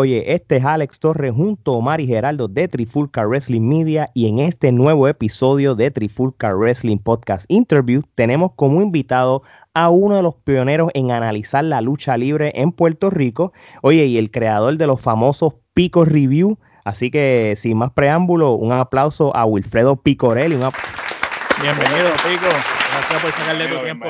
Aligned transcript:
oye, 0.00 0.32
este 0.34 0.56
es 0.56 0.64
Alex 0.64 0.98
Torres 0.98 1.32
junto 1.34 1.72
a 1.72 1.76
Omar 1.76 2.00
y 2.00 2.06
Geraldo 2.06 2.48
de 2.48 2.68
Trifulca 2.68 3.26
Wrestling 3.26 3.60
Media 3.60 4.10
y 4.14 4.28
en 4.28 4.38
este 4.38 4.72
nuevo 4.72 5.06
episodio 5.06 5.74
de 5.74 5.90
Trifulca 5.90 6.54
Wrestling 6.54 6.96
Podcast 6.98 7.44
Interview 7.48 8.02
tenemos 8.14 8.52
como 8.56 8.80
invitado 8.80 9.42
a 9.74 9.90
uno 9.90 10.16
de 10.16 10.22
los 10.22 10.36
pioneros 10.36 10.90
en 10.94 11.10
analizar 11.10 11.64
la 11.64 11.82
lucha 11.82 12.16
libre 12.16 12.50
en 12.54 12.72
Puerto 12.72 13.10
Rico, 13.10 13.52
oye, 13.82 14.06
y 14.06 14.16
el 14.16 14.30
creador 14.30 14.78
de 14.78 14.86
los 14.86 15.02
famosos 15.02 15.54
Pico 15.74 16.06
Review, 16.06 16.58
así 16.84 17.10
que 17.10 17.54
sin 17.58 17.76
más 17.76 17.92
preámbulo, 17.92 18.52
un 18.52 18.72
aplauso 18.72 19.36
a 19.36 19.44
Wilfredo 19.44 19.96
Picorelli. 19.96 20.56
Bienvenido, 20.56 22.10
Pico. 22.26 22.48
Gracias 22.90 23.22
por 23.22 23.30
sacarle 23.32 23.66
tu 23.68 23.84
tiempo. 23.84 24.06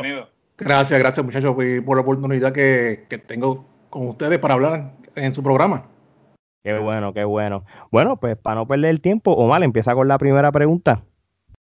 Gracias, 0.56 1.00
gracias 1.00 1.26
muchachos 1.26 1.56
por 1.84 1.96
la 1.96 2.02
oportunidad 2.02 2.52
que, 2.52 3.06
que 3.08 3.18
tengo 3.18 3.64
con 3.90 4.06
ustedes 4.06 4.38
para 4.38 4.54
hablar 4.54 4.99
en 5.20 5.34
su 5.34 5.42
programa. 5.42 5.86
Qué 6.62 6.78
bueno, 6.78 7.14
qué 7.14 7.24
bueno. 7.24 7.64
Bueno, 7.90 8.16
pues 8.16 8.36
para 8.36 8.56
no 8.56 8.66
perder 8.66 8.90
el 8.90 9.00
tiempo, 9.00 9.32
Omar, 9.32 9.62
empieza 9.62 9.94
con 9.94 10.08
la 10.08 10.18
primera 10.18 10.52
pregunta. 10.52 11.02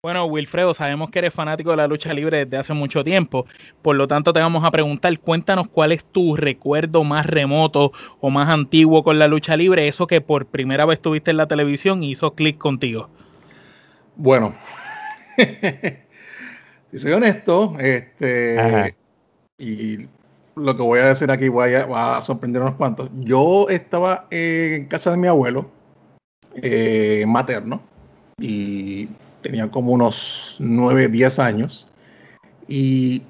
Bueno, 0.02 0.26
Wilfredo, 0.26 0.74
sabemos 0.74 1.10
que 1.10 1.20
eres 1.20 1.32
fanático 1.32 1.70
de 1.70 1.78
la 1.78 1.86
lucha 1.86 2.12
libre 2.12 2.44
desde 2.44 2.58
hace 2.58 2.74
mucho 2.74 3.02
tiempo, 3.02 3.46
por 3.80 3.96
lo 3.96 4.06
tanto 4.06 4.34
te 4.34 4.40
vamos 4.40 4.62
a 4.62 4.70
preguntar, 4.70 5.18
cuéntanos 5.18 5.68
cuál 5.68 5.92
es 5.92 6.04
tu 6.04 6.36
recuerdo 6.36 7.04
más 7.04 7.24
remoto 7.24 7.90
o 8.20 8.28
más 8.28 8.50
antiguo 8.50 9.02
con 9.02 9.18
la 9.18 9.28
lucha 9.28 9.56
libre, 9.56 9.88
eso 9.88 10.06
que 10.06 10.20
por 10.20 10.44
primera 10.44 10.84
vez 10.84 11.00
tuviste 11.00 11.30
en 11.30 11.38
la 11.38 11.46
televisión 11.46 12.02
y 12.02 12.10
hizo 12.10 12.34
clic 12.34 12.58
contigo. 12.58 13.08
Bueno, 14.14 14.54
si 16.92 16.98
soy 16.98 17.12
honesto, 17.12 17.74
este, 17.78 18.94
y 19.56 20.06
lo 20.56 20.76
que 20.76 20.82
voy 20.82 21.00
a 21.00 21.06
decir 21.06 21.30
aquí 21.30 21.48
va 21.48 22.16
a 22.16 22.22
sorprender 22.22 22.62
a 22.62 22.66
unos 22.66 22.76
cuantos. 22.76 23.10
Yo 23.20 23.68
estaba 23.68 24.26
en 24.30 24.86
casa 24.86 25.10
de 25.10 25.16
mi 25.16 25.26
abuelo 25.26 25.70
eh, 26.56 27.24
materno 27.26 27.82
y 28.38 29.08
tenía 29.42 29.70
como 29.70 29.92
unos 29.92 30.56
9, 30.58 31.08
10 31.08 31.38
años 31.38 31.88
y 32.68 33.22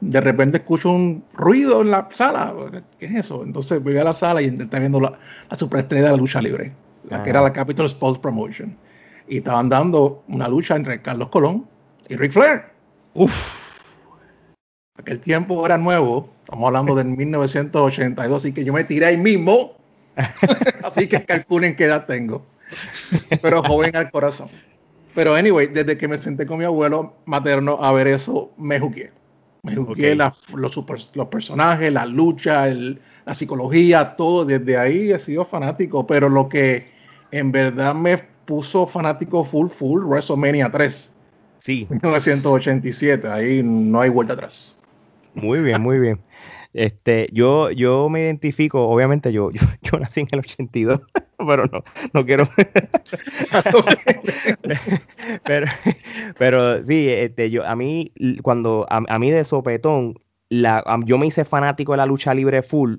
de 0.00 0.20
repente 0.20 0.58
escucho 0.58 0.90
un 0.90 1.24
ruido 1.32 1.82
en 1.82 1.90
la 1.90 2.08
sala. 2.10 2.54
¿Qué 2.98 3.06
es 3.06 3.14
eso? 3.14 3.44
Entonces 3.44 3.82
voy 3.82 3.96
a 3.98 4.04
la 4.04 4.14
sala 4.14 4.42
y 4.42 4.46
intenté 4.46 4.80
viendo 4.80 5.00
la, 5.00 5.18
la 5.48 5.56
superestrella 5.56 6.06
de 6.06 6.10
la 6.10 6.16
lucha 6.16 6.42
libre, 6.42 6.72
la 7.08 7.22
que 7.22 7.30
era 7.30 7.40
la 7.40 7.52
Capital 7.52 7.86
Sports 7.86 8.18
Promotion. 8.18 8.76
Y 9.28 9.38
estaban 9.38 9.68
dando 9.68 10.24
una 10.28 10.48
lucha 10.48 10.74
entre 10.74 11.00
Carlos 11.00 11.28
Colón 11.28 11.66
y 12.08 12.16
Ric 12.16 12.32
Flair. 12.32 12.64
Uf. 13.14 13.61
Aquel 15.02 15.20
tiempo 15.20 15.66
era 15.66 15.78
nuevo 15.78 16.32
Estamos 16.52 16.66
hablando 16.66 16.94
del 16.94 17.06
1982, 17.06 18.44
así 18.44 18.52
que 18.52 18.62
yo 18.62 18.74
me 18.74 18.84
tiré 18.84 19.06
ahí 19.06 19.16
mismo. 19.16 19.72
así 20.84 21.08
que 21.08 21.24
calculen 21.24 21.74
qué 21.74 21.84
edad 21.84 22.04
tengo. 22.04 22.44
Pero 23.40 23.62
joven 23.62 23.96
al 23.96 24.10
corazón. 24.10 24.50
Pero 25.14 25.34
anyway, 25.34 25.68
desde 25.68 25.96
que 25.96 26.06
me 26.08 26.18
senté 26.18 26.44
con 26.44 26.58
mi 26.58 26.66
abuelo 26.66 27.14
materno 27.24 27.78
a 27.80 27.90
ver 27.92 28.06
eso, 28.06 28.52
me 28.58 28.78
jugué. 28.78 29.12
Me 29.62 29.76
jugué 29.76 30.14
los, 30.14 30.46
los, 31.14 31.28
personajes, 31.28 31.90
la 31.90 32.04
lucha, 32.04 32.66
la 32.66 33.32
psicología, 33.32 34.14
todo. 34.14 34.44
Desde 34.44 34.76
ahí 34.76 35.10
he 35.10 35.18
sido 35.20 35.46
fanático. 35.46 36.06
Pero 36.06 36.28
lo 36.28 36.50
que 36.50 36.86
en 37.30 37.50
verdad 37.50 37.94
me 37.94 38.18
puso 38.18 38.86
fanático 38.86 39.42
full, 39.42 39.68
full, 39.68 40.02
WrestleMania 40.04 40.70
3. 40.70 41.14
Sí. 41.60 41.86
1987. 41.88 43.26
Ahí 43.26 43.62
no 43.62 44.02
hay 44.02 44.10
vuelta 44.10 44.34
atrás. 44.34 44.71
Muy 45.34 45.60
bien, 45.60 45.80
muy 45.80 45.98
bien. 45.98 46.20
Este, 46.74 47.28
yo, 47.32 47.70
yo 47.70 48.08
me 48.08 48.22
identifico, 48.22 48.88
obviamente 48.88 49.32
yo, 49.32 49.50
yo, 49.50 49.60
nací 50.00 50.20
en 50.20 50.28
el 50.32 50.38
82, 50.40 51.00
pero 51.38 51.66
no, 51.66 51.84
no 52.12 52.24
quiero. 52.24 52.48
pero, 55.44 55.66
pero 56.38 56.84
sí, 56.84 57.08
este, 57.08 57.50
yo, 57.50 57.66
a 57.66 57.76
mí, 57.76 58.12
cuando, 58.42 58.86
a, 58.88 59.18
mí 59.18 59.30
de 59.30 59.44
sopetón, 59.44 60.18
la, 60.48 60.82
yo 61.04 61.18
me 61.18 61.26
hice 61.26 61.44
fanático 61.44 61.92
de 61.92 61.98
la 61.98 62.06
lucha 62.06 62.34
libre 62.34 62.62
full. 62.62 62.96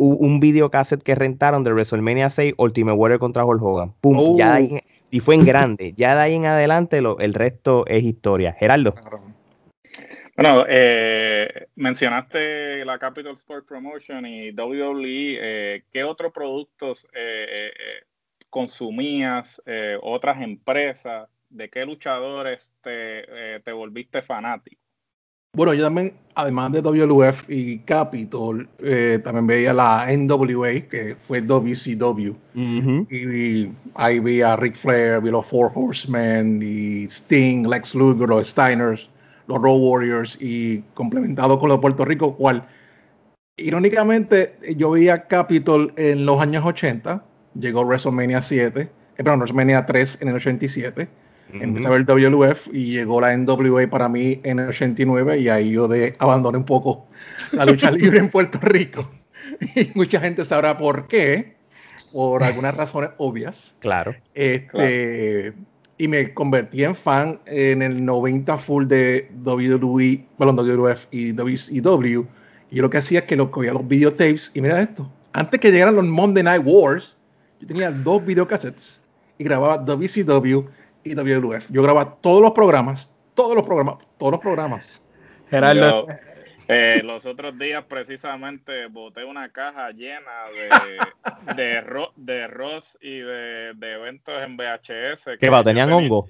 Un 0.00 0.38
video 0.38 0.70
cassette 0.70 1.02
que 1.02 1.16
rentaron 1.16 1.64
de 1.64 1.72
WrestleMania 1.72 2.30
6 2.30 2.54
Ultimate 2.56 2.96
Warrior 2.96 3.18
contra 3.18 3.44
Hulk 3.44 3.60
Hogan. 3.60 3.94
Pum, 4.00 4.36
ya 4.36 4.60
oh. 4.60 4.78
y 5.10 5.18
fue 5.18 5.34
en 5.34 5.44
grande. 5.44 5.92
Ya 5.96 6.14
de 6.14 6.20
ahí 6.20 6.34
en 6.34 6.46
adelante 6.46 7.00
lo, 7.00 7.18
el 7.18 7.34
resto 7.34 7.84
es 7.88 8.04
historia. 8.04 8.52
Geraldo. 8.52 8.94
Bueno, 10.38 10.64
eh, 10.68 11.66
mencionaste 11.74 12.84
la 12.84 12.96
Capital 12.96 13.32
Sport 13.32 13.66
Promotion 13.66 14.24
y 14.24 14.52
WWE. 14.52 15.36
Eh, 15.40 15.82
¿Qué 15.92 16.04
otros 16.04 16.32
productos 16.32 17.08
eh, 17.12 17.72
consumías? 18.48 19.60
¿Otras 20.00 20.40
empresas? 20.40 21.28
¿De 21.50 21.68
qué 21.68 21.84
luchadores 21.84 22.72
te, 22.84 23.58
te, 23.64 23.72
volviste 23.72 24.22
fanático? 24.22 24.80
Bueno, 25.56 25.74
yo 25.74 25.82
también, 25.82 26.12
además 26.36 26.70
de 26.70 26.82
WWF 26.82 27.50
y 27.50 27.80
Capitol, 27.80 28.68
también 29.24 29.46
veía 29.48 29.72
la 29.72 30.06
NWA, 30.16 30.82
que 30.88 31.16
fue 31.20 31.40
WCW. 31.40 32.36
y, 33.10 33.72
ahí 33.96 34.20
vi 34.20 34.42
a 34.42 34.54
Ric 34.54 34.76
Flair, 34.76 35.20
vi 35.20 35.30
los 35.32 35.46
Four 35.46 35.72
Horsemen, 35.74 36.60
y 36.62 37.06
Sting, 37.06 37.66
Lex 37.66 37.96
Luger, 37.96 38.28
los 38.28 38.46
Steiners 38.46 39.10
los 39.48 39.60
Road 39.60 39.80
Warriors 39.80 40.38
y 40.40 40.82
complementado 40.94 41.58
con 41.58 41.70
los 41.70 41.78
de 41.78 41.82
Puerto 41.82 42.04
Rico, 42.04 42.36
cual 42.36 42.68
irónicamente 43.56 44.56
yo 44.76 44.92
vi 44.92 45.08
a 45.08 45.26
Capitol 45.26 45.92
en 45.96 46.24
los 46.24 46.40
años 46.40 46.64
80, 46.64 47.24
llegó 47.58 47.84
WrestleMania 47.84 48.42
7, 48.42 48.80
eh, 48.82 48.88
perdón, 49.16 49.40
WrestleMania 49.40 49.86
3 49.86 50.18
en 50.20 50.28
el 50.28 50.34
87, 50.36 51.08
empecé 51.54 51.88
a 51.88 51.90
ver 51.90 52.04
WWF 52.04 52.68
y 52.72 52.92
llegó 52.92 53.22
la 53.22 53.36
NWA 53.36 53.88
para 53.88 54.08
mí 54.08 54.38
en 54.44 54.58
el 54.58 54.68
89 54.68 55.38
y 55.38 55.48
ahí 55.48 55.70
yo 55.70 55.88
de 55.88 56.14
abandoné 56.18 56.58
un 56.58 56.64
poco 56.64 57.08
la 57.52 57.64
lucha 57.64 57.90
libre 57.90 58.18
en 58.18 58.28
Puerto 58.28 58.58
Rico. 58.62 59.10
Y 59.74 59.90
mucha 59.94 60.20
gente 60.20 60.44
sabrá 60.44 60.78
por 60.78 61.08
qué, 61.08 61.56
por 62.12 62.44
algunas 62.44 62.76
razones 62.76 63.10
obvias. 63.16 63.74
Claro. 63.80 64.14
Este, 64.34 65.54
y 65.98 66.06
me 66.06 66.32
convertí 66.32 66.84
en 66.84 66.94
fan 66.94 67.40
en 67.46 67.82
el 67.82 68.04
90 68.04 68.56
full 68.58 68.86
de 68.86 69.30
WWE, 69.44 70.24
bueno, 70.38 70.52
WWF 70.52 71.06
y 71.10 71.32
WCW. 71.32 72.24
Y 72.70 72.76
yo 72.76 72.82
lo 72.82 72.88
que 72.88 72.98
hacía 72.98 73.20
es 73.20 73.24
que 73.24 73.36
lo 73.36 73.50
cogía 73.50 73.72
los 73.72 73.86
videotapes 73.86 74.52
y 74.54 74.60
mira 74.60 74.80
esto. 74.80 75.10
Antes 75.32 75.60
que 75.60 75.72
llegaran 75.72 75.96
los 75.96 76.04
Monday 76.06 76.44
Night 76.44 76.62
Wars, 76.64 77.16
yo 77.60 77.66
tenía 77.66 77.90
dos 77.90 78.24
videocassettes 78.24 79.02
y 79.36 79.44
grababa 79.44 79.78
WCW 79.78 80.64
y 81.02 81.14
WWF. 81.14 81.66
Yo 81.70 81.82
grababa 81.82 82.16
todos 82.20 82.40
los 82.40 82.52
programas, 82.52 83.12
todos 83.34 83.56
los 83.56 83.64
programas, 83.64 83.96
todos 84.18 84.32
los 84.32 84.40
programas. 84.40 85.06
Gerardo, 85.50 86.06
eh, 86.68 87.00
los 87.02 87.24
otros 87.24 87.58
días 87.58 87.84
precisamente 87.84 88.86
boté 88.86 89.24
una 89.24 89.50
caja 89.50 89.90
llena 89.90 90.44
de, 90.52 91.54
de, 91.54 92.08
de 92.16 92.46
Ross 92.46 92.98
y 93.00 93.18
de, 93.18 93.70
eventos 93.80 94.42
en 94.42 94.56
VHS. 94.56 95.38
¿Qué 95.40 95.48
va? 95.48 95.64
¿Tenían 95.64 95.92
hongo? 95.92 96.28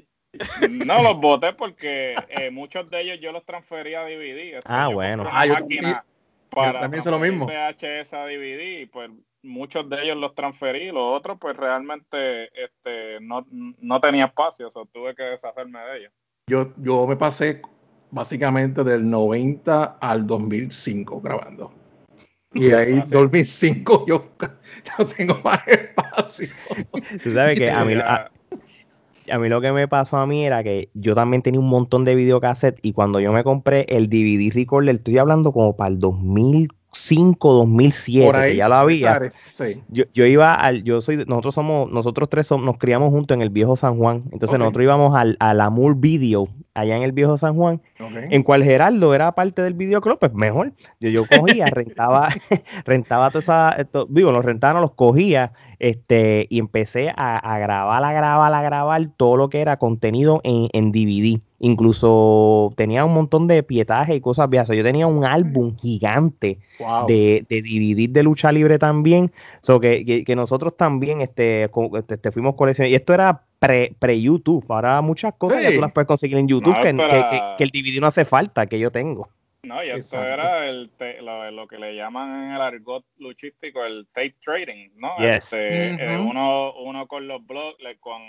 No, 0.70 1.02
los 1.02 1.20
boté 1.20 1.52
porque 1.54 2.14
eh, 2.28 2.50
muchos 2.50 2.88
de 2.88 3.00
ellos 3.00 3.18
yo 3.20 3.32
los 3.32 3.44
transferí 3.44 3.94
a 3.94 4.02
DVD. 4.02 4.60
ah, 4.64 4.88
bueno. 4.88 5.24
Ah, 5.30 5.46
yo, 5.46 5.54
también 5.54 7.00
hice 7.00 7.10
lo 7.10 7.18
mismo. 7.18 7.46
VHS 7.46 8.12
a 8.14 8.26
DVD 8.26 8.82
y 8.82 8.86
pues 8.86 9.10
muchos 9.42 9.88
de 9.88 10.02
ellos 10.02 10.16
los 10.16 10.34
transferí, 10.34 10.92
los 10.92 11.16
otros 11.16 11.38
pues 11.40 11.56
realmente 11.56 12.44
este, 12.62 13.18
no, 13.20 13.46
no 13.50 14.00
tenía 14.00 14.26
espacio, 14.26 14.68
o 14.68 14.70
sea, 14.70 14.82
tuve 14.92 15.14
que 15.14 15.22
deshacerme 15.22 15.80
de 15.80 15.98
ellos. 15.98 16.12
Yo, 16.46 16.72
yo 16.76 17.06
me 17.06 17.16
pasé 17.16 17.60
básicamente 18.10 18.84
del 18.84 19.08
90 19.08 19.98
al 20.00 20.26
2005 20.26 21.20
grabando. 21.20 21.72
Y 22.54 22.72
ahí, 22.72 23.02
2005, 23.08 24.06
yo, 24.08 24.24
yo 24.98 25.06
tengo 25.06 25.38
más 25.44 25.60
espacio. 25.68 26.48
Tú 27.22 27.34
sabes 27.34 27.58
que 27.58 27.70
a 27.70 27.84
mí, 27.84 27.94
a, 27.94 29.38
mí 29.38 29.48
lo 29.48 29.60
que 29.60 29.72
me 29.72 29.86
pasó 29.86 30.16
a 30.16 30.26
mí 30.26 30.46
era 30.46 30.64
que 30.64 30.88
yo 30.94 31.14
también 31.14 31.42
tenía 31.42 31.60
un 31.60 31.68
montón 31.68 32.04
de 32.04 32.14
videocassettes 32.14 32.80
y 32.82 32.92
cuando 32.92 33.20
yo 33.20 33.32
me 33.32 33.44
compré 33.44 33.84
el 33.88 34.08
DVD 34.08 34.52
recorder, 34.54 34.96
estoy 34.96 35.18
hablando 35.18 35.52
como 35.52 35.76
para 35.76 35.90
el 35.90 35.98
2000 35.98 36.70
2005, 36.92 37.52
2007, 37.52 38.32
que 38.42 38.56
ya 38.56 38.68
lo 38.68 38.74
había. 38.76 39.32
Yo, 39.88 40.04
yo, 40.14 40.26
iba 40.26 40.54
al, 40.54 40.82
yo 40.84 41.00
soy, 41.00 41.24
nosotros 41.26 41.54
somos, 41.54 41.90
nosotros 41.90 42.28
tres 42.28 42.46
somos, 42.46 42.64
nos 42.64 42.78
criamos 42.78 43.10
juntos 43.10 43.34
en 43.34 43.42
el 43.42 43.50
viejo 43.50 43.76
San 43.76 43.98
Juan. 43.98 44.24
Entonces 44.32 44.58
nosotros 44.58 44.84
íbamos 44.84 45.16
al, 45.16 45.36
al 45.40 45.60
Amur 45.60 45.96
Video 45.96 46.48
allá 46.74 46.96
en 46.96 47.02
el 47.02 47.12
viejo 47.12 47.36
San 47.36 47.56
Juan, 47.56 47.82
en 48.30 48.42
cual 48.42 48.62
Geraldo 48.64 49.14
era 49.14 49.32
parte 49.32 49.62
del 49.62 49.74
videoclub, 49.74 50.18
pues 50.18 50.32
mejor. 50.32 50.72
Yo, 51.00 51.10
yo 51.10 51.24
cogía, 51.26 51.66
rentaba, 51.70 52.28
rentaba 52.84 53.30
toda 53.30 53.40
esa, 53.40 53.76
digo, 54.08 54.32
los 54.32 54.44
rentaban, 54.44 54.80
los 54.80 54.94
cogía, 54.94 55.52
este, 55.78 56.46
y 56.50 56.58
empecé 56.58 57.12
a, 57.16 57.58
grabar, 57.58 58.04
a 58.04 58.12
grabar, 58.12 58.54
a 58.54 58.62
grabar 58.62 59.08
todo 59.16 59.36
lo 59.36 59.48
que 59.48 59.60
era 59.60 59.76
contenido 59.76 60.40
en, 60.44 60.68
en 60.72 60.92
DVD. 60.92 61.40
Incluso 61.60 62.72
tenía 62.76 63.04
un 63.04 63.14
montón 63.14 63.48
de 63.48 63.62
pietajes 63.62 64.16
y 64.16 64.20
cosas 64.20 64.48
viejas. 64.48 64.76
Yo 64.76 64.84
tenía 64.84 65.06
un 65.06 65.24
álbum 65.24 65.76
gigante 65.76 66.60
de, 67.08 67.44
de 67.48 67.62
DVD 67.62 68.08
de 68.08 68.22
lucha 68.22 68.52
libre 68.52 68.78
también. 68.78 69.32
So 69.60 69.80
que, 69.80 70.24
que, 70.24 70.36
nosotros 70.36 70.76
también 70.76 71.20
este, 71.20 71.64
este, 71.64 72.14
este 72.14 72.32
fuimos 72.32 72.54
coleccionando. 72.54 72.92
Y 72.92 72.96
esto 72.96 73.12
era 73.12 73.42
pre-YouTube. 73.58 74.64
Ahora 74.68 75.00
muchas 75.00 75.34
cosas 75.36 75.62
ya 75.62 75.72
tú 75.72 75.80
las 75.80 75.92
puedes 75.92 76.06
conseguir 76.06 76.38
en 76.38 76.46
YouTube 76.46 76.76
que, 76.76 76.94
que, 77.56 77.64
el 77.64 77.70
DVD 77.70 78.00
no 78.00 78.06
hace 78.06 78.24
falta, 78.24 78.66
que 78.66 78.78
yo 78.78 78.92
tengo. 78.92 79.28
No, 79.62 79.82
y 79.82 79.90
esto 79.90 80.22
era 80.22 80.68
el 80.68 80.90
lo, 81.52 81.66
que 81.66 81.78
le 81.78 81.96
llaman 81.96 82.44
en 82.44 82.52
el 82.52 82.60
argot 82.60 83.04
luchístico 83.18 83.84
el 83.84 84.06
tape 84.12 84.36
trading, 84.42 84.90
¿no? 84.96 85.16
Este, 85.18 85.90
eh, 85.90 86.18
uno, 86.18 86.74
uno 86.74 87.06
con 87.08 87.26
los 87.26 87.44
blogs, 87.44 87.76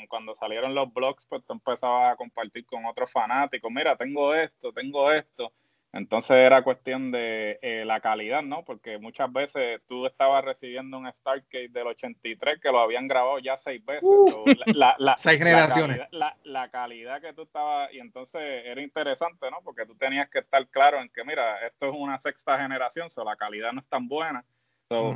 cuando 0.07 0.33
salieron 0.35 0.73
los 0.73 0.91
blogs, 0.91 1.25
pues 1.25 1.43
tú 1.45 1.53
empezabas 1.53 2.13
a 2.13 2.15
compartir 2.15 2.65
con 2.65 2.85
otros 2.85 3.11
fanáticos, 3.11 3.71
mira, 3.71 3.95
tengo 3.95 4.33
esto, 4.33 4.73
tengo 4.73 5.11
esto. 5.11 5.53
Entonces 5.91 6.37
era 6.37 6.63
cuestión 6.63 7.11
de 7.11 7.57
eh, 7.63 7.83
la 7.83 7.99
calidad, 7.99 8.43
¿no? 8.43 8.63
Porque 8.63 8.99
muchas 8.99 9.31
veces 9.33 9.81
tú 9.87 10.05
estabas 10.05 10.45
recibiendo 10.45 10.99
un 10.99 11.11
Stargate 11.11 11.69
del 11.69 11.87
83 11.87 12.59
que 12.61 12.71
lo 12.71 12.79
habían 12.79 13.07
grabado 13.07 13.39
ya 13.39 13.57
seis 13.57 13.83
veces. 13.83 14.03
Uh. 14.03 14.45
la, 14.67 14.95
seis 15.17 15.39
generaciones. 15.39 16.01
La 16.11 16.69
calidad, 16.69 17.21
que 17.21 17.33
tú 17.33 17.43
estabas, 17.43 17.91
y 17.91 17.99
entonces 17.99 18.41
era 18.41 18.81
interesante, 18.81 19.49
¿no? 19.49 19.61
Porque 19.63 19.85
tú 19.85 19.95
tenías 19.95 20.29
que 20.29 20.39
estar 20.39 20.67
claro 20.67 20.99
en 21.01 21.09
que, 21.09 21.23
mira, 21.23 21.65
esto 21.65 21.87
es 21.87 21.95
una 21.97 22.19
sexta 22.19 22.59
generación, 22.59 23.07
o 23.15 23.23
la 23.23 23.35
calidad 23.35 23.73
no 23.73 23.81
es 23.81 23.87
tan 23.87 24.07
buena. 24.07 24.45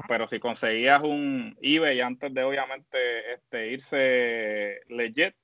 Pero 0.08 0.28
si 0.28 0.40
conseguías 0.40 1.02
un 1.02 1.58
eBay 1.60 2.00
antes 2.02 2.32
de 2.32 2.44
obviamente 2.44 3.34
este, 3.34 3.72
irse 3.72 4.82
legit, 4.88 5.36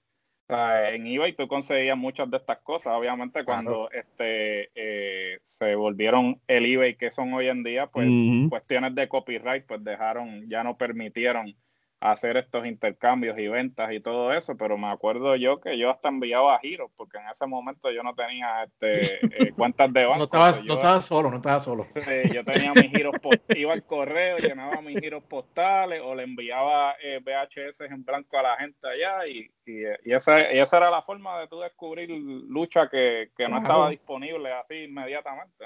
en 0.50 1.06
eBay 1.06 1.34
tú 1.34 1.48
conseguías 1.48 1.98
muchas 1.98 2.30
de 2.30 2.38
estas 2.38 2.60
cosas. 2.60 2.94
Obviamente, 2.96 3.44
cuando 3.44 3.90
este 3.92 4.70
eh, 4.76 5.40
se 5.44 5.76
volvieron 5.76 6.40
el 6.48 6.66
eBay 6.66 6.96
que 6.96 7.12
son 7.12 7.34
hoy 7.34 7.48
en 7.48 7.64
día, 7.64 7.88
pues 7.88 8.10
cuestiones 8.50 8.96
de 8.96 9.08
copyright, 9.08 9.66
pues 9.66 9.84
dejaron, 9.84 10.50
ya 10.50 10.64
no 10.64 10.78
permitieron 10.78 11.56
hacer 12.02 12.38
estos 12.38 12.66
intercambios 12.66 13.38
y 13.38 13.48
ventas 13.48 13.92
y 13.92 14.00
todo 14.00 14.32
eso, 14.32 14.56
pero 14.56 14.78
me 14.78 14.88
acuerdo 14.88 15.36
yo 15.36 15.60
que 15.60 15.78
yo 15.78 15.90
hasta 15.90 16.08
enviaba 16.08 16.56
a 16.56 16.60
giros, 16.60 16.90
porque 16.96 17.18
en 17.18 17.28
ese 17.28 17.46
momento 17.46 17.92
yo 17.92 18.04
no 18.04 18.16
tenía 18.16 18.64
este, 18.64 19.26
eh, 19.26 19.52
cuentas 19.58 19.92
de 19.92 20.06
banco. 20.06 20.20
No 20.20 20.24
estabas, 20.26 20.64
no 20.64 20.74
estabas 20.76 21.06
solo, 21.06 21.30
no 21.30 21.38
estabas 21.38 21.64
solo. 21.64 21.88
yo 22.34 22.44
tenía 22.46 22.74
mis 22.74 22.90
giros, 22.92 23.16
iba 23.50 23.74
al 23.74 23.84
correo, 23.84 24.38
llenaba 24.38 24.82
mis 24.82 25.00
giros 25.00 25.24
postales 25.24 26.02
o 26.04 26.16
le 26.16 26.24
enviaba 26.24 26.96
eh, 27.02 27.20
VHS 27.20 27.82
en 27.82 28.06
blanco 28.06 28.38
a 28.38 28.44
la 28.44 28.58
gente 28.58 28.88
allá 28.88 29.28
y, 29.28 29.52
y, 29.66 30.14
esa, 30.14 30.40
era 30.40 30.90
la 30.90 31.02
forma 31.02 31.40
de 31.40 31.48
tú 31.48 31.60
descubrir 31.60 32.10
lucha 32.10 32.90
que, 32.90 33.32
que 33.38 33.48
no 33.50 33.58
estaba 33.58 33.90
disponible 33.90 34.52
así 34.54 34.76
inmediatamente. 34.86 35.66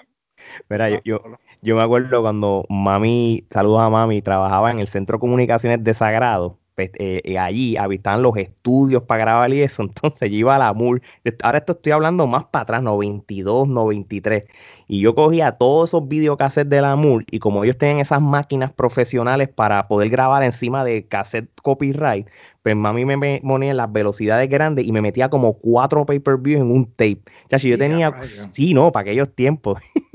Mira, 0.69 0.89
yo, 1.03 1.21
yo, 1.61 1.75
me 1.75 1.81
acuerdo 1.81 2.21
cuando 2.21 2.65
mami, 2.69 3.45
saludos 3.51 3.81
a 3.81 3.89
mami, 3.89 4.21
trabajaba 4.21 4.71
en 4.71 4.79
el 4.79 4.87
Centro 4.87 5.17
de 5.17 5.21
Comunicaciones 5.21 5.83
de 5.83 5.93
Sagrado. 5.93 6.59
Pues, 6.75 6.89
eh, 6.97 7.21
eh, 7.23 7.37
allí 7.37 7.77
habitaban 7.77 8.23
los 8.23 8.35
estudios 8.35 9.03
para 9.03 9.23
grabar 9.23 9.53
y 9.53 9.61
eso. 9.61 9.83
Entonces 9.83 10.29
yo 10.31 10.37
iba 10.37 10.55
a 10.55 10.59
la 10.59 10.73
MUR. 10.73 11.01
Ahora 11.43 11.59
esto 11.59 11.73
estoy 11.73 11.91
hablando 11.91 12.25
más 12.25 12.45
para 12.45 12.63
atrás, 12.63 12.83
92, 12.83 13.67
93. 13.67 14.45
Y 14.87 14.99
yo 14.99 15.15
cogía 15.15 15.53
todos 15.53 15.89
esos 15.91 16.07
videocassettes 16.07 16.69
de 16.69 16.81
la 16.81 16.95
MUR 16.95 17.25
y 17.29 17.39
como 17.39 17.63
ellos 17.63 17.77
tenían 17.77 17.99
esas 17.99 18.21
máquinas 18.21 18.71
profesionales 18.73 19.49
para 19.49 19.87
poder 19.87 20.09
grabar 20.09 20.43
encima 20.43 20.83
de 20.83 21.07
cassette 21.07 21.49
copyright, 21.61 22.27
pues 22.63 22.75
mami 22.75 23.05
me 23.05 23.41
ponía 23.41 23.71
en 23.71 23.77
las 23.77 23.91
velocidades 23.91 24.49
grandes 24.49 24.85
y 24.85 24.91
me 24.91 25.01
metía 25.01 25.29
como 25.29 25.53
cuatro 25.53 26.05
pay-per-view 26.05 26.59
en 26.59 26.71
un 26.71 26.85
tape. 26.85 27.21
Ya 27.49 27.59
si 27.59 27.69
yo 27.69 27.77
tenía, 27.77 28.15
sí, 28.21 28.73
no, 28.73 28.91
para 28.91 29.01
aquellos 29.01 29.33
tiempos. 29.33 29.79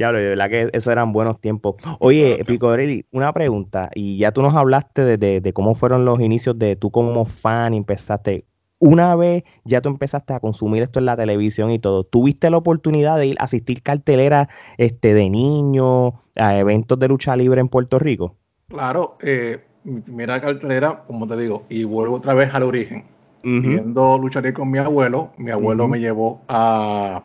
Ya, 0.00 0.12
de 0.12 0.30
verdad 0.30 0.48
que 0.48 0.70
esos 0.72 0.90
eran 0.90 1.12
buenos 1.12 1.42
tiempos. 1.42 1.74
Oye, 1.98 2.42
Picorelli, 2.46 3.04
una 3.12 3.34
pregunta, 3.34 3.90
y 3.94 4.16
ya 4.16 4.32
tú 4.32 4.40
nos 4.40 4.54
hablaste 4.54 5.18
de, 5.18 5.52
cómo 5.52 5.74
fueron 5.74 6.06
los 6.06 6.20
inicios 6.20 6.58
de 6.58 6.74
tú 6.74 6.90
como 6.90 7.26
fan, 7.26 7.74
empezaste, 7.74 8.46
una 8.78 9.14
vez 9.14 9.44
ya 9.66 9.82
tú 9.82 9.90
empezaste 9.90 10.32
a 10.32 10.40
consumir 10.40 10.84
esto 10.84 11.00
en 11.00 11.04
la 11.04 11.18
televisión 11.18 11.70
y 11.70 11.78
todo, 11.78 12.04
¿tuviste 12.04 12.48
la 12.48 12.56
oportunidad 12.56 13.18
de 13.18 13.26
ir 13.26 13.36
a 13.40 13.44
asistir 13.44 13.82
cartelera 13.82 14.48
este, 14.78 15.12
de 15.12 15.28
niños 15.28 16.14
a 16.34 16.56
eventos 16.56 16.98
de 16.98 17.06
lucha 17.06 17.36
libre 17.36 17.60
en 17.60 17.68
Puerto 17.68 17.98
Rico? 17.98 18.36
Claro, 18.68 19.18
eh, 19.20 19.62
mi 19.84 20.00
primera 20.00 20.40
cartelera, 20.40 21.04
como 21.06 21.26
te 21.26 21.36
digo, 21.36 21.64
y 21.68 21.84
vuelvo 21.84 22.16
otra 22.16 22.32
vez 22.32 22.54
al 22.54 22.62
origen. 22.62 23.04
Viendo 23.42 24.16
luchar 24.16 24.50
con 24.54 24.70
mi 24.70 24.78
abuelo, 24.78 25.32
mi 25.36 25.50
abuelo 25.50 25.88
me 25.88 26.00
llevó 26.00 26.40
a, 26.48 27.22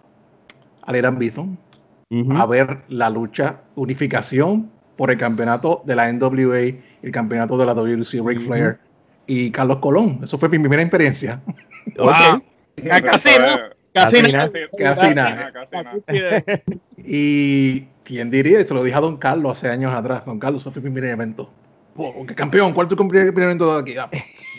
a 0.81 0.97
Irán 0.97 1.19
Bison, 1.19 1.57
a 2.09 2.45
ver 2.45 2.83
la 2.87 3.09
lucha 3.09 3.61
unificación 3.75 4.71
por 4.95 5.11
el 5.11 5.17
campeonato 5.17 5.81
de 5.85 5.95
la 5.95 6.11
NWA 6.11 6.61
y 6.61 6.81
el 7.01 7.11
campeonato 7.11 7.57
de 7.57 7.65
la 7.65 7.73
WC 7.73 8.21
Ric 8.23 8.41
Flair 8.41 8.77
y 9.27 9.51
Carlos 9.51 9.77
Colón. 9.77 10.19
Eso 10.23 10.37
fue 10.37 10.49
mi 10.49 10.59
primera 10.59 10.81
experiencia. 10.81 11.41
Casi, 13.93 14.21
casi, 14.21 14.21
casi, 14.77 15.15
nada. 15.15 15.49
Y 16.97 17.81
quién 18.03 18.29
diría, 18.29 18.67
se 18.67 18.73
lo 18.73 18.83
dije 18.83 18.97
a 18.97 18.99
Don 18.99 19.15
Carlos 19.15 19.53
hace 19.53 19.69
años 19.69 19.93
atrás. 19.93 20.25
Don 20.25 20.37
Carlos, 20.37 20.61
eso 20.61 20.71
fue 20.71 20.81
mi 20.81 20.89
primer 20.91 21.11
evento. 21.11 21.49
Oh, 21.95 22.25
¿Qué 22.27 22.35
campeón? 22.35 22.73
¿Cuál 22.73 22.89
tu 22.89 22.97
primer 22.97 23.27
evento 23.27 23.73
de 23.73 23.81
aquí? 23.81 23.97
Ah, 23.97 24.09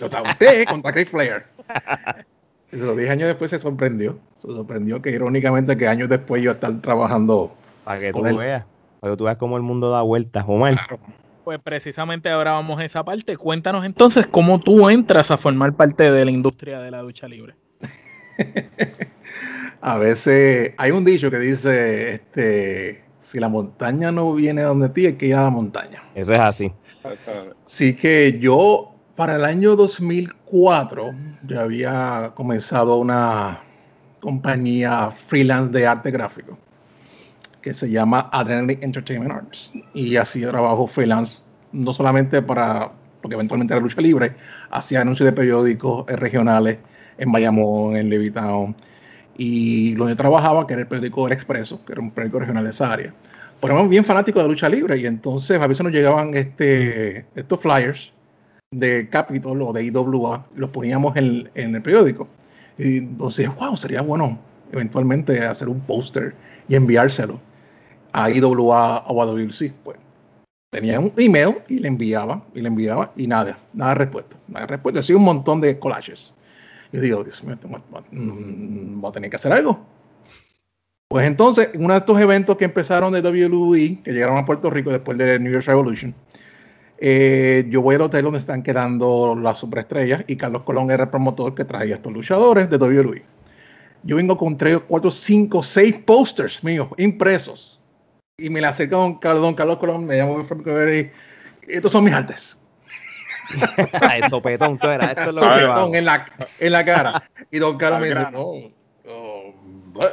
yo 0.01 0.09
te 0.09 0.65
contra 0.65 0.91
Ric 0.93 1.11
Flair. 1.11 1.45
Y 2.73 2.77
se 2.77 2.83
lo 2.85 2.97
dije 2.97 3.11
años 3.11 3.29
después, 3.29 3.51
se 3.51 3.59
sorprendió. 3.59 4.19
Se 4.39 4.49
sorprendió 4.49 5.01
que 5.01 5.11
irónicamente 5.11 5.77
que 5.77 5.89
años 5.89 6.09
después 6.09 6.43
yo 6.43 6.53
estar 6.53 6.81
trabajando. 6.81 7.55
Para 7.85 8.01
que 8.01 8.13
tú 8.13 8.23
veas, 8.23 8.65
para 9.01 9.13
que 9.13 9.17
tú 9.17 9.25
veas 9.25 9.37
cómo 9.37 9.57
el 9.57 9.63
mundo 9.63 9.91
da 9.91 10.03
vueltas, 10.03 10.45
Omar. 10.47 10.79
Pues 11.45 11.61
precisamente 11.61 12.29
ahora 12.29 12.53
vamos 12.53 12.81
a 12.81 12.85
esa 12.85 13.05
parte. 13.05 13.37
Cuéntanos 13.37 13.85
entonces 13.87 14.27
cómo 14.27 14.59
tú 14.59 14.91
entras 14.91 15.31
a 15.31 15.37
formar 15.37 15.75
parte 15.75 16.11
de 16.11 16.25
la 16.25 16.31
industria 16.33 16.81
de 16.81 16.91
la 16.91 17.03
ducha 17.03 17.29
libre. 17.29 17.55
a 19.81 19.99
veces 19.99 20.75
hay 20.77 20.91
un 20.91 21.05
dicho 21.05 21.31
que 21.31 21.39
dice, 21.39 22.15
este, 22.15 23.05
si 23.21 23.39
la 23.39 23.49
montaña 23.49 24.11
no 24.11 24.35
viene 24.35 24.63
donde 24.63 24.89
ti, 24.89 25.07
hay 25.07 25.13
que 25.15 25.27
ir 25.27 25.37
a 25.37 25.45
la 25.45 25.51
montaña. 25.51 26.03
Eso 26.17 26.33
es 26.33 26.41
así. 26.41 26.73
Así 27.65 27.95
que 27.95 28.41
yo 28.41 28.96
para 29.17 29.37
el 29.37 29.45
año 29.45 29.75
2004 29.77 31.15
ya 31.49 31.63
había 31.63 32.33
comenzado 32.35 32.99
una 32.99 33.61
compañía 34.21 35.11
freelance 35.11 35.73
de 35.73 35.87
arte 35.87 36.11
gráfico 36.11 36.59
que 37.63 37.75
se 37.75 37.91
llama 37.91 38.29
Adrenaline 38.31 38.79
Entertainment 38.83 39.33
Arts. 39.33 39.73
Y 39.93 40.17
así 40.17 40.43
trabajo 40.43 40.87
freelance, 40.87 41.43
no 41.73 41.93
solamente 41.93 42.41
para, 42.41 42.93
porque 43.21 43.35
eventualmente 43.35 43.75
era 43.75 43.81
lucha 43.81 44.01
libre, 44.01 44.37
hacía 44.71 45.01
anuncios 45.01 45.25
de 45.25 45.33
periódicos 45.33 46.07
regionales 46.07 46.79
en 47.19 47.33
Bayamón, 47.33 47.97
en 47.97 48.09
Levittown. 48.09 48.77
Y 49.37 49.95
donde 49.95 50.15
trabajaba, 50.15 50.67
que 50.67 50.75
era 50.75 50.83
el 50.83 50.89
periódico 50.89 51.27
El 51.27 51.33
Expreso, 51.33 51.85
que 51.85 51.93
era 51.95 52.01
un 52.01 52.13
periódico 52.13 52.39
regional 52.39 52.63
de 52.63 52.71
esa 52.71 52.93
área. 52.93 53.13
Pero 53.61 53.75
éramos 53.75 53.91
bien 53.91 54.05
fanáticos 54.05 54.43
de 54.43 54.49
lucha 54.49 54.69
libre 54.69 54.99
y 54.99 55.07
entonces 55.07 55.61
a 55.61 55.67
veces 55.67 55.83
nos 55.83 55.93
llegaban 55.93 56.35
este, 56.35 57.27
estos 57.35 57.59
flyers 57.59 58.13
de 58.71 59.09
Capitol 59.09 59.63
o 59.63 59.73
de 59.73 59.85
IWA, 59.85 60.47
los 60.55 60.71
poníamos 60.71 61.17
en, 61.17 61.51
el 61.55 61.83
periódico. 61.83 62.29
Y 62.79 62.99
entonces, 62.99 63.49
wow, 63.57 63.77
sería 63.77 64.03
bueno 64.03 64.39
eventualmente 64.73 65.45
hacer 65.45 65.69
un 65.69 65.81
póster 65.81 66.35
y 66.69 66.75
enviárselo 66.75 67.41
a 68.13 68.31
IWA 68.31 69.05
o 69.07 69.23
a 69.23 69.27
WC. 69.27 69.73
Pues 69.85 69.99
tenía 70.71 71.01
un 71.01 71.13
email 71.17 71.57
y 71.69 71.79
le 71.79 71.89
enviaba, 71.89 72.43
y 72.55 72.61
le 72.61 72.69
enviaba, 72.69 73.13
y 73.17 73.27
nada, 73.27 73.59
nada 73.73 73.93
de 73.93 73.99
respuesta. 73.99 74.37
Nada 74.49 74.67
de 74.67 74.71
respuesta. 74.73 75.01
Así 75.01 75.15
un 75.15 75.25
montón 75.25 75.61
de 75.61 75.79
collages. 75.79 76.35
Y 76.93 76.99
digo, 76.99 77.25
Dios 77.25 77.43
mío, 77.45 77.57
mm, 78.11 79.01
voy 79.01 79.09
a 79.09 79.13
tener 79.13 79.31
que 79.31 79.37
hacer 79.37 79.53
algo. 79.53 79.81
Pues 81.09 81.27
entonces, 81.27 81.71
en 81.73 81.85
uno 81.85 81.95
de 81.95 82.01
estos 82.01 82.21
eventos 82.21 82.57
que 82.57 82.65
empezaron 82.65 83.13
de 83.13 83.21
WWE, 83.21 84.03
que 84.03 84.13
llegaron 84.13 84.39
a 84.39 84.45
Puerto 84.45 84.71
Rico 84.71 84.91
después 84.91 85.17
de 85.17 85.39
New 85.39 85.51
Year's 85.53 85.67
Revolution, 85.67 86.15
eh, 86.99 87.67
yo 87.69 87.83
voy 87.83 87.97
al 87.97 88.03
hotel 88.03 88.25
donde 88.25 88.39
están 88.39 88.63
quedando 88.63 89.37
las 89.37 89.59
superestrellas 89.59 90.25
y 90.27 90.37
Carlos 90.37 90.63
Colón 90.63 90.91
era 90.91 91.05
el 91.05 91.11
promotor 91.11 91.55
que 91.55 91.65
traía 91.65 91.95
a 91.95 91.97
estos 91.97 92.13
luchadores 92.13 92.71
de 92.71 92.77
WWE. 92.77 93.23
Yo 94.03 94.17
vengo 94.17 94.39
con 94.39 94.57
3, 94.57 94.81
4, 94.87 95.11
5, 95.11 95.63
6 95.63 95.95
posters 96.05 96.65
míos 96.65 96.89
impresos 96.97 97.81
y 98.39 98.51
me 98.51 98.61
la 98.61 98.69
acerca 98.69 98.97
don, 98.97 99.19
don 99.21 99.55
Carlos 99.55 99.79
Colón, 99.79 100.05
me 100.05 100.17
llamo 100.17 100.41
y 100.93 101.11
estos 101.69 101.93
son 101.93 102.05
mis 102.05 102.15
artes. 102.15 102.59
el 104.15 104.29
sopetón, 104.29 104.79
tú 104.79 104.89
era, 104.89 105.07
esto 105.07 105.23
es 105.23 105.35
lo 105.35 105.41
sopetón 105.41 105.95
en 105.95 106.05
la, 106.05 106.27
en 106.59 106.73
la 106.73 106.85
cara. 106.85 107.31
Y 107.51 107.59
don 107.59 107.77
Carlos 107.77 108.01
me 108.03 108.09
dice, 108.09 108.27
no, 108.33 108.53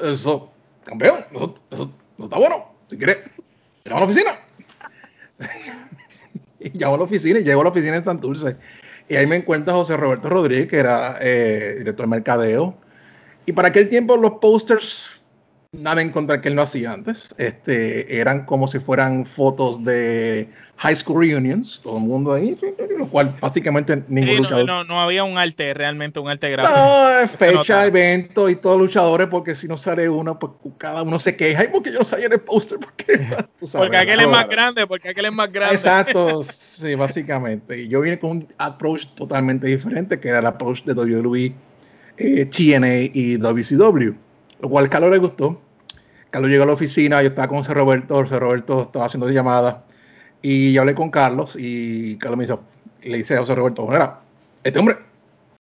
eso, 0.03 0.51
campeón, 0.83 1.25
eso, 1.31 1.55
eso, 1.71 1.91
está 2.23 2.37
bueno. 2.37 2.73
Si 2.89 2.97
quieres, 2.97 3.17
llama 3.85 3.97
a 3.97 3.99
la 3.99 4.05
oficina. 4.05 4.31
y 6.73 6.77
llamo 6.77 6.95
a 6.95 6.97
la 6.97 7.03
oficina 7.03 7.39
y 7.39 7.43
llego 7.43 7.61
a 7.61 7.63
la 7.65 7.69
oficina 7.69 7.95
en 7.97 8.03
Santurce. 8.03 8.55
Y 9.09 9.15
ahí 9.15 9.27
me 9.27 9.35
encuentra 9.35 9.73
José 9.73 9.97
Roberto 9.97 10.29
Rodríguez, 10.29 10.67
que 10.67 10.77
era 10.77 11.17
eh, 11.19 11.75
director 11.79 12.05
de 12.05 12.09
mercadeo. 12.09 12.75
Y 13.45 13.51
para 13.51 13.67
aquel 13.67 13.89
tiempo 13.89 14.15
los 14.15 14.33
posters 14.39 15.21
nada 15.73 16.01
en 16.01 16.11
contra 16.11 16.39
que 16.39 16.49
él 16.49 16.55
no 16.55 16.61
hacía 16.61 16.93
antes. 16.93 17.33
Este, 17.37 18.19
eran 18.19 18.45
como 18.45 18.67
si 18.67 18.79
fueran 18.79 19.25
fotos 19.25 19.83
de 19.83 20.47
high 20.77 20.95
school 20.95 21.19
reunions, 21.19 21.79
todo 21.81 21.97
el 21.97 22.03
mundo 22.03 22.33
ahí, 22.33 22.57
lo 22.97 23.07
cual 23.07 23.35
básicamente 23.39 24.03
ningún 24.07 24.37
luchador. 24.37 24.65
No, 24.65 24.83
no, 24.83 25.01
había 25.01 25.23
un 25.23 25.37
arte, 25.37 25.73
realmente 25.73 26.19
un 26.19 26.29
arte 26.29 26.49
gráfico. 26.51 26.77
No, 26.77 27.27
fecha, 27.27 27.85
evento 27.85 28.49
y 28.49 28.55
todos 28.55 28.77
luchadores, 28.77 29.27
porque 29.27 29.55
si 29.55 29.67
no 29.67 29.77
sale 29.77 30.07
uno, 30.07 30.37
pues 30.37 30.53
cada 30.77 31.03
uno 31.03 31.19
se 31.19 31.35
queja. 31.35 31.63
¿Y 31.63 31.67
porque 31.67 31.91
yo 31.91 31.99
no 31.99 32.05
salía 32.05 32.27
en 32.27 32.33
el 32.33 32.41
póster? 32.41 32.79
Porque, 32.79 33.27
porque 33.71 33.97
aquel 33.97 34.19
es 34.19 34.29
más 34.29 34.47
grande, 34.47 34.85
porque 34.85 35.09
aquel 35.09 35.25
es 35.25 35.33
más 35.33 35.51
grande. 35.51 35.75
Exacto, 35.75 36.43
sí, 36.43 36.95
básicamente. 36.95 37.81
Y 37.81 37.87
yo 37.87 38.01
vine 38.01 38.19
con 38.19 38.31
un 38.31 38.47
approach 38.57 39.07
totalmente 39.15 39.67
diferente, 39.67 40.19
que 40.19 40.29
era 40.29 40.39
el 40.39 40.45
approach 40.45 40.83
de 40.83 40.93
WWE, 40.93 41.53
eh, 42.17 42.45
TNA 42.45 43.11
y 43.13 43.37
WCW 43.37 44.15
lo 44.59 44.69
cual 44.69 44.89
Carlos 44.89 45.11
le 45.11 45.17
gustó. 45.17 45.61
Carlos 46.29 46.49
llegó 46.49 46.63
a 46.63 46.67
la 46.67 46.73
oficina, 46.73 47.21
yo 47.21 47.29
estaba 47.29 47.47
con 47.47 47.59
José 47.59 47.73
Roberto, 47.73 48.15
José 48.15 48.39
Roberto 48.39 48.81
estaba 48.81 49.05
haciendo 49.05 49.29
llamadas 49.29 49.75
y 50.41 50.73
yo 50.73 50.81
hablé 50.81 50.95
con 50.95 51.09
Carlos 51.09 51.55
y 51.57 52.17
Carlos 52.17 52.37
me 52.37 52.43
hizo, 52.45 52.63
le 53.01 53.17
dice 53.17 53.35
a 53.35 53.39
José 53.39 53.55
Roberto, 53.55 53.87
mira, 53.87 54.21
este 54.63 54.79
hombre, 54.79 54.97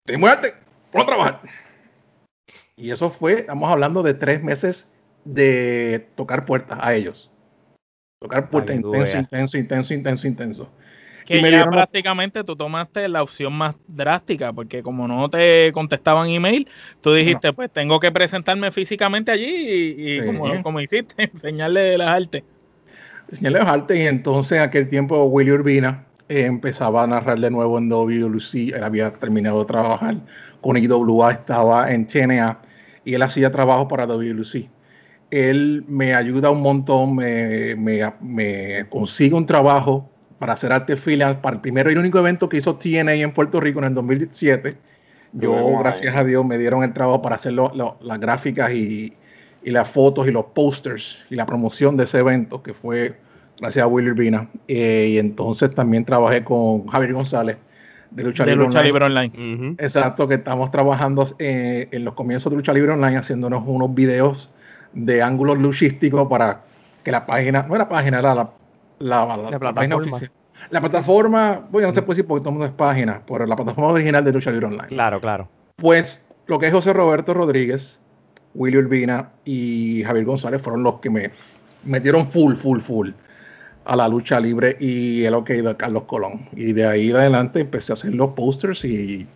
te 0.05 0.17
muerte, 0.17 0.53
por 0.91 1.01
a 1.01 1.05
trabajar. 1.05 1.41
Y 2.75 2.91
eso 2.91 3.09
fue, 3.09 3.39
estamos 3.39 3.71
hablando 3.71 4.03
de 4.03 4.13
tres 4.13 4.43
meses 4.43 4.91
de 5.25 6.07
tocar 6.15 6.45
puertas 6.45 6.77
a 6.81 6.93
ellos. 6.93 7.31
Tocar 8.19 8.49
puertas 8.49 8.75
intenso, 8.75 9.17
intenso, 9.17 9.57
intenso, 9.57 9.93
intenso, 9.93 10.27
intenso. 10.27 10.69
Que 11.27 11.51
ya 11.51 11.69
prácticamente 11.69 12.41
tú 12.45 12.55
tomaste 12.55 13.09
la 13.09 13.21
opción 13.21 13.51
más 13.51 13.75
drástica, 13.85 14.53
porque 14.53 14.81
como 14.81 15.07
no 15.09 15.29
te 15.29 15.71
contestaban 15.73 16.29
email, 16.29 16.69
tú 17.01 17.13
dijiste, 17.13 17.51
pues 17.51 17.69
tengo 17.69 17.99
que 17.99 18.11
presentarme 18.13 18.71
físicamente 18.71 19.29
allí 19.29 19.95
y, 19.97 20.25
como, 20.25 20.63
como, 20.63 20.79
hiciste, 20.79 21.15
enseñarle 21.33 21.97
las 21.97 22.07
artes. 22.07 22.43
Enseñarle 23.29 23.59
las 23.59 23.67
artes 23.67 23.97
y 23.97 24.07
entonces 24.07 24.53
en 24.53 24.63
aquel 24.63 24.87
tiempo 24.87 25.25
Willy 25.25 25.51
Urbina 25.51 26.05
eh, 26.29 26.45
empezaba 26.45 27.03
a 27.03 27.07
narrar 27.07 27.39
de 27.39 27.51
nuevo 27.51 27.77
en 27.77 27.89
WLC, 27.89 28.73
él 28.73 28.83
había 28.83 29.11
terminado 29.11 29.59
de 29.59 29.65
trabajar 29.65 30.15
con 30.61 30.77
IWA, 30.77 31.33
estaba 31.33 31.91
en 31.91 32.07
TNA 32.07 32.61
y 33.03 33.15
él 33.15 33.21
hacía 33.21 33.51
trabajo 33.51 33.89
para 33.89 34.07
WLC 34.07 34.69
él 35.29 35.83
me 35.87 36.15
ayuda 36.15 36.49
un 36.49 36.61
montón, 36.61 37.15
me, 37.15 37.75
me, 37.75 38.01
me, 38.21 38.85
consigue 38.89 39.35
un 39.35 39.45
trabajo 39.45 40.09
para 40.39 40.53
hacer 40.53 40.71
arte 40.71 40.95
freelance 40.97 41.39
para 41.41 41.55
el 41.55 41.61
primero 41.61 41.91
y 41.91 41.95
único 41.95 42.19
evento 42.19 42.47
que 42.47 42.57
hizo 42.57 42.75
TNA 42.75 43.13
en 43.13 43.33
Puerto 43.33 43.59
Rico 43.59 43.79
en 43.79 43.85
el 43.85 43.93
2017. 43.93 44.77
Yo, 45.33 45.79
gracias 45.79 46.15
a 46.15 46.23
Dios, 46.23 46.45
me 46.45 46.57
dieron 46.57 46.83
el 46.83 46.93
trabajo 46.93 47.21
para 47.21 47.35
hacer 47.35 47.53
las 47.53 48.19
gráficas 48.19 48.71
y, 48.71 49.13
y, 49.63 49.71
las 49.71 49.89
fotos 49.89 50.27
y 50.27 50.31
los 50.31 50.45
posters 50.45 51.23
y 51.29 51.35
la 51.35 51.45
promoción 51.45 51.97
de 51.97 52.05
ese 52.05 52.19
evento, 52.19 52.63
que 52.63 52.73
fue 52.73 53.15
gracias 53.59 53.83
a 53.83 53.87
Willy 53.87 54.09
Urbina. 54.09 54.49
Eh, 54.67 55.09
y 55.11 55.17
entonces 55.17 55.73
también 55.73 56.05
trabajé 56.05 56.43
con 56.43 56.87
Javier 56.87 57.13
González 57.13 57.57
de 58.11 58.23
Lucha, 58.23 58.45
Libre, 58.45 59.05
Online. 59.05 59.75
Exacto, 59.77 60.27
que 60.27 60.35
estamos 60.35 60.71
trabajando 60.71 61.27
eh, 61.39 61.87
en 61.91 62.05
los 62.05 62.13
comienzos 62.13 62.51
de 62.51 62.57
Lucha 62.57 62.73
Libre 62.73 62.93
Online, 62.93 63.17
haciéndonos 63.17 63.63
unos 63.65 63.93
videos 63.93 64.49
de 64.93 65.21
ángulos 65.21 65.57
luchísticos 65.57 66.27
para 66.27 66.61
que 67.03 67.11
la 67.11 67.25
página, 67.25 67.63
no 67.63 67.75
era 67.75 67.89
página, 67.89 68.19
era 68.19 68.33
la, 68.33 68.49
la, 68.99 69.37
la, 69.37 69.59
plataforma. 69.59 70.19
La 70.69 70.81
plataforma, 70.81 71.67
bueno, 71.69 71.87
no 71.87 71.93
se 71.93 72.01
puede 72.01 72.17
decir 72.17 72.27
porque 72.27 72.41
todo 72.41 72.49
el 72.49 72.53
mundo 72.53 72.65
es 72.67 72.73
página, 72.73 73.21
pero 73.27 73.45
la 73.45 73.55
plataforma 73.55 73.91
original 73.91 74.23
de 74.23 74.33
Lucha 74.33 74.51
Libre 74.51 74.67
Online. 74.67 74.87
Claro, 74.87 75.21
claro. 75.21 75.47
Pues 75.75 76.27
lo 76.47 76.59
que 76.59 76.67
es 76.67 76.73
José 76.73 76.93
Roberto 76.93 77.33
Rodríguez, 77.33 77.99
Willy 78.55 78.77
Urbina 78.77 79.29
y 79.45 80.03
Javier 80.03 80.25
González 80.25 80.61
fueron 80.61 80.83
los 80.83 80.99
que 80.99 81.09
me 81.09 81.31
metieron 81.83 82.29
full, 82.31 82.55
full, 82.55 82.79
full 82.79 83.11
a 83.85 83.95
la 83.95 84.07
lucha 84.09 84.39
libre 84.39 84.75
y 84.79 85.23
el 85.23 85.33
OK 85.33 85.49
de 85.49 85.75
Carlos 85.77 86.03
Colón. 86.03 86.49
Y 86.53 86.73
de 86.73 86.85
ahí 86.85 87.09
de 87.09 87.19
adelante 87.19 87.61
empecé 87.61 87.93
a 87.93 87.95
hacer 87.95 88.13
los 88.13 88.31
posters 88.31 88.83
y 88.83 89.27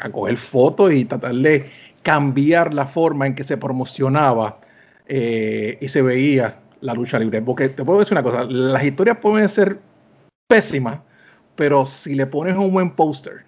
a, 0.00 0.10
coger 0.10 0.36
fotos 0.36 0.92
y 0.92 1.04
tratar 1.04 1.34
de 1.34 1.70
cambiar 2.02 2.74
la 2.74 2.86
forma 2.86 3.26
en 3.26 3.34
que 3.34 3.44
se 3.44 3.56
promocionaba 3.56 4.58
eh, 5.06 5.78
y 5.80 5.88
se 5.88 6.02
veía 6.02 6.56
la 6.86 6.94
lucha 6.94 7.18
libre. 7.18 7.42
Porque 7.42 7.68
te 7.68 7.84
puedo 7.84 7.98
decir 7.98 8.14
una 8.14 8.22
cosa, 8.22 8.44
las 8.44 8.82
historias 8.84 9.18
pueden 9.18 9.48
ser 9.48 9.80
pésimas, 10.48 11.00
pero 11.56 11.84
si 11.84 12.14
le 12.14 12.26
pones 12.26 12.54
un 12.54 12.72
buen 12.72 12.90
póster, 12.90 13.44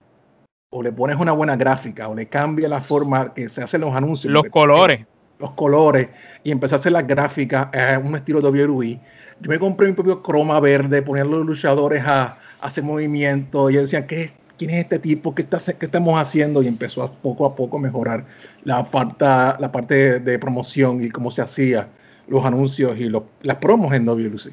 o 0.70 0.82
le 0.82 0.92
pones 0.92 1.16
una 1.16 1.32
buena 1.32 1.56
gráfica, 1.56 2.08
o 2.08 2.14
le 2.14 2.26
cambia 2.26 2.68
la 2.68 2.82
forma 2.82 3.32
que 3.32 3.48
se 3.48 3.62
hacen 3.62 3.80
los 3.80 3.94
anuncios. 3.94 4.32
Los 4.32 4.44
colores. 4.46 5.06
Los 5.38 5.52
colores, 5.52 6.08
y 6.42 6.50
empecé 6.50 6.74
a 6.74 6.78
hacer 6.78 6.90
las 6.90 7.06
gráficas 7.06 7.68
a 7.72 7.98
un 8.00 8.16
estilo 8.16 8.40
de 8.40 8.48
WWE. 8.48 9.00
Yo 9.40 9.48
me 9.48 9.58
compré 9.60 9.86
mi 9.86 9.92
propio 9.92 10.20
croma 10.20 10.58
verde, 10.58 11.00
poner 11.00 11.26
los 11.26 11.46
luchadores 11.46 12.02
a, 12.04 12.38
hacer 12.60 12.82
movimientos, 12.82 13.70
y 13.70 13.76
decían, 13.76 14.04
¿qué, 14.08 14.32
¿quién 14.58 14.70
es 14.70 14.82
este 14.82 14.98
tipo? 14.98 15.32
¿Qué, 15.36 15.42
está, 15.42 15.58
¿Qué 15.58 15.86
estamos 15.86 16.20
haciendo? 16.20 16.60
Y 16.60 16.66
empezó 16.66 17.04
a 17.04 17.12
poco 17.12 17.46
a 17.46 17.54
poco 17.54 17.78
mejorar 17.78 18.24
la 18.64 18.82
parte, 18.82 19.24
la 19.24 19.70
parte 19.70 20.18
de 20.18 20.38
promoción 20.40 21.04
y 21.04 21.08
cómo 21.10 21.30
se 21.30 21.40
hacía 21.40 21.88
los 22.28 22.44
anuncios 22.44 22.98
y 22.98 23.08
los, 23.08 23.24
las 23.42 23.56
promos 23.56 23.92
en 23.94 24.06
WLC. 24.06 24.52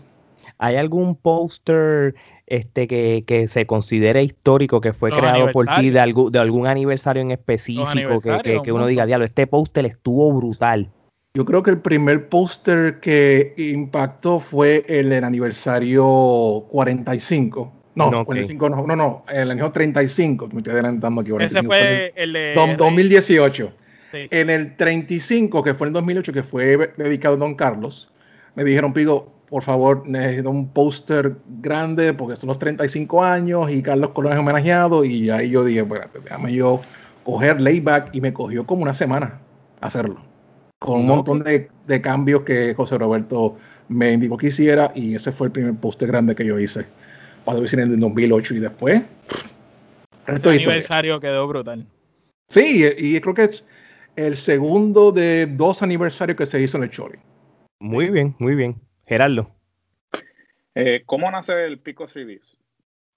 ¿Hay 0.58 0.78
algún 0.78 1.16
póster 1.16 2.16
este, 2.48 2.88
que, 2.88 3.24
que, 3.28 3.48
se 3.48 3.66
considere 3.66 4.24
histórico, 4.24 4.80
que 4.80 4.94
fue 4.94 5.12
creado 5.12 5.52
por 5.52 5.66
ti 5.66 5.90
de, 5.90 6.00
algún, 6.00 6.32
de 6.32 6.40
algún 6.40 6.68
aniversario 6.68 7.22
en 7.22 7.32
específico, 7.32 8.20
que, 8.22 8.62
que, 8.64 8.72
uno 8.72 8.88
diga, 8.88 9.06
diablo, 9.06 9.26
este 9.26 9.48
póster 9.48 9.86
estuvo 9.86 10.32
brutal? 10.32 10.90
Yo 11.34 11.44
creo 11.44 11.64
que 11.64 11.72
el 11.72 11.80
primer 11.80 12.30
póster 12.30 13.02
que 13.02 13.54
impactó 13.58 14.40
fue 14.40 14.86
el 14.88 15.10
del 15.10 15.26
aniversario 15.26 16.66
45. 16.70 17.74
No, 17.96 18.12
no, 18.12 18.26
45, 18.26 18.70
no, 18.70 18.88
no, 18.88 18.96
no, 18.96 19.26
el 19.30 19.52
año 19.52 19.72
35, 19.72 20.50
me 20.52 20.58
estoy 20.60 20.74
adelantando 20.74 21.22
aquí. 21.22 21.32
Ese 21.40 21.64
fue 21.64 22.14
el 22.16 22.34
de... 22.34 22.54
2018. 22.78 23.72
En 24.16 24.50
el 24.50 24.76
35, 24.76 25.64
que 25.64 25.74
fue 25.74 25.88
en 25.88 25.94
2008, 25.94 26.34
que 26.34 26.44
fue 26.44 26.94
dedicado 26.98 27.36
a 27.36 27.38
Don 27.38 27.56
Carlos, 27.56 28.12
me 28.56 28.64
dijeron, 28.64 28.94
Pigo, 28.94 29.36
por 29.50 29.64
favor, 29.64 30.08
necesito 30.08 30.50
un 30.50 30.70
póster 30.70 31.36
grande 31.62 32.14
porque 32.14 32.36
son 32.36 32.48
los 32.48 32.60
35 32.60 33.24
años 33.24 33.70
y 33.70 33.82
Carlos 33.82 34.12
Colón 34.12 34.34
es 34.34 34.40
homenajeado. 34.40 35.06
Y 35.06 35.30
ahí 35.30 35.50
yo 35.52 35.64
dije, 35.64 35.82
bueno, 35.82 36.06
déjame 36.24 36.54
yo 36.54 36.82
coger 37.24 37.62
layback 37.62 38.14
y 38.14 38.22
me 38.22 38.34
cogió 38.34 38.66
como 38.66 38.84
una 38.84 38.94
semana 38.94 39.40
hacerlo. 39.82 40.18
Con 40.80 41.02
un 41.02 41.08
montón 41.08 41.44
de, 41.44 41.70
de, 41.88 42.02
cambios 42.02 42.42
que 42.42 42.74
José 42.76 42.98
Roberto 42.98 43.58
me 43.88 44.12
indicó 44.14 44.38
que 44.38 44.48
hiciera 44.48 44.92
y 44.96 45.16
ese 45.16 45.32
fue 45.32 45.48
el 45.48 45.52
primer 45.54 45.76
póster 45.76 46.10
grande 46.10 46.36
que 46.36 46.46
yo 46.46 46.60
hice 46.60 46.86
para 47.46 47.60
decir 47.60 47.80
en 47.80 47.94
el 47.94 48.00
2008 48.00 48.56
y 48.56 48.60
después. 48.60 49.02
El 50.28 50.48
aniversario 50.48 51.20
quedó 51.20 51.48
brutal. 51.48 51.86
Sí, 52.50 52.86
y 52.98 53.20
creo 53.22 53.34
que 53.34 53.44
es 53.44 53.66
el 54.16 54.36
segundo 54.36 55.12
de 55.12 55.46
dos 55.48 55.82
aniversarios 55.82 56.38
que 56.38 56.46
se 56.46 56.62
hizo 56.62 56.78
en 56.78 56.84
el 56.84 56.92
Chori. 56.92 57.20
Muy 57.80 58.10
bien, 58.10 58.36
muy 58.40 58.56
bien. 58.56 58.76
Gerardo. 59.06 59.50
Eh, 60.74 61.04
¿Cómo 61.06 61.30
nace 61.32 61.66
el 61.66 61.80
Pico 61.80 62.06
Reviews? 62.08 62.58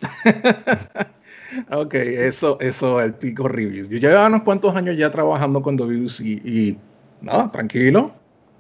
ok, 1.71 1.95
eso, 1.95 2.59
eso, 2.61 3.01
el 3.01 3.15
Pico 3.15 3.49
Reviews. 3.49 3.89
Yo 3.89 3.99
llevaba 3.99 4.29
unos 4.29 4.43
cuantos 4.43 4.75
años 4.77 4.97
ya 4.97 5.11
trabajando 5.11 5.63
con 5.63 5.77
WC 5.77 6.25
y, 6.25 6.79
nada, 7.21 7.51
tranquilo, 7.51 8.13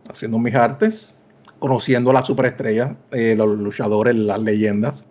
haciendo 0.08 0.38
mis 0.38 0.54
artes, 0.54 1.14
conociendo 1.58 2.10
a 2.10 2.14
la 2.14 2.22
superestrella, 2.22 2.96
eh, 3.12 3.34
los 3.36 3.58
luchadores, 3.58 4.14
las 4.16 4.40
leyendas 4.40 5.04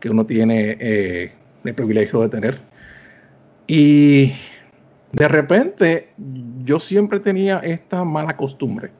que 0.00 0.10
uno 0.10 0.26
tiene 0.26 0.76
eh, 0.80 1.32
el 1.64 1.74
privilegio 1.74 2.20
de 2.22 2.28
tener. 2.28 2.60
Y 3.66 4.32
de 5.12 5.28
repente 5.28 6.10
yo 6.64 6.80
siempre 6.80 7.20
tenía 7.20 7.58
esta 7.58 8.04
mala 8.04 8.36
costumbre. 8.36 8.90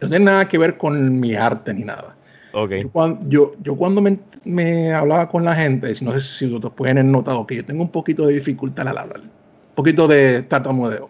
No 0.00 0.08
tiene 0.08 0.24
nada 0.24 0.48
que 0.48 0.58
ver 0.58 0.76
con 0.76 1.20
mi 1.20 1.34
arte 1.34 1.72
ni 1.72 1.84
nada. 1.84 2.16
Okay. 2.52 2.82
Yo, 3.28 3.52
yo, 3.62 3.76
cuando 3.76 4.02
me, 4.02 4.18
me, 4.44 4.92
hablaba 4.92 5.28
con 5.28 5.44
la 5.44 5.54
gente, 5.54 5.92
no 6.02 6.12
sé 6.12 6.20
si 6.20 6.46
ustedes 6.52 6.74
pueden 6.74 6.98
haber 6.98 7.10
notado 7.10 7.46
que 7.46 7.56
yo 7.56 7.64
tengo 7.64 7.82
un 7.82 7.90
poquito 7.90 8.26
de 8.26 8.34
dificultad 8.34 8.88
al 8.88 8.98
hablar, 8.98 9.20
un 9.20 9.74
poquito 9.74 10.06
de 10.06 10.42
tartamudeo. 10.42 11.08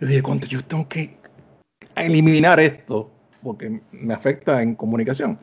Yo 0.00 0.06
dije, 0.06 0.22
cuando 0.22 0.46
yo 0.46 0.62
tengo 0.62 0.88
que 0.88 1.18
eliminar 1.94 2.58
esto 2.60 3.10
porque 3.42 3.80
me 3.92 4.14
afecta 4.14 4.62
en 4.62 4.74
comunicación. 4.74 5.38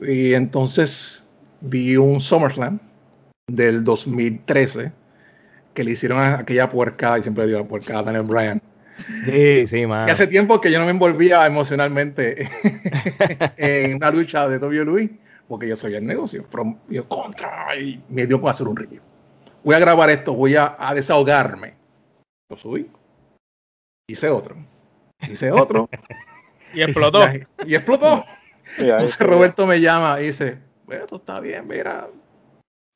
Y 0.00 0.34
entonces 0.34 1.24
vi 1.60 1.96
un 1.96 2.20
SummerSlam 2.20 2.78
del 3.46 3.84
2013 3.84 4.92
que 5.74 5.84
le 5.84 5.92
hicieron 5.92 6.18
a 6.20 6.40
aquella 6.40 6.70
puerca, 6.70 7.18
y 7.18 7.22
siempre 7.22 7.46
digo 7.46 7.58
la 7.58 7.64
puerca 7.64 7.98
a 7.98 8.02
Daniel 8.02 8.24
Bryan. 8.24 8.62
Sí, 9.24 9.66
sí, 9.66 9.86
man. 9.86 10.08
hace 10.08 10.26
tiempo 10.26 10.60
que 10.60 10.70
yo 10.70 10.78
no 10.78 10.84
me 10.84 10.90
envolvía 10.90 11.46
emocionalmente 11.46 12.48
en 13.56 13.96
una 13.96 14.10
lucha 14.10 14.48
de 14.48 14.58
WWE, 14.58 15.10
porque 15.48 15.68
yo 15.68 15.76
soy 15.76 15.94
el 15.94 16.06
negocio. 16.06 16.46
Pero 16.50 16.78
yo 16.88 17.08
contra 17.08 17.74
y 17.76 18.02
me 18.08 18.26
dio 18.26 18.40
para 18.40 18.52
hacer 18.52 18.68
un 18.68 18.76
review. 18.76 19.00
Voy 19.64 19.74
a 19.74 19.78
grabar 19.78 20.10
esto, 20.10 20.34
voy 20.34 20.56
a, 20.56 20.76
desahogarme. 20.94 21.74
Lo 22.50 22.56
subí. 22.56 22.90
Hice 24.08 24.28
otro. 24.28 24.56
Hice 25.20 25.50
otro. 25.50 25.88
y 26.74 26.82
explotó. 26.82 27.20
Y, 27.66 27.74
explotó. 27.74 28.24
Entonces 28.78 29.18
Roberto 29.18 29.66
me 29.66 29.80
llama 29.80 30.20
y 30.20 30.28
dice, 30.28 30.58
bueno, 30.86 31.04
esto 31.04 31.16
está 31.16 31.38
bien, 31.38 31.68
mira. 31.68 32.08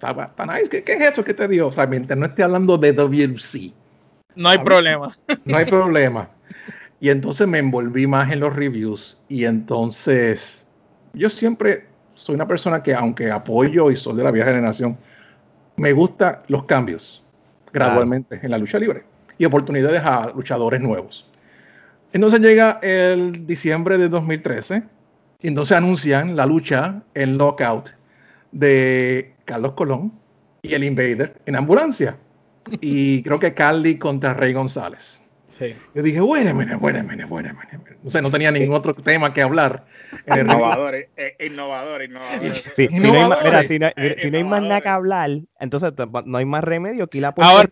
Nice. 0.01 0.69
¿Qué, 0.69 0.93
es 0.93 1.13
eso 1.13 1.25
que 1.25 1.33
te 1.33 1.49
dio? 1.49 1.69
O 1.69 1.73
sea, 1.73 1.87
mientras 1.87 2.19
no 2.19 2.27
estoy 2.27 2.45
hablando 2.45 2.77
de 2.77 2.93
WC. 2.93 3.73
No 4.35 4.51
hay 4.51 4.59
problema. 4.59 5.17
No 5.45 5.57
hay 5.57 5.65
problema. 5.65 6.29
Y 7.01 7.09
entonces 7.09 7.47
me 7.49 7.59
envolví 7.59 8.07
más 8.07 8.31
en 8.31 8.41
los 8.41 8.55
reviews. 8.55 9.19
Y 9.29 9.45
entonces, 9.45 10.67
yo 11.15 11.31
siempre 11.31 11.87
soy 12.15 12.35
una 12.35 12.47
persona 12.47 12.83
que, 12.83 12.95
aunque 12.95 13.31
apoyo 13.31 13.91
y 13.91 13.97
soy 13.97 14.17
de 14.17 14.25
la 14.25 14.31
vieja 14.31 14.51
generación, 14.51 14.99
me 15.77 15.93
gustan 15.93 16.41
los 16.49 16.65
cambios 16.65 17.25
gradualmente 17.73 18.41
en 18.43 18.51
la 18.51 18.59
lucha 18.59 18.79
libre 18.79 19.05
y 19.39 19.45
oportunidades 19.45 20.03
a 20.03 20.33
luchadores 20.35 20.81
nuevos. 20.81 21.29
Entonces 22.13 22.41
llega 22.41 22.79
el 22.83 23.47
diciembre 23.47 23.99
de 23.99 24.09
2013 24.09 24.83
y 25.41 25.49
entonces 25.49 25.77
anuncian 25.77 26.37
la 26.37 26.47
lucha 26.47 27.03
en 27.15 27.37
Lockout 27.37 27.91
de 28.53 29.36
Carlos 29.47 29.73
Colón 29.73 30.13
y 30.61 30.75
el 30.75 30.85
Invader 30.85 31.41
en 31.47 31.57
ambulancia. 31.57 32.19
Y 32.81 33.23
creo 33.23 33.41
que 33.41 33.55
Carly 33.55 33.97
contra 33.97 34.35
Rey 34.35 34.53
González. 34.53 35.23
Yo 35.95 36.03
dije, 36.03 36.21
bueno, 36.21 36.53
bueno, 36.53 36.79
bueno, 36.79 37.03
bueno, 37.03 37.27
bueno, 37.29 37.57
O 38.05 38.11
sea, 38.11 38.21
no 38.21 38.31
tenía 38.31 38.51
ningún 38.51 38.77
otro 38.77 38.95
tema 38.95 39.33
que 39.33 39.41
hablar. 39.41 39.87
innovador, 40.27 40.95
innovador, 41.41 42.03
innovador. 42.03 42.53
si, 42.75 42.89
no 42.89 44.37
hay, 44.37 44.45
más 44.45 44.63
nada 44.63 44.81
que 44.83 44.89
hablar, 44.89 45.31
entonces 45.59 45.93
no 46.27 46.37
hay 46.37 46.45
más 46.45 46.63
remedio 46.63 47.09
que 47.09 47.23
la 47.23 47.29
Ahora, 47.39 47.71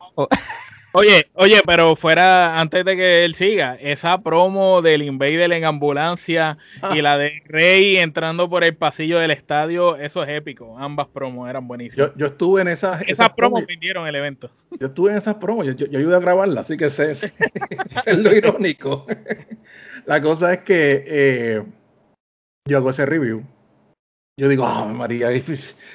Oye, 0.96 1.28
oye, 1.34 1.60
pero 1.66 1.96
fuera, 1.96 2.60
antes 2.60 2.84
de 2.84 2.94
que 2.94 3.24
él 3.24 3.34
siga, 3.34 3.76
esa 3.80 4.22
promo 4.22 4.80
del 4.80 5.02
Invader 5.02 5.52
en 5.52 5.64
ambulancia 5.64 6.56
y 6.94 7.02
la 7.02 7.18
de 7.18 7.42
Rey 7.46 7.96
entrando 7.96 8.48
por 8.48 8.62
el 8.62 8.76
pasillo 8.76 9.18
del 9.18 9.32
estadio, 9.32 9.96
eso 9.96 10.22
es 10.22 10.28
épico. 10.28 10.78
Ambas 10.78 11.08
promos 11.08 11.50
eran 11.50 11.66
buenísimas. 11.66 12.12
Yo, 12.14 12.26
estuve 12.26 12.62
en 12.62 12.68
esas. 12.68 13.02
Esas, 13.08 13.30
promos 13.30 13.66
vendieron 13.66 14.06
el 14.06 14.14
evento. 14.14 14.52
Yo 14.78 14.86
estuve 14.86 15.10
en 15.10 15.16
esas 15.16 15.34
promos, 15.34 15.66
yo, 15.66 15.72
ayudé 15.72 16.14
a 16.14 16.20
grabarla, 16.20 16.60
así 16.60 16.76
que 16.76 16.86
es 16.86 17.00
lo 18.16 18.32
irónico. 18.32 19.04
la 20.06 20.22
cosa 20.22 20.52
es 20.52 20.60
que 20.60 21.04
eh, 21.08 21.62
yo 22.68 22.76
hago 22.76 22.90
ese 22.90 23.04
review. 23.04 23.44
Yo 24.36 24.48
digo, 24.48 24.64
oh, 24.64 24.86
María, 24.86 25.28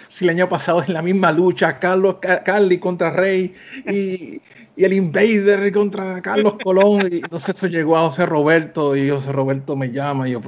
si 0.08 0.25
el 0.25 0.29
año 0.29 0.48
pasado 0.48 0.81
es 0.81 0.89
la 0.89 1.01
misma 1.01 1.31
lucha, 1.31 1.77
Carlos, 1.77 2.17
Carly 2.46 2.79
contra 2.79 3.12
Rey 3.12 3.53
y 3.86 4.41
y 4.79 4.86
el 4.86 4.93
Invader 4.93 5.74
contra 5.74 6.22
Carlos 6.22 6.55
Colón. 6.63 7.10
Y 7.12 7.17
entonces 7.17 7.53
eso 7.53 7.67
llegó 7.67 7.98
a 7.98 8.08
José 8.08 8.25
Roberto 8.25 8.96
y 8.96 9.10
José 9.10 9.34
Roberto 9.34 9.75
me 9.75 9.91
llama 9.91 10.29
y 10.29 10.31
yo, 10.31 10.41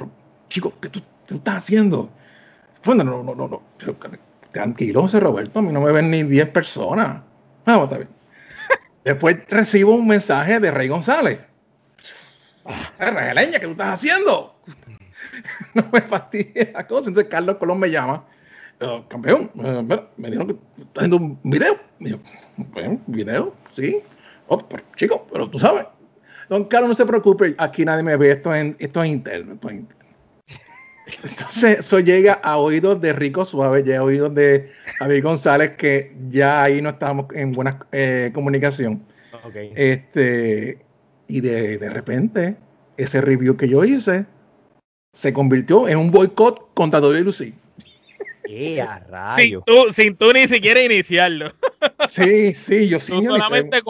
chico, 0.47 0.71
¿qué 0.81 0.87
tú, 0.87 1.01
estás 1.27 1.57
haciendo? 1.57 2.09
Bueno, 2.85 3.03
no, 3.03 3.21
no, 3.23 3.35
no, 3.35 3.49
no. 3.49 3.61
Tranquilo, 4.53 5.01
José 5.01 5.19
Roberto, 5.19 5.59
a 5.59 5.61
mí 5.61 5.73
no 5.73 5.81
me 5.81 5.91
ven 5.91 6.09
ni 6.09 6.23
10 6.23 6.47
personas. 6.47 7.21
Ah, 7.65 7.81
está 7.83 7.97
bien. 7.97 8.09
Después 9.03 9.37
recibo 9.49 9.95
un 9.95 10.07
mensaje 10.07 10.61
de 10.61 10.71
Rey 10.71 10.87
González. 10.87 11.39
Ah, 12.63 12.89
¿qué 12.97 13.59
tú 13.59 13.71
estás 13.71 13.89
haciendo? 13.89 14.55
no 15.73 15.83
me 15.91 16.01
fastidies 16.01 16.73
la 16.73 16.87
cosa. 16.87 17.09
Entonces 17.09 17.31
Carlos 17.31 17.57
Colón 17.57 17.79
me 17.79 17.89
llama. 17.89 18.25
campeón, 19.09 19.51
eh, 19.63 20.01
me 20.17 20.29
dijeron 20.29 20.47
que 20.47 20.81
estás 20.81 21.03
haciendo 21.03 21.17
un 21.17 21.39
video. 21.43 21.73
Y 21.99 22.09
yo, 22.09 22.19
¿un 22.57 23.03
video? 23.07 23.53
Sí. 23.73 24.01
Oh, 24.47 24.61
chico, 24.95 25.27
pero 25.31 25.49
tú 25.49 25.59
sabes. 25.59 25.85
Don 26.49 26.65
Carlos, 26.65 26.89
no 26.89 26.95
se 26.95 27.05
preocupe, 27.05 27.55
aquí 27.57 27.85
nadie 27.85 28.03
me 28.03 28.17
ve, 28.17 28.31
esto 28.31 28.53
es, 28.53 28.75
esto 28.77 29.01
es 29.01 29.09
interno, 29.09 29.57
Entonces, 31.23 31.79
eso 31.79 31.99
llega 32.01 32.33
a 32.33 32.57
oídos 32.57 32.99
de 32.99 33.13
Rico 33.13 33.45
Suave, 33.45 33.83
ya 33.83 33.99
a 33.99 34.03
oídos 34.03 34.35
de 34.35 34.69
David 34.99 35.23
González, 35.23 35.71
que 35.77 36.13
ya 36.29 36.61
ahí 36.61 36.81
no 36.81 36.89
estábamos 36.89 37.27
en 37.33 37.53
buena 37.53 37.79
eh, 37.93 38.31
comunicación. 38.33 39.01
Este, 39.75 40.79
y 41.27 41.39
de, 41.39 41.77
de, 41.77 41.89
repente, 41.89 42.57
ese 42.97 43.21
review 43.21 43.55
que 43.55 43.69
yo 43.69 43.85
hice 43.85 44.25
se 45.13 45.33
convirtió 45.33 45.87
en 45.87 45.97
un 45.97 46.11
boicot 46.11 46.73
contra 46.73 46.99
Lucy. 46.99 47.53
Sin 49.37 49.61
tú, 49.65 49.93
sin 49.93 50.15
tú 50.15 50.33
ni 50.33 50.47
siquiera 50.47 50.81
iniciarlo. 50.81 51.51
Sí, 52.07 52.53
sí, 52.53 52.89
yo 52.89 52.99
sí. 52.99 53.11
Tú 53.11 53.23
solamente 53.23 53.81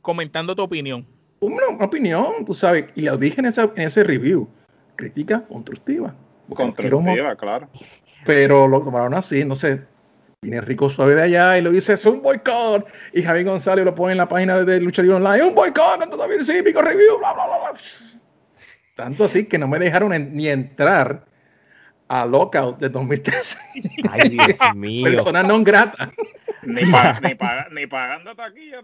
comentando 0.00 0.56
tu 0.56 0.62
opinión. 0.62 1.06
Una, 1.40 1.66
opinión, 1.84 2.44
tú 2.46 2.54
sabes, 2.54 2.86
y 2.94 3.02
lo 3.02 3.16
dije 3.16 3.40
en, 3.40 3.46
ese 3.46 4.04
review. 4.04 4.48
Crítica 4.96 5.44
constructiva. 5.46 6.14
Constructiva, 6.54 7.36
claro. 7.36 7.68
Pero 8.24 8.66
lo 8.68 8.80
tomaron 8.80 9.12
así, 9.14 9.44
no 9.44 9.54
sé. 9.56 9.82
Viene 10.40 10.60
Rico 10.60 10.88
Suave 10.88 11.14
de 11.14 11.22
allá 11.22 11.58
y 11.58 11.62
lo 11.62 11.70
dice, 11.70 11.94
es 11.94 12.06
un 12.06 12.22
boicot. 12.22 12.86
Y 13.12 13.22
Javier 13.22 13.46
González 13.46 13.84
lo 13.84 13.94
pone 13.94 14.12
en 14.12 14.18
la 14.18 14.28
página 14.28 14.58
de 14.62 14.80
Lucha 14.80 15.02
Libre 15.02 15.16
Online, 15.16 15.42
un 15.42 15.54
boicot 15.54 15.98
con 15.98 16.10
todo 16.10 16.26
sí, 16.44 16.62
pico 16.62 16.80
review, 16.80 17.18
bla, 17.18 17.32
bla, 17.32 17.46
bla, 17.46 17.74
Tanto 18.94 19.24
así 19.24 19.46
que 19.46 19.58
no 19.58 19.68
me 19.68 19.78
dejaron 19.78 20.34
ni 20.34 20.48
entrar 20.48 21.24
a 22.08 22.24
Lockout 22.24 22.78
de 22.78 22.88
2013. 22.88 23.58
Ay, 24.10 24.28
Dios 24.30 24.58
mío. 24.74 25.04
Persona 25.04 25.42
no 25.42 25.62
grata. 25.64 26.12
Ni, 26.62 26.82
ni, 26.82 27.36
ni 27.72 27.86
pagando 27.86 28.34
taquilla. 28.34 28.80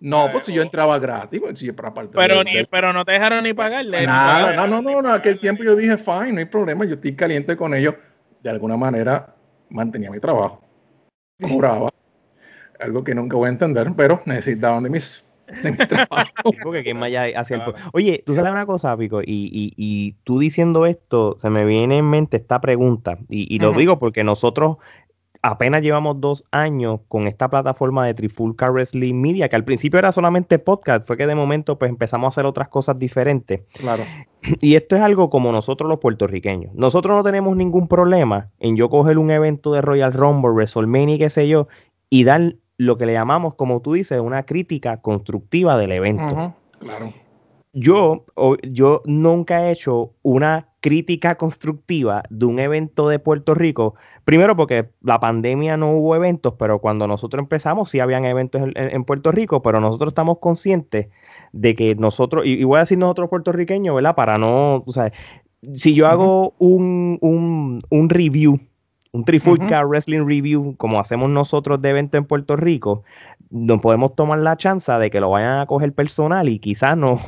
No, 0.00 0.30
pues 0.30 0.44
si 0.44 0.52
yo 0.52 0.62
entraba 0.62 0.98
gratis, 0.98 1.40
pues, 1.40 1.58
si 1.58 1.72
para 1.72 1.92
parte 1.92 2.12
pero, 2.14 2.44
ni, 2.44 2.64
pero 2.70 2.92
no 2.92 3.04
te 3.04 3.12
dejaron 3.12 3.42
ni 3.42 3.52
pagarle. 3.52 4.06
Nada, 4.06 4.54
no, 4.54 4.66
no, 4.68 4.82
no, 4.82 5.02
no, 5.02 5.12
aquel 5.12 5.40
tiempo 5.40 5.64
yo 5.64 5.74
dije, 5.74 5.98
fine, 5.98 6.32
no 6.32 6.38
hay 6.38 6.44
problema, 6.44 6.84
yo 6.84 6.94
estoy 6.94 7.16
caliente 7.16 7.56
con 7.56 7.74
ellos. 7.74 7.94
De 8.40 8.50
alguna 8.50 8.76
manera 8.76 9.34
mantenía 9.70 10.10
mi 10.10 10.20
trabajo. 10.20 10.62
Cobraba. 11.40 11.90
Algo 12.78 13.02
que 13.02 13.14
nunca 13.14 13.36
voy 13.36 13.46
a 13.46 13.50
entender, 13.50 13.88
pero 13.96 14.22
necesitaban 14.24 14.84
de 14.84 14.90
mis 14.90 15.27
Oye, 17.92 18.22
tú 18.24 18.34
sabes 18.34 18.52
una 18.52 18.66
cosa, 18.66 18.96
Pico, 18.96 19.20
y, 19.24 20.14
tú 20.24 20.38
diciendo 20.38 20.86
esto, 20.86 21.36
se 21.38 21.50
me 21.50 21.64
viene 21.64 21.98
en 21.98 22.08
mente 22.08 22.36
esta 22.36 22.60
pregunta, 22.60 23.18
y, 23.28 23.58
lo 23.58 23.72
digo 23.72 23.98
porque 23.98 24.24
nosotros 24.24 24.76
apenas 25.42 25.82
llevamos 25.82 26.20
dos 26.20 26.44
años 26.50 27.00
con 27.08 27.26
esta 27.26 27.48
plataforma 27.48 28.06
de 28.06 28.14
Trifulca 28.14 28.70
Wrestling 28.70 29.14
Media, 29.14 29.48
que 29.48 29.56
al 29.56 29.64
principio 29.64 29.98
era 29.98 30.12
solamente 30.12 30.58
podcast, 30.58 31.06
fue 31.06 31.16
que 31.16 31.26
de 31.26 31.34
momento 31.34 31.78
pues 31.78 31.90
empezamos 31.90 32.26
a 32.26 32.30
hacer 32.30 32.46
otras 32.46 32.68
cosas 32.68 32.98
diferentes. 32.98 33.62
Claro. 33.78 34.04
Y 34.60 34.76
esto 34.76 34.94
es 34.94 35.02
algo 35.02 35.30
como 35.30 35.50
nosotros 35.50 35.88
los 35.88 35.98
puertorriqueños. 35.98 36.72
Nosotros 36.74 37.16
no 37.16 37.24
tenemos 37.24 37.56
ningún 37.56 37.88
problema 37.88 38.50
en 38.60 38.76
yo 38.76 38.88
coger 38.88 39.18
un 39.18 39.32
evento 39.32 39.72
de 39.72 39.82
Royal 39.82 40.12
Rumble, 40.12 40.52
WrestleMania, 40.52 41.18
qué 41.18 41.28
sé 41.28 41.48
yo, 41.48 41.66
y 42.08 42.22
dar 42.22 42.54
lo 42.78 42.96
que 42.96 43.06
le 43.06 43.12
llamamos, 43.12 43.54
como 43.54 43.82
tú 43.82 43.92
dices, 43.92 44.20
una 44.20 44.44
crítica 44.44 44.98
constructiva 44.98 45.76
del 45.76 45.92
evento. 45.92 46.54
claro. 46.78 47.12
Yo, 47.74 48.24
yo 48.62 49.02
nunca 49.04 49.68
he 49.68 49.72
hecho 49.72 50.14
una 50.22 50.68
crítica 50.80 51.34
constructiva 51.36 52.22
de 52.30 52.46
un 52.46 52.58
evento 52.58 53.08
de 53.08 53.18
Puerto 53.18 53.54
Rico. 53.54 53.94
Primero 54.24 54.56
porque 54.56 54.88
la 55.02 55.20
pandemia 55.20 55.76
no 55.76 55.90
hubo 55.92 56.16
eventos, 56.16 56.54
pero 56.58 56.78
cuando 56.78 57.06
nosotros 57.06 57.42
empezamos 57.42 57.90
sí 57.90 58.00
habían 58.00 58.24
eventos 58.24 58.62
en, 58.74 59.04
Puerto 59.04 59.32
Rico, 59.32 59.62
pero 59.62 59.80
nosotros 59.80 60.12
estamos 60.12 60.38
conscientes 60.38 61.08
de 61.52 61.74
que 61.74 61.94
nosotros, 61.94 62.46
y, 62.46 62.64
voy 62.64 62.78
a 62.78 62.80
decir 62.80 62.98
nosotros 62.98 63.28
puertorriqueños, 63.28 63.94
¿verdad? 63.94 64.14
Para 64.14 64.38
no, 64.38 64.82
o 64.86 64.92
sea, 64.92 65.12
si 65.74 65.94
yo 65.94 66.06
hago 66.06 66.54
un, 66.58 67.18
un, 67.20 67.80
un 67.90 68.08
review 68.08 68.60
un 69.12 69.24
Trifulca 69.24 69.84
Wrestling 69.84 70.26
Review, 70.26 70.74
como 70.76 71.00
hacemos 71.00 71.30
nosotros 71.30 71.80
de 71.80 71.90
evento 71.90 72.18
en 72.18 72.24
Puerto 72.24 72.56
Rico, 72.56 73.04
nos 73.50 73.80
podemos 73.80 74.14
tomar 74.14 74.38
la 74.40 74.56
chance 74.56 74.92
de 74.92 75.10
que 75.10 75.20
lo 75.20 75.30
vayan 75.30 75.60
a 75.60 75.66
coger 75.66 75.92
personal 75.94 76.48
y 76.48 76.58
quizás 76.58 76.96
no, 76.96 77.20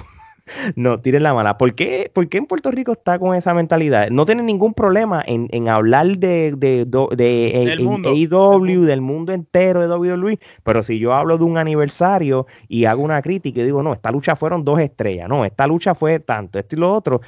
no, 0.76 1.00
tiren 1.00 1.22
la 1.22 1.34
mala. 1.34 1.58
¿Por 1.58 1.74
qué, 1.74 2.10
en 2.14 2.46
Puerto 2.46 2.70
Rico 2.70 2.92
está 2.92 3.18
con 3.18 3.34
esa 3.34 3.54
mentalidad? 3.54 4.08
No 4.10 4.26
tienen 4.26 4.46
ningún 4.46 4.74
problema 4.74 5.22
en, 5.26 5.68
hablar 5.68 6.18
de, 6.18 6.52
de, 6.56 6.86
de, 6.86 7.64
del 7.66 7.80
mundo. 7.80 8.10
AEW, 8.10 8.84
del 8.84 9.00
mundo 9.00 9.32
entero 9.32 9.80
de 9.80 9.94
WWE, 9.94 10.38
pero 10.62 10.82
si 10.82 10.98
yo 10.98 11.14
hablo 11.14 11.38
de 11.38 11.44
un 11.44 11.58
aniversario 11.58 12.46
y 12.68 12.84
hago 12.84 13.02
una 13.02 13.22
crítica 13.22 13.60
y 13.60 13.64
digo, 13.64 13.82
no, 13.82 13.92
esta 13.92 14.10
lucha 14.10 14.36
fueron 14.36 14.64
dos 14.64 14.80
estrellas, 14.80 15.28
no, 15.28 15.44
esta 15.44 15.66
lucha 15.66 15.94
fue 15.94 16.20
tanto, 16.20 16.58
esto 16.58 16.76
y 16.76 16.78
lo 16.78 16.92
otro, 16.92 17.20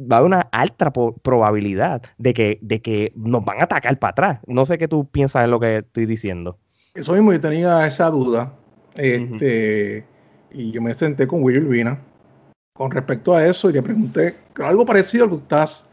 va 0.00 0.16
a 0.16 0.18
haber 0.18 0.26
una 0.26 0.40
alta 0.52 0.92
probabilidad 0.92 2.02
de 2.18 2.34
que, 2.34 2.58
de 2.62 2.80
que 2.80 3.12
nos 3.16 3.44
van 3.44 3.60
a 3.60 3.64
atacar 3.64 3.98
para 3.98 4.10
atrás. 4.10 4.40
No 4.46 4.64
sé 4.66 4.78
qué 4.78 4.88
tú 4.88 5.08
piensas 5.08 5.44
en 5.44 5.50
lo 5.50 5.60
que 5.60 5.78
estoy 5.78 6.06
diciendo. 6.06 6.58
Eso 6.94 7.12
mismo, 7.12 7.32
yo 7.32 7.40
tenía 7.40 7.86
esa 7.86 8.10
duda. 8.10 8.54
Este, 8.94 10.04
Y 10.52 10.72
yo 10.72 10.82
me 10.82 10.92
senté 10.94 11.26
con 11.26 11.42
Will 11.42 11.64
Urbina 11.64 12.00
con 12.80 12.90
respecto 12.90 13.34
a 13.34 13.46
eso 13.46 13.68
y 13.68 13.74
le 13.74 13.82
pregunté 13.82 14.36
algo 14.54 14.86
parecido 14.86 15.24
a 15.24 15.26
lo 15.26 15.36
que 15.36 15.42
estás 15.42 15.86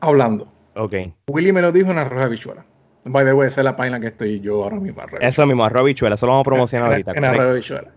hablando. 0.00 0.50
Ok. 0.74 0.94
Willy 1.28 1.52
me 1.52 1.60
lo 1.60 1.70
dijo 1.70 1.90
en 1.90 1.98
Arroz 1.98 2.30
Bichuela. 2.30 2.64
By 3.04 3.26
the 3.26 3.34
way, 3.34 3.48
esa 3.48 3.60
es 3.60 3.64
la 3.66 3.76
página 3.76 4.00
que 4.00 4.06
estoy 4.06 4.40
yo 4.40 4.64
ahora 4.64 4.80
mismo. 4.80 5.02
Eso 5.20 5.44
mismo, 5.44 5.66
Arroz 5.66 5.84
Bichuela. 5.84 6.14
Eso 6.14 6.24
lo 6.24 6.32
vamos 6.32 6.46
a 6.46 6.48
promocionar 6.48 6.92
ahorita. 6.92 7.12
En, 7.12 7.26
Arroz 7.26 7.56
Bichuela. 7.56 7.90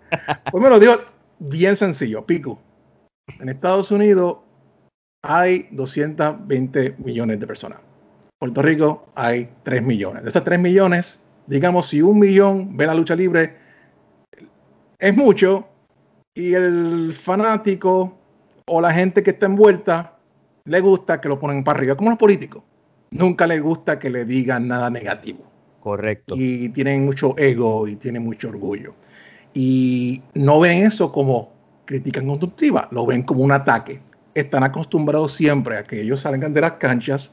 Pues 0.52 0.62
me 0.62 0.70
lo 0.70 0.78
dijo 0.78 0.96
bien 1.40 1.78
sencillo, 1.78 2.26
pico. 2.26 2.60
En 3.40 3.48
Estados 3.48 3.92
Unidos 3.92 4.40
hay 5.22 5.70
220 5.72 6.96
millones 6.98 7.40
de 7.40 7.48
personas. 7.48 7.80
Puerto 8.40 8.62
Rico 8.62 9.06
hay 9.16 9.52
3 9.64 9.84
millones. 9.84 10.24
De 10.24 10.30
esas 10.30 10.44
3 10.44 10.60
millones, 10.60 11.24
digamos, 11.48 11.88
si 11.88 12.02
un 12.02 12.20
millón 12.20 12.76
ve 12.76 12.88
la 12.88 12.94
lucha 12.94 13.16
libre, 13.16 13.56
es 15.00 15.16
mucho. 15.16 15.66
Y 16.36 16.56
el 16.56 17.14
fanático 17.14 18.20
o 18.66 18.82
la 18.82 18.94
gente 18.94 19.24
que 19.24 19.32
está 19.32 19.46
envuelta 19.46 20.18
le 20.66 20.80
gusta 20.80 21.20
que 21.20 21.30
lo 21.30 21.40
ponen 21.40 21.64
para 21.64 21.80
arriba, 21.80 21.96
como 21.96 22.10
los 22.10 22.20
políticos. 22.20 22.64
Nunca 23.12 23.46
le 23.46 23.60
gusta 23.60 24.00
que 24.00 24.10
le 24.10 24.26
digan 24.26 24.68
nada 24.68 24.90
negativo. 24.90 25.44
Correcto. 25.80 26.36
Y 26.38 26.70
tienen 26.70 27.06
mucho 27.06 27.38
ego 27.38 27.88
y 27.88 27.96
tienen 27.98 28.24
mucho 28.24 28.50
orgullo. 28.50 28.96
Y 29.54 30.22
no 30.34 30.60
ven 30.60 30.86
eso 30.86 31.12
como 31.12 31.52
crítica 31.86 32.24
constructiva, 32.24 32.88
lo 32.92 33.06
ven 33.06 33.24
como 33.24 33.44
un 33.44 33.52
ataque. 33.52 34.00
Están 34.34 34.64
acostumbrados 34.64 35.34
siempre 35.34 35.78
a 35.78 35.84
que 35.84 36.02
ellos 36.02 36.22
salgan 36.22 36.54
de 36.54 36.62
las 36.62 36.74
canchas, 36.74 37.32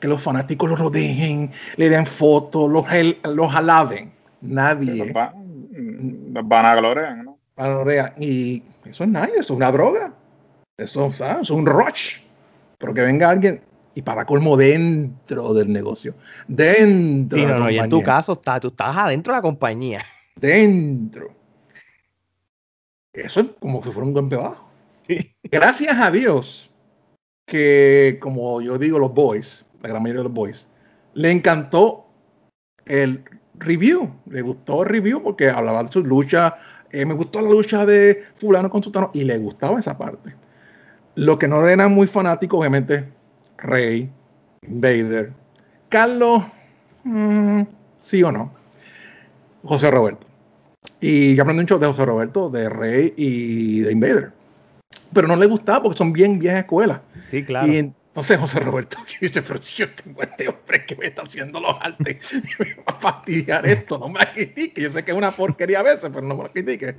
que 0.00 0.08
los 0.08 0.20
fanáticos 0.20 0.68
los 0.68 0.80
rodeen, 0.80 1.50
le 1.76 1.88
den 1.88 2.04
fotos, 2.04 2.70
los, 2.70 2.84
los 3.24 3.54
alaben. 3.54 4.12
Nadie. 4.40 5.12
Los, 5.12 6.48
van 6.48 6.66
a 6.66 6.74
gloriar, 6.74 7.24
¿no? 7.24 7.38
Y 8.18 8.62
eso 8.84 9.04
es 9.04 9.10
nadie, 9.10 9.34
eso 9.34 9.54
es 9.54 9.56
una 9.56 9.70
droga. 9.70 10.12
Eso, 10.76 11.12
es 11.40 11.50
un 11.50 11.66
rush. 11.66 12.18
Pero 12.78 12.94
que 12.94 13.02
venga 13.02 13.28
alguien 13.28 13.62
y 13.94 14.02
para 14.02 14.24
colmo 14.24 14.56
dentro 14.56 15.52
del 15.54 15.72
negocio. 15.72 16.14
Dentro. 16.48 17.38
Sí, 17.38 17.44
no, 17.44 17.58
no, 17.58 17.70
y 17.70 17.78
en 17.78 17.88
tu 17.88 18.02
caso 18.02 18.32
está, 18.32 18.58
tú 18.58 18.68
estás 18.68 18.96
adentro 18.96 19.32
de 19.32 19.38
la 19.38 19.42
compañía. 19.42 20.04
Dentro. 20.36 21.30
Eso 23.12 23.40
es 23.40 23.46
como 23.60 23.82
que 23.82 23.90
fuera 23.90 24.06
un 24.06 24.14
golpe 24.14 24.36
bajo. 24.36 24.68
Gracias 25.44 25.98
a 25.98 26.10
Dios 26.10 26.70
que, 27.46 28.18
como 28.20 28.62
yo 28.62 28.78
digo, 28.78 28.98
los 28.98 29.12
boys, 29.12 29.66
la 29.82 29.90
gran 29.90 30.02
mayoría 30.02 30.20
de 30.20 30.28
los 30.28 30.32
boys, 30.32 30.68
le 31.14 31.30
encantó 31.30 32.06
el 32.86 33.22
review. 33.54 34.10
Le 34.30 34.40
gustó 34.40 34.82
el 34.82 34.88
review 34.88 35.22
porque 35.22 35.50
hablaba 35.50 35.82
de 35.82 35.92
su 35.92 36.02
lucha. 36.02 36.56
Eh, 36.90 37.04
me 37.04 37.14
gustó 37.14 37.42
la 37.42 37.50
lucha 37.50 37.84
de 37.84 38.24
fulano 38.36 38.70
con 38.70 38.82
sultano 38.82 39.10
y 39.12 39.24
le 39.24 39.36
gustaba 39.38 39.78
esa 39.78 39.96
parte. 39.96 40.34
Lo 41.14 41.38
que 41.38 41.48
no 41.48 41.68
era 41.68 41.88
muy 41.88 42.06
fanático, 42.06 42.58
obviamente, 42.58 43.08
Rey, 43.58 44.10
Vader, 44.66 45.32
Carlos, 45.88 46.42
mm, 47.04 47.62
sí 48.00 48.22
o 48.22 48.32
no, 48.32 48.52
José 49.62 49.90
Roberto. 49.90 50.26
Y 51.00 51.34
yo 51.34 51.42
aprendí 51.42 51.62
mucho 51.62 51.78
de 51.78 51.86
José 51.86 52.04
Roberto, 52.04 52.48
de 52.48 52.68
Rey 52.68 53.12
y 53.16 53.80
de 53.80 53.92
Invader. 53.92 54.32
Pero 55.12 55.28
no 55.28 55.36
le 55.36 55.46
gustaba 55.46 55.82
porque 55.82 55.98
son 55.98 56.12
bien 56.12 56.38
viejas 56.38 56.60
escuelas. 56.60 57.00
Sí, 57.30 57.44
claro. 57.44 57.72
Y 57.72 57.92
entonces 58.12 58.38
José 58.38 58.60
Roberto 58.60 58.98
dice, 59.22 59.40
pero 59.40 59.62
si 59.62 59.74
yo 59.76 59.86
tengo 59.90 60.22
este 60.22 60.46
hombre 60.46 60.84
que 60.84 60.94
me 60.96 61.06
está 61.06 61.22
haciendo 61.22 61.58
los 61.58 61.74
artes, 61.80 62.18
me 62.58 62.74
va 62.74 62.82
a 62.84 63.00
fastidiar 63.00 63.64
esto, 63.64 63.98
no 63.98 64.10
me 64.10 64.18
la 64.18 64.30
critique. 64.34 64.82
Yo 64.82 64.90
sé 64.90 65.02
que 65.02 65.12
es 65.12 65.16
una 65.16 65.30
porquería 65.30 65.80
a 65.80 65.82
veces, 65.82 66.10
pero 66.12 66.20
no 66.20 66.36
me 66.36 66.42
la 66.42 66.50
critique. 66.50 66.94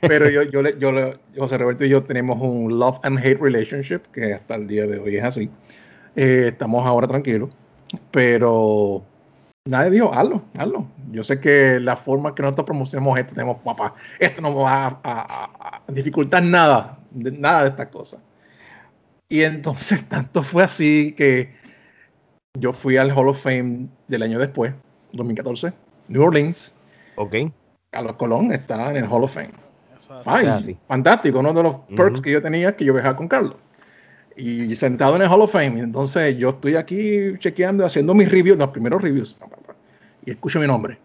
Pero 0.00 0.30
yo, 0.30 0.42
yo, 0.44 0.62
yo, 0.78 1.18
José 1.36 1.58
Roberto 1.58 1.84
y 1.84 1.88
yo 1.88 2.04
tenemos 2.04 2.40
un 2.40 2.78
love 2.78 3.00
and 3.02 3.18
hate 3.18 3.40
relationship, 3.40 4.02
que 4.12 4.32
hasta 4.32 4.54
el 4.54 4.68
día 4.68 4.86
de 4.86 5.00
hoy 5.00 5.16
es 5.16 5.24
así. 5.24 5.50
Eh, 6.14 6.50
estamos 6.52 6.86
ahora 6.86 7.08
tranquilos, 7.08 7.50
pero 8.12 9.04
nadie 9.64 9.90
dijo, 9.90 10.14
hazlo, 10.14 10.44
hazlo. 10.56 10.86
Yo 11.10 11.24
sé 11.24 11.40
que 11.40 11.80
la 11.80 11.96
forma 11.96 12.32
que 12.32 12.42
nosotros 12.42 12.66
promocionamos 12.66 13.18
esto, 13.18 13.34
tenemos, 13.34 13.56
papá, 13.56 13.96
esto 14.20 14.40
no 14.40 14.54
va 14.54 15.00
a, 15.02 15.80
dificultar 15.88 16.44
nada, 16.44 16.96
nada 17.12 17.62
de 17.62 17.68
estas 17.70 17.88
cosas. 17.88 18.20
Y 19.28 19.42
entonces 19.42 20.04
tanto 20.08 20.42
fue 20.42 20.62
así 20.62 21.14
que 21.16 21.54
yo 22.58 22.72
fui 22.72 22.96
al 22.96 23.10
Hall 23.10 23.28
of 23.28 23.42
Fame 23.42 23.88
del 24.08 24.22
año 24.22 24.38
después, 24.38 24.72
2014, 25.12 25.72
New 26.08 26.22
Orleans. 26.22 26.74
Ok. 27.16 27.34
Carlos 27.90 28.16
Colón 28.16 28.52
está 28.52 28.90
en 28.90 28.96
el 28.96 29.04
Hall 29.04 29.24
of 29.24 29.34
Fame. 29.34 29.52
Ay, 30.26 30.76
fantástico, 30.86 31.38
uno 31.40 31.52
de 31.52 31.62
los 31.62 31.76
perks 31.96 32.20
que 32.20 32.30
yo 32.30 32.42
tenía 32.42 32.76
que 32.76 32.84
yo 32.84 32.92
viajaba 32.92 33.16
con 33.16 33.26
Carlos 33.26 33.56
y 34.36 34.74
sentado 34.76 35.16
en 35.16 35.22
el 35.22 35.28
Hall 35.28 35.42
of 35.42 35.52
Fame. 35.52 35.80
Entonces 35.80 36.36
yo 36.36 36.50
estoy 36.50 36.76
aquí 36.76 37.38
chequeando, 37.38 37.84
haciendo 37.84 38.14
mis 38.14 38.30
reviews, 38.30 38.58
los 38.58 38.70
primeros 38.70 39.02
reviews, 39.02 39.38
y 40.24 40.30
escucho 40.30 40.60
mi 40.60 40.66
nombre. 40.66 40.98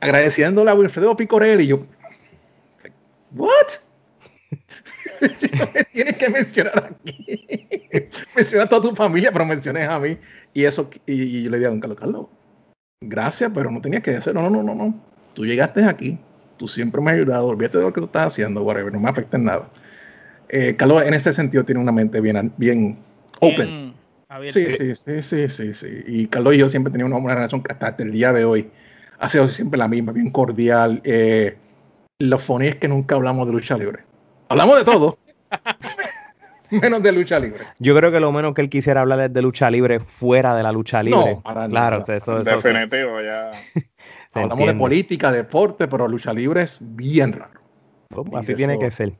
Agradeciéndole 0.00 0.70
a 0.70 0.74
Wilfredo 0.74 1.16
Picorelli. 1.16 1.64
Y 1.64 1.68
yo, 1.68 1.86
¿what? 3.32 3.48
tienes 5.92 6.16
que 6.16 6.28
mencionar 6.28 6.90
aquí. 6.90 7.46
Menciona 8.36 8.64
a 8.64 8.68
toda 8.68 8.82
tu 8.90 8.96
familia, 8.96 9.32
pero 9.32 9.44
menciones 9.44 9.88
a 9.88 9.98
mí. 9.98 10.18
Y 10.52 10.64
eso, 10.64 10.90
y, 11.06 11.42
yo 11.42 11.50
le 11.50 11.58
digo 11.58 11.68
a 11.68 11.70
don 11.70 11.80
Carlos, 11.80 11.98
Carlos, 11.98 12.26
gracias, 13.00 13.50
pero 13.54 13.70
no 13.70 13.80
tenías 13.80 14.02
que 14.02 14.16
hacerlo. 14.16 14.42
No, 14.42 14.50
no, 14.50 14.62
no, 14.62 14.74
no. 14.74 14.94
Tú 15.34 15.44
llegaste 15.44 15.84
aquí, 15.84 16.18
tú 16.56 16.68
siempre 16.68 17.00
me 17.00 17.10
has 17.10 17.16
ayudado, 17.16 17.46
olvídate 17.46 17.78
de 17.78 17.84
lo 17.84 17.92
que 17.92 18.00
tú 18.00 18.06
estás 18.06 18.28
haciendo, 18.28 18.62
whatever, 18.62 18.92
no 18.92 19.00
me 19.00 19.10
afecta 19.10 19.36
en 19.36 19.44
nada 19.44 19.70
eh, 20.48 20.76
Carlos 20.76 21.02
en 21.04 21.14
ese 21.14 21.32
sentido 21.32 21.64
tiene 21.64 21.80
una 21.80 21.92
mente 21.92 22.20
bien, 22.20 22.52
bien 22.56 22.98
open. 23.40 23.94
Sí, 24.50 24.70
sí, 24.70 24.94
sí, 24.94 25.22
sí, 25.22 25.48
sí, 25.48 25.74
sí. 25.74 26.02
Y 26.06 26.26
Carlos 26.26 26.54
y 26.54 26.58
yo 26.58 26.68
siempre 26.68 26.90
teníamos 26.90 27.20
una, 27.22 27.34
relación 27.34 27.62
que 27.62 27.72
hasta 27.72 27.94
el 28.02 28.12
día 28.12 28.32
de 28.32 28.44
hoy 28.44 28.70
ha 29.18 29.28
sido 29.28 29.48
siempre 29.48 29.78
la 29.78 29.88
misma, 29.88 30.12
bien 30.12 30.30
cordial. 30.30 31.00
Eh, 31.04 31.56
lo 32.18 32.38
funny 32.38 32.68
es 32.68 32.76
que 32.76 32.88
nunca 32.88 33.14
hablamos 33.14 33.46
de 33.46 33.52
lucha 33.52 33.76
libre. 33.76 34.00
Hablamos 34.48 34.78
de 34.78 34.84
todo. 34.84 35.18
menos 36.70 37.02
de 37.02 37.12
lucha 37.12 37.38
libre. 37.38 37.64
Yo 37.78 37.96
creo 37.96 38.10
que 38.12 38.20
lo 38.20 38.32
menos 38.32 38.54
que 38.54 38.62
él 38.62 38.68
quisiera 38.68 39.00
hablar 39.00 39.20
es 39.20 39.32
de 39.32 39.42
lucha 39.42 39.70
libre 39.70 40.00
fuera 40.00 40.54
de 40.54 40.62
la 40.62 40.72
lucha 40.72 41.02
libre. 41.02 41.40
No, 41.44 41.68
claro, 41.68 42.04
eso, 42.06 42.42
Definitivo, 42.42 43.20
ya. 43.20 43.52
Hablamos 44.32 44.66
de 44.66 44.74
política, 44.74 45.32
deporte, 45.32 45.88
pero 45.88 46.06
lucha 46.08 46.32
libre 46.32 46.62
es 46.62 46.78
bien 46.80 47.32
raro. 47.32 47.60
así 48.34 48.54
tiene 48.54 48.78
que 48.78 48.90
ser. 48.90 49.14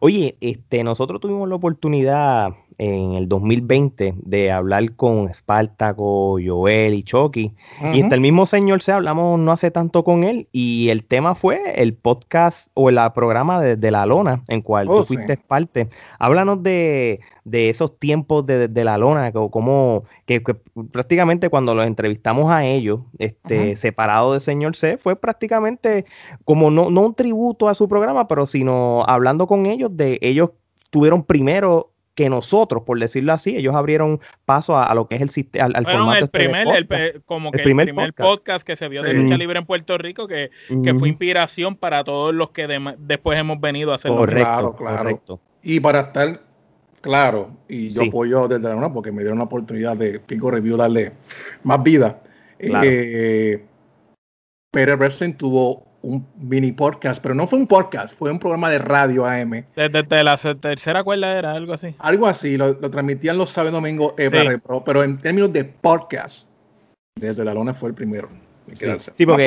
Oye, 0.00 0.36
este, 0.40 0.82
nosotros 0.84 1.20
tuvimos 1.20 1.48
la 1.48 1.56
oportunidad 1.56 2.50
en 2.80 3.12
el 3.12 3.28
2020 3.28 4.14
de 4.16 4.50
hablar 4.50 4.96
con 4.96 5.28
Espartaco, 5.28 6.38
Joel 6.42 6.94
y 6.94 7.02
Chucky. 7.02 7.52
Y 7.92 8.00
hasta 8.00 8.14
el 8.14 8.22
mismo 8.22 8.46
señor 8.46 8.82
se 8.82 8.92
hablamos 8.92 9.38
no 9.38 9.52
hace 9.52 9.70
tanto 9.70 10.02
con 10.02 10.24
él. 10.24 10.48
Y 10.50 10.88
el 10.88 11.04
tema 11.04 11.34
fue 11.34 11.60
el 11.76 11.92
podcast 11.92 12.70
o 12.72 12.88
el 12.88 12.98
programa 13.14 13.60
de, 13.60 13.90
La 13.90 14.06
Lona, 14.06 14.42
en 14.48 14.62
cual 14.62 14.86
tú 14.86 14.94
oh, 14.94 15.04
fuiste 15.04 15.36
parte. 15.36 15.90
Háblanos 16.18 16.62
de, 16.62 17.20
esos 17.52 17.98
tiempos 17.98 18.46
de, 18.46 18.84
La 18.84 18.96
Lona, 18.96 19.30
como 19.30 20.04
que, 20.24 20.40
prácticamente 20.90 21.50
cuando 21.50 21.74
los 21.74 21.86
entrevistamos 21.86 22.50
a 22.50 22.64
ellos, 22.64 23.00
este, 23.18 23.76
separado 23.76 24.32
del 24.32 24.40
señor 24.40 24.74
C, 24.74 24.96
fue 24.96 25.16
prácticamente 25.16 26.06
como 26.46 26.70
no, 26.70 26.88
no 26.88 27.02
un 27.02 27.14
tributo 27.14 27.68
a 27.68 27.74
su 27.74 27.90
programa, 27.90 28.26
pero 28.26 28.46
sino 28.46 29.04
hablando 29.06 29.46
con 29.46 29.66
ellos 29.66 29.94
de 29.94 30.18
ellos 30.22 30.52
tuvieron 30.90 31.22
primero 31.22 31.90
que 32.14 32.28
nosotros, 32.28 32.82
por 32.82 32.98
decirlo 32.98 33.32
así, 33.32 33.56
ellos 33.56 33.74
abrieron 33.74 34.20
paso 34.44 34.76
a, 34.76 34.92
lo 34.94 35.08
que 35.08 35.16
es 35.16 35.22
el 35.22 35.60
al, 35.60 35.76
al 35.76 35.86
formato 35.86 36.18
el 36.18 36.24
este 36.24 36.38
primer, 36.38 36.68
el, 36.68 37.22
como 37.24 37.50
que 37.50 37.58
el 37.58 37.64
primer, 37.64 38.14
podcast. 38.14 38.66
que 38.66 38.76
se 38.76 38.88
vio 38.88 39.02
de 39.02 39.14
lucha 39.14 39.36
libre 39.36 39.58
en 39.58 39.66
Puerto 39.66 39.96
Rico, 39.96 40.26
que, 40.26 40.50
que 40.84 40.94
fue 40.94 41.08
inspiración 41.08 41.76
para 41.76 42.04
todos 42.04 42.34
los 42.34 42.50
que 42.50 42.66
después 42.98 43.38
hemos 43.38 43.60
venido 43.60 43.92
a 43.92 43.96
hacerlo. 43.96 44.18
Correcto, 44.18 44.76
claro, 44.76 44.76
correcto. 44.76 45.40
Y 45.62 45.80
para 45.80 46.00
estar 46.00 46.40
claro, 47.00 47.56
y 47.68 47.92
yo 47.92 48.02
apoyo 48.02 48.48
desde 48.48 48.68
la 48.68 48.76
una 48.76 48.92
porque 48.92 49.12
me 49.12 49.22
dieron 49.22 49.38
la 49.38 49.44
oportunidad 49.44 49.96
de 49.96 50.20
Pico 50.20 50.50
Review 50.50 50.76
darle 50.76 51.12
más 51.62 51.82
vida. 51.82 52.20
Eh, 52.58 53.64
pero 54.70 54.96
Wrestling 54.96 55.32
tuvo 55.34 55.89
un 56.02 56.26
mini 56.38 56.72
podcast, 56.72 57.22
pero 57.22 57.34
no 57.34 57.46
fue 57.46 57.58
un 57.58 57.66
podcast, 57.66 58.14
fue 58.14 58.30
un 58.30 58.38
programa 58.38 58.70
de 58.70 58.78
radio 58.78 59.26
AM. 59.26 59.64
Desde, 59.76 60.24
la 60.24 60.36
tercera 60.36 61.04
cuerda 61.04 61.36
era 61.36 61.52
algo 61.52 61.74
así. 61.74 61.94
Algo 61.98 62.26
así, 62.26 62.56
lo, 62.56 62.76
transmitían 62.76 63.38
los 63.38 63.50
sábados 63.50 63.74
domingos, 63.74 64.14
eh, 64.16 64.58
pero 64.84 65.02
en 65.02 65.18
términos 65.18 65.52
de 65.52 65.64
podcast, 65.64 66.48
desde 67.16 67.44
la 67.44 67.54
lona 67.54 67.74
fue 67.74 67.90
el 67.90 67.94
primero. 67.94 68.28
Sí, 69.16 69.26
porque 69.26 69.46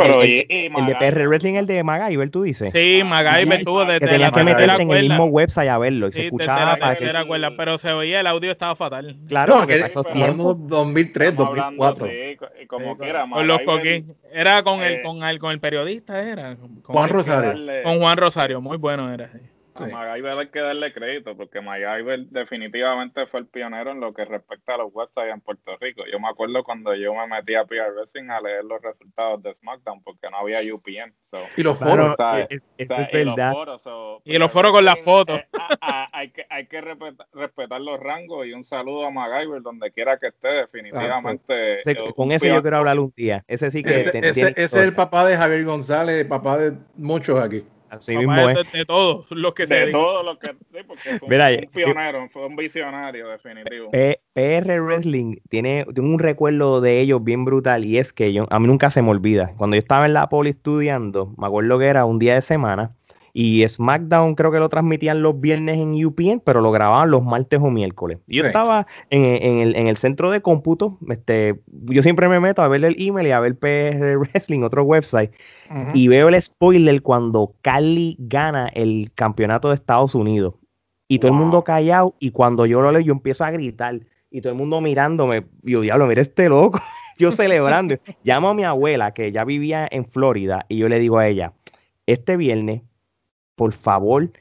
el, 0.49 0.85
de 0.85 0.95
PR 0.95 1.27
Wrestling, 1.27 1.53
el 1.55 1.65
de 1.65 1.83
MacGyver, 1.83 2.29
tú 2.29 2.43
dices. 2.43 2.71
Sí, 2.71 3.01
MacGyver 3.05 3.63
tuvo 3.63 3.85
desde 3.85 3.99
que 3.99 4.07
tenías 4.07 4.31
que 4.31 4.43
meterte 4.43 4.81
en 4.81 4.91
el 4.91 5.09
mismo 5.09 5.25
website 5.25 5.69
a 5.69 5.77
verlo 5.77 6.07
y 6.07 6.13
se 6.13 6.25
escuchaba. 6.25 6.77
Desde 6.99 7.13
la 7.13 7.55
pero 7.55 7.77
se 7.77 7.91
oía, 7.91 8.19
el 8.19 8.27
audio 8.27 8.51
estaba 8.51 8.75
fatal. 8.75 9.17
Claro, 9.27 9.59
no, 9.59 9.67
que 9.67 9.79
esos 9.79 10.05
tiempos 10.11 10.57
2003, 10.67 11.35
2004. 11.35 12.09
como 12.67 12.97
que 12.97 13.09
era. 13.09 13.27
Con 13.29 13.47
los 13.47 13.59
Era 14.31 14.63
con 14.63 14.81
el, 14.81 14.93
eh, 14.93 15.01
con 15.03 15.23
el, 15.23 15.39
con 15.39 15.51
el 15.51 15.59
periodista, 15.59 16.21
era. 16.21 16.57
Juan 16.83 17.09
Rosario. 17.09 17.83
Con 17.83 17.99
Juan 17.99 18.17
Rosario, 18.17 18.61
muy 18.61 18.77
bueno 18.77 19.13
era. 19.13 19.29
A 19.75 19.87
MacGyver 19.87 20.37
hay 20.37 20.47
que 20.47 20.59
darle 20.59 20.93
crédito 20.93 21.35
porque 21.35 21.61
MacGyver 21.61 22.27
definitivamente 22.27 23.25
fue 23.27 23.41
el 23.41 23.47
pionero 23.47 23.91
en 23.91 23.99
lo 23.99 24.13
que 24.13 24.25
respecta 24.25 24.75
a 24.75 24.77
los 24.77 24.93
websites 24.93 25.33
en 25.33 25.41
Puerto 25.41 25.75
Rico. 25.79 26.03
Yo 26.11 26.19
me 26.19 26.27
acuerdo 26.27 26.63
cuando 26.63 26.93
yo 26.95 27.13
me 27.13 27.27
metí 27.27 27.55
a 27.55 27.65
PR 27.65 27.91
Wrestling 27.95 28.29
a 28.29 28.39
leer 28.41 28.63
los 28.63 28.81
resultados 28.81 29.41
de 29.41 29.53
SmackDown 29.53 30.03
porque 30.03 30.29
no 30.29 30.37
había 30.37 30.59
UPN. 30.73 31.13
y 31.57 31.63
los 31.63 31.79
foros. 31.79 32.15
es, 32.49 32.87
verdad. 32.87 33.65
y 34.23 34.37
los 34.37 34.51
foros 34.51 34.71
con 34.71 34.85
las 34.85 35.01
fotos. 35.01 35.39
Eh, 35.39 35.47
hay 36.11 36.29
que, 36.29 36.45
hay 36.49 36.67
que 36.67 36.81
respetar, 36.81 37.81
los 37.81 37.99
rangos 37.99 38.45
y 38.45 38.53
un 38.53 38.63
saludo 38.63 39.05
a 39.05 39.11
MacGyver 39.11 39.61
donde 39.61 39.91
quiera 39.91 40.17
que 40.17 40.27
esté, 40.27 40.49
definitivamente. 40.49 41.81
con 42.15 42.31
ese 42.31 42.47
yo 42.47 42.61
quiero 42.61 42.77
hablar 42.77 42.99
un 42.99 43.13
día. 43.15 43.43
Ese 43.47 43.71
sí 43.71 43.83
que. 43.83 43.95
ese 43.95 44.53
es 44.55 44.73
el 44.73 44.93
papá 44.93 45.25
de 45.25 45.35
Javier 45.35 45.63
González, 45.65 46.21
el 46.21 46.27
papá 46.27 46.57
de 46.57 46.73
muchos 46.95 47.39
aquí. 47.39 47.63
Así 47.93 48.17
mismo 48.17 48.35
es. 48.35 48.71
De, 48.71 48.85
todos 48.85 49.25
los 49.29 49.53
que 49.53 49.67
de 49.67 49.91
todos 49.91 50.25
los 50.25 50.39
que 50.39 50.47
sí, 50.47 50.79
porque 50.87 51.19
fue 51.19 51.59
un, 51.61 51.71
pionero, 51.71 52.27
fue 52.29 52.47
un 52.47 52.55
visionario 52.55 53.27
definitivo. 53.27 53.91
PR 53.91 54.81
Wrestling 54.81 55.37
tiene, 55.49 55.85
tengo 55.93 56.09
un 56.09 56.19
recuerdo 56.19 56.81
de 56.81 57.01
ellos 57.01 57.23
bien 57.23 57.45
brutal 57.45 57.85
y 57.85 57.99
es 57.99 58.11
que 58.11 58.33
yo, 58.33 58.47
a 58.49 58.59
mí 58.59 58.67
nunca 58.67 58.89
se 58.89 59.03
me 59.03 59.09
olvida. 59.09 59.53
Cuando 59.57 59.75
yo 59.75 59.79
estaba 59.81 60.07
en 60.07 60.13
la 60.13 60.27
poli 60.27 60.49
estudiando, 60.51 61.35
me 61.37 61.45
acuerdo 61.45 61.77
que 61.77 61.85
era 61.85 62.05
un 62.05 62.17
día 62.17 62.33
de 62.35 62.41
semana 62.41 62.95
y 63.35 63.67
SmackDown 63.67 64.35
creo 64.35 64.51
que 64.51 64.59
lo 64.59 64.69
transmitían 64.69 65.23
los 65.23 65.41
viernes 65.41 65.79
en 65.79 66.05
UPN, 66.05 66.39
pero 66.45 66.61
lo 66.61 66.71
grababan 66.71 67.09
los 67.09 67.23
martes 67.23 67.59
o 67.59 67.71
miércoles. 67.71 68.19
yo 68.27 68.45
estaba 68.45 68.85
en, 69.09 69.75
el, 69.87 69.97
centro 69.97 70.29
de 70.29 70.41
cómputo, 70.41 70.99
este, 71.09 71.59
yo 71.67 72.03
siempre 72.03 72.29
me 72.29 72.39
meto 72.39 72.61
a 72.61 72.67
ver 72.67 72.85
el 72.85 72.95
email 72.99 73.27
y 73.27 73.31
a 73.31 73.39
ver 73.39 73.57
PR 73.57 74.17
Wrestling, 74.19 74.61
otro 74.61 74.83
website, 74.83 75.31
y 75.95 76.07
veo 76.07 76.29
el 76.29 76.39
spoiler 76.39 77.01
cuando 77.01 77.55
Cali 77.63 78.15
gana 78.19 78.67
el 78.67 79.11
campeonato 79.15 79.69
de 79.69 79.75
Estados 79.75 80.13
Unidos. 80.13 80.53
Y 81.07 81.19
todo 81.19 81.31
el 81.31 81.37
mundo 81.37 81.63
callado, 81.63 82.15
y 82.19 82.31
cuando 82.31 82.65
yo 82.65 82.81
lo 82.81 82.91
leo, 82.91 83.01
yo 83.01 83.13
empiezo 83.13 83.43
a 83.43 83.51
gritar, 83.51 83.99
y 84.29 84.41
todo 84.41 84.53
el 84.53 84.57
mundo 84.57 84.79
mirándome, 84.79 85.45
yo, 85.63 85.81
diablo, 85.81 86.05
mira 86.05 86.21
este 86.21 86.49
loco, 86.49 86.79
yo 87.17 87.31
celebrando. 87.31 87.95
Llamo 88.23 88.49
a 88.49 88.53
mi 88.53 88.63
abuela, 88.63 89.11
que 89.11 89.31
ya 89.31 89.43
vivía 89.43 89.87
en 89.89 90.05
Florida, 90.05 90.65
y 90.69 90.77
yo 90.77 90.87
le 90.87 90.99
digo 90.99 91.17
a 91.17 91.27
ella, 91.27 91.53
este 92.05 92.37
viernes 92.37 92.83
por 93.55 93.73
favor, 93.73 94.31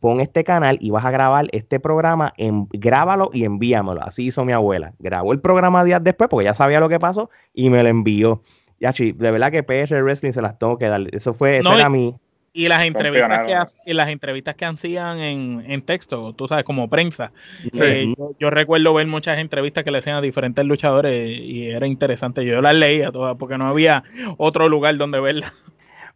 pon 0.00 0.20
este 0.20 0.44
canal 0.44 0.78
y 0.80 0.90
vas 0.90 1.04
a 1.04 1.10
grabar 1.10 1.48
este 1.52 1.80
programa, 1.80 2.34
en, 2.36 2.66
grábalo 2.70 3.30
y 3.32 3.44
envíamelo. 3.44 4.02
Así 4.02 4.26
hizo 4.26 4.44
mi 4.44 4.52
abuela. 4.52 4.92
Grabó 4.98 5.32
el 5.32 5.40
programa 5.40 5.84
días 5.84 6.02
después 6.02 6.28
porque 6.28 6.44
ya 6.44 6.54
sabía 6.54 6.80
lo 6.80 6.88
que 6.88 6.98
pasó 6.98 7.30
y 7.54 7.70
me 7.70 7.82
lo 7.82 7.88
envió. 7.88 8.42
Ya, 8.80 8.92
de 8.92 9.12
verdad 9.12 9.50
que 9.50 9.62
PR 9.62 10.02
Wrestling 10.02 10.32
se 10.32 10.42
las 10.42 10.58
tengo 10.58 10.78
que 10.78 10.86
dar. 10.86 11.02
Eso 11.12 11.34
fue, 11.34 11.58
eso 11.58 11.74
era 11.74 11.88
mi... 11.88 12.14
Y 12.52 12.66
las 12.66 12.82
entrevistas 12.82 13.46
que, 13.46 13.90
y 13.90 13.94
las 13.94 14.08
entrevistas 14.08 14.56
que 14.56 14.64
hacían 14.64 15.20
en, 15.20 15.82
texto, 15.82 16.32
tú 16.32 16.48
sabes, 16.48 16.64
como 16.64 16.88
prensa. 16.88 17.30
Eh, 17.72 18.14
yo, 18.40 18.50
recuerdo 18.50 18.94
ver 18.94 19.06
muchas 19.06 19.38
entrevistas 19.38 19.84
que 19.84 19.92
le 19.92 19.98
hacían 19.98 20.16
a 20.16 20.20
diferentes 20.20 20.64
luchadores 20.64 21.38
y 21.38 21.66
era 21.66 21.86
interesante. 21.86 22.44
Yo 22.44 22.60
las 22.60 22.74
leía 22.74 23.12
todas 23.12 23.36
porque 23.36 23.58
no 23.58 23.68
había 23.68 24.02
otro 24.38 24.68
lugar 24.68 24.96
donde 24.96 25.20
verlas. 25.20 25.52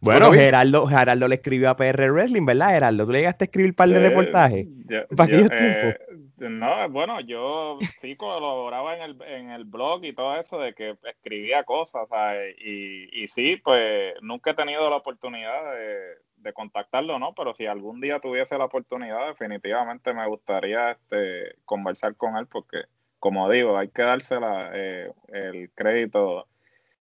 Bueno, 0.03 0.33
Geraldo, 0.33 0.85
Geraldo 0.85 1.27
le 1.27 1.35
escribió 1.35 1.69
a 1.69 1.77
PR 1.77 2.11
Wrestling, 2.11 2.45
¿verdad, 2.45 2.71
Geraldo? 2.71 3.05
¿Tú 3.05 3.11
le 3.13 3.19
llegaste 3.19 3.43
a 3.43 3.45
escribir 3.45 3.71
un 3.71 3.75
par 3.75 3.89
de 3.89 3.99
reportajes? 3.99 4.67
Eh, 4.89 5.97
no, 6.37 6.89
bueno, 6.89 7.21
yo 7.21 7.79
sí 8.01 8.15
colaboraba 8.15 8.97
en 8.97 9.01
el, 9.01 9.21
en 9.21 9.49
el 9.51 9.63
blog 9.63 10.03
y 10.03 10.13
todo 10.13 10.37
eso 10.37 10.59
de 10.59 10.73
que 10.73 10.97
escribía 11.09 11.63
cosas, 11.63 12.09
¿sabes? 12.09 12.55
Y, 12.59 13.23
y 13.23 13.27
sí, 13.29 13.57
pues 13.63 14.13
nunca 14.21 14.51
he 14.51 14.55
tenido 14.55 14.89
la 14.89 14.97
oportunidad 14.97 15.73
de, 15.73 15.99
de 16.43 16.53
contactarlo, 16.53 17.17
¿no? 17.17 17.33
Pero 17.33 17.53
si 17.53 17.65
algún 17.65 18.01
día 18.01 18.19
tuviese 18.19 18.57
la 18.57 18.65
oportunidad, 18.65 19.27
definitivamente 19.27 20.13
me 20.13 20.27
gustaría 20.27 20.91
este, 20.91 21.55
conversar 21.65 22.15
con 22.15 22.35
él 22.37 22.45
porque, 22.47 22.83
como 23.19 23.49
digo, 23.49 23.77
hay 23.77 23.87
que 23.87 24.03
dársela 24.03 24.71
eh, 24.73 25.11
el 25.29 25.71
crédito 25.73 26.47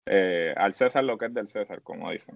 eh, 0.04 0.52
al 0.56 0.74
César 0.74 1.04
lo 1.04 1.16
que 1.16 1.26
es 1.26 1.34
del 1.34 1.46
César, 1.46 1.80
como 1.82 2.10
dicen. 2.10 2.34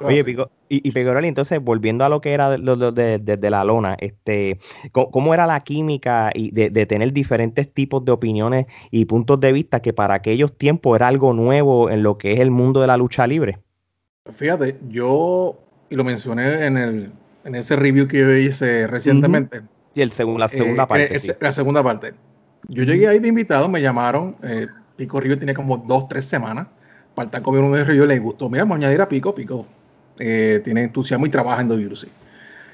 Oye, 0.00 0.22
Pico, 0.24 0.50
y, 0.68 0.86
y 0.86 0.92
entonces, 1.26 1.58
volviendo 1.58 2.04
a 2.04 2.10
lo 2.10 2.20
que 2.20 2.32
era 2.32 2.50
desde 2.50 3.18
de, 3.18 3.50
la 3.50 3.64
lona, 3.64 3.96
este, 3.98 4.58
¿cómo, 4.92 5.32
era 5.32 5.46
la 5.46 5.60
química 5.60 6.30
y 6.34 6.50
de, 6.50 6.86
tener 6.86 7.12
diferentes 7.14 7.72
tipos 7.72 8.04
de 8.04 8.12
opiniones 8.12 8.66
y 8.90 9.06
puntos 9.06 9.40
de 9.40 9.52
vista 9.52 9.80
que 9.80 9.94
para 9.94 10.14
aquellos 10.14 10.58
tiempos 10.58 10.96
era 10.96 11.08
algo 11.08 11.32
nuevo 11.32 11.88
en 11.88 12.02
lo 12.02 12.18
que 12.18 12.34
es 12.34 12.40
el 12.40 12.50
mundo 12.50 12.82
de 12.82 12.86
la 12.88 12.98
lucha 12.98 13.26
libre? 13.26 13.58
Fíjate, 14.30 14.76
yo, 14.88 15.58
y 15.88 15.96
lo 15.96 16.04
mencioné 16.04 16.66
en, 16.66 16.76
el, 16.76 17.12
en 17.44 17.54
ese 17.54 17.74
review 17.74 18.06
que 18.06 18.18
yo 18.18 18.36
hice 18.36 18.86
recientemente. 18.86 19.62
Sí, 19.94 20.02
el 20.02 20.10
la 20.10 20.48
segunda 20.48 20.84
eh, 20.84 20.86
parte. 20.86 21.16
Eh, 21.16 21.36
la 21.40 21.52
segunda 21.52 21.82
parte. 21.82 22.12
Yo 22.68 22.84
llegué 22.84 23.08
ahí 23.08 23.18
de 23.18 23.28
invitado, 23.28 23.68
me 23.68 23.80
llamaron, 23.80 24.36
Pico 24.96 25.20
Río 25.20 25.38
tiene 25.38 25.54
como 25.54 25.78
dos, 25.78 26.06
tres 26.06 26.26
semanas 26.26 26.68
estar 27.16 27.42
comiendo 27.42 27.70
un 27.70 27.96
yo 27.96 28.06
le 28.06 28.18
gustó. 28.18 28.48
Mira, 28.48 28.64
vamos 28.64 28.76
a 28.76 28.78
añadir 28.78 29.00
a 29.00 29.08
Pico. 29.08 29.34
Pico 29.34 29.66
eh, 30.18 30.60
tiene 30.64 30.84
entusiasmo 30.84 31.26
y 31.26 31.30
trabaja 31.30 31.62
en 31.62 31.68
WC. 31.68 32.08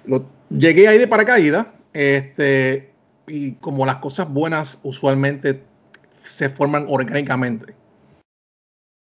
Lo, 0.07 0.25
llegué 0.51 0.89
ahí 0.89 0.99
de 0.99 1.09
paracaídas. 1.09 1.67
Este, 1.93 2.93
y 3.27 3.53
como 3.53 3.85
las 3.87 3.97
cosas 3.97 4.29
buenas 4.29 4.79
usualmente 4.83 5.63
se 6.25 6.51
forman 6.51 6.87
orgánicamente, 6.89 7.75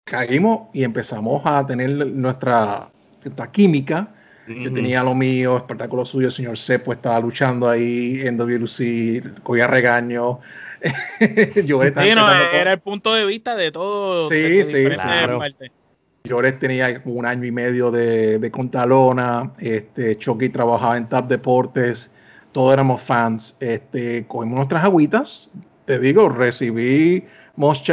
caímos 0.04 0.68
y 0.72 0.84
empezamos 0.84 1.42
a 1.44 1.66
tener 1.66 1.90
nuestra, 1.90 2.90
química. 3.52 4.14
Yo 4.46 4.72
tenía 4.72 5.02
lo 5.02 5.14
mío, 5.14 5.58
espectáculo 5.58 6.06
suyo, 6.06 6.28
el 6.28 6.32
señor 6.32 6.56
Sepo 6.56 6.94
estaba 6.94 7.20
luchando 7.20 7.68
ahí 7.68 8.22
en 8.24 8.38
WC, 8.38 9.42
cogía 9.42 9.66
regaño, 11.20 11.64
yo 11.64 11.82
era 11.82 12.72
el 12.72 12.80
punto 12.80 13.14
de 13.14 13.24
vista 13.24 13.56
de 13.56 13.72
todo. 13.72 14.28
Sí, 14.28 14.64
sí, 14.64 14.86
claro. 14.86 15.40
Yo 16.24 16.58
tenía 16.58 17.00
un 17.04 17.24
año 17.24 17.44
y 17.44 17.52
medio 17.52 17.90
de, 17.90 18.38
de 18.38 18.50
Contalona, 18.50 19.52
este, 19.58 20.16
Chucky 20.18 20.50
trabajaba 20.50 20.96
en 20.96 21.08
TAP 21.08 21.28
Deportes, 21.28 22.12
todos 22.52 22.72
éramos 22.72 23.00
fans, 23.00 23.56
este, 23.60 24.26
cogimos 24.26 24.56
nuestras 24.56 24.84
agüitas, 24.84 25.50
te 25.86 25.98
digo, 25.98 26.28
recibí 26.28 27.24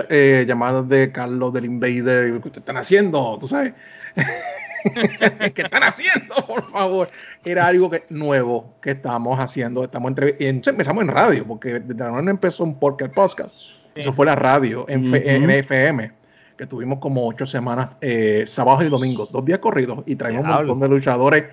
eh, 0.10 0.46
llamadas 0.48 0.88
de 0.90 1.12
Carlos 1.12 1.54
del 1.54 1.66
Invader, 1.66 2.40
¿qué 2.42 2.50
están 2.50 2.78
haciendo? 2.78 3.38
¿Tú 3.40 3.48
sabes? 3.48 3.74
¿Qué 5.54 5.62
están 5.62 5.84
haciendo, 5.84 6.36
por 6.48 6.70
favor? 6.70 7.10
Era 7.44 7.68
algo 7.68 7.90
que, 7.90 8.04
nuevo 8.10 8.76
que 8.82 8.92
estábamos 8.92 9.40
haciendo. 9.40 9.84
Estamos 9.84 10.14
y 10.40 10.46
empezamos 10.46 11.04
en 11.04 11.10
radio, 11.10 11.46
porque 11.46 11.80
desde 11.80 12.04
la 12.04 12.22
no 12.22 12.32
empezó 12.32 12.64
un 12.64 12.80
podcast. 12.80 13.50
Eso 13.96 14.14
fue 14.14 14.26
la 14.26 14.36
radio 14.36 14.86
en, 14.88 15.50
FM, 15.50 16.12
que 16.58 16.66
tuvimos 16.68 17.00
como 17.00 17.28
ocho 17.28 17.46
semanas, 17.46 17.90
eh, 18.02 18.44
sábados 18.46 18.84
y 18.84 18.90
domingos, 18.90 19.32
dos 19.32 19.46
días 19.46 19.60
corridos, 19.60 20.04
y 20.06 20.16
traímos 20.16 20.44
un 20.44 20.52
montón 20.52 20.80
de 20.82 20.90
luchadores, 20.90 21.46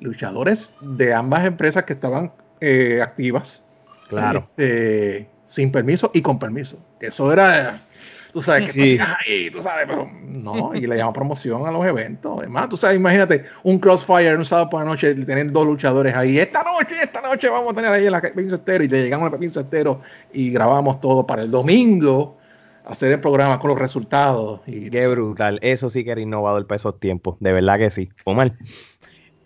luchadores 0.00 0.74
de 0.80 1.12
ambas 1.12 1.44
empresas 1.44 1.84
que 1.84 1.92
estaban 1.92 2.32
eh, 2.60 3.00
activas. 3.02 3.62
Claro. 4.08 4.48
Este, 4.56 5.28
sin 5.46 5.70
permiso 5.70 6.10
y 6.14 6.22
con 6.22 6.38
permiso. 6.38 6.78
Eso 7.00 7.32
era 7.32 7.86
tú 8.34 8.42
sabes, 8.42 8.72
que 8.72 8.86
sí. 8.86 8.98
ahí, 9.00 9.48
tú 9.48 9.62
sabes, 9.62 9.86
pero 9.86 10.10
no, 10.24 10.74
y 10.74 10.80
le 10.80 10.96
llama 10.96 11.12
promoción 11.12 11.64
a 11.68 11.70
los 11.70 11.86
eventos. 11.86 12.36
Además, 12.40 12.68
tú 12.68 12.76
sabes, 12.76 12.96
imagínate 12.96 13.44
un 13.62 13.78
crossfire 13.78 14.34
un 14.34 14.44
sábado 14.44 14.70
por 14.70 14.80
la 14.80 14.86
noche, 14.86 15.14
tener 15.14 15.52
dos 15.52 15.64
luchadores 15.64 16.16
ahí, 16.16 16.36
esta 16.36 16.64
noche, 16.64 16.96
esta 17.00 17.20
noche 17.20 17.48
vamos 17.48 17.72
a 17.72 17.76
tener 17.76 17.92
ahí 17.92 18.06
en 18.06 18.10
la 18.10 18.20
Pepín 18.20 18.50
Cestero, 18.50 18.82
y 18.82 18.88
le 18.88 19.04
llegamos 19.04 19.26
al 19.26 19.30
Pepín 19.30 19.50
Cestero 19.50 20.00
y 20.32 20.50
grabamos 20.50 21.00
todo 21.00 21.24
para 21.24 21.42
el 21.42 21.50
domingo 21.52 22.36
hacer 22.84 23.12
el 23.12 23.20
programa 23.20 23.60
con 23.60 23.70
los 23.70 23.78
resultados. 23.78 24.60
Y, 24.66 24.90
Qué 24.90 25.06
brutal. 25.06 25.60
Eso 25.62 25.88
sí 25.88 26.04
que 26.04 26.10
era 26.10 26.20
innovador 26.20 26.66
para 26.66 26.76
esos 26.76 26.98
tiempos. 26.98 27.36
De 27.38 27.52
verdad 27.52 27.78
que 27.78 27.92
sí. 27.92 28.10
Omar. 28.24 28.52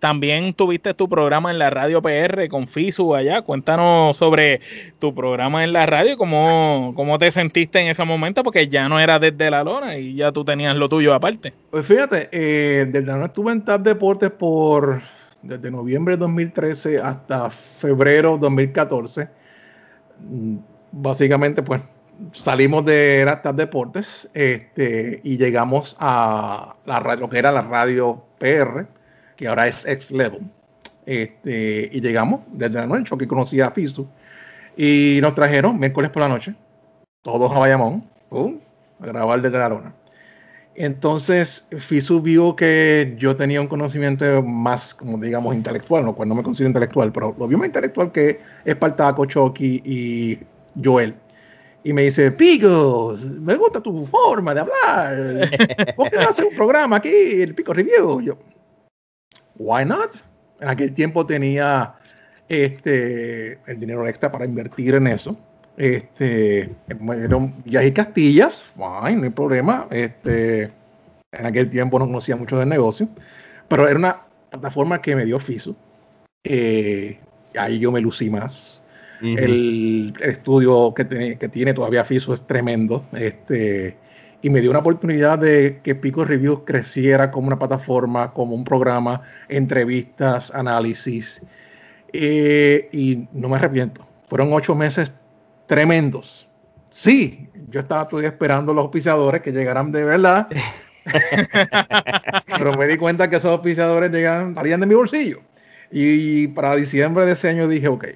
También 0.01 0.55
tuviste 0.55 0.95
tu 0.95 1.09
programa 1.09 1.51
en 1.51 1.59
la 1.59 1.71
radio 1.71 2.01
PR 2.01 2.49
con 2.49 2.69
Fisu 2.69 3.15
allá. 3.15 3.43
Cuéntanos 3.43 4.17
sobre 4.17 4.61
tu 4.99 5.15
programa 5.15 5.65
en 5.65 5.73
la 5.73 5.87
radio, 5.87 6.17
cómo, 6.17 6.93
cómo 6.95 7.19
te 7.19 7.31
sentiste 7.31 7.81
en 7.81 7.89
ese 7.89 8.05
momento, 8.05 8.45
porque 8.45 8.69
ya 8.69 8.89
no 8.89 9.01
era 9.01 9.19
desde 9.19 9.51
la 9.51 9.65
lona 9.65 9.97
y 9.97 10.15
ya 10.15 10.31
tú 10.31 10.45
tenías 10.45 10.77
lo 10.77 10.89
tuyo 10.89 11.15
aparte. 11.15 11.53
Pues 11.71 11.85
fíjate, 11.85 12.29
eh, 12.31 12.87
desde 12.87 13.07
la 13.07 13.15
lona 13.15 13.27
estuve 13.27 13.53
en 13.53 13.65
TAP 13.65 13.83
Deportes 13.83 14.31
por 14.31 15.03
desde 15.43 15.71
noviembre 15.71 16.15
de 16.15 16.21
2013 16.21 16.99
hasta 17.01 17.51
febrero 17.51 18.35
de 18.35 18.41
2014. 18.41 19.29
Mm, 20.21 20.57
básicamente, 20.93 21.63
pues 21.63 21.83
salimos 22.33 22.85
de 22.85 23.25
TAP 23.43 23.57
Deportes 23.57 24.29
este, 24.33 25.21
y 25.25 25.37
llegamos 25.37 25.97
a 25.99 26.77
la, 26.85 27.17
lo 27.17 27.29
que 27.29 27.39
era 27.39 27.51
la 27.51 27.63
radio 27.63 28.23
PR 28.39 28.98
que 29.38 29.46
ahora 29.46 29.68
es 29.68 29.87
X 29.87 30.11
Level. 30.11 30.40
Este, 31.07 31.88
y 31.90 32.01
llegamos 32.03 32.40
desde 32.53 32.74
la 32.74 32.87
noche, 32.87 33.16
que 33.16 33.27
conocía 33.27 33.68
a 33.68 33.70
Fisu, 33.70 34.07
y 34.77 35.20
nos 35.22 35.35
trajeron 35.35 35.79
miércoles 35.79 36.11
por 36.11 36.20
la 36.20 36.29
noche, 36.29 36.55
todos 37.22 37.51
a 37.51 37.59
Bayamón, 37.59 38.05
a 39.01 39.07
grabar 39.07 39.40
desde 39.40 39.57
la 39.57 39.70
lona. 39.70 39.94
Entonces, 40.74 41.66
Fisu 41.79 42.20
vio 42.20 42.55
que 42.55 43.16
yo 43.18 43.35
tenía 43.37 43.61
un 43.61 43.68
conocimiento 43.68 44.42
más, 44.42 44.92
como 44.92 45.16
digamos, 45.18 45.55
intelectual, 45.55 46.05
lo 46.05 46.14
cual 46.14 46.29
no 46.29 46.35
me 46.35 46.42
considero 46.42 46.68
intelectual, 46.68 47.11
pero 47.11 47.35
lo 47.38 47.48
vio 47.48 47.59
más 47.59 47.68
intelectual 47.68 48.12
que 48.12 48.40
Espartaco, 48.64 49.24
Chucky 49.24 49.83
y 49.85 50.38
Joel. 50.85 51.14
Y 51.85 51.92
me 51.92 52.03
dice, 52.03 52.31
Pico, 52.33 53.16
me 53.40 53.55
gusta 53.55 53.81
tu 53.81 54.05
forma 54.05 54.53
de 54.53 54.61
hablar. 54.61 55.51
¿Por 55.96 56.11
qué 56.11 56.16
no 56.16 56.29
hacer 56.29 56.44
un 56.44 56.55
programa 56.55 56.96
aquí, 56.96 57.09
el 57.09 57.55
Pico 57.55 57.72
Review? 57.72 58.20
Yo, 58.20 58.37
why 59.59 59.85
not? 59.85 60.16
En 60.61 60.68
aquel 60.68 60.92
tiempo 60.94 61.27
tenía 61.27 61.94
este, 62.49 63.59
el 63.66 63.79
dinero 63.79 64.07
extra 64.07 64.31
para 64.31 64.44
invertir 64.44 64.94
en 64.94 65.07
eso. 65.07 65.37
Este, 65.77 66.75
eran 66.88 67.55
y 67.64 67.92
Castillas, 67.92 68.62
fine, 68.62 69.16
no 69.16 69.25
hay 69.25 69.31
problema. 69.31 69.87
Este, 69.90 70.71
en 71.33 71.47
aquel 71.47 71.71
tiempo 71.71 71.99
no 71.99 72.07
conocía 72.07 72.37
mucho 72.37 72.59
del 72.59 72.68
negocio, 72.68 73.09
pero 73.68 73.87
era 73.88 73.99
una 73.99 74.23
plataforma 74.51 75.01
que 75.01 75.14
me 75.14 75.25
dio 75.25 75.38
FISO. 75.38 75.77
Eh, 76.42 77.18
ahí 77.57 77.79
yo 77.79 77.92
me 77.92 78.01
lucí 78.01 78.31
más. 78.31 78.83
el, 79.21 80.14
estudio 80.21 80.94
que, 80.94 81.05
tiene, 81.05 81.38
que 81.38 81.49
tiene 81.49 81.75
todavía 81.75 82.05
FISO 82.05 82.35
es 82.35 82.47
tremendo. 82.47 83.05
Este, 83.12 83.97
y 84.40 84.51
me 84.51 84.61
dio 84.61 84.70
una 84.70 84.81
oportunidad 84.81 85.38
de 85.38 85.81
que 85.83 85.94
Pico 85.94 86.24
Reviews 86.24 86.61
creciera 86.64 87.31
como 87.31 87.48
una 87.48 87.59
plataforma, 87.59 88.33
como 88.33 88.55
un 88.55 88.64
programa, 88.64 89.22
entrevistas, 89.48 90.55
análisis. 90.55 91.42
Eh, 92.12 92.88
y 92.92 93.27
no 93.33 93.48
me 93.48 93.57
arrepiento. 93.57 94.07
Fueron 94.29 94.53
ocho 94.53 94.74
meses 94.74 95.12
tremendos. 95.66 96.48
Sí, 96.90 97.48
yo 97.68 97.81
estaba 97.81 98.09
todavía 98.09 98.31
esperando 98.31 98.72
los 98.72 98.83
auspiciadores 98.83 99.42
que 99.42 99.53
llegaran 99.53 99.90
de 99.92 100.05
verdad. 100.05 100.48
pero 102.59 102.77
me 102.77 102.87
di 102.87 102.96
cuenta 102.96 103.29
que 103.29 103.37
esos 103.37 103.51
auspiciadores 103.51 104.11
llegaban, 104.11 104.55
salían 104.55 104.81
de 104.81 104.87
mi 104.87 104.94
bolsillo. 104.94 105.40
Y 105.90 106.48
para 106.48 106.77
diciembre 106.77 107.27
de 107.27 107.33
ese 107.33 107.48
año 107.48 107.66
dije, 107.66 107.88
ok, 107.88 108.07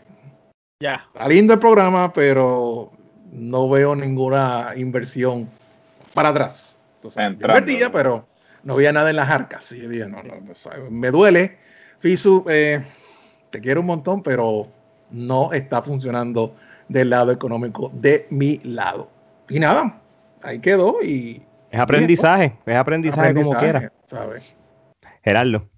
ya. 0.82 1.06
Está 1.14 1.28
lindo 1.28 1.54
el 1.54 1.61
programa, 1.61 2.12
pero 2.12 2.90
no 3.30 3.68
veo 3.70 3.94
ninguna 3.94 4.72
inversión 4.76 5.48
para 6.14 6.31
atrás. 6.31 6.81
Entonces, 6.96 7.22
pero 7.92 8.27
no 8.62 8.75
había 8.75 8.92
nada 8.92 9.11
en 9.11 9.16
las 9.16 9.29
arcas. 9.29 9.72
Y 9.72 9.83
yo 9.83 9.88
dije, 9.88 10.07
no, 10.07 10.22
no, 10.22 10.90
me 10.90 11.11
duele. 11.11 11.59
Fisu, 11.98 12.44
eh, 12.48 12.83
te 13.51 13.61
quiero 13.61 13.81
un 13.81 13.87
montón, 13.87 14.22
pero 14.22 14.68
no 15.11 15.53
está 15.53 15.83
funcionando 15.83 16.57
del 16.88 17.11
lado 17.11 17.33
económico 17.33 17.90
de 17.94 18.27
mi 18.31 18.59
lado. 18.64 19.11
Y 19.48 19.59
nada, 19.59 20.01
ahí 20.42 20.59
quedó 20.59 21.03
y... 21.03 21.42
Es 21.70 21.81
aprendizaje, 21.81 22.59
es 22.66 22.77
aprendizaje, 22.77 23.35
como 23.35 23.55
quiera. 23.55 23.90
Gerardo. 25.22 25.71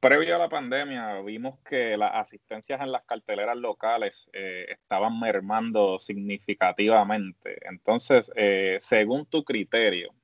Previo 0.00 0.36
a 0.36 0.38
la 0.38 0.48
pandemia 0.48 1.20
vimos 1.20 1.58
que 1.60 1.96
las 1.96 2.14
asistencias 2.14 2.80
en 2.80 2.92
las 2.92 3.04
carteleras 3.04 3.56
locales 3.56 4.28
eh, 4.32 4.66
estaban 4.70 5.18
mermando 5.18 5.98
significativamente. 5.98 7.58
Entonces, 7.68 8.30
eh, 8.34 8.78
según 8.80 9.26
tu 9.26 9.44
criterio, 9.44 10.14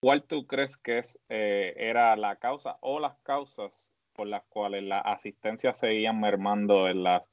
¿cuál 0.00 0.24
tú 0.24 0.46
crees 0.46 0.76
que 0.76 0.98
es, 0.98 1.18
eh, 1.28 1.74
era 1.76 2.16
la 2.16 2.36
causa 2.36 2.78
o 2.80 3.00
las 3.00 3.16
causas 3.22 3.92
por 4.12 4.26
las 4.26 4.44
cuales 4.44 4.82
las 4.84 5.02
asistencias 5.04 5.78
seguían 5.78 6.20
mermando 6.20 6.88
en 6.88 7.02
las 7.02 7.28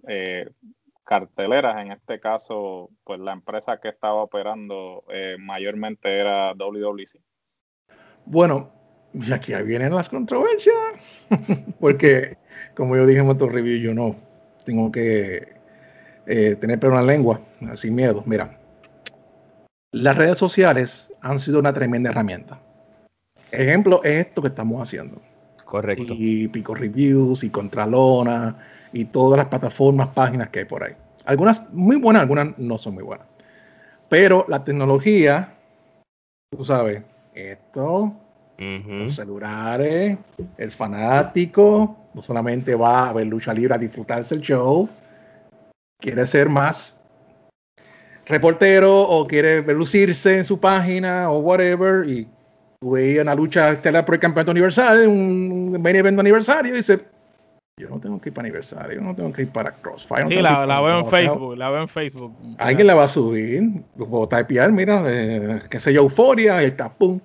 carteleras, 1.03 1.79
en 1.79 1.91
este 1.91 2.19
caso, 2.19 2.89
pues 3.03 3.19
la 3.19 3.33
empresa 3.33 3.79
que 3.79 3.89
estaba 3.89 4.23
operando 4.23 5.03
mayormente 5.37 6.19
era 6.19 6.53
WWC. 6.55 7.21
Bueno, 8.25 8.80
ya 9.13 9.35
aquí 9.35 9.53
vienen 9.53 9.93
las 9.93 10.09
controversias, 10.09 11.27
porque 11.79 12.37
como 12.75 12.95
yo 12.95 13.05
dije 13.05 13.19
en 13.19 13.27
otro 13.27 13.49
review, 13.49 13.77
yo 13.77 13.93
no 13.93 14.15
tengo 14.63 14.91
que 14.91 15.47
eh, 16.25 16.55
tener 16.55 16.79
pero 16.79 16.93
una 16.93 17.01
lengua, 17.01 17.41
sin 17.75 17.95
miedo. 17.95 18.23
Mira, 18.25 18.57
las 19.91 20.17
redes 20.17 20.37
sociales 20.37 21.11
han 21.21 21.39
sido 21.39 21.59
una 21.59 21.73
tremenda 21.73 22.09
herramienta. 22.09 22.59
Ejemplo 23.51 24.01
es 24.03 24.27
esto 24.27 24.41
que 24.41 24.47
estamos 24.47 24.81
haciendo. 24.81 25.21
Correcto. 25.65 26.13
Y 26.17 26.47
Pico 26.47 26.75
Reviews 26.75 27.43
y 27.43 27.49
Contralona 27.49 28.57
y 28.93 29.05
todas 29.05 29.37
las 29.37 29.47
plataformas, 29.47 30.09
páginas 30.09 30.49
que 30.49 30.59
hay 30.59 30.65
por 30.65 30.83
ahí. 30.83 30.93
Algunas 31.25 31.71
muy 31.73 31.97
buenas, 31.97 32.21
algunas 32.21 32.57
no 32.57 32.77
son 32.77 32.95
muy 32.95 33.03
buenas. 33.03 33.27
Pero 34.09 34.45
la 34.49 34.63
tecnología, 34.63 35.53
tú 36.49 36.65
sabes, 36.65 37.03
esto, 37.33 38.13
los 38.61 39.15
celulares, 39.15 40.17
el 40.57 40.71
fanático, 40.71 41.97
no 42.13 42.21
solamente 42.21 42.75
va 42.75 43.09
a 43.09 43.13
ver 43.13 43.27
lucha 43.27 43.53
libre 43.53 43.73
a 43.73 43.77
disfrutarse 43.77 44.35
el 44.35 44.41
show, 44.41 44.87
quiere 45.99 46.27
ser 46.27 46.49
más 46.49 47.01
reportero 48.25 49.01
o 49.01 49.27
quiere 49.27 49.61
lucirse 49.73 50.37
en 50.37 50.45
su 50.45 50.59
página 50.59 51.31
o 51.31 51.39
whatever 51.39 52.07
y 52.07 52.27
veía 52.81 53.21
una 53.21 53.35
lucha 53.35 53.71
estelar 53.71 54.05
por 54.05 54.15
el 54.15 54.21
campeonato 54.21 54.51
universal, 54.51 55.07
un 55.07 55.81
main 55.81 55.95
event 55.95 56.19
aniversario 56.19 56.73
y 56.73 56.77
dice, 56.77 56.99
yo 57.77 57.89
no 57.89 57.99
tengo 57.99 58.19
que 58.21 58.29
ir 58.29 58.33
para 58.33 58.45
aniversario, 58.47 58.95
yo 58.95 59.01
no 59.01 59.15
tengo 59.15 59.31
que 59.31 59.43
ir 59.43 59.49
para 59.49 59.71
Crossfire. 59.71 60.27
sí, 60.27 60.41
la, 60.41 60.65
la 60.65 60.81
veo 60.81 60.99
en 60.99 61.07
Facebook, 61.07 61.57
la 61.57 61.69
veo 61.69 61.81
en 61.81 61.87
Facebook. 61.87 62.33
Alguien 62.57 62.87
la 62.87 62.95
va 62.95 63.05
a 63.05 63.07
subir, 63.07 63.83
puedo 63.97 64.27
typear, 64.27 64.71
mira, 64.71 65.03
eh, 65.07 65.61
qué 65.69 65.79
sé 65.79 65.93
yo, 65.93 66.01
euforia, 66.01 66.61
y 66.63 66.67
está, 66.67 66.91
pum. 66.91 67.19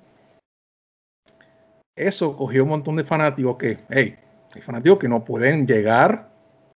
Eso 1.97 2.37
cogió 2.37 2.63
un 2.65 2.69
montón 2.69 2.97
de 2.97 3.05
fanáticos 3.05 3.57
que, 3.57 3.79
hey, 3.89 4.17
hay 4.55 4.61
fanáticos 4.61 4.99
que 4.99 5.09
no 5.09 5.25
pueden 5.25 5.67
llegar 5.67 6.29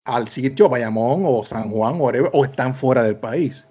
al 0.04 0.28
sitio 0.28 0.68
Bayamón 0.68 1.22
o 1.26 1.44
San 1.44 1.70
Juan 1.70 2.00
o, 2.00 2.06
o 2.06 2.44
están 2.44 2.74
fuera 2.74 3.02
del 3.02 3.16
país. 3.16 3.68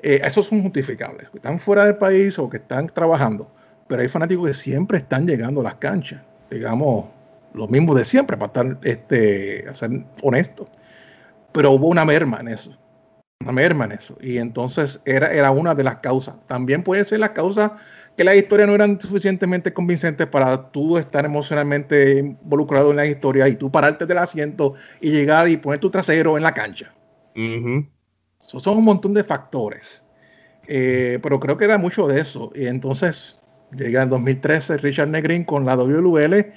Eh, 0.00 0.20
esos 0.22 0.46
son 0.46 0.62
justificables, 0.62 1.28
que 1.30 1.38
están 1.38 1.58
fuera 1.58 1.84
del 1.84 1.96
país 1.96 2.38
o 2.38 2.48
que 2.48 2.58
están 2.58 2.86
trabajando, 2.86 3.50
pero 3.88 4.02
hay 4.02 4.08
fanáticos 4.08 4.46
que 4.46 4.54
siempre 4.54 4.98
están 4.98 5.26
llegando 5.26 5.60
a 5.60 5.64
las 5.64 5.74
canchas, 5.76 6.22
digamos, 6.50 7.06
lo 7.52 7.66
mismo 7.66 7.94
de 7.94 8.04
siempre, 8.04 8.36
para 8.36 8.46
estar, 8.46 8.78
este, 8.82 9.74
ser 9.74 9.90
honesto. 10.22 10.68
Pero 11.50 11.72
hubo 11.72 11.88
una 11.88 12.04
merma 12.04 12.38
en 12.38 12.48
eso, 12.48 12.76
una 13.40 13.50
merma 13.50 13.86
en 13.86 13.92
eso. 13.92 14.16
Y 14.20 14.38
entonces 14.38 15.00
era, 15.04 15.32
era 15.32 15.50
una 15.50 15.74
de 15.74 15.82
las 15.82 15.96
causas. 15.96 16.36
También 16.46 16.82
puede 16.84 17.02
ser 17.02 17.18
la 17.18 17.32
causa 17.32 17.76
que 18.16 18.24
las 18.24 18.36
historias 18.36 18.66
no 18.68 18.74
eran 18.74 19.00
suficientemente 19.00 19.72
convincentes 19.72 20.26
para 20.26 20.70
tú 20.70 20.96
estar 20.96 21.24
emocionalmente 21.24 22.18
involucrado 22.18 22.90
en 22.90 22.96
la 22.96 23.06
historia 23.06 23.46
y 23.48 23.56
tú 23.56 23.70
pararte 23.70 24.06
del 24.06 24.18
asiento 24.18 24.74
y 25.00 25.10
llegar 25.10 25.48
y 25.48 25.56
poner 25.56 25.78
tu 25.78 25.90
trasero 25.90 26.36
en 26.36 26.42
la 26.42 26.54
cancha. 26.54 26.94
son 28.40 28.78
un 28.78 28.84
montón 28.84 29.12
de 29.12 29.22
factores. 29.22 30.02
Eh, 30.68 31.18
pero 31.22 31.38
creo 31.38 31.56
que 31.56 31.64
era 31.64 31.78
mucho 31.78 32.06
de 32.08 32.20
eso. 32.20 32.52
Y 32.54 32.66
entonces 32.66 33.38
llega 33.72 34.02
en 34.02 34.10
2013 34.10 34.78
Richard 34.78 35.08
Negrin 35.08 35.44
con 35.44 35.66
la 35.66 35.76
WL 35.76 36.52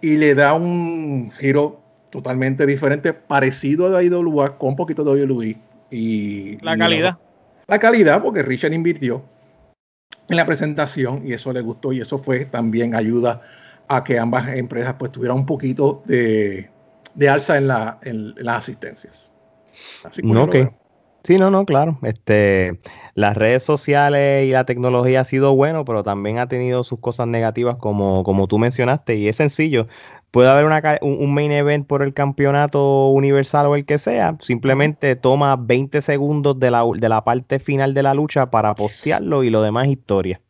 y 0.00 0.16
le 0.16 0.34
da 0.34 0.54
un 0.54 1.30
giro 1.32 1.80
totalmente 2.10 2.66
diferente, 2.66 3.12
parecido 3.12 3.86
a 3.86 3.90
la 3.90 4.02
IWA, 4.02 4.58
con 4.58 4.70
un 4.70 4.76
poquito 4.76 5.02
de 5.02 5.24
WWE. 5.24 5.56
Y, 5.90 6.58
la 6.62 6.76
calidad. 6.76 7.18
La, 7.66 7.78
calidad, 7.78 8.22
porque 8.22 8.42
Richard 8.42 8.72
invirtió 8.72 9.22
en 10.32 10.36
la 10.36 10.46
presentación 10.46 11.26
y 11.26 11.32
eso 11.32 11.52
le 11.52 11.60
gustó 11.60 11.92
y 11.92 12.00
eso 12.00 12.18
fue 12.18 12.44
también 12.46 12.94
ayuda 12.94 13.42
a 13.88 14.02
que 14.02 14.18
ambas 14.18 14.48
empresas 14.48 14.94
pues 14.98 15.12
tuvieran 15.12 15.38
un 15.38 15.46
poquito 15.46 16.02
de, 16.06 16.68
alza 17.28 17.58
en, 17.58 17.68
la, 17.68 17.98
en, 18.02 18.34
las 18.36 18.58
asistencias. 18.58 19.32
Así 20.04 20.22
que 20.22 20.70
Sí, 21.24 21.38
no, 21.38 21.50
no, 21.50 21.64
claro. 21.64 21.98
Este, 22.02 22.80
las 23.14 23.36
redes 23.36 23.62
sociales 23.62 24.44
y 24.48 24.50
la 24.50 24.64
tecnología 24.64 25.20
ha 25.20 25.24
sido 25.24 25.54
bueno, 25.54 25.84
pero 25.84 26.02
también 26.02 26.38
ha 26.38 26.48
tenido 26.48 26.82
sus 26.82 26.98
cosas 26.98 27.28
negativas, 27.28 27.76
como, 27.76 28.24
como 28.24 28.48
tú 28.48 28.58
mencionaste, 28.58 29.14
y 29.14 29.28
es 29.28 29.36
sencillo. 29.36 29.86
Puede 30.32 30.48
haber 30.48 30.64
un, 31.02 31.34
main 31.34 31.52
event 31.52 31.86
por 31.86 32.02
el 32.02 32.14
campeonato 32.14 33.08
universal 33.08 33.66
o 33.66 33.76
el 33.76 33.84
que 33.84 33.98
sea, 33.98 34.38
simplemente 34.40 35.14
toma 35.14 35.56
20 35.56 36.00
segundos 36.00 36.58
de 36.58 36.70
la, 36.70 36.84
de 36.96 37.08
la 37.10 37.22
parte 37.22 37.58
final 37.58 37.92
de 37.92 38.02
la 38.02 38.14
lucha 38.14 38.46
para 38.46 38.74
postearlo 38.74 39.44
y 39.44 39.50
lo 39.50 39.62
demás 39.62 39.88
historia. 39.88 40.40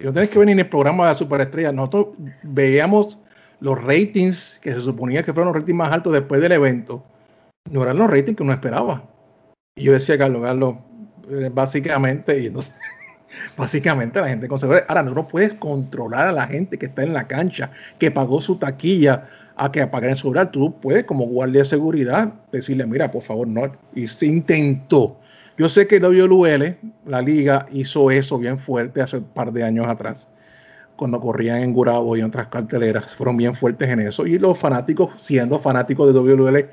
Y 0.00 0.04
no 0.06 0.12
tenés 0.12 0.28
que 0.28 0.40
venir 0.40 0.54
en 0.54 0.58
el 0.58 0.68
programa 0.68 1.04
de 1.04 1.12
la 1.12 1.14
superestrella. 1.14 1.70
Nosotros 1.70 2.08
veíamos 2.42 3.20
los 3.60 3.80
ratings 3.80 4.58
que 4.60 4.74
se 4.74 4.80
suponía 4.80 5.22
que 5.22 5.32
fueron 5.32 5.52
los 5.52 5.60
ratings 5.60 5.78
más 5.78 5.92
altos 5.92 6.12
después 6.12 6.40
del 6.40 6.50
evento. 6.50 7.04
No 7.70 7.84
eran 7.84 7.98
los 7.98 8.10
ratings 8.10 8.36
que 8.36 8.42
uno 8.42 8.52
esperaba. 8.52 9.04
Y 9.76 9.84
yo 9.84 9.92
decía, 9.92 10.18
Carlos, 10.18 10.42
Carlos, 10.42 10.74
eh, 11.30 11.48
básicamente, 11.54 12.40
y 12.40 12.46
entonces, 12.46 12.74
básicamente 13.56 14.20
la 14.20 14.28
gente 14.28 14.48
conservadora. 14.48 14.86
Ahora, 14.88 15.02
no 15.02 15.28
puedes 15.28 15.54
controlar 15.54 16.28
a 16.28 16.32
la 16.32 16.46
gente 16.46 16.78
que 16.78 16.86
está 16.86 17.02
en 17.02 17.12
la 17.12 17.26
cancha, 17.26 17.70
que 17.98 18.10
pagó 18.10 18.40
su 18.40 18.56
taquilla 18.56 19.28
a 19.56 19.70
que 19.70 19.82
apagar 19.82 20.10
el 20.10 20.16
celular. 20.16 20.50
Tú 20.50 20.74
puedes, 20.80 21.04
como 21.04 21.26
guardia 21.26 21.60
de 21.60 21.66
seguridad, 21.66 22.32
decirle, 22.50 22.86
mira, 22.86 23.10
por 23.10 23.22
favor, 23.22 23.46
no. 23.46 23.72
Y 23.94 24.06
se 24.06 24.26
intentó. 24.26 25.18
Yo 25.58 25.68
sé 25.68 25.86
que 25.86 26.00
WL, 26.00 26.76
la 27.06 27.20
liga, 27.20 27.66
hizo 27.70 28.10
eso 28.10 28.38
bien 28.38 28.58
fuerte 28.58 29.02
hace 29.02 29.18
un 29.18 29.24
par 29.24 29.52
de 29.52 29.62
años 29.62 29.86
atrás. 29.86 30.28
cuando 30.96 31.20
corrían 31.20 31.58
en 31.58 31.72
Gurabo 31.72 32.16
y 32.16 32.20
en 32.20 32.26
otras 32.26 32.46
carteleras, 32.46 33.14
fueron 33.14 33.36
bien 33.36 33.56
fuertes 33.56 33.88
en 33.88 34.00
eso. 34.00 34.24
Y 34.26 34.38
los 34.38 34.56
fanáticos, 34.58 35.10
siendo 35.16 35.58
fanáticos 35.58 36.12
de 36.12 36.20
WWE, 36.20 36.70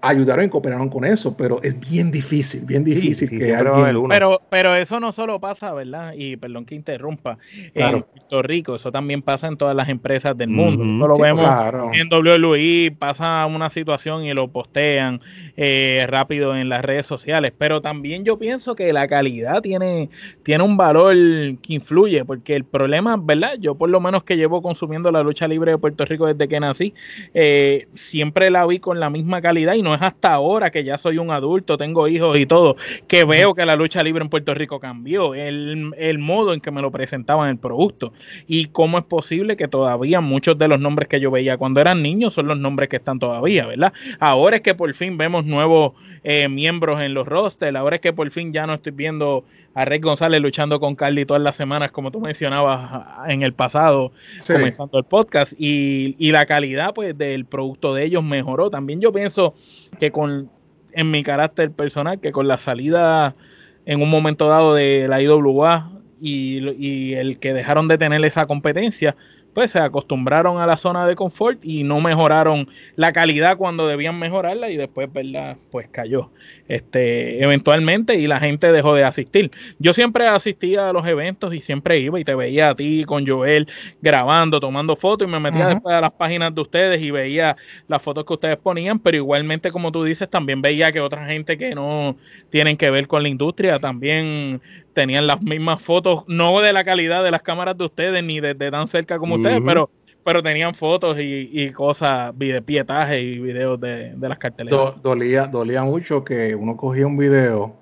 ayudaron 0.00 0.44
y 0.44 0.48
cooperaron 0.48 0.88
con 0.88 1.04
eso, 1.04 1.36
pero 1.36 1.60
es 1.62 1.78
bien 1.78 2.10
difícil, 2.10 2.64
bien 2.64 2.84
difícil 2.84 3.28
que 3.28 3.54
alguien... 3.54 4.08
Pero, 4.08 4.40
pero 4.48 4.74
eso 4.74 5.00
no 5.00 5.12
solo 5.12 5.40
pasa, 5.40 5.72
¿verdad? 5.72 6.12
Y 6.16 6.36
perdón 6.36 6.64
que 6.64 6.74
interrumpa, 6.74 7.38
en 7.74 8.02
Puerto 8.02 8.42
Rico, 8.42 8.76
eso 8.76 8.92
también 8.92 9.22
pasa 9.22 9.48
en 9.48 9.56
todas 9.56 9.74
las 9.74 9.88
empresas 9.88 10.36
del 10.36 10.50
mundo. 10.50 10.84
Eso 10.84 11.08
lo 11.08 11.18
vemos 11.18 11.48
en 11.94 12.12
WWE, 12.12 12.94
pasa 12.98 13.46
una 13.46 13.70
situación 13.70 14.24
y 14.24 14.34
lo 14.34 14.48
postean 14.48 15.20
eh, 15.56 16.04
rápido 16.08 16.56
en 16.56 16.68
las 16.68 16.84
redes 16.84 17.06
sociales, 17.06 17.52
pero 17.56 17.80
también 17.80 18.24
yo 18.24 18.38
pienso 18.38 18.76
que 18.76 18.92
la 18.92 19.08
calidad 19.08 19.62
tiene, 19.62 20.10
tiene 20.42 20.62
un 20.62 20.76
valor 20.76 21.14
que 21.14 21.74
influye, 21.74 22.24
porque 22.24 22.54
el 22.54 22.64
problema, 22.64 23.16
¿verdad? 23.18 23.54
Yo 23.58 23.74
por 23.74 23.88
lo 23.88 24.00
menos 24.00 24.24
que 24.24 24.36
llevo 24.36 24.62
consumiendo 24.62 25.10
la 25.10 25.22
lucha 25.22 25.48
libre 25.48 25.72
de 25.72 25.78
Puerto 25.78 26.04
Rico 26.04 26.26
desde 26.26 26.48
que 26.48 26.60
nací, 26.60 26.94
eh, 27.34 27.88
siempre 27.94 28.50
la 28.50 28.66
vi 28.66 28.78
con 28.78 29.00
la 29.00 29.10
misma 29.10 29.40
calidad 29.40 29.74
y 29.74 29.82
no 29.82 29.95
es 29.96 30.02
hasta 30.02 30.32
ahora 30.32 30.70
que 30.70 30.84
ya 30.84 30.98
soy 30.98 31.18
un 31.18 31.30
adulto, 31.30 31.76
tengo 31.76 32.08
hijos 32.08 32.38
y 32.38 32.46
todo, 32.46 32.76
que 33.08 33.24
veo 33.24 33.54
que 33.54 33.66
la 33.66 33.76
lucha 33.76 34.02
libre 34.02 34.22
en 34.22 34.30
Puerto 34.30 34.54
Rico 34.54 34.80
cambió, 34.80 35.34
el, 35.34 35.92
el 35.96 36.18
modo 36.18 36.52
en 36.52 36.60
que 36.60 36.70
me 36.70 36.82
lo 36.82 36.90
presentaban 36.90 37.50
el 37.50 37.58
producto 37.58 38.12
y 38.46 38.66
cómo 38.66 38.98
es 38.98 39.04
posible 39.04 39.56
que 39.56 39.68
todavía 39.68 40.20
muchos 40.20 40.58
de 40.58 40.68
los 40.68 40.80
nombres 40.80 41.08
que 41.08 41.20
yo 41.20 41.30
veía 41.30 41.56
cuando 41.56 41.80
eran 41.80 42.02
niños 42.02 42.34
son 42.34 42.46
los 42.46 42.58
nombres 42.58 42.88
que 42.88 42.96
están 42.96 43.18
todavía, 43.18 43.66
¿verdad? 43.66 43.92
Ahora 44.20 44.56
es 44.56 44.62
que 44.62 44.74
por 44.74 44.92
fin 44.94 45.18
vemos 45.18 45.44
nuevos 45.44 45.92
eh, 46.24 46.48
miembros 46.48 47.00
en 47.00 47.14
los 47.14 47.26
rosters, 47.26 47.76
ahora 47.76 47.96
es 47.96 48.02
que 48.02 48.12
por 48.12 48.30
fin 48.30 48.52
ya 48.52 48.66
no 48.66 48.74
estoy 48.74 48.92
viendo 48.92 49.44
a 49.76 49.84
Rey 49.84 49.98
González 49.98 50.40
luchando 50.40 50.80
con 50.80 50.96
Carly 50.96 51.26
todas 51.26 51.42
las 51.42 51.54
semanas, 51.54 51.90
como 51.90 52.10
tú 52.10 52.18
mencionabas 52.18 53.28
en 53.28 53.42
el 53.42 53.52
pasado, 53.52 54.10
comenzando 54.46 54.96
el 54.96 55.04
podcast, 55.04 55.52
y, 55.58 56.16
y, 56.18 56.32
la 56.32 56.46
calidad 56.46 56.94
pues 56.94 57.16
del 57.16 57.44
producto 57.44 57.94
de 57.94 58.04
ellos 58.04 58.24
mejoró. 58.24 58.70
También 58.70 59.02
yo 59.02 59.12
pienso 59.12 59.54
que 60.00 60.10
con, 60.10 60.50
en 60.92 61.10
mi 61.10 61.22
carácter 61.22 61.70
personal, 61.72 62.20
que 62.20 62.32
con 62.32 62.48
la 62.48 62.56
salida 62.56 63.34
en 63.84 64.00
un 64.00 64.08
momento 64.08 64.48
dado 64.48 64.72
de 64.72 65.08
la 65.08 65.20
IWA 65.20 65.92
y, 66.22 66.70
y 66.82 67.12
el 67.12 67.38
que 67.38 67.52
dejaron 67.52 67.86
de 67.86 67.98
tener 67.98 68.24
esa 68.24 68.46
competencia, 68.46 69.14
pues 69.56 69.70
se 69.70 69.78
acostumbraron 69.78 70.60
a 70.60 70.66
la 70.66 70.76
zona 70.76 71.06
de 71.06 71.16
confort 71.16 71.64
y 71.64 71.82
no 71.82 71.98
mejoraron 71.98 72.68
la 72.94 73.14
calidad 73.14 73.56
cuando 73.56 73.88
debían 73.88 74.18
mejorarla 74.18 74.68
y 74.68 74.76
después, 74.76 75.10
¿verdad? 75.10 75.56
Pues 75.70 75.88
cayó 75.88 76.30
este, 76.68 77.42
eventualmente 77.42 78.16
y 78.16 78.26
la 78.26 78.38
gente 78.38 78.70
dejó 78.70 78.94
de 78.94 79.04
asistir. 79.04 79.50
Yo 79.78 79.94
siempre 79.94 80.26
asistía 80.26 80.90
a 80.90 80.92
los 80.92 81.06
eventos 81.06 81.54
y 81.54 81.60
siempre 81.60 81.98
iba 82.00 82.20
y 82.20 82.24
te 82.24 82.34
veía 82.34 82.68
a 82.68 82.74
ti 82.74 83.04
con 83.04 83.26
Joel 83.26 83.66
grabando, 84.02 84.60
tomando 84.60 84.94
fotos 84.94 85.26
y 85.26 85.30
me 85.30 85.40
metía 85.40 85.68
después 85.68 85.94
a 85.94 86.02
las 86.02 86.12
páginas 86.12 86.54
de 86.54 86.60
ustedes 86.60 87.00
y 87.00 87.10
veía 87.10 87.56
las 87.88 88.02
fotos 88.02 88.26
que 88.26 88.34
ustedes 88.34 88.58
ponían, 88.58 88.98
pero 88.98 89.16
igualmente 89.16 89.70
como 89.70 89.90
tú 89.90 90.04
dices, 90.04 90.28
también 90.28 90.60
veía 90.60 90.92
que 90.92 91.00
otra 91.00 91.24
gente 91.24 91.56
que 91.56 91.74
no 91.74 92.14
tienen 92.50 92.76
que 92.76 92.90
ver 92.90 93.08
con 93.08 93.22
la 93.22 93.30
industria 93.30 93.78
también 93.78 94.60
tenían 94.96 95.26
las 95.26 95.42
mismas 95.42 95.82
fotos, 95.82 96.24
no 96.26 96.58
de 96.62 96.72
la 96.72 96.82
calidad 96.82 97.22
de 97.22 97.30
las 97.30 97.42
cámaras 97.42 97.76
de 97.76 97.84
ustedes 97.84 98.24
ni 98.24 98.40
desde 98.40 98.70
tan 98.70 98.88
cerca 98.88 99.18
como 99.18 99.34
ustedes, 99.34 99.60
pero 99.64 99.90
pero 100.24 100.42
tenían 100.42 100.74
fotos 100.74 101.18
y, 101.20 101.50
y 101.52 101.70
cosas, 101.70 102.32
pietajes 102.64 103.22
y 103.22 103.38
videos 103.38 103.78
de, 103.78 104.16
las 104.18 104.38
carteleras. 104.38 105.00
dolía, 105.00 105.46
dolía 105.46 105.84
mucho 105.84 106.24
que 106.24 106.54
uno 106.54 106.76
cogía 106.76 107.06
un 107.06 107.16
video, 107.16 107.76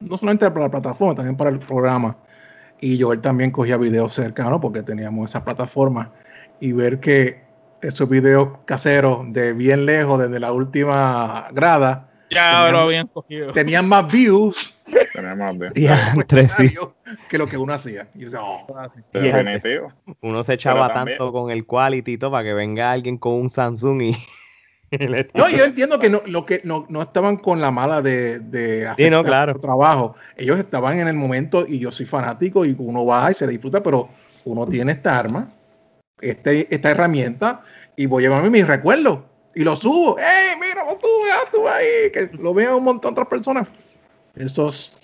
no 0.00 0.18
solamente 0.18 0.50
para 0.50 0.66
la 0.66 0.70
plataforma, 0.72 1.14
también 1.14 1.36
para 1.36 1.50
el 1.50 1.60
programa. 1.60 2.18
Y 2.80 2.98
yo 2.98 3.12
él 3.12 3.20
también 3.20 3.52
cogía 3.52 3.76
videos 3.76 4.12
cercanos 4.12 4.58
porque 4.60 4.82
teníamos 4.82 5.30
esa 5.30 5.44
plataforma 5.44 6.12
y 6.60 6.72
ver 6.72 6.98
que 6.98 7.44
esos 7.80 8.08
videos 8.08 8.58
caseros 8.66 9.32
de 9.32 9.52
bien 9.52 9.86
lejos, 9.86 10.18
desde 10.18 10.40
la 10.40 10.52
última 10.52 11.48
grada, 11.52 12.10
ya 12.30 12.52
tenían, 12.52 12.72
lo 12.72 12.78
habían 12.78 13.06
cogido. 13.08 13.52
Tenían 13.52 13.88
más 13.88 14.10
views. 14.10 14.79
Que 17.28 17.38
lo 17.38 17.46
que 17.46 17.56
uno 17.56 17.72
hacía. 17.72 18.08
Y 18.14 18.26
oh". 18.34 18.66
Uno 20.20 20.44
se 20.44 20.54
echaba 20.54 20.92
tanto 20.92 21.32
con 21.32 21.50
el 21.50 21.66
quality 21.66 22.18
todo 22.18 22.32
para 22.32 22.44
que 22.44 22.54
venga 22.54 22.92
alguien 22.92 23.18
con 23.18 23.34
un 23.34 23.50
Samsung 23.50 24.02
y. 24.02 24.16
no, 25.34 25.48
yo 25.48 25.64
entiendo 25.64 26.00
que 26.00 26.10
no, 26.10 26.20
lo 26.26 26.44
que 26.44 26.62
no, 26.64 26.86
no 26.88 27.02
estaban 27.02 27.36
con 27.36 27.60
la 27.60 27.70
mala 27.70 28.02
de, 28.02 28.40
de 28.40 28.88
hacer 28.88 29.12
no, 29.12 29.22
claro. 29.22 29.58
trabajo. 29.60 30.16
Ellos 30.36 30.58
estaban 30.58 30.98
en 30.98 31.06
el 31.06 31.14
momento 31.14 31.64
y 31.66 31.78
yo 31.78 31.92
soy 31.92 32.06
fanático 32.06 32.64
y 32.64 32.74
uno 32.76 33.06
va 33.06 33.30
y 33.30 33.34
se 33.34 33.46
disfruta, 33.46 33.82
pero 33.82 34.08
uno 34.44 34.66
tiene 34.66 34.92
esta 34.92 35.16
arma, 35.16 35.52
este, 36.20 36.72
esta 36.74 36.90
herramienta 36.90 37.62
y 37.94 38.06
voy 38.06 38.24
a 38.24 38.28
llevarme 38.28 38.50
mis 38.50 38.66
recuerdos 38.66 39.20
y 39.54 39.62
lo 39.62 39.76
subo. 39.76 40.18
¡Ey, 40.18 40.58
mira, 40.60 40.84
lo 40.84 40.96
tuve, 40.96 41.30
ah, 41.32 41.48
tú 41.52 41.68
ahí! 41.68 42.10
Que 42.12 42.30
lo 42.36 42.52
vean 42.52 42.74
un 42.74 42.84
montón 42.84 43.14
de 43.14 43.20
otras 43.20 43.28
personas. 43.28 43.68
Esos. 44.34 44.96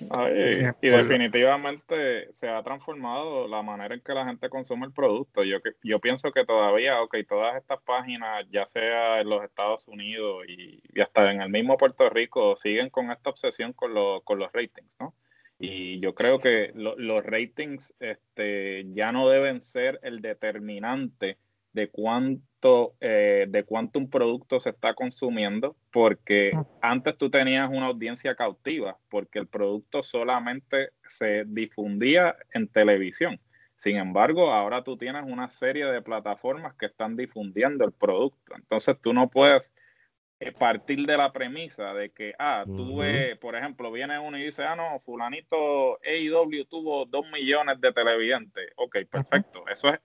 y 0.80 0.88
definitivamente 0.88 2.32
se 2.32 2.48
ha 2.48 2.62
transformado 2.62 3.48
la 3.48 3.62
manera 3.62 3.94
en 3.94 4.00
que 4.00 4.14
la 4.14 4.24
gente 4.24 4.48
consume 4.48 4.86
el 4.86 4.92
producto. 4.92 5.42
Yo, 5.42 5.58
yo 5.82 6.00
pienso 6.00 6.32
que 6.32 6.44
todavía, 6.44 7.00
ok, 7.02 7.16
todas 7.28 7.56
estas 7.56 7.82
páginas, 7.82 8.46
ya 8.50 8.66
sea 8.68 9.20
en 9.20 9.28
los 9.28 9.42
Estados 9.44 9.86
Unidos 9.88 10.44
y, 10.48 10.80
hasta 11.00 11.30
en 11.30 11.42
el 11.42 11.50
mismo 11.50 11.76
Puerto 11.76 12.08
Rico, 12.08 12.56
siguen 12.56 12.90
con 12.90 13.10
esta 13.10 13.30
obsesión 13.30 13.72
con, 13.72 13.92
con 14.22 14.38
los 14.38 14.52
ratings, 14.52 14.96
¿no? 15.00 15.14
Y 15.58 16.00
yo 16.00 16.14
creo 16.14 16.38
que 16.38 16.72
los 16.74 17.24
ratings 17.24 17.94
este, 17.98 18.84
ya 18.92 19.10
no 19.10 19.28
deben 19.28 19.62
ser 19.62 19.98
el 20.02 20.20
determinante 20.20 21.38
de 21.76 21.90
cuánto, 21.90 22.94
eh, 23.02 23.44
de 23.50 23.64
cuánto 23.64 23.98
un 23.98 24.08
producto 24.08 24.58
se 24.58 24.70
está 24.70 24.94
consumiendo, 24.94 25.76
porque 25.92 26.52
antes 26.80 27.18
tú 27.18 27.28
tenías 27.28 27.68
una 27.68 27.88
audiencia 27.88 28.34
cautiva, 28.34 28.96
porque 29.10 29.38
el 29.38 29.46
producto 29.46 30.02
solamente 30.02 30.88
se 31.06 31.44
difundía 31.46 32.34
en 32.54 32.66
televisión. 32.66 33.38
Sin 33.76 33.98
embargo, 33.98 34.50
ahora 34.50 34.82
tú 34.82 34.96
tienes 34.96 35.24
una 35.24 35.50
serie 35.50 35.84
de 35.84 36.00
plataformas 36.00 36.74
que 36.76 36.86
están 36.86 37.14
difundiendo 37.14 37.84
el 37.84 37.92
producto. 37.92 38.54
Entonces 38.56 38.98
tú 39.02 39.12
no 39.12 39.28
puedes 39.28 39.70
eh, 40.40 40.50
partir 40.50 41.04
de 41.04 41.18
la 41.18 41.30
premisa 41.34 41.92
de 41.92 42.08
que, 42.08 42.32
ah, 42.38 42.64
tú 42.64 43.02
por 43.38 43.54
ejemplo, 43.54 43.92
viene 43.92 44.18
uno 44.18 44.38
y 44.38 44.46
dice, 44.46 44.64
ah, 44.64 44.74
no, 44.74 44.98
fulanito 45.00 45.98
AEW 46.02 46.64
tuvo 46.64 47.04
dos 47.04 47.26
millones 47.30 47.78
de 47.82 47.92
televidentes. 47.92 48.72
Ok, 48.76 48.96
perfecto. 49.10 49.68
Eso 49.68 49.90
es 49.90 50.00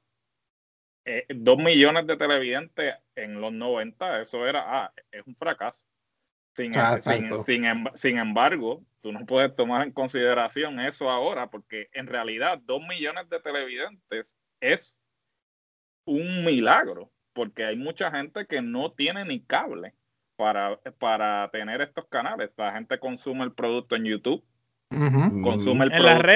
eh, 1.05 1.25
dos 1.29 1.57
millones 1.57 2.05
de 2.05 2.15
televidentes 2.15 2.95
en 3.15 3.41
los 3.41 3.51
90, 3.51 4.21
eso 4.21 4.45
era, 4.45 4.63
ah, 4.67 4.93
es 5.11 5.25
un 5.25 5.35
fracaso. 5.35 5.85
Sin, 6.53 6.77
ah, 6.77 6.99
em, 7.05 7.85
sin, 7.95 8.17
embargo, 8.17 8.83
tú 9.01 9.11
no 9.11 9.25
puedes 9.25 9.55
tomar 9.55 9.87
en 9.87 9.93
consideración 9.93 10.79
eso 10.79 11.09
ahora, 11.09 11.49
porque 11.49 11.89
en 11.93 12.07
realidad 12.07 12.59
dos 12.65 12.81
millones 12.87 13.29
de 13.29 13.39
televidentes 13.39 14.35
es 14.59 14.99
un 16.05 16.43
milagro, 16.43 17.09
porque 17.33 17.63
hay 17.63 17.77
mucha 17.77 18.11
gente 18.11 18.45
que 18.45 18.61
no 18.61 18.91
tiene 18.91 19.23
ni 19.25 19.41
cable 19.41 19.95
para, 20.35 20.77
para 20.99 21.49
tener 21.51 21.81
estos 21.81 22.05
canales. 22.09 22.51
La 22.57 22.73
gente 22.73 22.99
consume 22.99 23.45
el 23.45 23.53
producto 23.53 23.95
en 23.95 24.05
YouTube, 24.05 24.43
consume 24.89 25.85
el 25.85 25.91
producto 25.91 26.29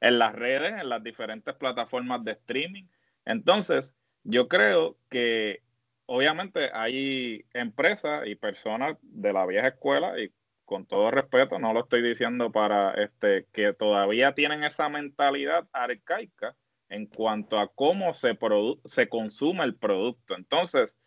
en 0.00 0.18
las 0.18 0.34
redes, 0.34 0.74
en 0.80 0.88
las 0.90 1.02
diferentes 1.02 1.54
plataformas 1.54 2.22
de 2.24 2.32
streaming 2.32 2.84
entonces, 3.24 3.94
yo 4.22 4.48
creo 4.48 4.96
que 5.10 5.62
obviamente 6.06 6.70
hay 6.72 7.44
empresas 7.52 8.26
y 8.26 8.34
personas 8.34 8.96
de 9.02 9.32
la 9.32 9.46
vieja 9.46 9.68
escuela 9.68 10.18
y 10.20 10.32
con 10.64 10.86
todo 10.86 11.10
respeto, 11.10 11.58
no 11.58 11.72
lo 11.72 11.80
estoy 11.80 12.02
diciendo 12.02 12.50
para 12.50 12.92
este 12.94 13.46
que 13.52 13.74
todavía 13.74 14.34
tienen 14.34 14.64
esa 14.64 14.88
mentalidad 14.88 15.68
arcaica 15.72 16.56
en 16.88 17.06
cuanto 17.06 17.58
a 17.58 17.70
cómo 17.74 18.14
se, 18.14 18.38
se 18.84 19.08
consume 19.08 19.64
el 19.64 19.76
producto. 19.76 20.34
Entonces, 20.36 20.98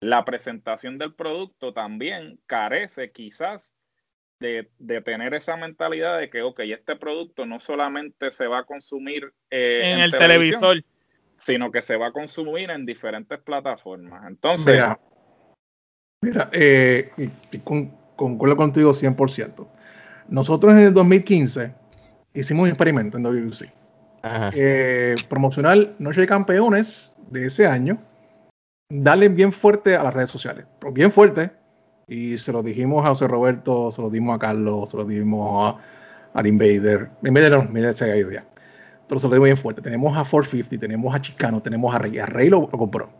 la 0.00 0.24
presentación 0.24 0.98
del 0.98 1.14
producto 1.14 1.72
también 1.72 2.40
carece 2.46 3.12
quizás 3.12 3.74
de, 4.40 4.68
tener 5.02 5.34
esa 5.34 5.56
mentalidad 5.56 6.18
de 6.18 6.28
que, 6.28 6.42
ok, 6.42 6.60
este 6.60 6.96
producto 6.96 7.46
no 7.46 7.60
solamente 7.60 8.30
se 8.32 8.46
va 8.46 8.58
a 8.58 8.64
consumir 8.64 9.32
eh, 9.50 9.82
en, 9.84 10.00
el 10.00 10.10
televisor, 10.10 10.82
sino 11.44 11.72
que 11.72 11.82
se 11.82 11.96
va 11.96 12.08
a 12.08 12.12
consumir 12.12 12.70
en 12.70 12.86
diferentes 12.86 13.38
plataformas. 13.40 14.24
Entonces... 14.28 14.80
Mira, 16.22 16.48
eh, 16.52 17.10
concuerdo 18.14 18.56
contigo 18.56 18.92
100%. 18.92 19.66
Nosotros 20.28 20.72
en 20.72 20.78
el 20.78 20.94
2015 20.94 21.74
hicimos 22.32 22.62
un 22.62 22.68
experimento 22.68 23.16
en 23.16 23.24
WC. 23.24 23.72
Eh, 24.54 25.16
promocionar 25.28 25.96
Noche 25.98 26.20
de 26.20 26.28
Campeones 26.28 27.16
de 27.28 27.46
ese 27.46 27.66
año, 27.66 27.98
darle 28.88 29.28
bien 29.28 29.52
fuerte 29.52 29.96
a 29.96 30.04
las 30.04 30.14
redes 30.14 30.30
sociales, 30.30 30.64
bien 30.92 31.10
fuerte. 31.10 31.50
Y 32.06 32.38
se 32.38 32.52
lo 32.52 32.62
dijimos 32.62 33.04
a 33.04 33.08
José 33.08 33.26
Roberto, 33.26 33.90
se 33.90 34.00
lo 34.00 34.10
dimos 34.10 34.36
a 34.36 34.38
Carlos, 34.38 34.90
se 34.90 34.96
lo 34.96 35.04
dimos 35.04 35.74
a, 35.74 36.38
al 36.38 36.46
Invader. 36.46 37.10
Invader 37.24 37.50
no, 37.50 37.64
Invader 37.64 37.94
se 37.94 38.12
ha 38.12 38.16
ido 38.16 38.30
ya 38.30 38.44
pero 39.08 39.18
se 39.18 39.28
lo 39.28 39.34
digo 39.34 39.44
bien 39.44 39.56
fuerte. 39.56 39.82
Tenemos 39.82 40.12
a 40.12 40.24
450, 40.24 40.78
tenemos 40.78 41.14
a 41.14 41.20
Chicano, 41.20 41.60
tenemos 41.60 41.94
a 41.94 41.98
Rey. 41.98 42.18
A 42.18 42.26
Rey 42.26 42.48
lo, 42.48 42.68
compró. 42.68 43.10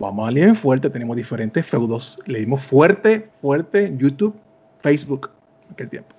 Vamos 0.00 0.28
a 0.28 0.32
bien 0.32 0.54
fuerte, 0.56 0.90
tenemos 0.90 1.16
diferentes 1.16 1.64
feudos. 1.66 2.18
Le 2.26 2.40
dimos 2.40 2.62
fuerte, 2.62 3.30
fuerte 3.40 3.94
YouTube, 3.96 4.34
Facebook 4.80 5.30
en 5.66 5.72
aquel 5.72 5.88
tiempo. 5.90 6.16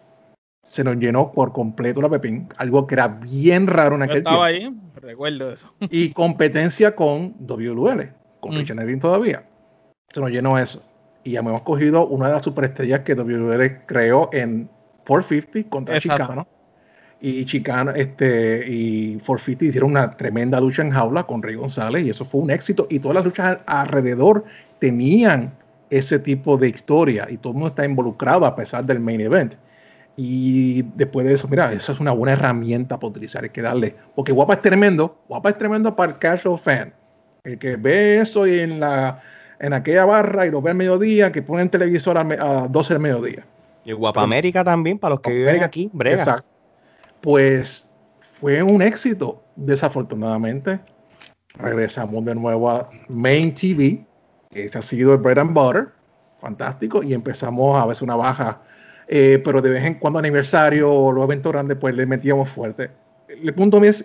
Se 0.63 0.83
nos 0.83 0.95
llenó 0.95 1.33
por 1.33 1.51
completo 1.51 2.01
la 2.01 2.09
Pepín, 2.09 2.47
algo 2.55 2.87
que 2.87 2.95
era 2.95 3.09
bien 3.09 3.67
raro 3.67 3.95
en 3.97 4.03
aquel 4.03 4.19
estaba 4.19 4.47
tiempo. 4.47 4.77
ahí, 4.77 4.91
recuerdo 5.01 5.51
eso. 5.51 5.73
Y 5.89 6.11
competencia 6.13 6.95
con 6.95 7.35
WL, 7.39 8.13
con 8.39 8.53
Mm. 8.53 8.57
Richard 8.57 8.99
todavía. 8.99 9.43
Se 10.09 10.21
nos 10.21 10.29
llenó 10.29 10.57
eso. 10.57 10.81
Y 11.25 11.31
ya 11.31 11.39
hemos 11.39 11.61
cogido 11.63 12.07
una 12.07 12.27
de 12.27 12.33
las 12.33 12.43
superestrellas 12.43 13.01
que 13.01 13.15
WL 13.15 13.85
creó 13.85 14.29
en 14.31 14.69
450 15.05 15.69
contra 15.69 15.95
Exacto. 15.97 16.23
Chicano. 16.23 16.47
Y 17.25 17.45
Chicano 17.45 17.91
este, 17.91 18.65
y 18.67 19.13
450 19.13 19.63
hicieron 19.63 19.91
una 19.91 20.11
tremenda 20.11 20.59
lucha 20.59 20.81
en 20.81 20.91
jaula 20.91 21.23
con 21.23 21.41
Rey 21.41 21.55
González 21.55 22.05
y 22.05 22.09
eso 22.09 22.25
fue 22.25 22.41
un 22.41 22.51
éxito. 22.51 22.85
Y 22.89 22.99
todas 22.99 23.15
las 23.15 23.23
luchas 23.23 23.59
alrededor 23.65 24.43
tenían 24.79 25.53
ese 25.89 26.19
tipo 26.19 26.57
de 26.57 26.67
historia 26.67 27.25
y 27.29 27.37
todo 27.37 27.51
el 27.51 27.59
mundo 27.59 27.69
está 27.69 27.85
involucrado 27.85 28.45
a 28.45 28.53
pesar 28.53 28.83
del 28.83 28.99
main 28.99 29.21
event. 29.21 29.53
Y 30.17 30.81
después 30.95 31.25
de 31.25 31.35
eso, 31.35 31.47
mira, 31.47 31.71
eso 31.71 31.93
es 31.93 32.01
una 32.01 32.11
buena 32.11 32.33
herramienta 32.33 32.99
para 32.99 33.11
utilizar, 33.11 33.45
hay 33.45 33.51
que 33.51 33.61
darle. 33.61 33.95
Porque 34.15 34.33
Guapa 34.33 34.55
es 34.55 34.61
tremendo, 34.61 35.17
Guapa 35.29 35.51
es 35.51 35.57
tremendo 35.57 35.95
para 35.95 36.11
el 36.11 36.19
casual 36.19 36.59
fan. 36.59 36.93
El 37.45 37.57
que 37.57 37.77
ve 37.77 38.19
eso 38.19 38.45
y 38.45 38.59
en, 38.59 38.81
la, 38.81 39.21
en 39.59 39.71
aquella 39.71 40.03
barra 40.03 40.45
y 40.45 40.51
lo 40.51 40.61
ve 40.61 40.71
al 40.71 40.75
mediodía, 40.75 41.31
que 41.31 41.41
pone 41.41 41.63
el 41.63 41.69
televisor 41.69 42.17
a, 42.17 42.63
a 42.63 42.67
12 42.67 42.93
del 42.95 43.01
mediodía. 43.01 43.45
Y 43.85 43.93
Guapa 43.93 44.23
América 44.23 44.61
también, 44.65 44.99
para 44.99 45.15
los 45.15 45.21
que 45.21 45.31
viven 45.31 45.63
aquí, 45.63 45.89
brega. 45.93 46.17
Exacto. 46.17 46.52
Pues 47.23 47.89
fue 48.41 48.61
un 48.61 48.81
éxito. 48.81 49.41
Desafortunadamente, 49.55 50.81
regresamos 51.53 52.25
de 52.25 52.35
nuevo 52.35 52.69
a 52.69 52.89
Main 53.07 53.53
TV, 53.53 54.05
que 54.49 54.65
ese 54.65 54.77
ha 54.77 54.81
sido 54.81 55.13
el 55.13 55.19
bread 55.19 55.37
and 55.37 55.53
butter, 55.53 55.87
fantástico, 56.41 57.01
y 57.01 57.13
empezamos 57.13 57.81
a 57.81 57.85
veces 57.85 58.01
una 58.01 58.17
baja, 58.17 58.61
eh, 59.07 59.41
pero 59.41 59.61
de 59.61 59.69
vez 59.69 59.85
en 59.85 59.93
cuando 59.99 60.19
aniversario 60.19 60.91
o 60.91 61.13
los 61.13 61.23
eventos 61.23 61.53
grandes, 61.53 61.77
pues 61.77 61.95
le 61.95 62.05
metíamos 62.05 62.49
fuerte. 62.49 62.91
El 63.29 63.53
punto 63.53 63.81
es, 63.81 64.03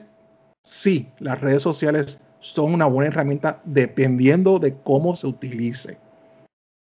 sí, 0.63 1.09
las 1.19 1.41
redes 1.41 1.63
sociales 1.63 2.21
son 2.39 2.73
una 2.73 2.87
buena 2.87 3.09
herramienta 3.09 3.61
dependiendo 3.65 4.61
de 4.61 4.77
cómo 4.85 5.17
se 5.17 5.27
utilice. 5.27 5.99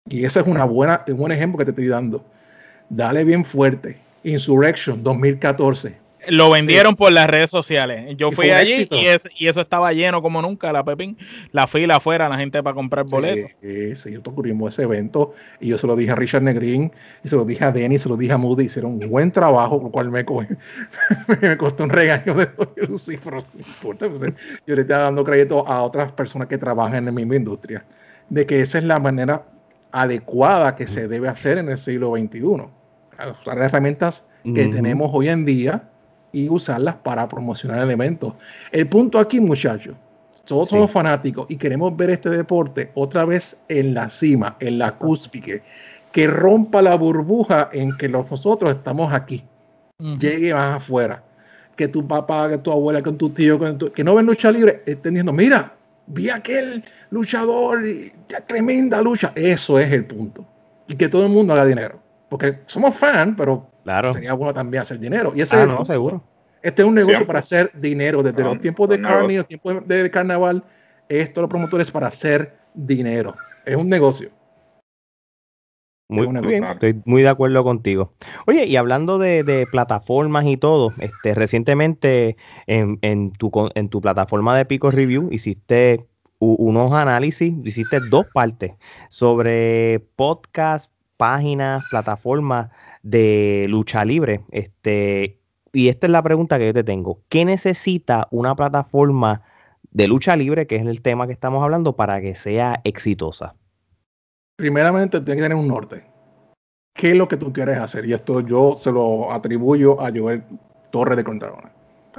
Y 0.09 0.25
ese 0.25 0.39
es 0.39 0.47
una 0.47 0.65
buena, 0.65 1.05
un 1.07 1.17
buen 1.17 1.31
ejemplo 1.31 1.59
que 1.59 1.65
te 1.65 1.71
estoy 1.71 1.89
dando. 1.89 2.25
Dale 2.89 3.23
bien 3.23 3.45
fuerte. 3.45 3.99
Insurrection 4.23 5.03
2014. 5.03 6.02
Lo 6.29 6.49
vendieron 6.51 6.95
por 6.95 7.11
las 7.11 7.27
redes 7.27 7.49
sociales. 7.49 8.15
Yo 8.17 8.31
fui 8.31 8.45
allí 8.61 8.73
y, 9.01 9.05
es- 9.07 9.27
y 9.37 9.47
eso 9.47 9.61
estaba 9.61 9.91
lleno 9.93 10.21
como 10.21 10.41
nunca, 10.41 10.71
la 10.71 10.83
Pepín. 10.83 11.17
La 11.51 11.67
fila 11.67 11.97
afuera, 11.97 12.29
la 12.29 12.37
gente 12.37 12.61
para 12.63 12.73
comprar 12.73 13.05
boletos. 13.05 13.51
Sí, 13.61 13.95
sí, 13.95 14.09
nosotros 14.11 14.35
cubrimos 14.35 14.73
ese 14.73 14.83
evento 14.83 15.33
y 15.59 15.67
yo 15.69 15.77
se 15.77 15.85
lo 15.87 15.95
dije 15.95 16.11
a 16.11 16.15
Richard 16.15 16.43
Negrín 16.43 16.91
y 17.23 17.27
se 17.27 17.35
lo 17.35 17.43
dije 17.45 17.63
a 17.65 17.71
Denny, 17.71 17.97
se 17.97 18.07
lo 18.09 18.15
dije 18.17 18.33
a 18.33 18.37
Moody, 18.37 18.65
hicieron 18.65 18.93
un 18.93 19.09
buen 19.09 19.31
trabajo, 19.31 19.79
lo 19.83 19.89
cual 19.91 20.09
me, 20.11 20.23
co- 20.23 20.45
me 21.41 21.57
costó 21.57 21.83
un 21.83 21.89
regaño 21.89 22.33
de 22.33 22.47
Lucy, 22.87 23.17
pero 23.23 23.37
no 23.37 23.45
importa, 23.59 24.09
pues, 24.09 24.21
yo 24.65 24.75
le 24.75 24.81
estoy 24.81 24.95
dando 24.97 25.23
crédito 25.23 25.67
a 25.67 25.83
otras 25.83 26.11
personas 26.13 26.47
que 26.47 26.57
trabajan 26.57 26.95
en 26.99 27.05
la 27.05 27.11
misma 27.11 27.35
industria, 27.35 27.83
de 28.29 28.45
que 28.45 28.61
esa 28.61 28.77
es 28.77 28.83
la 28.83 28.99
manera 28.99 29.43
adecuada 29.91 30.75
que 30.75 30.87
se 30.87 31.07
debe 31.07 31.27
hacer 31.27 31.57
en 31.57 31.69
el 31.69 31.77
siglo 31.77 32.13
XXI. 32.15 32.39
Usar 32.39 33.57
las 33.57 33.65
herramientas 33.67 34.25
que 34.43 34.67
tenemos 34.67 35.09
hoy 35.13 35.29
en 35.29 35.45
día 35.45 35.83
y 36.33 36.49
usarlas 36.49 36.95
para 36.95 37.27
promocionar 37.29 37.79
el 37.83 37.91
evento. 37.91 38.35
El 38.71 38.87
punto 38.89 39.19
aquí, 39.19 39.39
muchachos, 39.39 39.95
todos 40.45 40.67
Sí. 40.67 40.75
somos 40.75 40.91
fanáticos 40.91 41.45
y 41.49 41.55
queremos 41.55 41.95
ver 41.95 42.09
este 42.09 42.29
deporte 42.29 42.91
otra 42.95 43.23
vez 43.23 43.55
en 43.69 43.93
la 43.93 44.09
cima, 44.09 44.57
en 44.59 44.77
la 44.79 44.93
cúspide, 44.93 45.61
que 46.11 46.27
rompa 46.27 46.81
la 46.81 46.95
burbuja 46.95 47.69
en 47.71 47.95
que 47.97 48.09
nosotros 48.09 48.71
estamos 48.75 49.13
aquí, 49.13 49.43
llegue 50.19 50.53
más 50.53 50.77
afuera, 50.77 51.23
que 51.75 51.87
tu 51.87 52.05
papá, 52.05 52.49
que 52.49 52.57
tu 52.57 52.71
abuela, 52.71 53.01
que 53.01 53.11
tu 53.13 53.29
tío, 53.29 53.57
que, 53.59 53.71
tu- 53.73 53.91
que 53.91 54.03
no 54.03 54.15
ven 54.15 54.25
lucha 54.25 54.51
libre, 54.51 54.83
estén 54.85 55.13
diciendo, 55.13 55.31
mira, 55.33 55.73
vi 56.07 56.29
aquel 56.29 56.83
luchador, 57.09 57.81
tremenda 58.45 59.01
lucha, 59.01 59.31
eso 59.35 59.79
es 59.79 59.91
el 59.91 60.05
punto, 60.05 60.45
y 60.87 60.95
que 60.95 61.07
todo 61.07 61.25
el 61.25 61.31
mundo 61.31 61.53
haga 61.53 61.65
dinero, 61.65 61.99
porque 62.29 62.59
somos 62.65 62.95
fan, 62.95 63.35
pero 63.35 63.65
Claro. 63.83 64.13
sería 64.13 64.33
bueno 64.33 64.53
también 64.53 64.81
hacer 64.81 64.99
dinero, 64.99 65.33
y 65.35 65.41
ese 65.41 65.55
Ah, 65.55 65.61
es 65.63 65.67
no, 65.67 65.85
seguro. 65.85 66.23
Este 66.61 66.81
es 66.81 66.87
un 66.87 66.95
negocio 66.95 67.15
Siempre. 67.15 67.27
para 67.27 67.39
hacer 67.39 67.71
dinero. 67.73 68.23
Desde 68.23 68.41
los 68.43 68.59
tiempos 68.61 68.87
de 68.89 68.97
negocio. 68.97 69.39
los 69.39 69.47
tiempos 69.47 69.85
de, 69.87 70.03
de 70.03 70.09
carnaval, 70.11 70.63
esto 71.09 71.41
los 71.41 71.49
promotores 71.49 71.91
para 71.91 72.07
hacer 72.07 72.57
dinero. 72.73 73.35
Es 73.65 73.75
un 73.75 73.89
negocio. 73.89 74.29
Muy 76.09 76.27
bien, 76.41 76.63
estoy 76.65 77.01
muy 77.05 77.23
de 77.23 77.29
acuerdo 77.29 77.63
contigo. 77.63 78.13
Oye, 78.45 78.65
y 78.65 78.75
hablando 78.75 79.17
de, 79.17 79.43
de 79.43 79.65
plataformas 79.65 80.45
y 80.45 80.57
todo, 80.57 80.91
este, 80.99 81.33
recientemente 81.33 82.37
en, 82.67 82.99
en 83.01 83.31
tu, 83.31 83.51
en 83.73 83.87
tu 83.89 83.99
plataforma 83.99 84.55
de 84.55 84.65
Pico 84.65 84.91
Review 84.91 85.29
hiciste 85.31 86.05
unos 86.39 86.91
análisis, 86.93 87.53
hiciste 87.63 87.99
dos 88.09 88.25
partes 88.33 88.73
sobre 89.09 90.05
podcast, 90.15 90.91
páginas, 91.17 91.85
plataformas 91.89 92.69
de 93.03 93.67
lucha 93.69 94.03
libre. 94.03 94.41
Este, 94.51 95.39
y 95.71 95.89
esta 95.89 96.07
es 96.07 96.11
la 96.11 96.23
pregunta 96.23 96.57
que 96.57 96.67
yo 96.67 96.73
te 96.73 96.83
tengo. 96.83 97.21
¿Qué 97.29 97.45
necesita 97.45 98.27
una 98.31 98.55
plataforma 98.55 99.43
de 99.91 100.07
lucha 100.07 100.35
libre, 100.35 100.65
que 100.65 100.77
es 100.77 100.85
el 100.85 101.01
tema 101.01 101.27
que 101.27 101.33
estamos 101.33 101.63
hablando, 101.63 101.95
para 101.95 102.19
que 102.21 102.35
sea 102.35 102.81
exitosa? 102.83 103.55
Primeramente, 104.55 105.21
tiene 105.21 105.35
que 105.37 105.43
tener 105.43 105.57
un 105.57 105.67
norte. 105.67 106.03
¿Qué 106.93 107.11
es 107.11 107.17
lo 107.17 107.27
que 107.27 107.37
tú 107.37 107.51
quieres 107.51 107.79
hacer? 107.79 108.05
Y 108.05 108.13
esto 108.13 108.39
yo 108.41 108.77
se 108.77 108.91
lo 108.91 109.31
atribuyo 109.31 109.99
a 109.99 110.11
Joel 110.11 110.43
Torres 110.91 111.17
de 111.17 111.23
Contralona. 111.23 111.71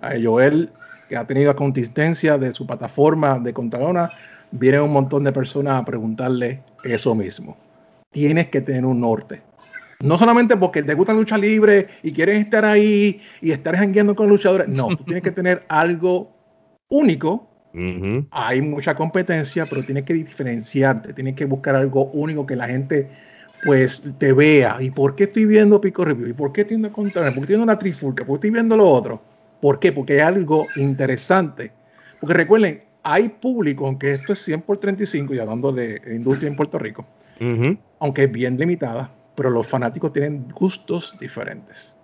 A 0.02 0.12
Joel, 0.20 0.70
que 1.08 1.16
ha 1.16 1.26
tenido 1.26 1.46
la 1.46 1.56
consistencia 1.56 2.36
de 2.38 2.52
su 2.52 2.66
plataforma 2.66 3.38
de 3.38 3.54
Contralona, 3.54 4.10
vienen 4.50 4.82
un 4.82 4.92
montón 4.92 5.22
de 5.22 5.32
personas 5.32 5.80
a 5.80 5.84
preguntarle 5.84 6.62
eso 6.82 7.14
mismo. 7.14 7.56
Tienes 8.10 8.48
que 8.48 8.60
tener 8.60 8.84
un 8.84 9.00
norte. 9.00 9.42
No 10.00 10.18
solamente 10.18 10.56
porque 10.56 10.82
te 10.82 10.94
gusta 10.94 11.12
la 11.12 11.20
lucha 11.20 11.38
libre 11.38 11.88
y 12.02 12.12
quieres 12.12 12.38
estar 12.38 12.64
ahí 12.64 13.20
y 13.40 13.52
estar 13.52 13.76
jangueando 13.76 14.14
con 14.14 14.28
luchadores. 14.28 14.68
No, 14.68 14.88
tú 14.88 15.04
tienes 15.04 15.22
que 15.22 15.30
tener 15.32 15.64
algo 15.68 16.32
único 16.88 17.54
hay 18.30 18.62
mucha 18.62 18.94
competencia, 18.94 19.66
pero 19.68 19.82
tienes 19.82 20.04
que 20.04 20.14
diferenciarte, 20.14 21.12
tienes 21.12 21.34
que 21.34 21.44
buscar 21.44 21.74
algo 21.74 22.06
único 22.12 22.46
que 22.46 22.54
la 22.54 22.68
gente 22.68 23.08
pues 23.64 24.04
te 24.18 24.32
vea. 24.32 24.76
¿Y 24.80 24.90
por 24.90 25.16
qué 25.16 25.24
estoy 25.24 25.44
viendo 25.46 25.80
Pico 25.80 26.04
Review? 26.04 26.28
¿Y 26.28 26.32
por 26.34 26.52
qué 26.52 26.60
estoy 26.60 26.76
viendo 26.76 26.94
Contrario? 26.94 27.32
¿Por 27.32 27.40
qué 27.40 27.52
estoy 27.52 27.56
viendo 27.56 27.72
la 27.72 27.78
Trifulca? 27.78 28.24
¿Por 28.24 28.38
qué 28.38 28.46
estoy 28.46 28.50
viendo 28.50 28.76
lo 28.76 28.88
otro? 28.88 29.20
¿Por 29.60 29.80
qué? 29.80 29.90
Porque 29.90 30.14
hay 30.14 30.20
algo 30.20 30.66
interesante. 30.76 31.72
Porque 32.20 32.34
recuerden, 32.34 32.84
hay 33.02 33.28
público, 33.28 33.86
aunque 33.86 34.14
esto 34.14 34.34
es 34.34 34.38
100 34.40 34.62
por 34.62 34.76
35, 34.78 35.34
y 35.34 35.38
hablando 35.38 35.72
de 35.72 36.00
industria 36.14 36.48
en 36.48 36.56
Puerto 36.56 36.78
Rico, 36.78 37.06
aunque 37.98 38.24
es 38.24 38.32
bien 38.32 38.56
limitada, 38.56 39.10
pero 39.34 39.50
los 39.50 39.66
fanáticos 39.66 40.12
tienen 40.12 40.48
gustos 40.48 41.16
diferentes. 41.18 41.94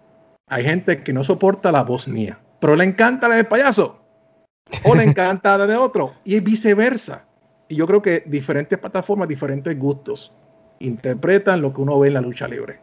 Hay 0.48 0.64
gente 0.64 1.02
que 1.02 1.12
no 1.12 1.22
soporta 1.22 1.70
la 1.70 1.84
voz 1.84 2.08
mía, 2.08 2.38
pero 2.60 2.74
le 2.76 2.84
encanta 2.84 3.28
la 3.28 3.36
del 3.36 3.46
payaso, 3.46 4.00
o 4.84 4.94
le 4.94 5.04
encanta 5.04 5.56
la 5.56 5.66
de 5.66 5.76
otro, 5.76 6.14
y 6.24 6.38
viceversa. 6.40 7.26
Y 7.68 7.76
yo 7.76 7.86
creo 7.86 8.02
que 8.02 8.24
diferentes 8.26 8.78
plataformas, 8.78 9.28
diferentes 9.28 9.78
gustos, 9.78 10.34
interpretan 10.80 11.60
lo 11.60 11.72
que 11.72 11.80
uno 11.80 11.98
ve 11.98 12.08
en 12.08 12.14
la 12.14 12.20
lucha 12.20 12.48
libre. 12.48 12.80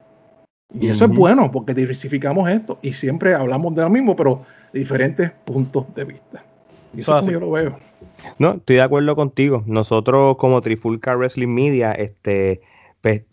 Y 0.73 0.87
eso 0.87 1.05
es 1.05 1.11
bueno, 1.11 1.49
porque 1.51 1.73
diversificamos 1.73 2.49
esto, 2.49 2.79
y 2.81 2.93
siempre 2.93 3.33
hablamos 3.33 3.73
de 3.75 3.81
lo 3.81 3.89
mismo, 3.89 4.15
pero 4.15 4.43
de 4.73 4.79
diferentes 4.79 5.31
puntos 5.45 5.93
de 5.95 6.05
vista. 6.05 6.43
Y 6.93 7.01
eso 7.01 7.11
Eso 7.11 7.19
es 7.19 7.25
como 7.25 7.31
yo 7.31 7.39
lo 7.39 7.51
veo. 7.51 7.79
No, 8.37 8.53
estoy 8.53 8.77
de 8.77 8.81
acuerdo 8.81 9.15
contigo. 9.15 9.63
Nosotros 9.65 10.37
como 10.37 10.61
Trifulca 10.61 11.15
Wrestling 11.15 11.47
Media, 11.47 11.91
este, 11.93 12.61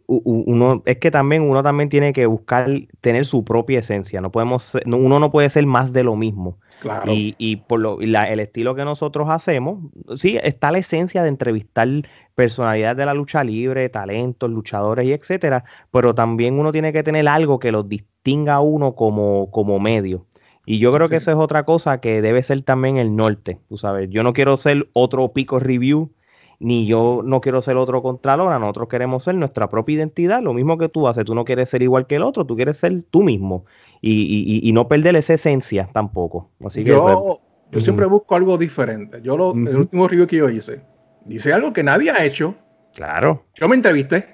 uno, 0.06 0.82
es 0.86 0.98
que 0.98 1.10
también 1.10 1.42
uno 1.42 1.62
también 1.62 1.88
tiene 1.88 2.12
que 2.12 2.26
buscar 2.26 2.70
tener 3.00 3.26
su 3.26 3.44
propia 3.44 3.80
esencia. 3.80 4.20
No 4.20 4.30
podemos, 4.30 4.76
uno 4.86 5.18
no 5.18 5.30
puede 5.30 5.50
ser 5.50 5.66
más 5.66 5.92
de 5.92 6.04
lo 6.04 6.16
mismo. 6.16 6.58
Claro. 6.80 7.12
Y, 7.12 7.34
y 7.38 7.56
por 7.56 7.80
lo, 7.80 8.02
y 8.02 8.06
la- 8.06 8.28
el 8.30 8.40
estilo 8.40 8.74
que 8.74 8.84
nosotros 8.84 9.28
hacemos, 9.30 9.78
sí, 10.16 10.38
está 10.42 10.70
la 10.70 10.78
esencia 10.78 11.22
de 11.22 11.30
entrevistar 11.30 11.88
personalidades 12.34 12.96
de 12.98 13.06
la 13.06 13.14
lucha 13.14 13.42
libre, 13.44 13.88
talentos, 13.88 14.50
luchadores 14.50 15.06
y 15.06 15.12
etcétera, 15.12 15.64
pero 15.90 16.14
también 16.14 16.58
uno 16.58 16.72
tiene 16.72 16.92
que 16.92 17.02
tener 17.02 17.26
algo 17.28 17.58
que 17.58 17.72
los 17.72 17.88
distinga 17.88 18.54
a 18.54 18.60
uno 18.60 18.94
como, 18.94 19.50
como 19.50 19.78
medio. 19.80 20.26
Y 20.66 20.78
yo 20.78 20.92
creo 20.92 21.08
que 21.08 21.16
eso 21.16 21.30
es 21.30 21.36
otra 21.36 21.64
cosa 21.64 22.00
que 22.00 22.22
debe 22.22 22.42
ser 22.42 22.62
también 22.62 22.96
el 22.96 23.14
norte, 23.16 23.60
tú 23.68 23.76
sabes. 23.78 24.08
Yo 24.10 24.22
no 24.22 24.32
quiero 24.32 24.56
ser 24.56 24.88
otro 24.94 25.32
Pico 25.32 25.58
Review, 25.58 26.10
ni 26.60 26.86
yo 26.86 27.22
no 27.24 27.40
quiero 27.40 27.60
ser 27.62 27.76
otro 27.76 28.02
Contralora, 28.02 28.58
nosotros 28.58 28.88
queremos 28.88 29.24
ser 29.24 29.34
nuestra 29.34 29.68
propia 29.68 29.96
identidad, 29.96 30.42
lo 30.42 30.52
mismo 30.54 30.78
que 30.78 30.88
tú 30.88 31.08
haces, 31.08 31.24
tú 31.24 31.34
no 31.34 31.44
quieres 31.44 31.68
ser 31.68 31.82
igual 31.82 32.06
que 32.06 32.16
el 32.16 32.22
otro, 32.22 32.44
tú 32.44 32.56
quieres 32.56 32.78
ser 32.78 33.02
tú 33.10 33.22
mismo 33.22 33.64
y, 34.00 34.60
y- 34.62 34.72
no 34.72 34.86
perder 34.88 35.16
esa 35.16 35.34
esencia 35.34 35.88
tampoco. 35.92 36.50
Así 36.64 36.84
que, 36.84 36.92
pues, 36.92 37.14
yo, 37.14 37.38
Yo 37.72 37.80
siempre 37.80 38.06
busco 38.06 38.34
algo 38.34 38.58
diferente. 38.58 39.20
Yo 39.22 39.36
lo, 39.36 39.52
el 39.52 39.76
último 39.76 40.06
review 40.08 40.26
que 40.26 40.36
yo 40.36 40.50
hice, 40.50 40.80
dice 41.24 41.52
algo 41.52 41.72
que 41.72 41.82
nadie 41.82 42.10
ha 42.10 42.24
hecho. 42.24 42.54
Claro. 42.94 43.44
Yo 43.54 43.68
me 43.68 43.76
entrevisté. 43.76 44.26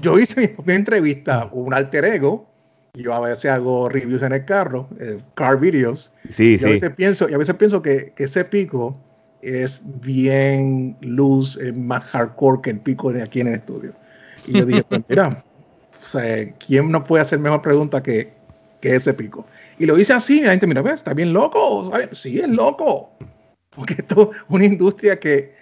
yo 0.00 0.18
hice 0.18 0.40
mi 0.40 0.48
propia 0.48 0.74
entrevista, 0.74 1.48
un 1.52 1.74
alter 1.74 2.04
ego. 2.04 2.46
Yo 2.94 3.12
a 3.12 3.20
veces 3.20 3.50
hago 3.50 3.88
reviews 3.88 4.22
en 4.22 4.32
el 4.32 4.44
carro, 4.44 4.88
eh, 5.00 5.18
car 5.34 5.58
videos. 5.58 6.12
Sí, 6.30 6.54
y 6.54 6.58
sí. 6.58 6.64
A 6.64 6.68
veces 6.68 6.90
pienso, 6.94 7.28
y 7.28 7.34
a 7.34 7.38
veces 7.38 7.56
pienso 7.56 7.82
que, 7.82 8.12
que 8.14 8.24
ese 8.24 8.44
pico 8.44 8.96
es 9.44 9.80
bien 10.00 10.96
luz, 11.00 11.56
es 11.58 11.76
más 11.76 12.02
hardcore 12.04 12.62
que 12.62 12.70
el 12.70 12.80
pico 12.80 13.12
de 13.12 13.22
aquí 13.22 13.40
en 13.40 13.48
el 13.48 13.54
estudio. 13.54 13.92
Y 14.46 14.58
yo 14.58 14.64
dije, 14.64 14.82
pues 14.84 15.02
mira, 15.08 15.44
o 16.04 16.08
sea, 16.08 16.52
¿quién 16.54 16.90
no 16.90 17.04
puede 17.04 17.22
hacer 17.22 17.38
mejor 17.38 17.62
pregunta 17.62 18.02
que, 18.02 18.32
que 18.80 18.96
ese 18.96 19.12
pico? 19.14 19.46
Y 19.78 19.86
lo 19.86 19.98
hice 19.98 20.12
así, 20.12 20.40
y 20.40 20.44
la 20.44 20.52
gente, 20.52 20.66
mira, 20.66 20.82
¿ves? 20.82 20.94
está 20.94 21.14
bien 21.14 21.32
loco, 21.32 21.90
¿sabes? 21.90 22.08
Sí, 22.12 22.38
es 22.38 22.48
loco. 22.48 23.10
Porque 23.70 23.94
esto 23.94 24.30
es 24.32 24.38
una 24.48 24.64
industria 24.64 25.18
que 25.18 25.53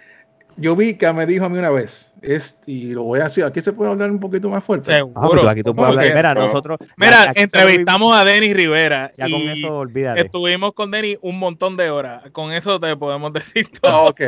yo 0.57 0.75
vi 0.75 0.95
que 0.95 1.11
me 1.13 1.25
dijo 1.25 1.45
a 1.45 1.49
mí 1.49 1.57
una 1.57 1.69
vez, 1.69 2.13
es, 2.21 2.59
y 2.65 2.93
lo 2.93 3.03
voy 3.03 3.19
a 3.19 3.23
decir, 3.23 3.43
aquí 3.43 3.61
se 3.61 3.73
puede 3.73 3.91
hablar 3.91 4.11
un 4.11 4.19
poquito 4.19 4.49
más 4.49 4.63
fuerte. 4.63 4.93
Ah, 4.93 5.03
pues 5.29 5.45
aquí 5.45 5.63
tú 5.63 5.75
puedes 5.75 5.89
hablar. 5.91 6.15
Mira, 6.15 6.33
nosotros. 6.33 6.79
Mira, 6.97 7.33
entrevistamos 7.35 8.15
a 8.15 8.23
Denis 8.23 8.55
Rivera. 8.55 9.11
Ya 9.17 9.25
con 9.29 9.41
y 9.41 9.49
eso, 9.49 9.77
olvídate. 9.77 10.21
Estuvimos 10.21 10.73
con 10.73 10.91
Denis 10.91 11.17
un 11.21 11.39
montón 11.39 11.75
de 11.75 11.89
horas. 11.89 12.23
Con 12.31 12.51
eso 12.51 12.79
te 12.79 12.95
podemos 12.95 13.33
decir 13.33 13.67
Ah, 13.75 13.79
todo. 13.81 14.05
ok. 14.09 14.21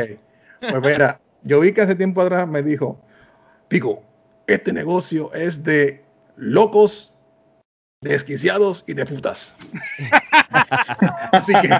Pues 0.60 0.82
mira, 0.82 1.20
yo 1.42 1.60
vi 1.60 1.72
que 1.72 1.82
hace 1.82 1.94
tiempo 1.94 2.20
atrás 2.22 2.46
me 2.48 2.62
dijo, 2.62 3.00
Pico, 3.68 4.02
este 4.46 4.72
negocio 4.72 5.32
es 5.34 5.62
de 5.64 6.04
locos, 6.36 7.14
desquiciados 8.00 8.84
y 8.86 8.94
de 8.94 9.06
putas. 9.06 9.56
Así 11.32 11.52
que 11.60 11.70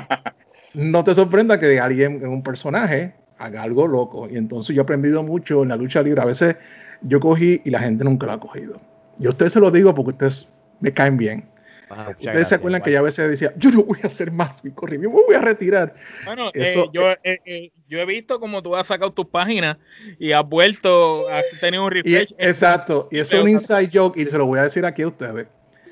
no 0.74 1.04
te 1.04 1.14
sorprenda 1.14 1.58
que 1.58 1.78
alguien, 1.80 2.24
un 2.26 2.42
personaje, 2.42 3.14
haga 3.38 3.62
algo 3.62 3.86
loco. 3.86 4.28
Y 4.30 4.36
entonces 4.36 4.74
yo 4.74 4.82
he 4.82 4.84
aprendido 4.84 5.22
mucho 5.22 5.62
en 5.62 5.68
la 5.70 5.76
lucha 5.76 6.02
libre. 6.02 6.20
A 6.22 6.26
veces 6.26 6.56
yo 7.02 7.20
cogí 7.20 7.60
y 7.64 7.70
la 7.70 7.80
gente 7.80 8.04
nunca 8.04 8.26
lo 8.26 8.32
ha 8.32 8.40
cogido. 8.40 8.80
Y 9.18 9.26
a 9.26 9.30
ustedes 9.30 9.52
se 9.52 9.60
lo 9.60 9.70
digo 9.70 9.94
porque 9.94 10.10
ustedes 10.10 10.52
me 10.80 10.92
caen 10.92 11.16
bien. 11.16 11.48
Ah, 11.88 12.08
Ustedes 12.10 12.18
gracias, 12.24 12.48
se 12.48 12.54
acuerdan 12.56 12.82
que 12.82 12.90
yo 12.90 12.98
a 12.98 13.02
veces 13.02 13.30
decía, 13.30 13.52
yo 13.56 13.70
no 13.70 13.84
voy 13.84 13.98
a 14.02 14.08
hacer 14.08 14.32
más 14.32 14.64
mi 14.64 14.72
correo, 14.72 15.00
yo 15.02 15.08
me 15.08 15.22
voy 15.22 15.34
a 15.36 15.40
retirar. 15.40 15.94
Bueno, 16.24 16.50
Eso- 16.52 16.84
eh, 16.86 16.90
yo, 16.92 17.10
eh, 17.22 17.38
eh, 17.44 17.70
yo 17.88 18.00
he 18.00 18.04
visto 18.04 18.40
como 18.40 18.60
tú 18.60 18.74
has 18.74 18.88
sacado 18.88 19.12
tus 19.12 19.26
páginas 19.26 19.76
y 20.18 20.32
has 20.32 20.44
vuelto, 20.48 21.28
has 21.30 21.44
tenido 21.60 21.84
un 21.86 21.92
Y, 21.96 22.02
refresh. 22.02 22.34
exacto, 22.38 23.08
y 23.12 23.18
es 23.18 23.32
un 23.32 23.48
inside 23.48 23.88
joke 23.94 24.18
y 24.20 24.26
se 24.26 24.36
lo 24.36 24.46
voy 24.46 24.58
a 24.58 24.62
decir 24.64 24.84
aquí 24.84 25.02
a 25.02 25.06
ustedes. 25.06 25.46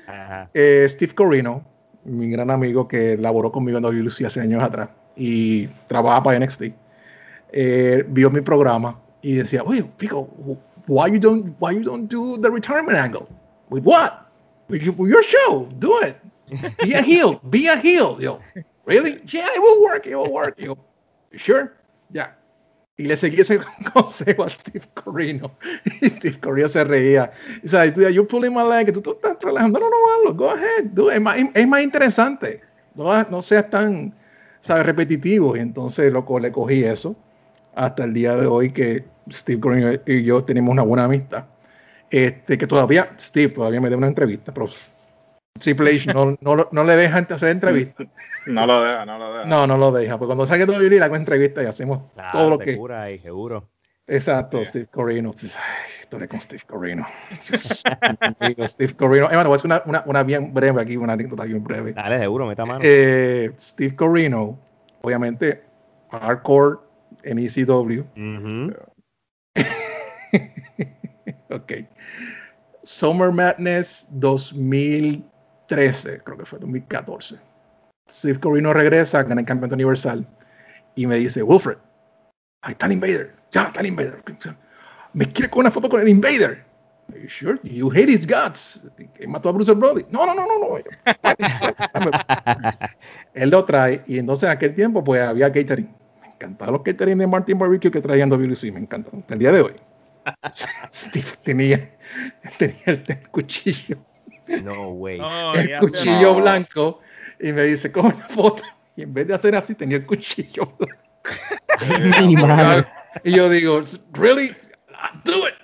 Ajá. 0.05 0.49
Eh, 0.53 0.85
Steve 0.89 1.13
Corino, 1.15 1.65
mi 2.03 2.29
gran 2.29 2.51
amigo 2.51 2.89
que 2.89 3.15
laboró 3.17 3.49
conmigo 3.53 3.77
en 3.77 3.83
WLC 3.85 4.25
hace 4.25 4.41
años 4.41 4.61
atrás 4.61 4.89
y 5.15 5.67
trabaja 5.87 6.21
para 6.21 6.37
NXT, 6.37 6.73
eh, 7.55 8.03
vio 8.09 8.29
mi 8.29 8.41
programa 8.41 8.99
y 9.21 9.35
decía, 9.35 9.63
oye, 9.63 9.83
Pico, 9.97 10.27
why 10.87 11.09
you 11.09 11.17
don't, 11.17 11.55
why 11.59 11.71
you 11.71 11.83
don't 11.83 12.09
do 12.09 12.37
the 12.37 12.49
retirement 12.49 12.97
angle? 12.97 13.27
With 13.69 13.83
what? 13.83 14.29
With 14.67 14.81
your, 14.81 15.23
show, 15.23 15.69
do 15.79 15.97
it. 16.01 16.17
Be 16.83 16.93
a 16.93 17.01
heel, 17.01 17.39
be 17.49 17.67
a 17.67 17.77
heel. 17.77 18.17
Yo, 18.19 18.41
really? 18.85 19.21
Yeah, 19.27 19.47
it 19.55 19.61
will 19.61 19.81
work, 19.81 20.05
it 20.05 20.15
will 20.15 20.31
work. 20.31 20.59
Yo, 20.59 20.77
"You 21.31 21.39
sure? 21.39 21.73
Yeah. 22.11 22.31
Y 22.97 23.05
le 23.05 23.15
seguí 23.15 23.39
ese 23.39 23.59
consejo 23.93 24.43
a 24.43 24.49
Steve 24.49 24.85
Corino. 24.93 25.51
Y 26.01 26.09
Steve 26.09 26.39
Corino 26.41 26.67
se 26.67 26.83
reía. 26.83 27.31
Y 27.63 27.67
sabes, 27.69 27.93
tú, 27.93 28.01
you're 28.01 28.27
pulling 28.27 28.53
my 28.53 28.63
leg, 28.63 28.91
tú, 28.91 29.01
tú 29.01 29.11
estás 29.11 29.37
relajando. 29.41 29.79
No, 29.79 29.89
no, 29.89 29.95
no, 29.95 30.13
hazlo, 30.13 30.33
go 30.35 30.49
ahead, 30.49 30.85
do 30.91 31.09
it. 31.09 31.15
Es 31.15 31.21
más, 31.21 31.37
es 31.53 31.67
más 31.67 31.81
interesante. 31.81 32.61
No, 32.95 33.23
no 33.23 33.41
seas 33.41 33.69
tan, 33.69 34.13
sabes, 34.59 34.85
repetitivo. 34.85 35.55
Y 35.55 35.61
entonces, 35.61 36.11
loco, 36.11 36.37
le 36.37 36.51
cogí 36.51 36.83
eso 36.83 37.15
hasta 37.75 38.03
el 38.05 38.13
día 38.13 38.35
de 38.35 38.47
hoy 38.47 38.71
que 38.71 39.03
Steve 39.29 39.59
Corino 39.59 39.91
y 40.05 40.23
yo 40.23 40.43
tenemos 40.43 40.71
una 40.71 40.83
buena 40.83 41.05
amistad. 41.05 41.45
Este, 42.09 42.57
que 42.57 42.67
todavía, 42.67 43.09
Steve 43.19 43.53
todavía 43.53 43.81
me 43.81 43.89
da 43.89 43.97
una 43.97 44.07
entrevista, 44.07 44.53
pero 44.53 44.67
Triple 45.59 45.95
H 45.95 46.13
no, 46.13 46.37
no, 46.41 46.67
no 46.71 46.83
le 46.83 46.95
dejan 46.95 47.27
hacer 47.29 47.49
entrevistas. 47.49 48.07
No 48.45 48.65
lo 48.65 48.83
deja, 48.83 49.05
no 49.05 49.17
lo 49.17 49.33
deja. 49.33 49.45
No, 49.45 49.65
no 49.67 49.77
lo 49.77 49.91
deja. 49.91 50.17
Porque 50.17 50.27
cuando 50.27 50.45
saque 50.45 50.65
todo 50.65 50.79
le 50.79 51.01
hago 51.01 51.15
entrevista 51.15 51.63
y 51.63 51.65
hacemos 51.65 52.11
Claro, 52.13 52.31
todo 52.31 52.49
lo 52.51 52.57
te 52.57 52.65
que. 52.65 52.77
cura 52.77 53.03
ahí, 53.03 53.19
seguro. 53.19 53.67
Exacto, 54.07 54.59
Sí. 54.59 54.65
Steve 54.65 54.87
Corino. 54.91 55.33
Historia 55.99 56.27
con 56.27 56.39
Steve 56.39 56.61
Corino. 56.67 57.05
Steve 58.67 58.93
Corino. 58.95 59.25
Eh, 59.25 59.35
bueno, 59.35 59.49
voy 59.49 59.53
a 59.53 59.55
hacer 59.55 59.65
una, 59.65 59.81
una, 59.85 60.03
una 60.05 60.23
bien 60.23 60.53
breve 60.53 60.81
aquí, 60.81 60.95
una 60.95 61.13
anécdota 61.13 61.43
bien 61.45 61.63
breve. 61.63 61.93
Dale, 61.93 62.19
seguro, 62.19 62.45
meta 62.45 62.65
mano. 62.65 62.81
Eh, 62.83 63.51
Steve 63.57 63.95
Corino, 63.95 64.59
obviamente, 65.01 65.63
hardcore 66.11 66.77
en 67.25 67.39
ECW. 67.39 68.05
Ujú. 68.15 68.73
ok. 71.49 71.73
Summer 72.83 73.31
Madness 73.31 74.07
2013, 74.11 76.21
creo 76.23 76.37
que 76.37 76.45
fue 76.45 76.59
2014. 76.59 77.39
Steve 78.07 78.39
Corino 78.39 78.71
regresa, 78.73 79.23
gana 79.23 79.41
el 79.41 79.47
campeonato 79.47 79.73
universal 79.75 80.27
y 80.95 81.07
me 81.07 81.15
dice, 81.15 81.41
Wilfred, 81.41 81.77
ahí 82.61 82.73
está 82.73 82.85
el 82.85 82.91
Invader, 82.93 83.33
ya 83.51 83.63
está 83.63 83.79
el 83.79 83.87
Invader. 83.87 84.23
Me 85.13 85.31
quiere 85.31 85.49
con 85.49 85.61
una 85.61 85.71
foto 85.71 85.89
con 85.89 86.01
el 86.01 86.09
Invader. 86.09 86.63
Are 87.09 87.21
you 87.21 87.29
sure? 87.29 87.59
You 87.63 87.91
hate 87.91 88.09
his 88.09 88.25
guts. 88.25 88.79
Que 89.15 89.27
mató 89.27 89.49
a 89.49 89.51
Bruce 89.51 89.71
Brody. 89.73 90.05
No, 90.09 90.25
no, 90.25 90.33
no, 90.33 90.45
no, 90.45 90.59
no. 90.59 90.77
Él 93.33 93.49
lo 93.49 93.63
trae 93.63 94.03
y 94.07 94.17
entonces 94.17 94.47
en 94.47 94.51
aquel 94.51 94.73
tiempo 94.73 95.03
pues 95.03 95.21
había 95.21 95.51
catering. 95.51 95.93
Me 96.39 96.47
encantaban 96.47 96.73
los 96.73 96.81
catering 96.83 97.17
de 97.17 97.27
Martin 97.27 97.57
Barbecue 97.57 97.89
que 97.89 98.01
traían 98.01 98.29
WC, 98.29 98.69
me 98.71 98.79
encanta. 98.81 99.11
Hasta 99.17 99.33
el 99.33 99.39
día 99.39 99.51
de 99.53 99.61
hoy. 99.61 99.73
Steve 100.93 101.27
tenía, 101.43 101.89
tenía 102.57 102.75
el, 102.87 103.03
el 103.07 103.29
cuchillo, 103.29 103.97
No, 104.63 104.89
güey. 104.91 105.19
El 105.55 105.79
cuchillo 105.79 106.33
no. 106.33 106.41
blanco 106.41 106.99
y 107.39 107.51
me 107.53 107.63
dice, 107.63 107.91
¿cómo 107.91 108.09
una 108.09 108.27
foto? 108.29 108.63
Y 108.97 109.03
en 109.03 109.13
vez 109.13 109.27
de 109.27 109.33
hacer 109.35 109.55
así, 109.55 109.75
tenía 109.75 109.97
el 109.97 110.05
cuchillo 110.05 110.73
blanco. 110.77 110.97
Madre. 112.47 112.85
Y 113.23 113.31
yo 113.33 113.49
digo, 113.49 113.81
¿really? 114.13 114.55
Do 115.23 115.47
it. 115.47 115.55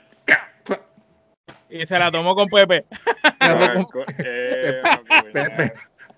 Y 1.69 1.85
se 1.85 1.97
la 1.97 2.11
tomó 2.11 2.35
con 2.35 2.47
Pepe. 2.49 2.85
Eh, 4.19 4.81
Pepe, 5.33 5.73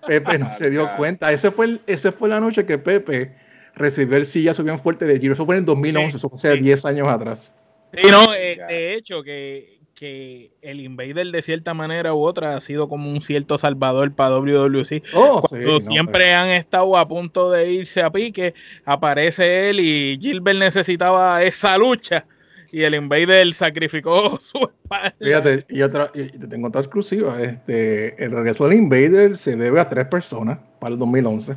Pepe 0.06 0.38
no 0.38 0.52
se 0.52 0.68
dio 0.70 0.96
cuenta. 0.96 1.30
Ese 1.30 1.50
fue, 1.52 1.66
el- 1.66 1.80
ese 1.86 2.10
fue 2.12 2.28
la 2.28 2.40
noche 2.40 2.66
que 2.66 2.76
Pepe 2.76 3.36
recibió 3.76 4.16
el 4.16 4.24
sillazo 4.24 4.62
bien 4.62 4.78
fuerte 4.78 5.04
de 5.04 5.18
Giro. 5.18 5.34
Eso 5.34 5.46
fue 5.46 5.56
en 5.56 5.60
el 5.60 5.66
2011, 5.66 6.16
eso 6.16 6.28
fue 6.28 6.36
hace 6.36 6.54
Sí. 6.54 6.62
10 6.62 6.84
años 6.84 7.08
atrás. 7.08 7.54
Sí, 7.92 8.08
no, 8.10 8.34
eh, 8.34 8.58
de 8.68 8.94
hecho, 8.94 9.22
que, 9.22 9.78
que 9.94 10.52
el 10.62 10.80
Invader 10.80 11.26
de 11.28 11.42
cierta 11.42 11.74
manera 11.74 12.12
u 12.12 12.22
otra 12.22 12.56
ha 12.56 12.60
sido 12.60 12.88
como 12.88 13.10
un 13.10 13.22
cierto 13.22 13.56
salvador 13.56 14.12
para 14.12 14.36
WWC. 14.36 15.02
Oh, 15.14 15.42
sí, 15.42 15.56
Cuando 15.56 15.72
no, 15.72 15.80
siempre 15.80 16.32
han 16.34 16.50
estado 16.50 16.96
a 16.96 17.06
punto 17.06 17.50
de 17.50 17.72
irse 17.72 18.02
a 18.02 18.10
pique, 18.10 18.54
aparece 18.84 19.70
él 19.70 19.80
y 19.80 20.18
Gilbert 20.20 20.58
necesitaba 20.58 21.42
esa 21.42 21.78
lucha 21.78 22.26
y 22.74 22.82
el 22.82 22.96
Invader 22.96 23.54
sacrificó 23.54 24.36
su 24.42 24.58
espalda. 24.58 25.14
Fíjate, 25.20 25.64
y, 25.68 25.82
otra, 25.82 26.10
y 26.12 26.24
te 26.24 26.48
tengo 26.48 26.66
otra 26.66 26.80
exclusiva. 26.80 27.40
Este, 27.40 28.22
el 28.22 28.32
regreso 28.32 28.66
del 28.66 28.78
Invader 28.78 29.36
se 29.36 29.54
debe 29.56 29.78
a 29.80 29.88
tres 29.88 30.08
personas 30.08 30.58
para 30.80 30.92
el 30.94 30.98
2011. 30.98 31.54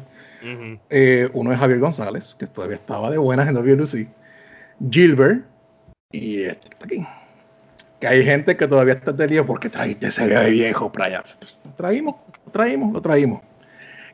Eh, 0.90 1.30
uno 1.34 1.52
es 1.52 1.60
Javier 1.60 1.80
González, 1.80 2.36
que 2.38 2.48
todavía 2.48 2.76
estaba 2.78 3.10
de 3.12 3.18
buenas 3.18 3.48
en 3.48 3.56
WLC. 3.56 4.08
Gilbert 4.92 5.44
y 6.12 6.44
este 6.44 6.70
que 6.70 6.74
está 6.76 6.86
aquí. 6.86 7.08
Que 8.00 8.08
hay 8.08 8.24
gente 8.24 8.56
que 8.56 8.68
todavía 8.68 8.94
está 8.94 9.12
de 9.12 9.28
lío 9.28 9.46
porque 9.46 9.70
trajiste 9.70 10.08
ese 10.08 10.28
bebé 10.28 10.52
viejo 10.52 10.92
para 10.92 11.06
allá. 11.06 11.24
Pues, 11.40 11.58
lo 11.66 11.72
traímos, 11.72 12.16
lo 12.46 12.52
traímos, 12.52 12.94
lo 12.94 13.02
traímos. 13.02 13.42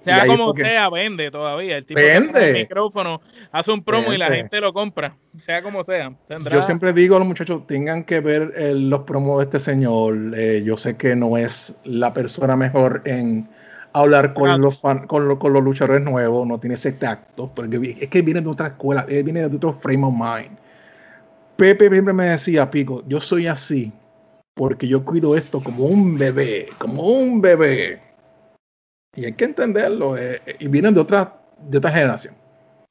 Sea 0.02 0.26
como 0.26 0.54
que- 0.54 0.66
sea, 0.66 0.90
vende 0.90 1.32
todavía. 1.32 1.78
El 1.78 1.86
tipo 1.86 1.98
Vende. 2.00 2.48
el 2.50 2.54
micrófono 2.54 3.22
hace 3.54 3.72
un 3.72 3.82
promo 3.84 4.14
y 4.14 4.18
la 4.18 4.30
gente 4.32 4.60
lo 4.60 4.74
compra. 4.74 5.16
Sea 5.38 5.62
como 5.64 5.82
sea. 5.84 6.14
Tendrá- 6.28 6.56
Yo 6.56 6.62
siempre 6.62 6.92
digo 6.92 7.16
a 7.16 7.20
los 7.20 7.28
muchachos, 7.28 7.66
tengan 7.68 8.04
que 8.04 8.20
ver 8.20 8.54
eh, 8.58 8.74
los 8.76 9.02
promos 9.04 9.38
de 9.40 9.44
este 9.46 9.60
señor. 9.62 10.18
Eh, 10.36 10.62
yo 10.66 10.76
sé 10.76 10.98
que 10.98 11.16
no 11.16 11.38
es 11.38 11.78
la 11.86 12.14
persona 12.14 12.56
mejor 12.58 13.02
en 13.06 13.48
hablar 13.94 14.34
con, 14.34 14.50
los, 14.62 14.80
fan- 14.82 15.08
con, 15.08 15.28
lo- 15.28 15.40
con 15.40 15.54
los 15.54 15.64
luchadores 15.64 16.04
nuevos, 16.04 16.48
no 16.48 16.60
tiene 16.60 16.76
ese 16.76 16.94
tacto, 16.94 17.52
porque 17.54 17.98
es 18.00 18.08
que 18.08 18.22
viene 18.22 18.42
de 18.42 18.50
otra 18.50 18.68
escuela, 18.68 19.06
eh, 19.08 19.24
viene 19.24 19.48
de 19.48 19.56
otro 19.56 19.74
frame 19.74 20.06
of 20.06 20.14
mind. 20.14 20.58
Pepe 21.56 21.90
siempre 21.90 22.14
me 22.14 22.26
decía, 22.26 22.70
Pico, 22.70 23.04
yo 23.08 23.22
soy 23.22 23.48
así 23.48 23.92
porque 24.56 24.88
yo 24.88 25.04
cuido 25.04 25.36
esto 25.36 25.62
como 25.64 25.86
un 25.86 26.18
bebé, 26.18 26.70
como 26.78 27.04
un 27.04 27.42
bebé. 27.42 28.02
Y 29.16 29.26
hay 29.26 29.34
que 29.34 29.46
entenderlo, 29.46 30.18
eh, 30.18 30.42
eh, 30.46 30.56
y 30.60 30.68
vienen 30.68 30.94
de 30.94 31.02
otra, 31.02 31.36
de 31.60 31.78
otra 31.78 31.92
generación. 31.92 32.36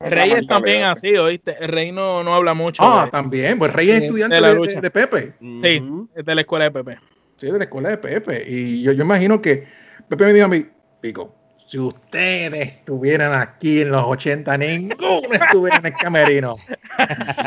Reyes 0.01 0.47
también 0.49 0.83
así, 0.85 1.17
¿oíste? 1.17 1.55
El 1.61 1.69
Rey 1.69 1.93
no, 1.93 2.25
no 2.25 2.35
habla 2.35 2.55
mucho. 2.55 2.83
Ah, 2.85 3.05
de- 3.05 3.11
también, 3.13 3.59
pues 3.59 3.73
Rey 3.73 3.91
es 3.91 4.01
de 4.01 4.07
estudiante 4.07 4.41
la 4.41 4.49
de, 4.49 4.55
lucha. 4.57 4.73
de- 4.75 4.81
de 4.81 4.91
Pepe. 4.91 5.33
Sí, 5.41 5.85
es 6.17 6.25
de 6.25 6.35
la 6.35 6.41
escuela 6.41 6.65
de 6.65 6.71
Pepe. 6.73 6.99
Sí, 7.37 7.47
de 7.47 7.59
la 7.59 7.65
escuela 7.65 7.89
de 7.91 7.99
Pepe. 7.99 8.45
Y 8.49 8.83
yo, 8.83 8.93
yo 8.93 9.05
imagino 9.05 9.41
que 9.41 9.67
Pepe 10.09 10.25
me 10.27 10.33
dijo 10.33 10.47
a 10.47 10.49
mí, 10.49 10.67
Pico, 11.03 11.35
si 11.67 11.81
ustedes 11.81 12.75
estuvieran 12.75 13.35
aquí 13.35 13.81
en 13.81 13.91
los 13.91 14.05
80, 14.05 14.57
ninguno 14.57 15.33
estuviera 15.33 15.79
en 15.79 15.87
el 15.87 15.95
camerino. 15.95 16.57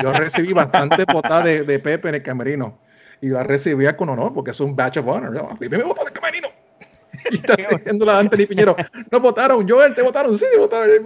Yo 0.03 0.11
recibí 0.11 0.51
bastante 0.51 1.05
potada 1.05 1.43
de, 1.43 1.63
de, 1.63 1.79
Pepe 1.79 2.09
en 2.09 2.15
el 2.15 2.21
camerino 2.21 2.77
y 3.21 3.29
la 3.29 3.43
recibía 3.43 3.95
con 3.95 4.09
honor 4.09 4.33
porque 4.33 4.51
es 4.51 4.59
un 4.59 4.75
batch 4.75 4.97
of 4.97 5.07
honor. 5.07 5.33
Yo, 5.33 5.47
Pepe 5.57 5.77
me 5.77 5.83
votó 5.83 6.01
en 6.01 6.07
el 6.07 6.13
camerino. 6.13 6.49
Y 7.31 7.37
está 7.37 7.55
diciendo 7.55 8.05
la 8.05 8.19
Anthony 8.19 8.45
Piñero, 8.47 8.75
no 9.09 9.19
votaron, 9.19 9.67
Joel, 9.67 9.95
te 9.95 10.03
votaron, 10.03 10.37
sí, 10.37 10.45
votaron, 10.59 11.03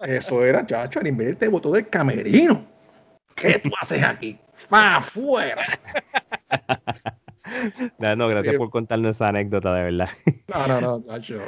Eso 0.00 0.44
era, 0.44 0.66
chacho, 0.66 1.00
el 1.00 1.06
Invader 1.06 1.36
te 1.36 1.48
votó 1.48 1.70
del 1.70 1.88
camerino. 1.88 2.66
¿Qué 3.34 3.60
tú 3.60 3.70
haces 3.80 4.02
aquí? 4.02 4.38
¡Para 4.68 4.96
afuera! 4.96 5.64
No, 7.98 8.16
no, 8.16 8.28
gracias 8.28 8.56
por 8.56 8.70
contarnos 8.70 9.12
esa 9.12 9.28
anécdota, 9.28 9.74
de 9.74 9.82
verdad. 9.84 10.08
No, 10.48 10.66
no, 10.68 10.80
no, 10.80 11.04
chacho. 11.06 11.40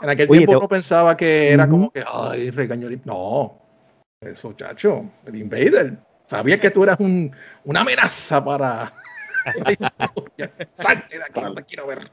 En 0.00 0.10
aquel 0.10 0.28
tiempo 0.28 0.52
no 0.54 0.68
pensaba 0.68 1.16
que 1.16 1.52
era 1.52 1.68
como 1.68 1.90
que, 1.90 2.04
ay, 2.06 2.50
regañó. 2.50 2.88
No, 3.04 3.58
eso, 4.20 4.52
chacho, 4.52 5.04
el 5.26 5.36
Invader. 5.36 5.98
Sabía 6.26 6.60
que 6.60 6.70
tú 6.70 6.84
eras 6.84 7.00
un, 7.00 7.34
una 7.64 7.80
amenaza 7.80 8.44
para. 8.44 8.92
Salte 10.72 11.18
de 11.18 11.24
aquí, 11.24 11.40
no 11.40 11.54
te 11.54 11.64
quiero 11.64 11.86
ver. 11.86 12.10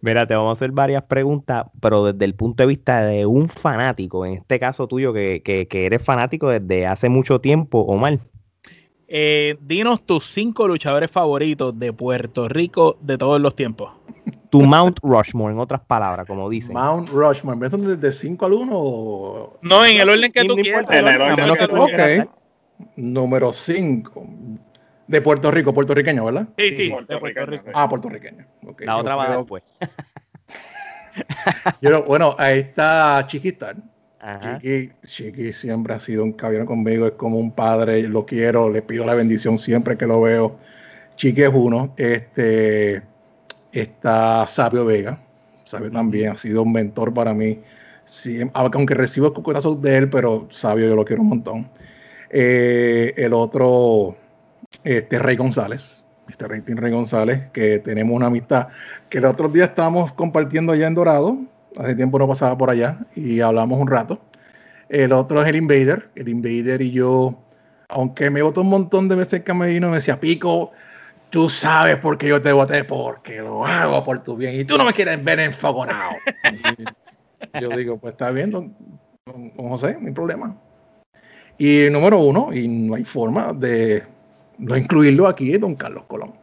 Mira, 0.00 0.26
te 0.26 0.34
vamos 0.34 0.50
a 0.50 0.52
hacer 0.54 0.72
varias 0.72 1.04
preguntas, 1.04 1.66
pero 1.80 2.12
desde 2.12 2.24
el 2.24 2.34
punto 2.34 2.62
de 2.62 2.66
vista 2.66 3.02
de 3.02 3.26
un 3.26 3.48
fanático, 3.48 4.26
en 4.26 4.34
este 4.34 4.58
caso 4.58 4.88
tuyo, 4.88 5.12
que, 5.12 5.42
que, 5.44 5.68
que 5.68 5.86
eres 5.86 6.02
fanático 6.02 6.48
desde 6.48 6.86
hace 6.86 7.08
mucho 7.08 7.40
tiempo, 7.40 7.80
Omar. 7.80 8.18
Eh, 9.12 9.56
dinos 9.60 10.06
tus 10.06 10.24
cinco 10.24 10.68
luchadores 10.68 11.10
favoritos 11.10 11.76
de 11.76 11.92
Puerto 11.92 12.48
Rico 12.48 12.96
de 13.00 13.18
todos 13.18 13.40
los 13.40 13.56
tiempos. 13.56 13.90
Tu 14.50 14.62
Mount 14.62 15.00
Rushmore, 15.02 15.52
en 15.52 15.58
otras 15.58 15.80
palabras, 15.80 16.28
como 16.28 16.48
dicen. 16.48 16.74
Mount 16.74 17.08
Rushmore, 17.08 17.58
¿ves 17.58 18.00
de 18.00 18.12
5 18.12 18.46
al 18.46 18.52
1 18.52 18.72
o...? 18.72 19.58
No, 19.62 19.84
en 19.84 20.00
el 20.00 20.08
orden 20.08 20.30
que 20.30 20.44
tú 20.44 20.54
quieras. 20.54 20.86
En 20.90 21.08
el 21.08 21.20
orden 21.20 21.56
que 21.56 21.66
tú 21.66 21.86
quieras. 21.86 22.28
Número 22.94 23.52
5. 23.52 24.26
De 25.08 25.20
Puerto 25.20 25.50
Rico, 25.50 25.74
puertorriqueño, 25.74 26.24
¿verdad? 26.24 26.46
Sí, 26.56 26.72
sí, 26.72 26.94
de 27.08 27.18
Puerto 27.18 27.46
Rico. 27.46 27.64
Ah, 27.74 27.88
puertorriqueño. 27.88 28.46
Okay, 28.64 28.86
La 28.86 28.96
otra 28.96 29.16
va 29.16 29.36
después. 29.36 29.64
bueno, 32.06 32.36
ahí 32.38 32.60
está 32.60 33.24
Chiquitán. 33.26 33.90
Chiqui, 34.20 34.92
Chiqui, 35.02 35.52
siempre 35.52 35.94
ha 35.94 36.00
sido 36.00 36.24
un 36.24 36.32
caballero 36.32 36.66
conmigo, 36.66 37.06
es 37.06 37.12
como 37.12 37.38
un 37.38 37.52
padre, 37.52 38.02
lo 38.02 38.26
quiero, 38.26 38.68
le 38.68 38.82
pido 38.82 39.06
la 39.06 39.14
bendición 39.14 39.56
siempre 39.56 39.96
que 39.96 40.06
lo 40.06 40.20
veo. 40.20 40.58
Chiqui 41.16 41.42
es 41.42 41.50
uno. 41.52 41.94
Este, 41.96 43.02
está 43.72 44.46
Sabio 44.46 44.84
Vega. 44.84 45.18
Sabio 45.64 45.90
también 45.90 46.32
ha 46.32 46.36
sido 46.36 46.62
un 46.62 46.72
mentor 46.72 47.14
para 47.14 47.32
mí. 47.32 47.60
aunque 48.52 48.94
recibo 48.94 49.32
cucutazos 49.32 49.80
de 49.80 49.96
él, 49.96 50.10
pero 50.10 50.48
Sabio 50.50 50.88
yo 50.88 50.96
lo 50.96 51.04
quiero 51.04 51.22
un 51.22 51.28
montón. 51.28 51.70
Eh, 52.28 53.14
el 53.16 53.32
otro, 53.32 54.16
este 54.84 55.18
Rey 55.18 55.36
González, 55.36 56.04
Mr. 56.28 56.48
Rey 56.48 56.62
Rey 56.66 56.92
González, 56.92 57.50
que 57.52 57.78
tenemos 57.78 58.14
una 58.14 58.26
amistad 58.26 58.68
que 59.08 59.18
el 59.18 59.24
otro 59.24 59.48
día 59.48 59.64
estábamos 59.66 60.12
compartiendo 60.12 60.72
allá 60.72 60.86
en 60.86 60.94
Dorado 60.94 61.38
hace 61.76 61.94
tiempo 61.94 62.18
no 62.18 62.28
pasaba 62.28 62.56
por 62.56 62.70
allá 62.70 62.98
y 63.14 63.40
hablamos 63.40 63.78
un 63.78 63.88
rato. 63.88 64.20
El 64.88 65.12
otro 65.12 65.42
es 65.42 65.48
el 65.48 65.56
Invader. 65.56 66.10
El 66.14 66.28
Invader 66.28 66.82
y 66.82 66.90
yo, 66.90 67.38
aunque 67.88 68.30
me 68.30 68.42
votó 68.42 68.62
un 68.62 68.68
montón 68.68 69.08
de 69.08 69.16
veces 69.16 69.34
el 69.34 69.44
camerino, 69.44 69.88
me 69.88 69.96
decía, 69.96 70.18
Pico, 70.18 70.72
tú 71.30 71.48
sabes 71.48 71.96
por 71.96 72.18
qué 72.18 72.28
yo 72.28 72.42
te 72.42 72.52
voté, 72.52 72.84
porque 72.84 73.38
lo 73.38 73.64
hago 73.64 74.04
por 74.04 74.22
tu 74.22 74.36
bien 74.36 74.54
y 74.60 74.64
tú 74.64 74.76
no 74.76 74.84
me 74.84 74.92
quieres 74.92 75.22
ver 75.22 75.40
enfogonado. 75.40 76.12
yo 77.60 77.68
digo, 77.70 77.98
pues 77.98 78.12
está 78.12 78.30
bien, 78.30 78.50
don, 78.50 78.74
José, 79.56 79.96
no 80.00 80.08
hay 80.08 80.12
problema. 80.12 80.56
Y 81.56 81.88
número 81.90 82.18
uno, 82.18 82.52
y 82.52 82.66
no 82.66 82.96
hay 82.96 83.04
forma 83.04 83.52
de 83.52 84.02
no 84.58 84.76
incluirlo 84.76 85.26
aquí, 85.26 85.52
es 85.52 85.60
don 85.60 85.76
Carlos 85.76 86.04
Colón. 86.06 86.34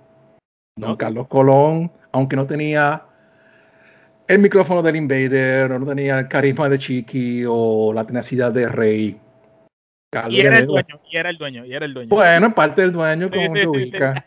Don 0.75 0.95
Carlos 0.95 1.27
Colón, 1.27 1.91
aunque 2.11 2.35
no 2.35 2.45
tenía 2.45 3.03
el 4.27 4.39
micrófono 4.39 4.81
del 4.81 4.95
Invader, 4.95 5.69
no 5.69 5.85
tenía 5.85 6.19
el 6.19 6.27
carisma 6.27 6.69
de 6.69 6.79
Chiqui 6.79 7.43
o 7.47 7.93
la 7.93 8.05
tenacidad 8.05 8.51
de 8.51 8.67
Rey. 8.67 9.19
y 10.29 10.39
era 10.39 10.59
el 10.59 10.67
dueño, 10.67 10.99
y 11.09 11.17
era 11.17 11.29
el 11.29 11.37
dueño, 11.37 11.65
y 11.65 11.73
era 11.73 11.85
el 11.85 11.93
dueño. 11.93 12.09
Bueno, 12.09 12.53
parte 12.53 12.81
del 12.81 12.91
dueño, 12.91 13.29
como 13.29 13.55
sí, 13.55 13.65
ubica. 13.65 14.25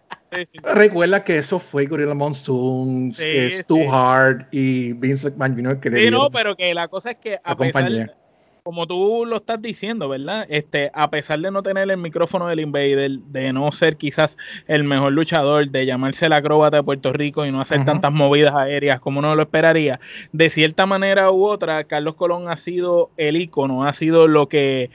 Recuerda 0.75 1.25
que 1.25 1.39
eso 1.39 1.59
fue 1.59 1.87
Gorilla 1.87 2.15
Monsoon, 2.15 3.11
Stu 3.13 3.93
Hart 3.93 4.47
y 4.53 4.93
Vince 4.93 5.31
McMahon 5.31 5.57
Jr. 5.57 5.81
que 5.81 5.91
Sí, 5.91 6.11
no, 6.11 6.31
pero 6.31 6.57
que 6.57 6.73
la 6.73 6.89
cosa 6.89 7.13
es 7.13 7.17
que 7.19 7.41
a 7.43 7.57
pesar, 7.57 8.17
como 8.63 8.87
tú 8.87 9.25
lo 9.27 9.37
estás 9.37 9.61
diciendo, 9.61 10.09
¿verdad? 10.09 10.47
Este, 10.49 10.91
a 10.95 11.11
pesar 11.11 11.41
de 11.41 11.51
no 11.51 11.63
tener 11.63 11.91
el 11.91 11.97
micrófono 11.97 12.49
del 12.49 12.61
Invader, 12.61 13.11
de 13.11 13.53
no 13.53 13.71
ser 13.73 13.97
quizás 13.97 14.37
el 14.67 14.85
mejor 14.85 15.13
luchador, 15.13 15.69
de 15.69 15.87
llamarse 15.87 16.27
el 16.27 16.33
acróbata 16.33 16.79
de 16.79 16.83
Puerto 16.83 17.13
Rico 17.13 17.47
y 17.47 17.53
no 17.53 17.61
hacer 17.61 17.85
tantas 17.85 18.13
movidas 18.13 18.55
aéreas 18.55 19.01
como 19.01 19.21
uno 19.21 19.35
lo 19.35 19.43
esperaría, 19.43 20.01
de 20.33 20.51
cierta 20.51 20.87
manera 20.87 21.31
u 21.31 21.45
otra, 21.45 21.85
Carlos 21.85 22.15
Colón 22.15 22.49
ha 22.49 22.57
sido 22.57 23.11
el 23.17 23.37
ícono, 23.37 23.85
ha 23.85 23.93
sido 23.93 24.29
lo 24.29 24.49
que 24.49 24.91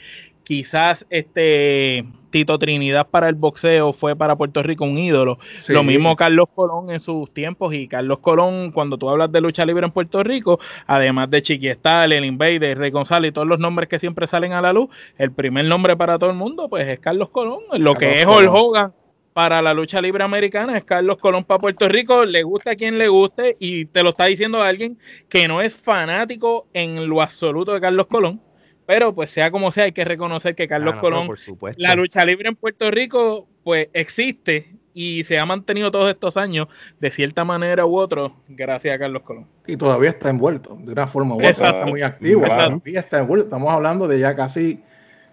quizás 0.45 1.05
este 1.09 2.05
Tito 2.29 2.57
Trinidad 2.57 3.07
para 3.07 3.27
el 3.27 3.35
boxeo 3.35 3.91
fue 3.91 4.15
para 4.15 4.35
Puerto 4.35 4.61
Rico 4.63 4.85
un 4.85 4.97
ídolo. 4.97 5.39
Lo 5.69 5.83
mismo 5.83 6.15
Carlos 6.15 6.47
Colón 6.53 6.91
en 6.91 6.99
sus 6.99 7.33
tiempos 7.33 7.73
y 7.73 7.87
Carlos 7.87 8.19
Colón, 8.19 8.71
cuando 8.71 8.97
tú 8.97 9.09
hablas 9.09 9.31
de 9.31 9.41
lucha 9.41 9.65
libre 9.65 9.85
en 9.85 9.91
Puerto 9.91 10.23
Rico, 10.23 10.59
además 10.85 11.29
de 11.29 11.41
Chiqui 11.41 11.67
el 11.67 12.25
Invader, 12.25 12.77
Rey 12.77 12.91
González 12.91 13.29
y 13.29 13.31
todos 13.31 13.47
los 13.47 13.59
nombres 13.59 13.89
que 13.89 13.99
siempre 13.99 14.27
salen 14.27 14.53
a 14.53 14.61
la 14.61 14.71
luz, 14.71 14.89
el 15.17 15.31
primer 15.31 15.65
nombre 15.65 15.97
para 15.97 16.19
todo 16.19 16.29
el 16.29 16.35
mundo 16.35 16.69
pues 16.69 16.87
es 16.87 16.99
Carlos 16.99 17.29
Colón. 17.29 17.61
Lo 17.73 17.95
que 17.95 18.21
es 18.21 18.27
Hulk 18.27 18.53
Hogan 18.53 18.93
para 19.33 19.61
la 19.61 19.73
lucha 19.73 20.01
libre 20.01 20.23
americana 20.23 20.77
es 20.77 20.83
Carlos 20.83 21.17
Colón 21.17 21.43
para 21.43 21.59
Puerto 21.59 21.89
Rico, 21.89 22.23
le 22.23 22.43
gusta 22.43 22.71
a 22.71 22.75
quien 22.75 22.97
le 22.97 23.07
guste 23.07 23.57
y 23.59 23.85
te 23.85 24.03
lo 24.03 24.09
está 24.09 24.25
diciendo 24.25 24.61
alguien 24.61 24.97
que 25.27 25.47
no 25.47 25.61
es 25.61 25.75
fanático 25.75 26.67
en 26.73 27.09
lo 27.09 27.21
absoluto 27.21 27.73
de 27.73 27.81
Carlos 27.81 28.07
Colón 28.07 28.41
pero 28.85 29.13
pues 29.13 29.29
sea 29.29 29.51
como 29.51 29.71
sea, 29.71 29.85
hay 29.85 29.91
que 29.91 30.05
reconocer 30.05 30.55
que 30.55 30.67
Carlos 30.67 30.95
ah, 30.97 31.01
Colón, 31.01 31.29
la 31.77 31.95
lucha 31.95 32.23
libre 32.25 32.49
en 32.49 32.55
Puerto 32.55 32.91
Rico, 32.91 33.47
pues 33.63 33.89
existe 33.93 34.75
y 34.93 35.23
se 35.23 35.37
ha 35.37 35.45
mantenido 35.45 35.91
todos 35.91 36.09
estos 36.09 36.37
años 36.37 36.67
de 36.99 37.11
cierta 37.11 37.43
manera 37.43 37.85
u 37.85 37.97
otra 37.97 38.31
gracias 38.47 38.95
a 38.95 38.99
Carlos 38.99 39.23
Colón. 39.23 39.47
Y 39.67 39.75
todavía 39.75 40.11
está 40.11 40.29
envuelto 40.29 40.77
de 40.81 40.93
una 40.93 41.07
forma 41.07 41.35
u 41.35 41.37
otra, 41.39 41.49
está 41.49 41.85
muy 41.85 42.01
activo, 42.01 42.45
todavía 42.45 43.01
está 43.01 43.19
envuelto. 43.19 43.47
Estamos 43.47 43.73
hablando 43.73 44.07
de 44.07 44.19
ya 44.19 44.35
casi 44.35 44.81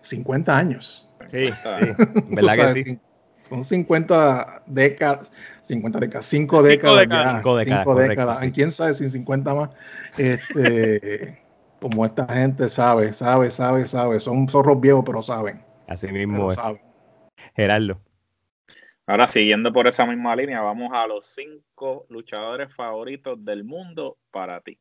50 0.01 0.57
años. 0.57 1.09
Sí, 1.31 1.47
sí. 1.47 1.53
¿verdad 2.29 2.75
que 2.75 2.83
sí? 2.83 2.99
Son 3.49 3.65
50 3.65 4.65
décadas, 4.67 5.31
50 5.63 6.01
décadas, 6.01 6.27
5 6.27 6.63
décadas, 6.63 6.99
décadas, 7.01 7.37
5 7.37 7.57
décadas, 7.57 7.85
5 7.85 7.95
décadas. 7.95 8.53
¿Quién 8.55 8.73
sabe 8.73 8.95
si 8.95 9.11
50 9.11 9.55
más? 9.55 9.71
Este 10.17 11.39
como 11.83 12.07
esta 12.07 12.33
gente 12.33 12.69
sabe, 12.69 13.13
sabe, 13.13 13.51
sabe, 13.51 13.89
sabe. 13.89 14.21
Son 14.21 14.49
zorros 14.49 14.81
viejos, 14.81 15.03
pero 15.05 15.21
saben. 15.21 15.61
Así 15.89 16.07
mismo 16.07 16.51
Gerardo. 17.57 18.01
Ahora, 19.05 19.27
siguiendo 19.27 19.73
por 19.73 19.89
esa 19.89 20.07
misma 20.07 20.37
línea, 20.37 20.61
vamos 20.61 20.93
a 20.95 21.09
los 21.09 21.27
cinco 21.27 22.07
luchadores 22.09 22.73
favoritos 22.75 23.45
del 23.45 23.65
mundo 23.65 24.17
para 24.31 24.61
ti. 24.61 24.79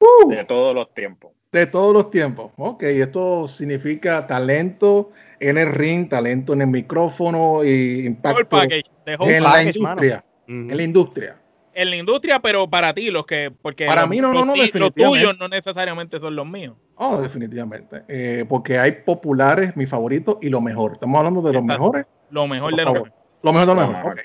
Uh. 0.00 0.30
de 0.30 0.44
todos 0.44 0.74
los 0.74 0.94
tiempos. 0.94 1.32
De 1.52 1.66
todos 1.66 1.92
los 1.92 2.10
tiempos. 2.10 2.52
Ok, 2.56 2.84
esto 2.84 3.46
significa 3.46 4.26
talento 4.26 5.10
en 5.38 5.58
el 5.58 5.70
ring, 5.72 6.08
talento 6.08 6.54
en 6.54 6.62
el 6.62 6.68
micrófono 6.68 7.64
y 7.64 8.06
impacto 8.06 8.62
en 8.62 9.42
la 9.42 9.62
industria. 9.62 10.24
En 10.46 10.74
la 10.74 10.82
industria 10.82 11.38
en 11.78 11.90
la 11.90 11.96
industria, 11.96 12.40
pero 12.40 12.68
para 12.68 12.92
ti, 12.92 13.08
los 13.08 13.24
que, 13.24 13.52
porque 13.62 13.86
para 13.86 14.04
mí 14.04 14.18
no, 14.18 14.32
no, 14.32 14.44
no, 14.44 14.56
los 14.56 14.94
tuyos 14.94 15.38
no 15.38 15.46
necesariamente 15.46 16.18
son 16.18 16.34
los 16.34 16.44
míos. 16.44 16.76
Oh, 16.96 17.20
definitivamente. 17.20 18.02
Eh, 18.08 18.44
porque 18.48 18.80
hay 18.80 18.90
populares, 18.92 19.76
mi 19.76 19.86
favorito 19.86 20.40
y 20.42 20.48
lo 20.48 20.60
mejor. 20.60 20.94
Estamos 20.94 21.16
hablando 21.18 21.40
de 21.40 21.52
los 21.52 21.64
mejores. 21.64 22.04
Lo 22.30 22.48
mejor 22.48 22.74
de 22.74 22.84
lo 22.84 22.92
mejor. 22.94 23.12
Lo 23.42 23.52
mejor 23.52 23.68
de 23.68 23.74
lo 23.74 23.92
mejor. 23.92 24.24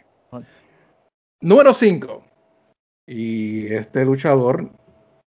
Número 1.41 1.73
5. 1.75 2.23
Y 3.05 3.71
este 3.71 4.03
luchador, 4.03 4.71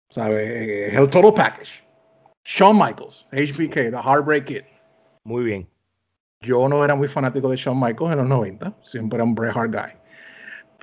¿sabe? 0.09 0.88
Es 0.88 0.93
el 0.93 1.09
Total 1.09 1.34
Package. 1.34 1.84
Shawn 2.45 2.78
Michaels, 2.78 3.28
HBK, 3.34 3.91
The 3.91 4.01
Heartbreak 4.01 4.45
Kid. 4.45 4.63
Muy 5.26 5.43
bien. 5.43 5.67
Yo 6.39 6.69
no 6.69 6.86
era 6.86 6.95
muy 6.95 7.09
fanático 7.09 7.49
de 7.49 7.57
Shawn 7.57 7.78
Michaels 7.78 8.13
en 8.13 8.17
los 8.19 8.28
90. 8.28 8.74
Siempre 8.82 9.17
era 9.17 9.26
un 9.26 9.36
Bret 9.36 9.55
Hart 9.55 9.74
guy 9.74 10.03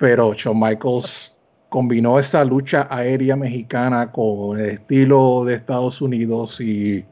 pero 0.01 0.33
Shawn 0.33 0.59
Michaels 0.59 1.39
combinó 1.69 2.17
esa 2.17 2.43
lucha 2.43 2.87
aérea 2.89 3.35
mexicana 3.35 4.11
con 4.11 4.59
el 4.59 4.65
estilo 4.71 5.45
de 5.45 5.53
Estados 5.53 6.01
Unidos 6.01 6.59
y, 6.59 7.05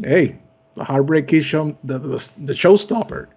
hey, 0.00 0.38
The 0.76 0.82
Heartbreak 0.82 1.26
Kid, 1.26 1.42
the, 1.84 2.54
Showstopper. 2.54 3.28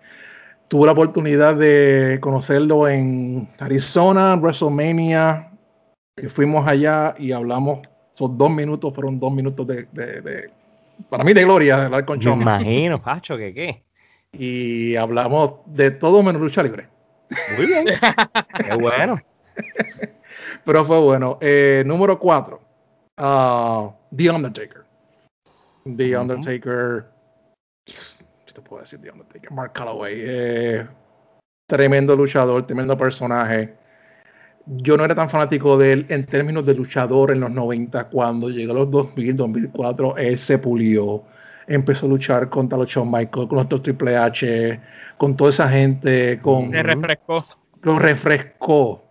Tuve 0.68 0.86
la 0.86 0.92
oportunidad 0.92 1.56
de 1.56 2.20
conocerlo 2.22 2.88
en 2.88 3.50
Arizona, 3.58 4.36
WrestleMania, 4.36 5.50
que 6.16 6.30
fuimos 6.30 6.68
allá 6.68 7.16
y 7.18 7.32
hablamos, 7.32 7.80
esos 8.14 8.38
dos 8.38 8.52
minutos 8.52 8.94
fueron 8.94 9.20
dos 9.20 9.34
minutos 9.34 9.66
de, 9.66 9.88
de, 9.92 10.52
para 11.10 11.24
mí 11.24 11.34
de 11.34 11.44
gloria, 11.46 11.78
de 11.78 11.86
hablar 11.86 12.06
con 12.06 12.20
Me 12.20 12.32
imagino, 12.32 13.02
Pacho, 13.02 13.38
que 13.38 13.56
qué. 13.56 13.84
Y 14.34 14.96
hablamos 14.98 15.62
de 15.66 15.90
todo 15.90 16.22
menos 16.22 16.40
lucha 16.44 16.62
libre. 16.62 16.97
Muy 17.58 17.66
bien. 17.66 17.86
qué 18.56 18.76
bueno. 18.76 19.22
Pero 20.66 20.86
fue 20.86 21.00
bueno. 21.00 21.38
Eh, 21.42 21.84
número 21.86 22.20
cuatro. 22.20 22.62
Uh, 23.18 23.92
The 24.16 24.30
Undertaker. 24.30 24.86
The 25.84 26.18
Undertaker. 26.18 27.06
¿Qué 27.86 28.54
te 28.54 28.62
puedo 28.62 28.82
decir? 28.82 29.02
The 29.02 29.12
Undertaker. 29.12 29.52
Mark 29.52 29.74
Calloway. 29.74 30.16
Eh, 30.18 30.88
tremendo 31.68 32.16
luchador, 32.16 32.66
tremendo 32.66 32.98
personaje. 32.98 33.76
Yo 34.66 34.98
no 34.98 35.06
era 35.06 35.16
tan 35.16 35.30
fanático 35.30 35.78
de 35.78 35.94
él 35.94 36.06
en 36.10 36.26
términos 36.26 36.66
de 36.66 36.74
luchador 36.74 37.32
en 37.32 37.40
los 37.40 37.52
90. 37.52 38.10
Cuando 38.10 38.50
llegó 38.50 38.74
a 38.74 38.76
los 38.76 38.92
2000, 38.92 39.36
2004, 39.36 40.18
él 40.18 40.38
se 40.38 40.58
pulió. 40.58 41.24
Empezó 41.68 42.06
a 42.06 42.10
luchar 42.10 42.50
contra 42.50 42.78
los 42.78 42.90
Shawn 42.90 43.12
Michaels, 43.12 43.50
con 43.50 43.58
los 43.58 43.68
Triple 43.84 44.16
H, 44.16 44.80
con 45.18 45.36
toda 45.36 45.50
esa 45.50 45.70
gente. 45.70 46.40
Con, 46.42 46.72
se 46.72 46.82
refrescó. 46.82 47.46
Lo 47.82 48.00
refrescó. 48.00 49.04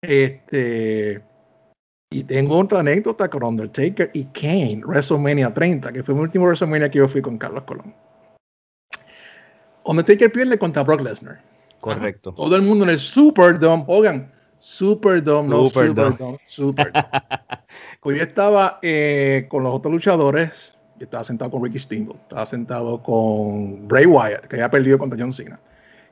Este. 0.00 1.22
Y 2.10 2.22
tengo 2.22 2.58
otra 2.58 2.80
anécdota 2.80 3.28
con 3.28 3.42
Undertaker 3.42 4.10
y 4.14 4.26
Kane, 4.26 4.82
WrestleMania 4.86 5.52
30, 5.52 5.92
que 5.92 6.04
fue 6.04 6.14
mi 6.14 6.20
último 6.20 6.44
WrestleMania 6.46 6.88
que 6.88 6.98
yo 6.98 7.08
fui 7.08 7.20
con 7.20 7.36
Carlos 7.36 7.64
Colón. 7.64 7.92
Undertaker 9.84 10.30
pierde 10.30 10.58
contra 10.58 10.82
Brock 10.84 11.00
Lesnar. 11.00 11.42
Correcto. 11.80 12.32
Todo 12.32 12.56
el 12.56 12.62
mundo 12.62 12.84
en 12.84 12.90
el 12.90 12.98
Superdome, 12.98 13.84
Hogan, 13.86 14.32
Superdome, 14.58 15.48
no 15.48 15.66
Superdome, 15.66 16.38
Super. 16.46 16.92
pues 18.00 18.18
yo 18.18 18.22
estaba 18.22 18.78
eh, 18.82 19.46
con 19.48 19.62
los 19.62 19.74
otros 19.74 19.92
luchadores, 19.92 20.75
yo 20.98 21.04
estaba 21.04 21.24
sentado 21.24 21.50
con 21.50 21.64
Ricky 21.64 21.78
Steamboat, 21.78 22.20
estaba 22.22 22.46
sentado 22.46 23.02
con 23.02 23.86
Bray 23.86 24.06
Wyatt, 24.06 24.46
que 24.46 24.56
había 24.56 24.70
perdido 24.70 24.98
contra 24.98 25.18
John 25.18 25.32
Cena, 25.32 25.60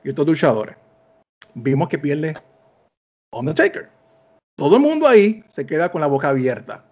y 0.03 0.09
estos 0.09 0.25
luchadores. 0.25 0.75
Vimos 1.55 1.89
que 1.89 1.97
pierde 1.97 2.35
Undertaker. 3.31 3.89
Todo 4.55 4.77
el 4.77 4.81
mundo 4.81 5.07
ahí 5.07 5.43
se 5.47 5.65
queda 5.65 5.91
con 5.91 6.01
la 6.01 6.07
boca 6.07 6.29
abierta. 6.29 6.85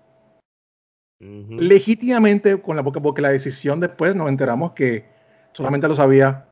Legítimamente 1.20 2.62
con 2.62 2.76
la 2.76 2.82
boca, 2.82 3.00
porque 3.00 3.22
la 3.22 3.30
decisión 3.30 3.80
después 3.80 4.14
nos 4.14 4.28
enteramos 4.28 4.74
que 4.74 5.06
solamente 5.54 5.88
lo 5.88 5.96
sabía 5.96 6.50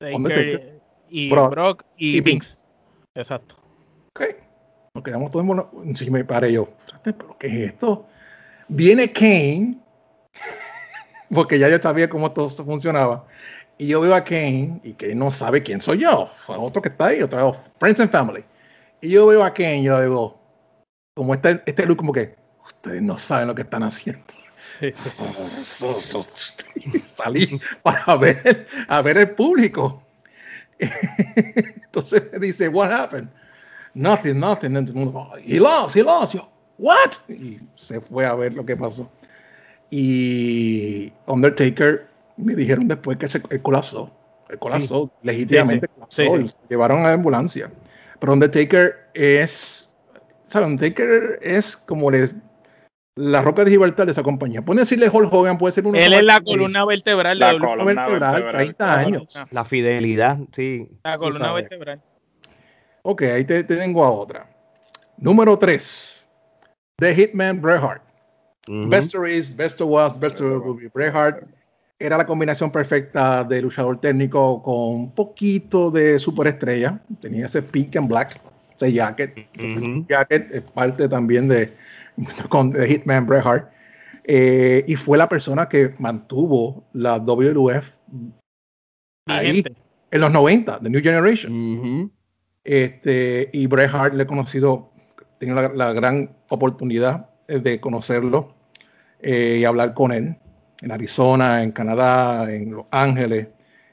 Undertaker 0.00 0.80
y 1.08 1.30
Brock, 1.30 1.84
y, 1.96 2.20
Vince. 2.20 2.64
Exacto. 3.14 3.56
Ok. 4.08 4.22
Nos 4.94 5.04
quedamos 5.04 5.30
todos 5.30 5.46
en 5.84 5.94
Sí, 5.94 6.10
me 6.10 6.24
paré 6.24 6.52
yo. 6.52 6.68
¿Pero 7.04 7.36
qué 7.38 7.46
es 7.46 7.72
esto? 7.72 8.06
Viene 8.68 9.12
Kane, 9.12 9.78
porque 11.34 11.58
ya 11.58 11.68
yo 11.68 11.78
sabía 11.78 12.08
cómo 12.08 12.32
todo 12.32 12.48
esto 12.48 12.64
funcionaba. 12.64 13.26
Y 13.78 13.86
yo 13.88 14.00
veo 14.00 14.14
a 14.14 14.22
Kane, 14.22 14.80
y 14.84 14.92
Kane 14.92 15.14
no 15.14 15.30
sabe 15.30 15.62
quién 15.62 15.80
soy 15.80 16.00
yo. 16.00 16.30
Otro 16.46 16.82
que 16.82 16.90
está 16.90 17.06
ahí, 17.06 17.22
otra 17.22 17.50
Friends 17.78 18.00
and 18.00 18.10
Family. 18.10 18.44
Y 19.00 19.08
yo 19.10 19.26
veo 19.26 19.42
a 19.42 19.54
Kane, 19.54 19.78
y 19.78 19.84
yo 19.84 20.00
digo, 20.00 20.38
como 21.14 21.34
este, 21.34 21.62
este 21.64 21.86
look, 21.86 21.96
como 21.96 22.12
que 22.12 22.36
ustedes 22.64 23.00
no 23.00 23.16
saben 23.16 23.48
lo 23.48 23.54
que 23.54 23.62
están 23.62 23.82
haciendo. 23.82 24.22
Salí 27.04 27.60
para 27.82 28.16
ver, 28.16 28.66
a 28.88 29.02
ver 29.02 29.18
el 29.18 29.30
público. 29.30 30.02
Entonces 30.78 32.30
me 32.32 32.38
dice, 32.38 32.68
what 32.68 32.90
happened? 32.92 33.28
Nothing, 33.94 34.38
nothing. 34.38 34.74
he 35.44 35.58
lost, 35.58 35.96
he 35.96 36.02
lost. 36.02 36.34
Yo, 36.34 36.48
what? 36.78 37.16
Y 37.28 37.60
se 37.74 38.00
fue 38.00 38.24
a 38.26 38.34
ver 38.34 38.54
lo 38.54 38.64
que 38.64 38.76
pasó. 38.76 39.10
Y 39.90 41.12
Undertaker 41.26 42.06
me 42.36 42.54
dijeron 42.54 42.88
después 42.88 43.18
que 43.18 43.28
se 43.28 43.40
colapsó. 43.60 44.10
El 44.48 44.58
colapsó, 44.58 45.10
legítimamente 45.22 45.88
llevaron 46.68 47.00
a 47.00 47.08
la 47.08 47.12
ambulancia. 47.12 47.70
Pero 48.18 48.32
Undertaker 48.32 49.10
es, 49.14 49.90
¿sabes? 50.48 50.68
Undertaker 50.68 51.38
es 51.42 51.76
como 51.76 52.10
le 52.10 52.30
la 53.16 53.42
roca 53.42 53.64
de 53.64 53.70
Gibraltar 53.70 54.06
de 54.06 54.12
esa 54.12 54.22
compañía. 54.22 54.62
Puede 54.62 54.80
decirle 54.80 55.08
Hulk 55.12 55.32
Hogan, 55.32 55.58
puede 55.58 55.72
ser 55.72 55.86
uno. 55.86 55.98
Él 55.98 56.12
es 56.12 56.22
la 56.22 56.40
columna 56.40 56.84
vertebral 56.84 57.38
la, 57.38 57.58
columna 57.58 58.06
vertebral, 58.06 58.52
30 58.52 58.94
años. 58.94 59.38
La 59.50 59.64
fidelidad, 59.64 60.38
sí. 60.52 60.88
La 61.04 61.16
columna 61.16 61.52
vertebral. 61.52 62.00
Ok, 63.02 63.22
ahí 63.22 63.44
te, 63.44 63.64
tengo 63.64 64.04
a 64.04 64.10
otra. 64.10 64.48
Número 65.16 65.58
3. 65.58 66.26
The 66.96 67.14
Hitman 67.14 67.60
Bret 67.60 67.82
Hart. 67.82 68.02
Best 68.88 69.14
of 69.14 69.22
Best 69.56 69.80
of 69.80 69.88
Was, 69.88 70.18
Best 70.18 70.40
of 70.40 70.62
Bret 70.94 71.14
Hart 71.14 71.44
era 71.98 72.16
la 72.16 72.24
combinación 72.24 72.72
perfecta 72.72 73.44
de 73.44 73.60
luchador 73.60 74.00
técnico 74.00 74.62
con 74.62 74.74
un 74.74 75.14
poquito 75.14 75.90
de 75.90 76.18
superestrella. 76.18 76.98
Tenía 77.20 77.46
ese 77.46 77.62
pink 77.62 77.94
and 77.96 78.08
black, 78.08 78.40
ese 78.74 78.92
jacket. 78.92 79.34
jacket 80.08 80.50
es 80.50 80.62
parte 80.62 81.08
también 81.08 81.46
de, 81.48 81.74
con 82.48 82.72
The 82.72 82.86
Hitman 82.86 83.26
Bret 83.26 83.44
Hart. 83.44 83.70
Eh, 84.24 84.84
y 84.86 84.96
fue 84.96 85.18
la 85.18 85.28
persona 85.28 85.68
que 85.68 85.94
mantuvo 85.98 86.84
la 86.92 87.18
WWF 87.18 87.90
ahí 89.26 89.62
en 90.10 90.20
los 90.20 90.30
90, 90.30 90.80
The 90.80 90.90
New 90.90 91.02
Generation. 91.02 92.10
este, 92.64 93.50
y 93.52 93.66
Bret 93.66 93.92
Hart 93.92 94.14
le 94.14 94.22
he 94.22 94.26
conocido, 94.26 94.90
tengo 95.38 95.60
la, 95.60 95.92
gran 95.92 96.30
oportunidad 96.48 97.28
de 97.46 97.78
conocerlo 97.80 98.59
eh, 99.22 99.58
y 99.60 99.64
hablar 99.64 99.94
con 99.94 100.12
él 100.12 100.36
en 100.80 100.92
Arizona, 100.92 101.62
en 101.62 101.72
Canadá, 101.72 102.52
en 102.52 102.72
Los 102.72 102.86
Ángeles. 102.90 103.48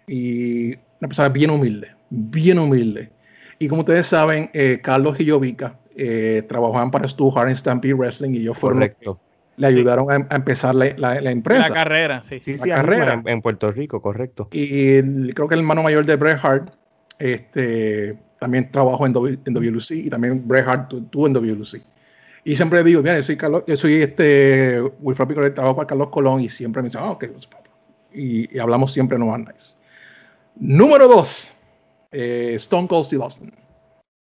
Y 0.07 0.75
una 0.99 1.07
persona 1.07 1.30
bien 1.30 1.49
humilde, 1.49 1.89
bien 2.09 2.59
humilde. 2.59 3.11
Y 3.59 3.67
como 3.67 3.82
ustedes 3.82 4.07
saben, 4.07 4.49
eh, 4.53 4.80
Carlos 4.82 5.17
Gillovica 5.17 5.78
eh, 5.95 6.43
trabajaban 6.47 6.91
para 6.91 7.07
Stu 7.07 7.36
Hart 7.36 7.49
en 7.49 7.55
Stampede 7.55 7.93
Wrestling 7.93 8.32
y 8.32 8.43
yo 8.43 8.53
fueron 8.53 8.80
correcto. 8.80 9.19
le 9.57 9.67
ayudaron 9.67 10.11
a, 10.11 10.36
empezar 10.36 10.75
la, 10.75 10.93
la, 10.95 11.32
empresa. 11.32 11.69
La 11.69 11.73
carrera, 11.73 12.23
sí. 12.23 12.39
Sí, 12.41 12.57
sí, 12.57 12.69
carrera. 12.69 13.21
En, 13.25 13.41
Puerto 13.41 13.71
Rico, 13.71 14.01
correcto. 14.01 14.47
Y 14.51 15.01
creo 15.34 15.47
que 15.47 15.55
el 15.55 15.61
hermano 15.61 15.84
mayor 15.84 16.05
de 16.05 16.15
Bret 16.15 16.39
Hart 16.43 16.69
este, 17.17 18.17
también 18.39 18.69
trabajó 18.71 19.05
en, 19.07 19.13
WLC 19.13 19.91
y 19.91 20.09
también 20.09 20.47
Bret 20.47 20.67
Hart 20.67 20.93
tuvo 21.09 21.28
en 21.28 21.34
WLC. 21.34 21.82
Y 22.44 22.56
siempre 22.56 22.84
digo, 22.84 23.02
mira, 23.02 23.18
yo 23.18 23.24
soy, 23.24 23.38
Carlos, 23.38 23.64
yo 23.68 23.76
soy 23.76 24.02
este 24.02 24.82
Wilfred 25.00 25.28
Picolé, 25.28 25.50
trabajo 25.52 25.76
para 25.76 25.88
Carlos 25.88 26.10
Colón 26.10 26.42
y 26.42 26.50
siempre 26.50 26.82
me 26.82 26.88
dicen, 26.88 27.02
ah, 27.04 27.12
ok, 27.12 27.26
y, 28.14 28.56
y, 28.56 28.60
hablamos 28.60 28.94
siempre 28.94 29.18
no 29.18 29.28
más 29.28 29.40
nice. 29.40 29.76
Número 30.56 31.08
dos, 31.08 31.52
eh, 32.12 32.54
Stone 32.56 32.88
Cold 32.88 33.06
Steve 33.06 33.24
Austin. 33.24 33.54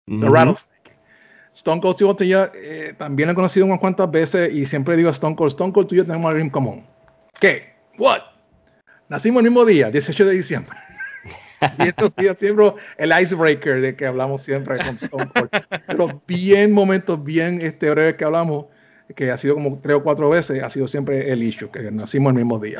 The 0.07 0.29
Rattlesnake. 0.29 0.73
Stone 1.53 1.81
Cold 1.81 1.95
Steve 1.95 2.09
Austin 2.09 2.27
ya, 2.27 2.51
eh, 2.55 2.95
también 2.97 3.27
lo 3.27 3.33
he 3.33 3.35
conocido 3.35 3.65
unas 3.65 3.79
cuantas 3.79 4.09
veces 4.09 4.51
y 4.53 4.65
siempre 4.65 4.97
digo 4.97 5.09
a 5.09 5.11
Stone 5.11 5.35
Cold, 5.35 5.51
Stone 5.51 5.73
Cold 5.73 5.87
tú 5.87 5.95
y 5.95 5.99
yo 5.99 6.05
tenemos 6.05 6.29
algo 6.29 6.41
en 6.41 6.49
común. 6.49 6.85
¿Qué? 7.39 7.73
What? 7.97 8.21
Nacimos 9.09 9.41
el 9.43 9.49
mismo 9.49 9.65
día, 9.65 9.91
18 9.91 10.25
de 10.25 10.31
diciembre. 10.33 10.77
y 11.79 11.87
eso 11.87 12.11
sí 12.17 12.27
siempre 12.37 12.73
el 12.97 13.11
icebreaker 13.21 13.81
de 13.81 13.95
que 13.95 14.05
hablamos 14.05 14.41
siempre 14.41 14.77
con 14.77 14.95
Stone 14.95 15.29
Cold. 15.33 15.49
Pero 15.87 16.21
bien 16.27 16.71
momentos, 16.71 17.23
bien 17.23 17.59
este 17.61 17.89
breve 17.89 18.15
que 18.15 18.25
hablamos, 18.25 18.65
que 19.15 19.31
ha 19.31 19.37
sido 19.37 19.55
como 19.55 19.79
tres 19.81 19.97
o 19.97 20.03
cuatro 20.03 20.29
veces, 20.29 20.61
ha 20.63 20.69
sido 20.69 20.87
siempre 20.87 21.31
el 21.31 21.43
issue, 21.43 21.69
que 21.69 21.91
nacimos 21.91 22.31
el 22.31 22.37
mismo 22.37 22.59
día. 22.59 22.79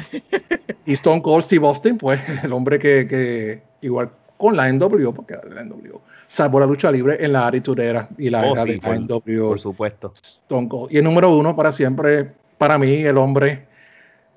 Y 0.86 0.94
Stone 0.94 1.22
Cold 1.22 1.46
Steve 1.46 1.68
Austin, 1.68 1.98
pues 1.98 2.20
el 2.44 2.52
hombre 2.54 2.80
que, 2.80 3.08
que 3.08 3.62
igual 3.82 4.10
con 4.38 4.58
la 4.58 4.70
NWO, 4.72 5.14
porque 5.14 5.36
la 5.50 5.64
NWO, 5.64 6.02
salvó 6.28 6.60
la 6.60 6.66
lucha 6.66 6.92
libre 6.92 7.24
en 7.24 7.32
la 7.32 7.48
ariturera 7.48 8.10
y 8.18 8.30
la 8.30 8.42
oh, 8.42 8.54
era 8.54 8.66
de 8.66 8.78
la 8.78 9.00
NWO. 9.00 9.48
Por 9.48 9.60
supuesto. 9.60 10.14
Stone 10.22 10.68
Cold. 10.68 10.92
Y 10.92 10.98
el 10.98 11.04
número 11.06 11.34
uno 11.36 11.56
para 11.56 11.72
siempre, 11.72 12.30
para 12.58 12.78
mí, 12.78 13.06
el 13.06 13.18
hombre, 13.18 13.68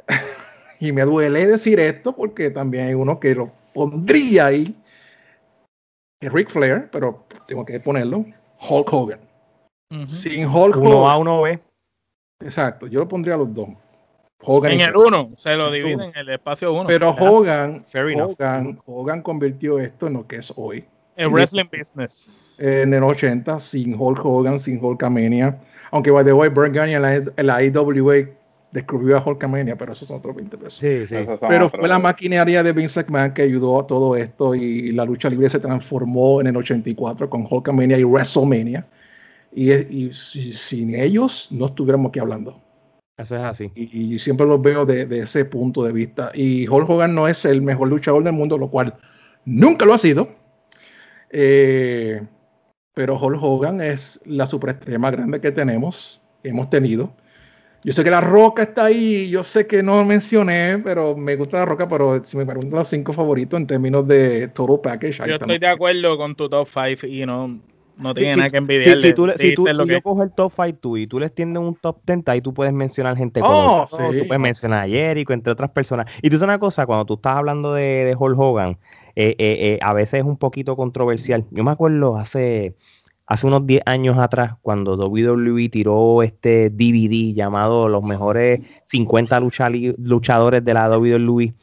y 0.80 0.92
me 0.92 1.02
duele 1.02 1.46
decir 1.46 1.80
esto 1.80 2.14
porque 2.14 2.50
también 2.50 2.86
hay 2.86 2.94
uno 2.94 3.18
que 3.18 3.34
lo 3.34 3.50
pondría 3.76 4.46
ahí, 4.46 4.74
Ric 6.20 6.50
Flair, 6.50 6.88
pero 6.90 7.26
tengo 7.46 7.64
que 7.64 7.78
ponerlo, 7.78 8.24
Hulk 8.68 8.92
Hogan. 8.92 9.20
Sin 10.08 10.46
Hulk 10.46 10.76
uno 10.78 11.02
Hogan. 11.02 11.12
A, 11.12 11.16
uno 11.18 11.42
B. 11.42 11.60
Exacto, 12.40 12.86
yo 12.86 13.00
lo 13.00 13.06
pondría 13.06 13.34
a 13.34 13.38
los 13.38 13.54
dos 13.54 13.68
en 14.46 14.80
el 14.80 14.96
1, 14.96 15.30
se 15.36 15.56
lo 15.56 15.70
divide 15.70 16.04
en 16.04 16.12
el 16.14 16.28
espacio 16.28 16.72
1. 16.72 16.86
Pero 16.86 17.10
Hogan, 17.10 17.84
Hogan, 17.94 18.78
Hogan, 18.84 19.22
convirtió 19.22 19.78
esto 19.78 20.06
en 20.06 20.14
lo 20.14 20.26
que 20.26 20.36
es 20.36 20.52
hoy. 20.56 20.84
El 21.16 21.30
wrestling 21.30 21.68
business. 21.70 22.28
En 22.58 22.92
el 22.92 23.02
80, 23.02 23.58
sin 23.60 23.98
Hulk 23.98 24.24
Hogan, 24.24 24.58
sin 24.58 24.82
Hulkamania. 24.82 25.58
Aunque, 25.90 26.10
by 26.10 26.24
the 26.24 26.32
way, 26.32 26.48
Bert 26.48 26.74
Gunny 26.74 26.94
en 26.94 27.02
la, 27.02 27.14
en 27.14 27.46
la 27.46 27.62
IWA 27.62 28.28
descubrió 28.72 29.16
a 29.16 29.24
Hulkamania, 29.24 29.76
pero 29.76 29.92
eso 29.92 30.04
son 30.04 30.18
otros 30.18 30.36
20 30.36 30.58
pesos. 30.58 30.74
Sí, 30.74 31.06
sí. 31.06 31.16
Pero 31.48 31.70
fue 31.70 31.88
la 31.88 31.98
maquinaria 31.98 32.62
de 32.62 32.72
Vince 32.72 33.00
McMahon 33.00 33.32
que 33.32 33.42
ayudó 33.42 33.80
a 33.80 33.86
todo 33.86 34.16
esto 34.16 34.54
y 34.54 34.92
la 34.92 35.04
lucha 35.04 35.30
libre 35.30 35.48
se 35.48 35.60
transformó 35.60 36.40
en 36.40 36.48
el 36.48 36.56
84 36.56 37.30
con 37.30 37.46
Hulkamania 37.48 37.98
y 37.98 38.04
WrestleMania. 38.04 38.86
Y, 39.52 40.12
sin 40.12 40.94
ellos 40.94 41.48
no 41.50 41.66
estuviéramos 41.66 42.10
aquí 42.10 42.18
hablando. 42.18 42.60
Eso 43.16 43.36
es 43.36 43.42
así. 43.42 43.72
Y, 43.74 44.18
siempre 44.18 44.46
los 44.46 44.60
veo 44.60 44.84
de, 44.84 45.06
ese 45.20 45.46
punto 45.46 45.82
de 45.82 45.92
vista. 45.92 46.30
Y 46.34 46.68
Hulk 46.68 46.90
Hogan 46.90 47.14
no 47.14 47.26
es 47.26 47.44
el 47.46 47.62
mejor 47.62 47.88
luchador 47.88 48.22
del 48.22 48.34
mundo, 48.34 48.58
lo 48.58 48.68
cual 48.68 48.94
nunca 49.46 49.86
lo 49.86 49.94
ha 49.94 49.98
sido. 49.98 50.28
Eh, 51.30 52.20
pero 52.92 53.18
Hulk 53.18 53.42
Hogan 53.42 53.80
es 53.80 54.20
la 54.26 54.46
superestrella 54.46 54.98
más 54.98 55.12
grande 55.12 55.40
que 55.40 55.52
tenemos, 55.52 56.20
hemos 56.42 56.68
tenido. 56.68 57.14
Yo 57.86 57.92
sé 57.92 58.02
que 58.02 58.10
la 58.10 58.20
roca 58.20 58.64
está 58.64 58.86
ahí, 58.86 59.30
yo 59.30 59.44
sé 59.44 59.68
que 59.68 59.80
no 59.80 60.04
mencioné, 60.04 60.80
pero 60.82 61.16
me 61.16 61.36
gusta 61.36 61.58
la 61.58 61.66
roca, 61.66 61.88
pero 61.88 62.24
si 62.24 62.36
me 62.36 62.44
preguntan 62.44 62.80
los 62.80 62.88
cinco 62.88 63.12
favoritos 63.12 63.60
en 63.60 63.64
términos 63.68 64.08
de 64.08 64.48
total 64.48 64.80
package. 64.82 65.24
Yo 65.24 65.36
estoy 65.36 65.58
de 65.58 65.68
acuerdo 65.68 66.18
con 66.18 66.34
tu 66.34 66.48
top 66.48 66.66
five 66.66 66.98
y 67.08 67.24
no, 67.24 67.60
no 67.96 68.12
tiene 68.12 68.38
nada 68.38 68.50
que 68.50 68.56
envidiarle. 68.56 69.00
Si, 69.00 69.14
tú, 69.14 69.30
si, 69.36 69.54
tú, 69.54 69.68
si 69.68 69.86
yo 69.86 70.02
cojo 70.02 70.24
el 70.24 70.32
top 70.32 70.52
5 70.56 70.78
tú 70.80 70.96
y 70.96 71.06
tú 71.06 71.20
les 71.20 71.32
tienes 71.32 71.58
un 71.58 71.76
top 71.76 71.98
10, 72.04 72.22
ahí 72.26 72.40
tú 72.40 72.52
puedes 72.52 72.72
mencionar 72.72 73.16
gente 73.16 73.38
como 73.38 73.82
oh, 73.82 73.86
tú 73.88 74.26
puedes 74.26 74.40
mencionar 74.40 74.82
a 74.82 74.88
Jericho, 74.88 75.32
entre 75.32 75.52
otras 75.52 75.70
personas. 75.70 76.06
Y 76.22 76.28
tú 76.28 76.38
sabes 76.38 76.54
una 76.54 76.58
cosa, 76.58 76.86
cuando 76.86 77.04
tú 77.04 77.14
estás 77.14 77.36
hablando 77.36 77.72
de, 77.72 78.04
de 78.04 78.16
Hulk 78.18 78.36
Hogan, 78.36 78.78
eh, 79.14 79.36
eh, 79.38 79.56
eh, 79.60 79.78
a 79.80 79.92
veces 79.92 80.20
es 80.20 80.26
un 80.26 80.36
poquito 80.36 80.74
controversial. 80.74 81.44
Yo 81.52 81.62
me 81.62 81.70
acuerdo 81.70 82.16
hace, 82.16 82.74
hace 83.26 83.46
unos 83.46 83.66
10 83.66 83.82
años 83.86 84.18
atrás, 84.18 84.54
cuando 84.62 84.96
WWE 84.96 85.68
tiró 85.68 86.22
este 86.22 86.70
DVD 86.70 87.34
llamado 87.34 87.88
Los 87.88 88.02
mejores 88.04 88.60
50 88.84 89.40
luchadores 89.98 90.64
de 90.64 90.74
la 90.74 90.88
WWE, 90.88 91.54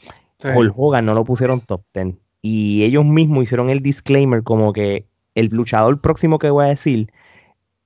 Hulk 0.56 0.74
Hogan 0.76 1.06
no 1.06 1.14
lo 1.14 1.24
pusieron 1.24 1.62
top 1.62 1.82
10. 1.94 2.16
Y 2.42 2.84
ellos 2.84 3.06
mismos 3.06 3.44
hicieron 3.44 3.70
el 3.70 3.82
disclaimer 3.82 4.44
como 4.44 4.74
que 4.74 5.08
el 5.36 5.48
luchador 5.48 6.02
próximo 6.02 6.38
que 6.38 6.50
voy 6.50 6.66
a 6.66 6.70
decir, 6.70 7.10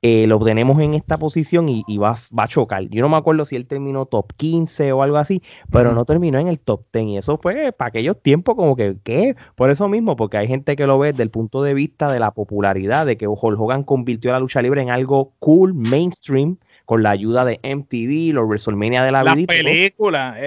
eh, 0.04 0.28
lo 0.28 0.36
obtenemos 0.36 0.80
en 0.80 0.93
esta 0.93 1.18
posición 1.18 1.68
y, 1.70 1.98
va, 1.98 2.16
a 2.38 2.48
chocar. 2.48 2.84
Yo 2.89 3.02
no 3.02 3.10
me 3.10 3.18
acuerdo 3.18 3.45
si 3.45 3.56
él 3.56 3.66
terminó 3.66 4.06
top 4.06 4.32
15 4.38 4.91
o 4.91 5.02
algo 5.02 5.18
así, 5.18 5.41
pero 5.72 5.93
no 5.93 6.06
terminó 6.06 6.38
en 6.39 6.48
el 6.48 6.60
top 6.60 6.86
10. 6.93 7.06
Y 7.08 7.18
eso 7.18 7.38
fue 7.38 7.72
para 7.72 7.89
aquellos 7.89 8.22
tiempos 8.22 8.56
como 8.56 8.76
que, 8.76 8.98
¿qué? 9.04 9.36
Por 9.56 9.72
eso 9.72 9.88
mismo, 9.88 10.16
porque 10.16 10.38
hay 10.38 10.48
gente 10.48 10.76
que 10.76 10.86
lo 10.86 11.00
ve 11.00 11.12
desde 11.14 11.24
el 11.24 11.32
punto 11.32 11.64
de 11.64 11.74
vista 11.74 12.12
de 12.12 12.20
la 12.20 12.32
popularidad, 12.32 13.06
de 13.06 13.18
que 13.18 13.28
Hulk 13.28 13.60
Hogan 13.60 13.84
convirtió 13.84 14.32
la 14.32 14.39
lucha 14.39 14.62
libre 14.62 14.82
en 14.82 14.91
algo 14.91 15.34
cool, 15.39 15.74
mainstream, 15.74 16.58
con 16.88 17.03
la 17.03 17.09
ayuda 17.11 17.43
de 17.43 17.59
MTV, 17.61 18.33
los 18.33 18.47
WrestleMania 18.47 19.03
de 19.03 19.11
la 19.11 19.21
vida. 19.35 19.53
Las 19.53 19.61
películas, 19.61 20.38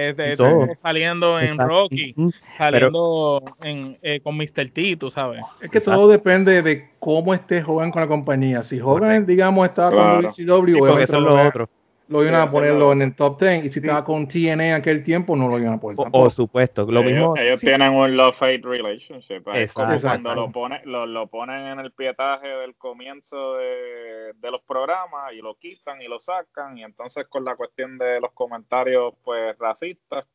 saliendo 0.81 1.39
en 1.39 1.55
Rocky, 1.55 2.15
saliendo 2.57 3.43
en, 3.63 3.99
eh, 4.01 4.21
con 4.21 4.35
Mr. 4.37 4.69
T, 4.73 4.95
tú 4.95 5.11
sabes. 5.11 5.43
Es 5.61 5.69
que 5.69 5.79
todo 5.79 6.07
depende 6.07 6.63
de 6.63 6.89
cómo 6.97 7.35
esté 7.35 7.63
Hogan 7.63 7.91
con 7.91 8.01
la 8.01 8.07
compañía. 8.07 8.63
Si 8.63 8.81
Hogan, 8.81 9.27
digamos, 9.27 9.67
estaba 9.67 10.15
con 10.15 10.23
WCW, 10.23 10.97
eso 10.97 11.17
es 11.17 11.23
lo 11.23 11.47
otro 11.47 11.69
lo 12.11 12.23
iban 12.23 12.35
a 12.35 12.49
ponerlo 12.49 12.91
en 12.91 13.01
el 13.01 13.15
top 13.15 13.39
10 13.39 13.65
y 13.65 13.69
si 13.69 13.79
estaba 13.79 14.03
con 14.03 14.27
TNA 14.27 14.67
en 14.67 14.73
aquel 14.73 15.03
tiempo 15.03 15.35
no 15.35 15.47
lo 15.47 15.57
iban 15.57 15.73
a 15.73 15.79
poner 15.79 15.95
por 16.11 16.31
supuesto 16.31 16.85
lo 16.85 17.03
mismo 17.03 17.35
ellos 17.37 17.61
tienen 17.61 17.93
un 17.93 18.15
love 18.17 18.37
hate 18.41 18.63
relationship 18.63 19.43
cuando 19.73 20.35
lo 20.35 20.51
ponen 20.51 20.81
lo, 20.85 21.05
lo, 21.05 21.27
ponen 21.27 21.67
en 21.67 21.79
el 21.79 21.91
pietaje 21.91 22.47
del 22.47 22.75
comienzo 22.75 23.55
de, 23.55 24.33
de, 24.35 24.51
los 24.51 24.61
programas 24.63 25.33
y 25.33 25.41
lo 25.41 25.55
quitan 25.55 26.01
y 26.01 26.07
lo 26.07 26.19
sacan 26.19 26.77
y 26.77 26.83
entonces 26.83 27.25
con 27.27 27.45
la 27.45 27.55
cuestión 27.55 27.97
de 27.97 28.19
los 28.19 28.31
comentarios 28.33 29.13
pues 29.23 29.57
racistas 29.57 30.25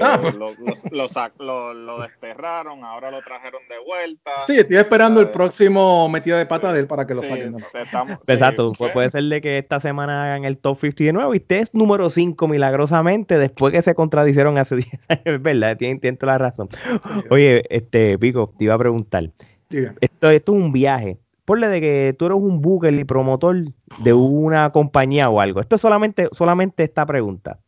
Ah, 0.00 0.14
eh, 0.14 0.18
pues. 0.22 0.34
lo, 0.36 1.74
lo, 1.74 2.00
desterraron, 2.00 2.82
ahora 2.82 3.10
lo 3.10 3.20
trajeron 3.20 3.60
de 3.68 3.78
vuelta. 3.84 4.30
Sí, 4.46 4.58
estoy 4.58 4.76
esperando 4.76 5.20
el 5.20 5.30
próximo 5.30 6.08
metida 6.08 6.38
de 6.38 6.46
pata 6.46 6.72
de 6.72 6.80
él 6.80 6.86
para 6.86 7.06
que 7.06 7.14
lo 7.14 7.22
saquen. 7.22 7.56
Exacto, 8.26 8.72
puede 8.72 9.10
ser 9.10 9.24
de 9.24 9.42
que 9.42 9.58
esta 9.58 9.80
semana 9.80 10.24
hagan 10.24 10.44
el 10.46 10.56
top 10.56 10.78
50 10.80 11.04
de 11.04 11.12
nuevo 11.12 11.34
y 11.34 11.38
usted 11.38 11.56
es 11.56 11.74
número 11.74 12.08
5 12.08 12.48
milagrosamente 12.48 13.38
después 13.38 13.72
que 13.72 13.82
se 13.82 13.94
contradicieron 13.94 14.56
hace 14.56 14.76
10 14.76 14.88
años, 15.08 15.42
¿verdad? 15.42 15.76
Tiene, 15.76 15.98
toda 16.16 16.32
la 16.32 16.38
razón. 16.38 16.70
Oye, 17.28 17.62
este, 17.68 18.18
Pico, 18.18 18.54
te 18.56 18.64
iba 18.64 18.74
a 18.74 18.78
preguntar. 18.78 19.30
Esto, 19.68 20.30
esto 20.30 20.52
es 20.52 20.58
un 20.60 20.72
viaje. 20.72 21.18
Ponle 21.44 21.68
de 21.68 21.80
que 21.80 22.16
tú 22.18 22.26
eres 22.26 22.38
un 22.38 22.62
Google 22.62 23.00
y 23.00 23.04
promotor 23.04 23.56
de 23.98 24.12
una 24.14 24.70
compañía 24.70 25.28
o 25.28 25.40
algo. 25.40 25.60
Esto 25.60 25.76
es 25.76 25.82
solamente, 25.82 26.28
solamente 26.32 26.84
esta 26.84 27.04
pregunta. 27.04 27.58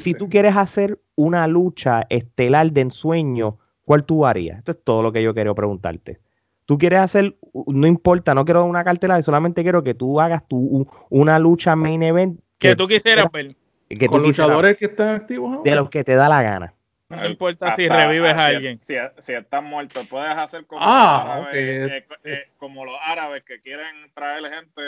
Si 0.00 0.14
tú 0.14 0.28
quieres 0.28 0.56
hacer 0.56 1.00
una 1.16 1.46
lucha 1.46 2.06
estelar 2.08 2.70
de 2.70 2.82
ensueño, 2.82 3.58
¿cuál 3.84 4.04
tú 4.04 4.24
harías? 4.24 4.58
Esto 4.58 4.72
es 4.72 4.78
todo 4.84 5.02
lo 5.02 5.12
que 5.12 5.22
yo 5.22 5.34
quiero 5.34 5.54
preguntarte. 5.54 6.20
Tú 6.66 6.78
quieres 6.78 7.00
hacer, 7.00 7.36
no 7.66 7.86
importa, 7.86 8.34
no 8.34 8.44
quiero 8.44 8.64
una 8.64 8.84
cartelera, 8.84 9.20
solamente 9.22 9.62
quiero 9.62 9.82
que 9.82 9.94
tú 9.94 10.20
hagas 10.20 10.46
tu, 10.46 10.88
una 11.10 11.38
lucha 11.38 11.74
main 11.74 12.02
event. 12.02 12.40
Que, 12.58 12.76
tú 12.76 12.86
quisieras 12.86 13.26
ver. 13.32 13.56
Que 13.88 14.06
Con 14.06 14.22
luchadores 14.22 14.76
que 14.76 14.86
están 14.86 15.16
activos. 15.16 15.62
De 15.64 15.74
los 15.74 15.90
que 15.90 16.04
te 16.04 16.14
da 16.14 16.28
la 16.28 16.42
gana. 16.42 16.74
No 17.08 17.26
importa 17.26 17.76
si 17.76 17.88
revives 17.88 18.32
a 18.32 18.46
alguien. 18.46 18.80
Si, 18.82 18.94
si, 19.18 19.34
estás 19.34 19.62
muerto, 19.62 20.02
puedes 20.08 20.30
hacer 20.30 20.64
como, 20.64 20.80
ah, 20.82 21.24
los 21.26 21.46
árabes, 21.48 22.04
eh, 22.24 22.48
como 22.56 22.86
los 22.86 22.96
árabes 23.04 23.42
que 23.44 23.60
quieren 23.60 24.10
traer 24.14 24.44
gente 24.44 24.82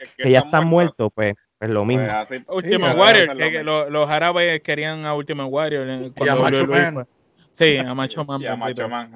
eh, 0.00 0.08
que, 0.18 0.30
ya 0.30 0.40
están 0.40 0.66
muertos, 0.66 1.10
pues 1.14 1.34
es 1.60 1.70
lo 1.70 1.84
mismo. 1.84 2.06
Pues 2.28 2.44
Ultimate 2.48 2.98
Warrior, 2.98 3.36
que, 3.36 3.62
los, 3.62 4.10
árabes 4.10 4.60
querían 4.60 5.06
a 5.06 5.14
Ultimate 5.14 5.48
Warrior. 5.48 5.88
Eh, 5.88 6.12
y 6.16 6.28
a 6.28 6.36
Macho 6.36 6.66
Man. 6.66 7.06
Sí, 7.52 7.76
a 7.78 7.94
Macho 7.94 8.24
Man. 8.24 8.40
y 8.42 8.46
a 8.46 8.56
Macho 8.56 8.88
Man 8.88 9.12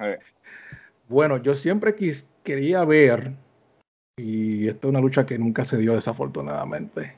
Bueno, 1.07 1.37
yo 1.37 1.55
siempre 1.55 1.95
quis, 1.95 2.27
quería 2.43 2.83
ver, 2.83 3.33
y 4.17 4.67
esta 4.67 4.87
es 4.87 4.89
una 4.89 4.99
lucha 4.99 5.25
que 5.25 5.37
nunca 5.37 5.65
se 5.65 5.77
dio 5.77 5.93
desafortunadamente, 5.93 7.15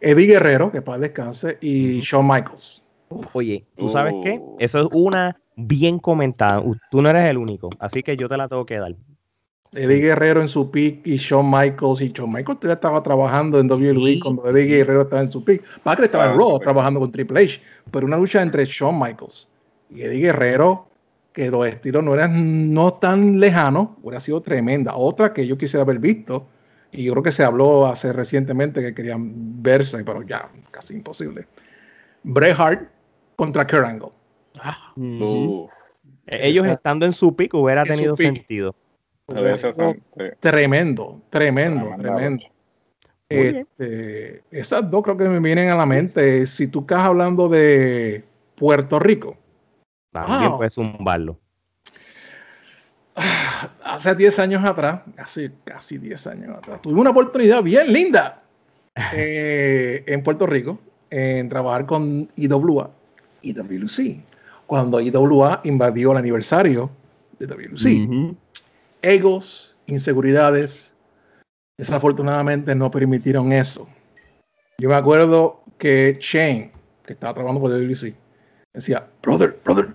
Eddie 0.00 0.26
Guerrero, 0.26 0.70
que 0.70 0.82
para 0.82 0.98
descanse, 0.98 1.56
y 1.60 2.00
Shawn 2.00 2.26
Michaels. 2.26 2.84
Oye, 3.32 3.64
¿tú 3.76 3.88
sabes 3.88 4.14
qué? 4.22 4.38
Uh. 4.40 4.56
Eso 4.58 4.80
es 4.80 4.88
una 4.92 5.40
bien 5.56 5.98
comentada. 5.98 6.62
Tú 6.90 7.00
no 7.00 7.08
eres 7.08 7.26
el 7.26 7.38
único, 7.38 7.70
así 7.78 8.02
que 8.02 8.16
yo 8.16 8.28
te 8.28 8.36
la 8.36 8.48
tengo 8.48 8.66
que 8.66 8.78
dar. 8.78 8.94
Eddie 9.74 9.98
Guerrero 9.98 10.40
en 10.40 10.48
su 10.48 10.70
pick 10.70 11.06
y 11.06 11.16
Shawn 11.16 11.50
Michaels. 11.50 12.00
Y 12.00 12.12
Shawn 12.12 12.32
Michaels 12.32 12.60
todavía 12.60 12.74
estaba 12.74 13.02
trabajando 13.02 13.58
en 13.58 13.70
WWE 13.70 14.20
cuando 14.20 14.48
Eddie 14.48 14.66
Guerrero 14.66 15.02
estaba 15.02 15.22
en 15.22 15.32
su 15.32 15.44
pick. 15.44 15.62
Padre 15.82 16.06
estaba 16.06 16.26
en 16.26 16.30
ah, 16.32 16.34
Raw 16.36 16.58
trabajando 16.60 17.00
con 17.00 17.10
Triple 17.10 17.40
H. 17.40 17.60
Pero 17.90 18.06
una 18.06 18.16
lucha 18.16 18.42
entre 18.42 18.64
Shawn 18.64 18.98
Michaels 18.98 19.48
y 19.90 20.02
Eddie 20.02 20.20
Guerrero, 20.20 20.86
que 21.32 21.50
los 21.50 21.66
estilos 21.66 22.02
no 22.04 22.14
eran 22.14 22.72
no 22.72 22.94
tan 22.94 23.40
lejanos, 23.40 23.88
hubiera 24.02 24.20
sido 24.20 24.40
tremenda. 24.40 24.94
Otra 24.94 25.32
que 25.32 25.46
yo 25.46 25.58
quisiera 25.58 25.82
haber 25.82 25.98
visto. 25.98 26.46
Y 26.92 27.04
yo 27.04 27.12
creo 27.12 27.24
que 27.24 27.32
se 27.32 27.42
habló 27.42 27.86
hace 27.86 28.12
recientemente 28.12 28.80
que 28.80 28.94
querían 28.94 29.62
verse, 29.62 30.04
pero 30.04 30.22
ya 30.22 30.48
casi 30.70 30.94
imposible. 30.94 31.46
Bret 32.22 32.58
Hart 32.58 32.88
contra 33.34 33.66
Kurt 33.66 33.84
Angle. 33.84 34.12
Ah. 34.60 34.92
Ellos 36.26 36.66
estando 36.66 37.04
en 37.04 37.12
su 37.12 37.34
pick 37.34 37.52
hubiera 37.54 37.82
tenido 37.84 38.16
sentido. 38.16 38.76
Tremendo, 40.40 41.22
tremendo, 41.30 41.94
tremendo. 41.98 42.44
Este, 43.28 44.42
esas 44.50 44.90
dos 44.90 45.02
creo 45.02 45.16
que 45.16 45.28
me 45.28 45.40
vienen 45.40 45.70
a 45.70 45.76
la 45.76 45.86
mente. 45.86 46.46
Si 46.46 46.68
tú 46.68 46.80
estás 46.80 47.00
hablando 47.00 47.48
de 47.48 48.22
Puerto 48.56 48.98
Rico. 48.98 49.36
También 50.12 50.52
ah. 50.52 50.56
puedes 50.56 50.74
zumbarlo. 50.74 51.38
Hace 53.82 54.14
10 54.14 54.38
años 54.40 54.64
atrás, 54.64 55.02
casi, 55.14 55.50
casi 55.64 55.98
10 55.98 56.26
años 56.26 56.58
atrás, 56.58 56.82
tuve 56.82 57.00
una 57.00 57.10
oportunidad 57.10 57.62
bien 57.62 57.92
linda 57.92 58.42
eh, 59.14 60.02
en 60.06 60.22
Puerto 60.22 60.46
Rico 60.46 60.78
en 61.10 61.48
trabajar 61.48 61.86
con 61.86 62.28
IWA 62.36 62.90
y 63.40 63.52
WC. 63.52 64.20
Cuando 64.66 65.00
IWA 65.00 65.60
invadió 65.64 66.12
el 66.12 66.18
aniversario 66.18 66.90
de 67.38 67.46
WC 67.46 68.36
egos, 69.04 69.76
inseguridades, 69.86 70.96
desafortunadamente 71.78 72.74
no 72.74 72.90
permitieron 72.90 73.52
eso. 73.52 73.88
Yo 74.78 74.88
me 74.88 74.94
acuerdo 74.96 75.62
que 75.78 76.18
Shane, 76.20 76.72
que 77.04 77.12
estaba 77.12 77.34
trabajando 77.34 77.60
por 77.60 77.70
WBC, 77.70 78.14
decía, 78.72 79.06
brother, 79.22 79.60
brother, 79.64 79.88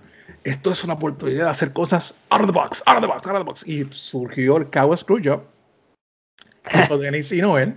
esto 0.44 0.70
es 0.70 0.84
una 0.84 0.94
oportunidad 0.94 1.44
de 1.44 1.50
hacer 1.50 1.72
cosas 1.72 2.18
out 2.30 2.42
of 2.42 2.46
the 2.46 2.52
box, 2.52 2.82
out 2.86 2.96
of 2.96 3.02
the 3.02 3.08
box, 3.08 3.26
out 3.26 3.34
of 3.34 3.40
the 3.40 3.44
box. 3.44 3.66
Y 3.66 3.84
surgió 3.90 4.56
el 4.56 4.70
Cow 4.70 4.96
Screwjob, 4.96 5.42
con 6.88 7.00
Denis 7.00 7.32
y 7.32 7.42
Noel, 7.42 7.74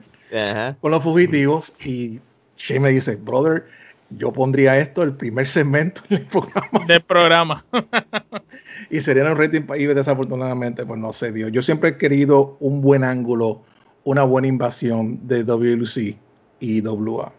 con 0.80 0.92
los 0.92 1.04
fugitivos, 1.04 1.74
y 1.84 2.22
Shane 2.58 2.80
me 2.80 2.90
dice, 2.92 3.16
brother, 3.16 3.66
yo 4.12 4.32
pondría 4.32 4.78
esto 4.78 5.02
el 5.02 5.14
primer 5.14 5.48
segmento 5.48 6.02
del 6.10 6.26
programa. 6.26 6.86
Del 6.88 7.02
programa. 7.02 7.66
y 8.94 9.02
sería 9.02 9.24
un 9.24 9.36
rating 9.36 9.62
y 9.76 9.86
desafortunadamente 9.88 10.86
pues 10.86 11.00
no 11.00 11.12
se 11.14 11.32
dio. 11.32 11.48
Yo 11.48 11.64
siempre 11.64 11.90
he 11.90 11.98
querido 11.98 12.58
un 12.60 12.80
buen 12.80 13.04
ángulo, 13.04 13.64
una 14.04 14.22
buena 14.22 14.48
invasión 14.48 15.20
de 15.28 15.44
WLC 15.44 16.16
y 16.60 16.82
WA. 16.82 17.34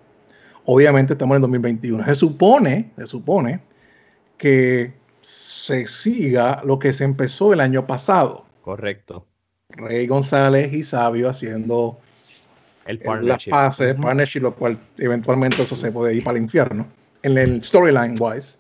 Obviamente 0.65 1.13
estamos 1.13 1.37
en 1.37 1.43
2021. 1.43 2.05
Se 2.07 2.17
supone, 2.17 2.91
se 2.97 3.07
supone 3.07 3.61
que 4.37 4.95
se 5.21 5.87
siga 5.87 6.61
lo 6.65 6.81
que 6.81 6.93
se 6.93 7.05
empezó 7.05 7.53
el 7.53 7.61
año 7.61 7.87
pasado. 7.87 8.47
Correcto. 8.63 9.25
Rey 9.69 10.09
González 10.09 10.73
y 10.73 10.83
Sabio 10.83 11.29
haciendo 11.29 12.01
el 12.85 12.99
partnership. 12.99 13.51
las 13.53 13.69
pases, 13.69 13.95
partnership, 13.95 14.41
lo 14.41 14.57
cual 14.57 14.77
eventualmente 14.99 15.63
eso 15.63 15.77
se 15.77 15.93
puede 15.93 16.17
ir 16.17 16.25
para 16.25 16.37
el 16.37 16.43
infierno, 16.43 16.89
en 17.23 17.39
el 17.39 17.63
storyline 17.63 18.17
wise. 18.19 18.59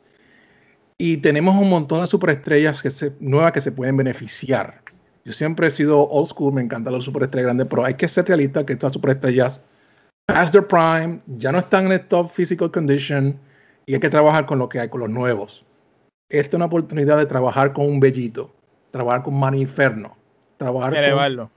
Y 0.98 1.16
tenemos 1.18 1.56
un 1.56 1.68
montón 1.68 2.00
de 2.00 2.06
superestrellas 2.06 2.82
que 2.82 2.90
se, 2.90 3.12
nuevas 3.18 3.52
que 3.52 3.60
se 3.60 3.72
pueden 3.72 3.96
beneficiar. 3.96 4.82
Yo 5.24 5.32
siempre 5.32 5.66
he 5.66 5.70
sido 5.70 6.08
old 6.08 6.28
school, 6.28 6.52
me 6.52 6.62
encantan 6.62 6.92
los 6.92 7.04
superestrellas 7.04 7.46
grandes, 7.46 7.66
pero 7.68 7.84
hay 7.84 7.94
que 7.94 8.08
ser 8.08 8.26
realista 8.26 8.64
que 8.64 8.74
estas 8.74 8.92
superestrellas 8.92 9.64
past 10.26 10.52
their 10.52 10.66
prime, 10.66 11.20
ya 11.38 11.52
no 11.52 11.58
están 11.58 11.86
en 11.86 11.92
el 11.92 12.06
top 12.06 12.30
physical 12.30 12.70
condition 12.70 13.38
y 13.86 13.94
hay 13.94 14.00
que 14.00 14.10
trabajar 14.10 14.46
con 14.46 14.58
lo 14.58 14.68
que 14.68 14.80
hay, 14.80 14.88
con 14.88 15.00
los 15.00 15.10
nuevos. 15.10 15.64
Esta 16.28 16.48
es 16.48 16.54
una 16.54 16.66
oportunidad 16.66 17.18
de 17.18 17.26
trabajar 17.26 17.72
con 17.72 17.86
un 17.86 18.00
bellito, 18.00 18.54
trabajar 18.90 19.22
con 19.22 19.38
Maniferno, 19.38 20.16
trabajar 20.56 20.96
hay 20.96 21.36
con, 21.36 21.50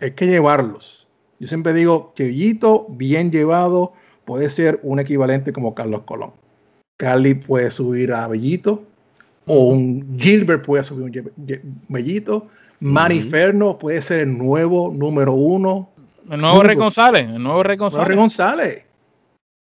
Hay 0.00 0.10
que 0.12 0.26
llevarlos. 0.26 1.06
Yo 1.38 1.48
siempre 1.48 1.72
digo 1.72 2.12
que 2.14 2.24
bellito, 2.24 2.86
bien 2.88 3.30
llevado, 3.30 3.92
puede 4.24 4.48
ser 4.50 4.80
un 4.82 5.00
equivalente 5.00 5.52
como 5.52 5.74
Carlos 5.74 6.02
Colón. 6.04 6.32
Carly 6.96 7.34
puede 7.34 7.70
subir 7.70 8.12
a 8.12 8.28
Bellito, 8.28 8.84
o 9.46 9.66
un 9.66 10.16
Gilbert 10.18 10.64
puede 10.64 10.84
subir 10.84 11.04
un 11.04 11.78
Bellito. 11.88 12.48
Maniferno 12.80 13.78
puede 13.78 14.02
ser 14.02 14.20
el 14.20 14.38
nuevo 14.38 14.92
número 14.94 15.32
uno. 15.32 15.90
El 16.30 16.40
nuevo 16.40 16.62
Rey 16.62 16.76
González, 16.76 17.28
el 17.28 17.42
nuevo 17.42 17.62
Rey 17.62 17.76
González. 17.76 18.08
Rey 18.08 18.16
González. 18.16 18.84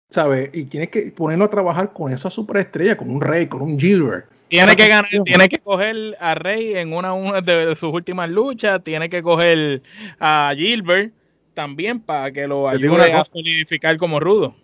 ¿Sabes? 0.09 0.49
Y 0.53 0.65
tienes 0.65 0.89
que 0.89 1.11
ponerlo 1.11 1.45
a 1.45 1.49
trabajar 1.49 1.93
con 1.93 2.11
esa 2.11 2.29
superestrella, 2.29 2.97
con 2.97 3.09
un 3.11 3.21
Rey, 3.21 3.47
con 3.47 3.61
un 3.61 3.79
Gilbert. 3.79 4.25
Tiene 4.47 4.75
que 4.75 4.87
ganar, 4.87 5.07
tiene 5.23 5.47
que 5.47 5.59
coger 5.59 6.17
a 6.19 6.33
Rey 6.33 6.73
en 6.73 6.93
una, 6.93 7.13
una 7.13 7.41
de 7.41 7.75
sus 7.75 7.93
últimas 7.93 8.27
luchas, 8.29 8.83
tiene 8.83 9.07
que 9.07 9.21
coger 9.21 9.83
a 10.19 10.51
Gilbert 10.57 11.13
también 11.53 11.99
para 11.99 12.31
que 12.31 12.47
lo 12.47 12.67
ayude 12.67 13.13
a 13.13 13.23
solidificar 13.25 13.97
como 13.97 14.19
rudo. 14.19 14.55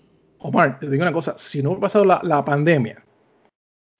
Omar, 0.47 0.79
te 0.79 0.89
digo 0.89 1.03
una 1.03 1.11
cosa, 1.11 1.35
si 1.37 1.61
no 1.61 1.69
hubiera 1.69 1.81
pasado 1.81 2.05
la, 2.05 2.45
pandemia, 2.45 3.03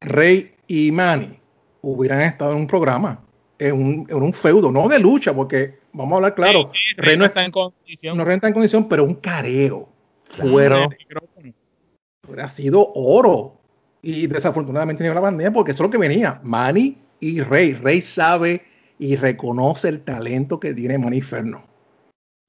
Rey 0.02 0.54
y 0.68 0.92
Manny 0.92 1.40
hubieran 1.82 2.22
estado 2.22 2.52
en 2.52 2.60
un 2.60 2.68
programa, 2.68 3.22
en 3.58 4.06
un, 4.12 4.34
feudo, 4.34 4.72
no 4.72 4.88
de 4.88 5.00
lucha, 5.00 5.34
porque 5.34 5.80
vamos 5.94 6.14
a 6.14 6.16
hablar 6.18 6.36
claro, 6.36 6.66
Rey, 6.98 7.18
no 7.18 7.26
está 7.26 7.46
en 7.46 7.52
condición. 7.52 8.18
No 8.18 8.30
está 8.30 8.48
en 8.48 8.54
condición, 8.54 8.88
pero 8.88 9.04
un 9.04 9.16
careo. 9.16 9.90
Fuera. 10.24 10.90
Hubiera 12.28 12.50
sido 12.50 12.92
oro. 12.94 13.60
Y 14.02 14.28
desafortunadamente 14.28 15.08
no 15.08 15.14
la 15.14 15.22
pandemia, 15.22 15.52
porque 15.52 15.72
eso 15.72 15.84
es 15.84 15.88
lo 15.88 15.92
que 15.92 15.98
venía. 15.98 16.40
Manny 16.44 16.98
y 17.20 17.42
Rey. 17.42 17.74
Rey 17.74 18.02
sabe 18.02 18.64
y 19.00 19.16
reconoce 19.16 19.90
el 19.90 20.02
talento 20.02 20.60
que 20.60 20.74
tiene 20.74 20.98
Manny 20.98 21.22
Ferno. 21.22 21.75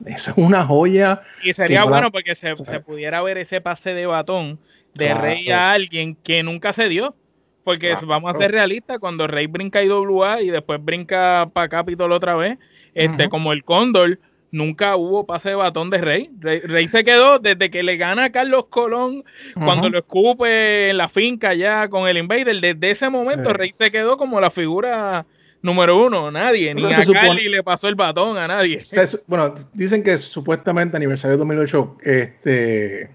Esa 0.05 0.31
es 0.33 0.37
una 0.37 0.65
joya. 0.65 1.23
Y 1.43 1.53
sería 1.53 1.85
bueno 1.85 2.11
porque 2.13 2.35
se, 2.35 2.55
pudiera 2.81 3.23
ver 3.23 3.39
ese 3.39 3.61
pase 3.61 3.95
de 3.95 4.07
batón 4.07 4.59
de 4.95 5.15
Rey 5.15 5.51
a 5.51 5.73
alguien 5.73 6.15
que 6.17 6.43
nunca 6.43 6.73
se 6.73 6.89
dio. 6.89 7.15
Porque 7.65 7.97
vamos 8.07 8.33
a 8.33 8.39
ser 8.39 8.53
realistas, 8.53 9.01
cuando 9.01 9.27
Rey 9.27 9.49
brinca 9.49 9.83
IWA 9.83 10.41
y 10.41 10.51
después 10.51 10.85
brinca 10.85 11.51
para 11.53 11.69
Capitol 11.69 12.13
otra 12.13 12.37
vez, 12.37 12.59
este, 12.95 13.29
como 13.29 13.53
el 13.53 13.65
Cóndor, 13.65 14.21
nunca 14.53 14.95
hubo 14.95 15.27
pase 15.27 15.49
de 15.49 15.55
batón 15.57 15.91
de 15.91 15.99
Rey. 15.99 16.31
Rey. 16.39 16.87
se 16.87 17.03
quedó 17.03 17.41
desde 17.41 17.69
que 17.69 17.83
le 17.83 17.97
gana 17.97 18.25
a 18.25 18.31
Carlos 18.31 18.67
Colón, 18.67 19.25
cuando 19.55 19.91
lo 19.91 19.99
escupe 19.99 20.91
en 20.91 20.97
la 20.97 21.09
finca 21.09 21.55
ya 21.55 21.89
con 21.89 22.07
el 22.07 22.19
Invader. 22.19 22.61
Desde 22.61 22.91
ese 22.93 23.11
momento, 23.11 23.53
Rey 23.53 23.73
se 23.73 23.91
quedó 23.91 24.17
como 24.17 24.41
la 24.41 24.51
figura 24.51 25.27
número 25.67 26.07
uno, 26.07 26.31
nadie, 26.31 26.75
ni 26.75 26.85
a 26.85 27.05
Carly 27.05 27.49
le 27.49 27.63
pasó 27.63 27.89
el 27.89 27.95
batón 27.97 28.39
a 28.39 28.49
nadie. 28.49 28.79
bueno, 29.27 29.55
dicen 29.75 30.03
que 30.03 30.17
supuestamente 30.17 30.97
aniversario 30.97 31.37
2008, 31.37 31.97
este, 32.03 33.11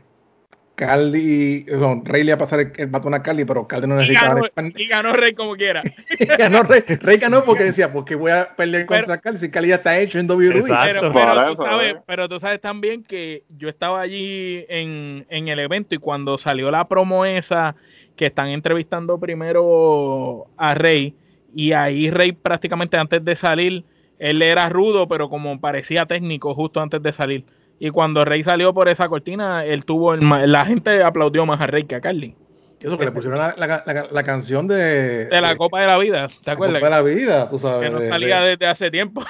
Carly, 0.75 1.65
no, 1.69 2.01
Rey 2.03 2.23
le 2.23 2.31
iba 2.31 2.35
a 2.35 2.39
pasar 2.39 2.71
el, 2.75 2.87
batón 2.87 3.13
a 3.13 3.23
Carly, 3.23 3.45
pero 3.45 3.67
Carly 3.67 3.87
no 3.87 3.95
necesitaba. 3.95 4.41
Y 4.75 4.87
ganó, 4.87 5.13
Rey 5.13 5.33
como 5.33 5.55
quiera. 5.55 5.81
ganó 6.37 6.63
Rey, 6.63 6.81
Rey 6.81 7.17
ganó 7.17 7.43
porque 7.43 7.63
decía, 7.63 7.91
porque 7.93 8.15
voy 8.15 8.31
a 8.31 8.53
perder 8.55 8.85
contra 8.85 9.17
Carly 9.19 9.39
si 9.39 9.49
Carly 9.49 9.69
ya 9.69 9.75
está 9.75 9.97
hecho 9.97 10.19
en 10.19 10.29
WWE. 10.29 10.63
Pero, 10.63 11.13
pero, 11.13 11.55
tú 11.55 11.63
sabes, 11.63 11.95
pero, 12.05 12.29
tú 12.29 12.39
sabes, 12.39 12.59
también 12.59 13.03
que 13.03 13.43
yo 13.57 13.69
estaba 13.69 14.01
allí 14.01 14.65
en, 14.67 15.25
en 15.29 15.47
el 15.47 15.59
evento 15.59 15.95
y 15.95 15.99
cuando 15.99 16.37
salió 16.37 16.69
la 16.69 16.87
promo 16.87 17.25
esa 17.25 17.75
que 18.17 18.25
están 18.25 18.49
entrevistando 18.49 19.19
primero 19.19 20.47
a 20.57 20.75
Rey 20.75 21.15
y 21.55 21.73
ahí 21.73 22.09
Rey 22.09 22.31
prácticamente 22.31 22.97
antes 22.97 23.23
de 23.23 23.35
salir, 23.35 23.85
él 24.19 24.41
era 24.41 24.69
rudo, 24.69 25.07
pero 25.07 25.29
como 25.29 25.59
parecía 25.59 26.05
técnico 26.05 26.53
justo 26.53 26.81
antes 26.81 27.01
de 27.01 27.13
salir. 27.13 27.45
Y 27.79 27.89
cuando 27.89 28.23
Rey 28.23 28.43
salió 28.43 28.73
por 28.73 28.89
esa 28.89 29.09
cortina, 29.09 29.65
él 29.65 29.85
tuvo 29.85 30.15
la 30.15 30.65
gente 30.65 31.03
aplaudió 31.03 31.45
más 31.45 31.59
a 31.61 31.67
Rey 31.67 31.83
que 31.83 31.95
a 31.95 32.01
Carly. 32.01 32.35
Eso 32.79 32.97
que 32.97 33.05
le 33.05 33.11
pusieron 33.11 33.39
la, 33.39 34.23
canción 34.23 34.67
de, 34.67 35.25
de 35.25 35.41
la 35.41 35.55
Copa 35.55 35.81
de 35.81 35.87
la 35.87 35.99
Vida, 35.99 36.29
¿te 36.43 36.51
acuerdas? 36.51 36.79
Copa 36.79 36.85
de 36.85 36.91
la 36.91 37.01
Vida, 37.01 37.49
tú 37.49 37.59
sabes. 37.59 37.89
Que 37.89 37.95
no 37.95 38.09
salía 38.09 38.41
desde 38.41 38.65
hace 38.65 38.89
tiempo. 38.89 39.23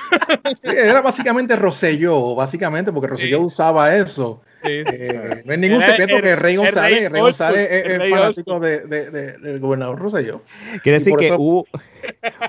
era 0.63 1.01
básicamente 1.01 1.57
Rosselló, 1.57 2.35
básicamente, 2.35 2.93
porque 2.93 3.07
Rosselló 3.07 3.41
usaba 3.41 3.93
eso. 3.95 4.41
Eh, 4.63 5.41
no 5.45 5.53
hay 5.53 5.57
ningún 5.57 5.81
secreto 5.81 6.21
que 6.21 6.35
Rey 6.35 6.55
González, 6.55 7.11
Rey, 7.11 7.21
González 7.21 7.67
es, 7.71 8.09
fanático 8.09 8.59
de, 8.59 8.81
de, 8.81 9.11
del 9.37 9.59
gobernador 9.59 9.99
Rosselló. 9.99 10.41
Quiere 10.83 10.99
decir 10.99 11.15
que 11.17 11.31
hubo, 11.33 11.65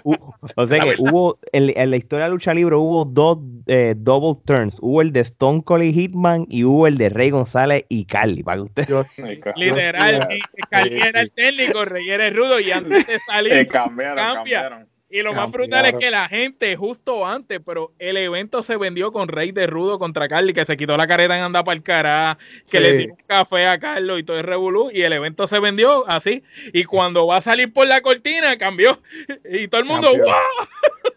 o 0.56 0.66
sea 0.66 0.80
que 0.80 0.94
hubo, 0.98 1.38
en, 1.52 1.90
la 1.90 1.96
historia 1.96 2.24
de 2.24 2.30
la 2.30 2.34
lucha 2.34 2.54
libre 2.54 2.76
hubo 2.76 3.04
dos 3.04 3.38
eh, 3.66 3.94
double 3.96 4.40
turns. 4.44 4.76
Hubo 4.80 5.02
el 5.02 5.12
de 5.12 5.20
Stone 5.20 5.62
Cold 5.64 5.84
y 5.84 5.92
Hitman 5.92 6.46
y 6.48 6.64
hubo 6.64 6.86
el 6.86 6.98
de 6.98 7.08
Rey 7.08 7.30
González 7.30 7.84
y 7.88 8.04
Carly, 8.04 8.42
para 8.42 8.62
usted. 8.62 8.88
Literal, 9.56 10.28
Carly 10.70 11.00
era 11.00 11.20
el 11.20 11.30
técnico, 11.30 11.84
Rey 11.84 12.10
era 12.10 12.26
el 12.26 12.36
rudo 12.36 12.60
y 12.60 12.70
antes 12.70 13.06
de 13.06 13.18
salir 13.26 13.68
cambia. 13.68 14.86
Y 15.12 15.20
lo 15.20 15.34
más 15.34 15.50
brutal 15.50 15.84
es 15.84 15.94
que 15.96 16.10
la 16.10 16.26
gente, 16.26 16.74
justo 16.74 17.26
antes, 17.26 17.60
pero 17.64 17.92
el 17.98 18.16
evento 18.16 18.62
se 18.62 18.78
vendió 18.78 19.12
con 19.12 19.28
Rey 19.28 19.52
de 19.52 19.66
Rudo 19.66 19.98
contra 19.98 20.26
Carly, 20.26 20.54
que 20.54 20.64
se 20.64 20.74
quitó 20.78 20.96
la 20.96 21.06
careta 21.06 21.36
en 21.36 21.42
anda 21.42 21.62
para 21.62 21.76
el 21.76 21.82
cara, 21.82 22.38
que 22.70 22.80
le 22.80 22.92
dio 22.94 23.06
un 23.08 23.18
café 23.26 23.66
a 23.66 23.78
Carlos 23.78 24.18
y 24.18 24.22
todo 24.22 24.38
el 24.38 24.44
revolú, 24.44 24.90
y 24.90 25.02
el 25.02 25.12
evento 25.12 25.46
se 25.46 25.60
vendió 25.60 26.08
así. 26.08 26.42
Y 26.72 26.84
cuando 26.84 27.26
va 27.26 27.36
a 27.36 27.40
salir 27.42 27.70
por 27.74 27.86
la 27.86 28.00
cortina, 28.00 28.56
cambió. 28.56 28.98
Y 29.52 29.68
todo 29.68 29.82
el 29.82 29.86
mundo, 29.86 30.10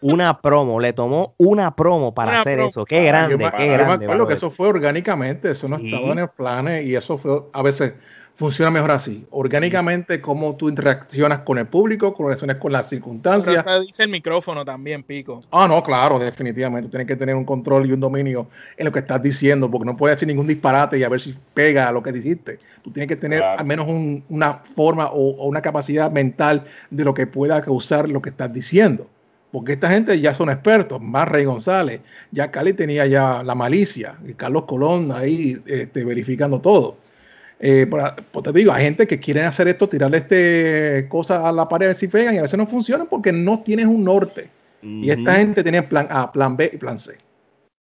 Una 0.00 0.40
promo, 0.40 0.80
le 0.80 0.92
tomó 0.92 1.34
una 1.38 1.74
promo 1.74 2.14
para 2.14 2.40
hacer 2.40 2.60
eso. 2.60 2.84
Qué 2.84 3.04
grande, 3.04 3.36
qué 3.56 3.66
grande. 3.68 3.92
Yo 3.92 3.98
me 3.98 4.04
acuerdo 4.04 4.26
que 4.26 4.34
eso 4.34 4.50
fue 4.50 4.68
orgánicamente, 4.68 5.50
eso 5.50 5.68
no 5.68 5.76
estaba 5.76 6.12
en 6.12 6.18
el 6.18 6.28
plan 6.28 6.68
y 6.84 6.94
eso 6.94 7.18
fue 7.18 7.42
a 7.52 7.62
veces 7.62 7.94
funciona 8.36 8.70
mejor 8.70 8.90
así. 8.90 9.26
Orgánicamente, 9.30 10.20
cómo 10.20 10.54
tú 10.56 10.68
interaccionas 10.68 11.40
con 11.40 11.58
el 11.58 11.66
público, 11.66 12.12
con 12.14 12.26
relaciones 12.26 12.56
con 12.58 12.70
las 12.70 12.88
circunstancias. 12.88 13.64
dice 13.80 14.04
el 14.04 14.10
micrófono 14.10 14.64
también, 14.64 15.02
Pico. 15.02 15.42
Ah, 15.50 15.66
no, 15.66 15.82
claro, 15.82 16.18
definitivamente. 16.18 16.90
Tienes 16.90 17.06
que 17.06 17.16
tener 17.16 17.34
un 17.34 17.44
control 17.44 17.86
y 17.86 17.92
un 17.92 18.00
dominio 18.00 18.48
en 18.76 18.84
lo 18.84 18.92
que 18.92 19.00
estás 19.00 19.22
diciendo, 19.22 19.70
porque 19.70 19.86
no 19.86 19.96
puedes 19.96 20.16
decir 20.16 20.28
ningún 20.28 20.46
disparate 20.46 20.98
y 20.98 21.02
a 21.02 21.08
ver 21.08 21.20
si 21.20 21.34
pega 21.54 21.88
a 21.88 21.92
lo 21.92 22.02
que 22.02 22.12
dijiste. 22.12 22.58
Tú 22.82 22.90
tienes 22.90 23.08
que 23.08 23.16
tener 23.16 23.42
al 23.42 23.64
menos 23.64 23.86
una 24.28 24.54
forma 24.54 25.06
o, 25.06 25.46
una 25.46 25.62
capacidad 25.62 26.10
mental 26.10 26.64
de 26.90 27.04
lo 27.04 27.14
que 27.14 27.26
pueda 27.26 27.60
causar 27.62 28.08
lo 28.08 28.20
que 28.20 28.30
estás 28.30 28.52
diciendo. 28.52 29.08
Porque 29.50 29.74
esta 29.74 29.88
gente 29.88 30.20
ya 30.20 30.34
son 30.34 30.50
expertos, 30.50 31.00
más 31.00 31.28
Rey 31.28 31.44
González, 31.44 32.00
ya 32.30 32.50
Cali 32.50 32.72
tenía 32.72 33.06
ya 33.06 33.42
la 33.42 33.54
malicia, 33.54 34.16
y 34.26 34.34
Carlos 34.34 34.64
Colón 34.64 35.12
ahí 35.12 35.56
este, 35.66 36.04
verificando 36.04 36.60
todo. 36.60 36.96
Eh, 37.58 37.86
pues 37.86 38.44
te 38.44 38.52
digo, 38.52 38.72
hay 38.72 38.84
gente 38.84 39.06
que 39.06 39.18
quiere 39.18 39.42
hacer 39.42 39.68
esto, 39.68 39.88
tirarle 39.88 40.18
este 40.18 41.06
cosas 41.08 41.42
a 41.42 41.52
la 41.52 41.66
pared 41.66 41.94
si 41.94 42.06
pegan 42.06 42.34
y 42.34 42.38
a 42.38 42.42
veces 42.42 42.58
no 42.58 42.66
funcionan 42.66 43.06
porque 43.06 43.32
no 43.32 43.60
tienes 43.60 43.86
un 43.86 44.04
norte. 44.04 44.50
Y 44.82 45.10
esta 45.10 45.36
gente 45.36 45.64
tenía 45.64 45.88
plan 45.88 46.06
A, 46.10 46.30
plan 46.30 46.56
B 46.56 46.70
y 46.72 46.76
plan 46.76 46.98
C. 46.98 47.16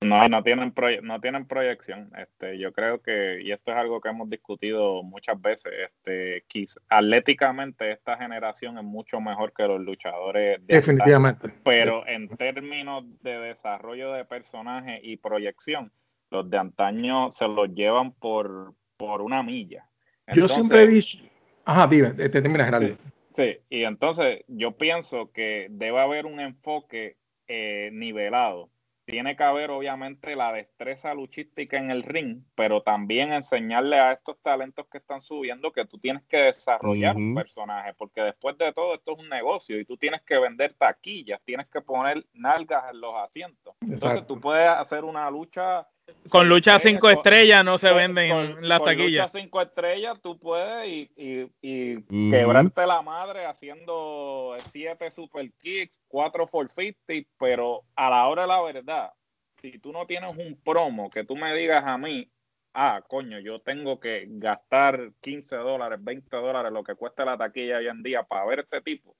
No, 0.03 0.27
no 0.27 0.43
tienen, 0.43 0.73
no 1.03 1.21
tienen 1.21 1.47
proyección. 1.47 2.11
Este, 2.17 2.57
yo 2.57 2.73
creo 2.73 3.01
que, 3.01 3.41
y 3.41 3.51
esto 3.51 3.71
es 3.71 3.77
algo 3.77 4.01
que 4.01 4.09
hemos 4.09 4.29
discutido 4.29 5.03
muchas 5.03 5.39
veces, 5.41 5.71
este, 5.89 6.43
atléticamente 6.89 7.91
esta 7.91 8.17
generación 8.17 8.77
es 8.77 8.83
mucho 8.83 9.19
mejor 9.19 9.53
que 9.53 9.63
los 9.63 9.81
luchadores. 9.81 10.65
De 10.65 10.75
Definitivamente. 10.75 11.49
pero 11.63 12.07
en 12.07 12.29
términos 12.29 13.03
de 13.21 13.39
desarrollo 13.39 14.11
de 14.13 14.25
personaje 14.25 14.99
y 15.01 15.17
proyección, 15.17 15.91
los 16.29 16.49
de 16.49 16.57
antaño 16.57 17.31
se 17.31 17.47
los 17.47 17.69
llevan 17.73 18.11
por, 18.11 18.73
por 18.97 19.21
una 19.21 19.43
milla. 19.43 19.87
yo 20.33 20.47
siempre 20.47 20.83
he 20.83 20.87
dicho, 20.87 21.19
ajá, 21.65 21.87
dime, 21.87 22.11
te 22.11 22.29
termina 22.29 22.65
Gerardo. 22.65 22.97
Sí, 23.35 23.57
y 23.69 23.83
entonces 23.83 24.43
yo 24.47 24.77
pienso 24.77 25.31
que 25.31 25.67
debe 25.71 25.99
haber 25.99 26.25
un 26.25 26.39
enfoque 26.39 27.17
eh, 27.47 27.89
nivelado. 27.91 28.69
Tiene 29.05 29.35
que 29.35 29.43
haber 29.43 29.69
obviamente 29.71 30.35
la 30.35 30.53
destreza 30.53 31.13
luchística 31.13 31.77
en 31.77 31.91
el 31.91 32.03
ring, 32.03 32.43
pero 32.55 32.81
también 32.81 33.33
enseñarle 33.33 33.99
a 33.99 34.13
estos 34.13 34.39
talentos 34.41 34.87
que 34.87 34.99
están 34.99 35.19
subiendo 35.19 35.71
que 35.71 35.85
tú 35.85 35.97
tienes 35.97 36.23
que 36.23 36.37
desarrollar 36.37 37.15
un 37.15 37.35
personaje, 37.35 37.93
porque 37.93 38.21
después 38.21 38.57
de 38.57 38.71
todo 38.71 38.95
esto 38.95 39.13
es 39.13 39.19
un 39.19 39.29
negocio 39.29 39.79
y 39.79 39.85
tú 39.85 39.97
tienes 39.97 40.21
que 40.21 40.39
vender 40.39 40.73
taquillas, 40.73 41.41
tienes 41.43 41.67
que 41.67 41.81
poner 41.81 42.25
nalgas 42.33 42.85
en 42.91 43.01
los 43.01 43.13
asientos. 43.15 43.75
Entonces 43.81 44.25
tú 44.25 44.39
puedes 44.39 44.69
hacer 44.69 45.03
una 45.03 45.29
lucha 45.29 45.87
con 46.29 46.49
lucha 46.49 46.79
5 46.79 47.09
estrellas 47.09 47.63
no 47.63 47.77
se 47.77 47.91
venden 47.93 48.31
en 48.31 48.67
las 48.67 48.83
taquillas. 48.83 49.31
Con 49.31 49.41
lucha 49.41 49.47
5 49.47 49.61
estrellas 49.61 50.19
tú 50.21 50.37
puedes 50.37 50.87
y, 50.87 51.11
y, 51.15 51.51
y 51.61 52.29
quebrarte 52.29 52.87
la 52.87 53.01
madre 53.01 53.45
haciendo 53.45 54.55
7 54.71 55.11
super 55.11 55.51
kicks, 55.59 56.01
4 56.07 56.47
450, 56.47 57.29
pero 57.37 57.83
a 57.95 58.09
la 58.09 58.27
hora 58.27 58.43
de 58.43 58.47
la 58.47 58.61
verdad, 58.61 59.13
si 59.61 59.79
tú 59.79 59.91
no 59.91 60.05
tienes 60.05 60.35
un 60.35 60.59
promo 60.63 61.09
que 61.09 61.23
tú 61.23 61.35
me 61.35 61.53
digas 61.53 61.83
a 61.85 61.97
mí, 61.97 62.29
ah, 62.73 63.01
coño, 63.07 63.39
yo 63.39 63.61
tengo 63.61 63.99
que 63.99 64.25
gastar 64.27 65.11
15 65.21 65.55
dólares, 65.57 65.99
20 66.01 66.35
dólares, 66.35 66.71
lo 66.71 66.83
que 66.83 66.95
cuesta 66.95 67.25
la 67.25 67.37
taquilla 67.37 67.77
hoy 67.77 67.87
en 67.87 68.03
día 68.03 68.23
para 68.23 68.45
ver 68.45 68.59
este 68.59 68.81
tipo, 68.81 69.15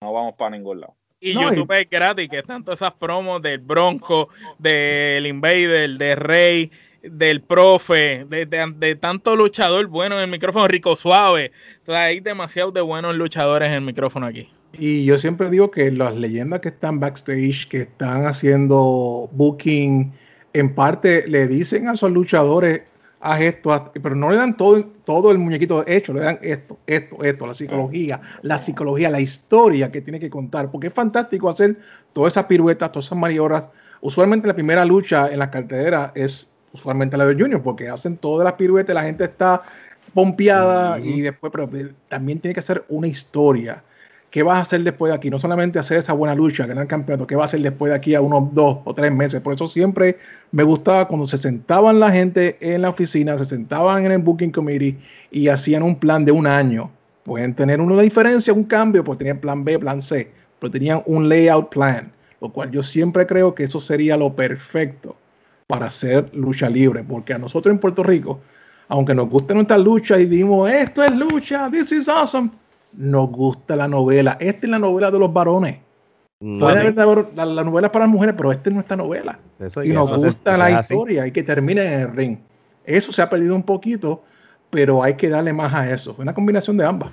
no 0.00 0.12
vamos 0.12 0.34
para 0.36 0.50
ningún 0.50 0.80
lado. 0.80 0.96
Y 1.24 1.32
YouTube 1.32 1.72
es 1.80 1.88
gratis, 1.88 2.28
que 2.28 2.40
están 2.40 2.62
todas 2.62 2.78
esas 2.78 2.92
promos 2.92 3.40
del 3.40 3.58
Bronco, 3.58 4.28
del 4.58 5.26
Invader, 5.26 5.96
del 5.96 6.16
Rey, 6.18 6.70
del 7.02 7.40
Profe, 7.40 8.26
de, 8.28 8.44
de, 8.44 8.96
tanto 8.96 9.34
luchador 9.34 9.86
bueno 9.86 10.16
en 10.16 10.24
el 10.24 10.30
micrófono, 10.30 10.68
Rico 10.68 10.96
Suave. 10.96 11.50
Entonces 11.78 11.96
hay 11.96 12.20
demasiado 12.20 12.72
de 12.72 12.82
buenos 12.82 13.14
luchadores 13.14 13.68
en 13.68 13.74
el 13.76 13.80
micrófono 13.80 14.26
aquí. 14.26 14.50
Y 14.74 15.06
yo 15.06 15.18
siempre 15.18 15.48
digo 15.48 15.70
que 15.70 15.90
las 15.90 16.14
leyendas 16.14 16.60
que 16.60 16.68
están 16.68 17.00
backstage, 17.00 17.68
que 17.68 17.82
están 17.82 18.26
haciendo 18.26 19.30
booking, 19.32 20.12
en 20.52 20.74
parte 20.74 21.24
le 21.26 21.46
dicen 21.46 21.88
a 21.88 21.96
sus 21.96 22.10
luchadores, 22.10 22.82
haz 23.24 23.40
esto, 23.40 23.90
pero 24.02 24.14
no 24.14 24.30
le 24.30 24.36
dan 24.36 24.54
todo, 24.54 24.84
todo 25.02 25.30
el 25.30 25.38
muñequito 25.38 25.82
hecho, 25.86 26.12
le 26.12 26.20
dan 26.20 26.38
esto, 26.42 26.78
esto, 26.86 27.24
esto, 27.24 27.46
la 27.46 27.54
psicología, 27.54 28.20
la 28.42 28.58
psicología, 28.58 29.08
la 29.08 29.20
historia 29.20 29.90
que 29.90 30.02
tiene 30.02 30.20
que 30.20 30.28
contar, 30.28 30.70
porque 30.70 30.88
es 30.88 30.92
fantástico 30.92 31.48
hacer 31.48 31.78
todas 32.12 32.34
esas 32.34 32.44
piruetas, 32.44 32.92
todas 32.92 33.06
esas 33.06 33.18
maniobras. 33.18 33.64
Usualmente 34.02 34.46
la 34.46 34.54
primera 34.54 34.84
lucha 34.84 35.32
en 35.32 35.38
la 35.38 35.50
cartelera 35.50 36.12
es 36.14 36.46
usualmente 36.72 37.16
la 37.16 37.24
de 37.24 37.34
Junior, 37.34 37.62
porque 37.62 37.88
hacen 37.88 38.18
todas 38.18 38.44
las 38.44 38.52
piruetas, 38.54 38.94
la 38.94 39.04
gente 39.04 39.24
está 39.24 39.62
pompeada 40.12 41.00
y 41.00 41.22
después, 41.22 41.50
pero 41.50 41.70
también 42.08 42.40
tiene 42.40 42.52
que 42.52 42.60
hacer 42.60 42.84
una 42.90 43.06
historia 43.06 43.82
¿qué 44.34 44.42
vas 44.42 44.56
a 44.56 44.62
hacer 44.62 44.82
después 44.82 45.10
de 45.12 45.16
aquí? 45.16 45.30
No 45.30 45.38
solamente 45.38 45.78
hacer 45.78 45.98
esa 45.98 46.12
buena 46.12 46.34
lucha, 46.34 46.66
ganar 46.66 46.88
campeonato, 46.88 47.24
¿qué 47.24 47.36
vas 47.36 47.44
a 47.44 47.46
hacer 47.50 47.60
después 47.60 47.90
de 47.90 47.96
aquí 47.96 48.16
a 48.16 48.20
unos 48.20 48.52
dos 48.52 48.78
o 48.84 48.92
tres 48.92 49.12
meses? 49.12 49.40
Por 49.40 49.54
eso 49.54 49.68
siempre 49.68 50.18
me 50.50 50.64
gustaba 50.64 51.06
cuando 51.06 51.28
se 51.28 51.38
sentaban 51.38 52.00
la 52.00 52.10
gente 52.10 52.56
en 52.60 52.82
la 52.82 52.90
oficina, 52.90 53.38
se 53.38 53.44
sentaban 53.44 54.04
en 54.04 54.10
el 54.10 54.18
Booking 54.18 54.50
Committee 54.50 54.98
y 55.30 55.46
hacían 55.46 55.84
un 55.84 55.94
plan 55.94 56.24
de 56.24 56.32
un 56.32 56.48
año. 56.48 56.90
Pueden 57.22 57.54
tener 57.54 57.80
una 57.80 58.02
diferencia, 58.02 58.52
un 58.52 58.64
cambio, 58.64 59.04
pues 59.04 59.18
tenían 59.18 59.38
plan 59.38 59.62
B, 59.62 59.78
plan 59.78 60.02
C, 60.02 60.28
pero 60.58 60.68
tenían 60.68 61.00
un 61.06 61.28
layout 61.28 61.68
plan, 61.68 62.10
lo 62.40 62.50
cual 62.50 62.72
yo 62.72 62.82
siempre 62.82 63.28
creo 63.28 63.54
que 63.54 63.62
eso 63.62 63.80
sería 63.80 64.16
lo 64.16 64.34
perfecto 64.34 65.14
para 65.68 65.86
hacer 65.86 66.34
lucha 66.34 66.68
libre, 66.68 67.04
porque 67.04 67.34
a 67.34 67.38
nosotros 67.38 67.72
en 67.72 67.78
Puerto 67.78 68.02
Rico, 68.02 68.40
aunque 68.88 69.14
nos 69.14 69.30
guste 69.30 69.54
nuestra 69.54 69.78
lucha 69.78 70.18
y 70.18 70.26
dimos, 70.26 70.68
esto 70.72 71.04
es 71.04 71.14
lucha, 71.14 71.70
this 71.70 71.92
is 71.92 72.08
awesome, 72.08 72.50
nos 72.96 73.30
gusta 73.30 73.76
la 73.76 73.88
novela. 73.88 74.36
Esta 74.40 74.66
es 74.66 74.70
la 74.70 74.78
novela 74.78 75.10
de 75.10 75.18
los 75.18 75.32
varones. 75.32 75.78
Puede 76.38 76.78
haber 76.78 77.28
la, 77.34 77.64
novela 77.64 77.90
para 77.90 78.04
las 78.04 78.12
mujeres, 78.12 78.34
pero 78.36 78.52
esta 78.52 78.68
es 78.68 78.74
nuestra 78.74 78.96
novela. 78.96 79.38
y 79.82 79.90
nos 79.90 80.12
gusta 80.12 80.56
la 80.56 80.80
historia 80.80 81.26
y 81.26 81.32
que 81.32 81.42
termine 81.42 81.86
en 81.86 82.00
el 82.00 82.12
ring. 82.14 82.38
Eso 82.84 83.12
se 83.12 83.22
ha 83.22 83.30
perdido 83.30 83.54
un 83.54 83.62
poquito, 83.62 84.22
pero 84.68 85.02
hay 85.02 85.14
que 85.14 85.28
darle 85.28 85.52
más 85.52 85.72
a 85.72 85.90
eso. 85.90 86.14
Una 86.18 86.34
combinación 86.34 86.76
de 86.76 86.84
ambas. 86.84 87.10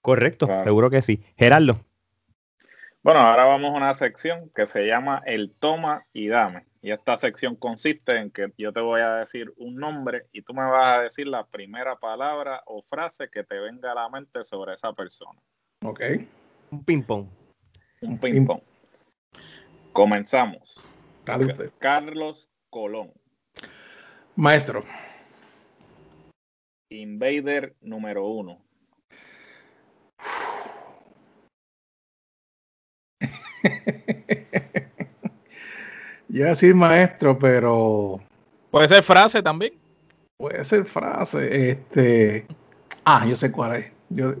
Correcto, 0.00 0.48
seguro 0.64 0.88
que 0.88 1.02
sí. 1.02 1.20
Gerardo. 1.36 1.80
Bueno, 3.02 3.20
ahora 3.20 3.44
vamos 3.44 3.72
a 3.72 3.76
una 3.76 3.94
sección 3.94 4.50
que 4.54 4.66
se 4.66 4.86
llama 4.86 5.22
el 5.26 5.52
toma 5.58 6.04
y 6.12 6.28
dame. 6.28 6.64
Y 6.82 6.92
esta 6.92 7.16
sección 7.18 7.56
consiste 7.56 8.16
en 8.16 8.30
que 8.30 8.52
yo 8.56 8.72
te 8.72 8.80
voy 8.80 9.02
a 9.02 9.16
decir 9.16 9.52
un 9.58 9.76
nombre 9.76 10.26
y 10.32 10.40
tú 10.42 10.54
me 10.54 10.62
vas 10.62 10.98
a 10.98 11.02
decir 11.02 11.26
la 11.26 11.46
primera 11.46 11.96
palabra 11.96 12.62
o 12.66 12.82
frase 12.82 13.28
que 13.28 13.44
te 13.44 13.58
venga 13.58 13.92
a 13.92 13.94
la 13.94 14.08
mente 14.08 14.42
sobre 14.44 14.72
esa 14.72 14.92
persona. 14.94 15.38
Ok. 15.84 16.00
Un 16.70 16.84
ping-pong. 16.84 17.26
Un 18.00 18.18
ping-pong. 18.18 18.62
Comenzamos. 19.92 20.88
Carlos 21.78 22.48
Colón. 22.70 23.12
Maestro. 24.36 24.82
Invader 26.88 27.76
número 27.82 28.26
uno. 28.26 28.58
Yo 36.32 36.44
a 36.44 36.50
decir 36.50 36.74
maestro, 36.76 37.36
pero. 37.36 38.20
Puede 38.70 38.86
ser 38.86 39.02
frase 39.02 39.42
también. 39.42 39.74
Puede 40.36 40.64
ser 40.64 40.84
frase. 40.84 41.70
Este. 41.70 42.46
Ah, 43.04 43.26
yo 43.26 43.34
sé 43.34 43.50
cuál 43.50 43.74
es. 43.74 43.92
Yo... 44.10 44.34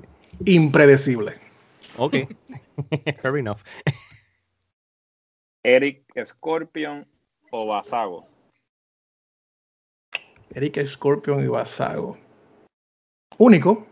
Impredecible. 0.44 1.40
Ok. 1.98 2.14
Fair 3.22 3.36
enough. 3.36 3.60
Eric 5.64 6.04
Scorpion 6.24 7.06
o 7.50 7.66
Basago. 7.66 8.24
Eric 10.54 10.86
Scorpion 10.86 11.44
y 11.44 11.48
Basago. 11.48 12.16
Único. 13.36 13.84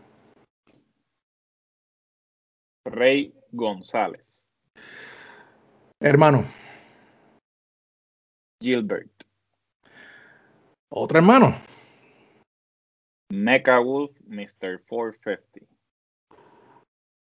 Rey 2.85 3.33
González. 3.51 4.47
Hermano. 5.99 6.45
Gilbert. 8.61 9.09
Otro 10.91 11.19
hermano. 11.19 11.55
Mecha 13.31 13.79
Wolf, 13.79 14.11
Mr. 14.25 14.83
450. 14.87 15.65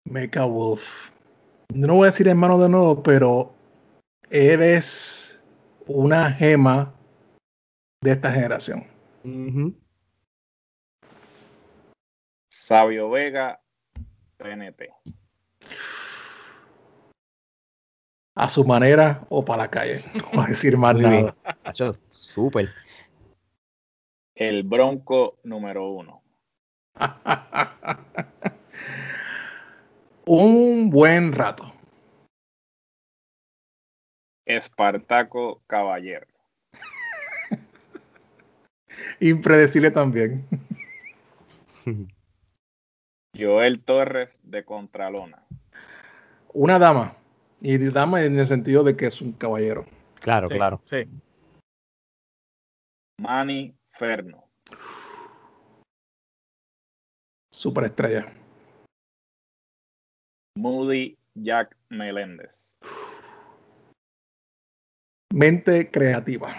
Mecha 0.04 0.44
Wolf. 0.44 1.10
No 1.72 1.94
voy 1.94 2.04
a 2.04 2.10
decir 2.10 2.28
hermano 2.28 2.58
de 2.58 2.68
nuevo, 2.68 3.02
pero 3.02 3.54
eres 4.28 5.42
una 5.86 6.30
gema 6.30 6.92
de 8.02 8.10
esta 8.12 8.30
generación. 8.30 8.86
Sabio 12.50 13.10
Vega, 13.10 13.60
TNT 14.36 14.90
a 18.34 18.48
su 18.48 18.64
manera 18.64 19.24
o 19.28 19.44
para 19.44 19.64
la 19.64 19.70
calle. 19.70 20.02
No 20.14 20.24
voy 20.32 20.44
a 20.44 20.48
decir 20.48 20.76
más 20.76 20.96
nada. 20.96 21.36
Súper. 22.10 22.70
El 24.34 24.64
Bronco 24.64 25.38
número 25.44 25.88
uno. 25.88 26.22
Un 30.26 30.90
buen 30.90 31.32
rato. 31.32 31.72
Espartaco 34.46 35.62
Caballero. 35.66 36.26
Impredecible 39.20 39.90
también. 39.90 40.46
Joel 43.36 43.82
Torres 43.82 44.38
de 44.42 44.64
Contralona. 44.64 45.44
Una 46.52 46.78
dama. 46.78 47.16
Y 47.66 47.78
dama 47.78 48.22
en 48.22 48.38
el 48.38 48.46
sentido 48.46 48.84
de 48.84 48.94
que 48.94 49.06
es 49.06 49.22
un 49.22 49.32
caballero. 49.32 49.86
Claro, 50.20 50.48
claro. 50.50 50.82
Sí. 50.84 51.08
Manny 53.18 53.74
Ferno. 53.92 54.44
Superestrella. 57.50 58.30
Moody 60.58 61.16
Jack 61.34 61.74
Meléndez. 61.88 62.74
Mente 65.32 65.90
creativa. 65.90 66.54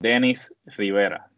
Denis 0.00 0.50
Rivera. 0.78 1.30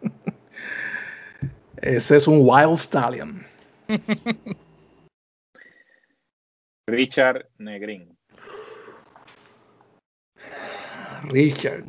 Ese 1.82 2.16
es 2.16 2.26
un 2.26 2.38
Wild 2.40 2.78
Stallion. 2.78 3.46
Richard 6.86 7.48
Negrín. 7.58 8.16
Richard. 11.24 11.84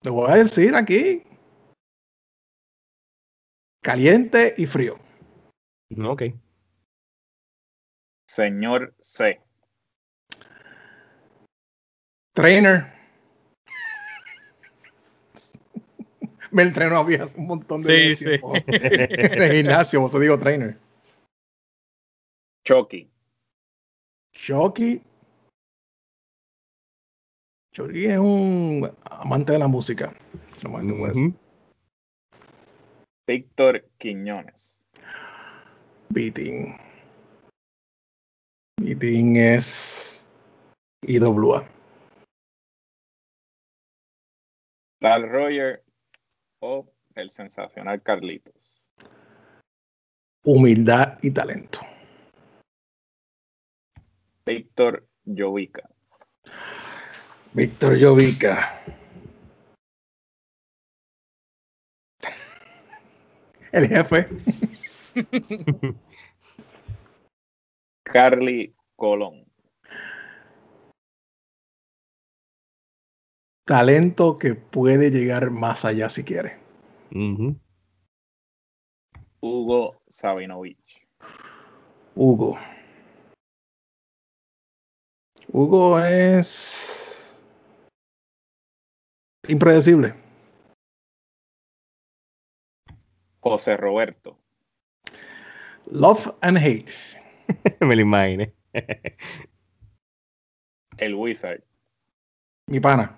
Te 0.00 0.10
voy 0.10 0.30
a 0.30 0.36
decir 0.36 0.74
aquí. 0.74 1.22
Caliente 3.82 4.54
y 4.56 4.66
frío. 4.66 4.98
Ok. 6.04 6.22
Señor 8.28 8.94
C. 9.00 9.40
Trainer. 12.34 12.92
Me 16.50 16.62
entrenó 16.62 16.96
había 16.96 17.26
un 17.36 17.46
montón 17.46 17.82
de 17.82 18.16
sí, 18.16 18.24
sí. 18.24 18.40
en 18.66 19.42
el 19.42 19.52
gimnasio, 19.52 20.00
vos 20.00 20.18
digo 20.18 20.38
trainer. 20.38 20.85
Chucky. 22.66 23.08
Chucky. 24.32 25.00
Chori 27.72 28.06
es 28.06 28.18
un 28.18 28.90
amante 29.04 29.52
de 29.52 29.60
la 29.60 29.68
música. 29.68 30.12
Víctor 33.24 33.88
Quiñones. 33.98 34.82
Beating. 36.08 36.76
Beating 38.80 39.36
es 39.36 40.26
IWA. 41.02 41.68
Tal 44.98 45.30
Roger 45.30 45.84
o 46.58 46.84
el 47.14 47.30
sensacional 47.30 48.02
Carlitos. 48.02 48.82
Humildad 50.42 51.18
y 51.22 51.30
talento. 51.30 51.78
Víctor 54.46 55.08
Jovica. 55.26 55.90
Víctor 57.52 58.00
Jovica. 58.00 58.80
El 63.72 63.88
jefe. 63.88 64.28
Carly 68.04 68.72
Colón. 68.94 69.44
Talento 73.64 74.38
que 74.38 74.54
puede 74.54 75.10
llegar 75.10 75.50
más 75.50 75.84
allá 75.84 76.08
si 76.08 76.22
quiere. 76.22 76.60
Hugo 79.40 80.00
Sabinovich. 80.06 81.04
Hugo. 82.14 82.56
Hugo 85.52 85.98
es 86.00 87.16
impredecible. 89.48 90.14
José 93.40 93.76
Roberto. 93.76 94.38
Love 95.86 96.34
and 96.42 96.58
hate. 96.58 96.92
Me 97.80 97.94
lo 97.94 98.02
imaginé. 98.02 98.52
El 100.98 101.14
Wizard. 101.14 101.62
Mi 102.66 102.80
pana. 102.80 103.16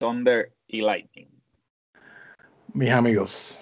Thunder 0.00 0.52
y 0.66 0.80
Lightning. 0.80 1.30
Mis 2.74 2.90
amigos. 2.90 3.58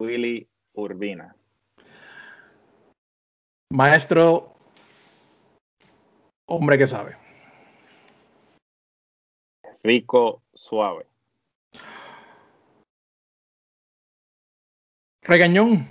Willy 0.00 0.48
Urbina. 0.74 1.36
Maestro, 3.72 4.52
hombre 6.46 6.76
que 6.76 6.88
sabe. 6.88 7.16
Rico 9.84 10.42
Suave. 10.54 11.06
Regañón. 15.22 15.86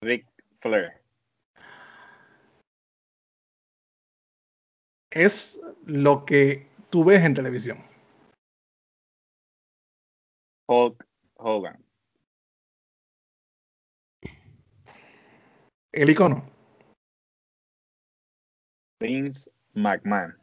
Rick 0.00 0.26
Flair. 0.60 1.02
Es 5.10 5.60
lo 5.84 6.24
que 6.24 6.68
tú 6.88 7.04
ves 7.04 7.24
en 7.24 7.34
televisión. 7.34 7.78
Hulk 10.68 11.04
Hogan. 11.34 11.89
El 15.92 16.10
icono. 16.10 16.48
Vince 19.00 19.50
McMahon. 19.74 20.36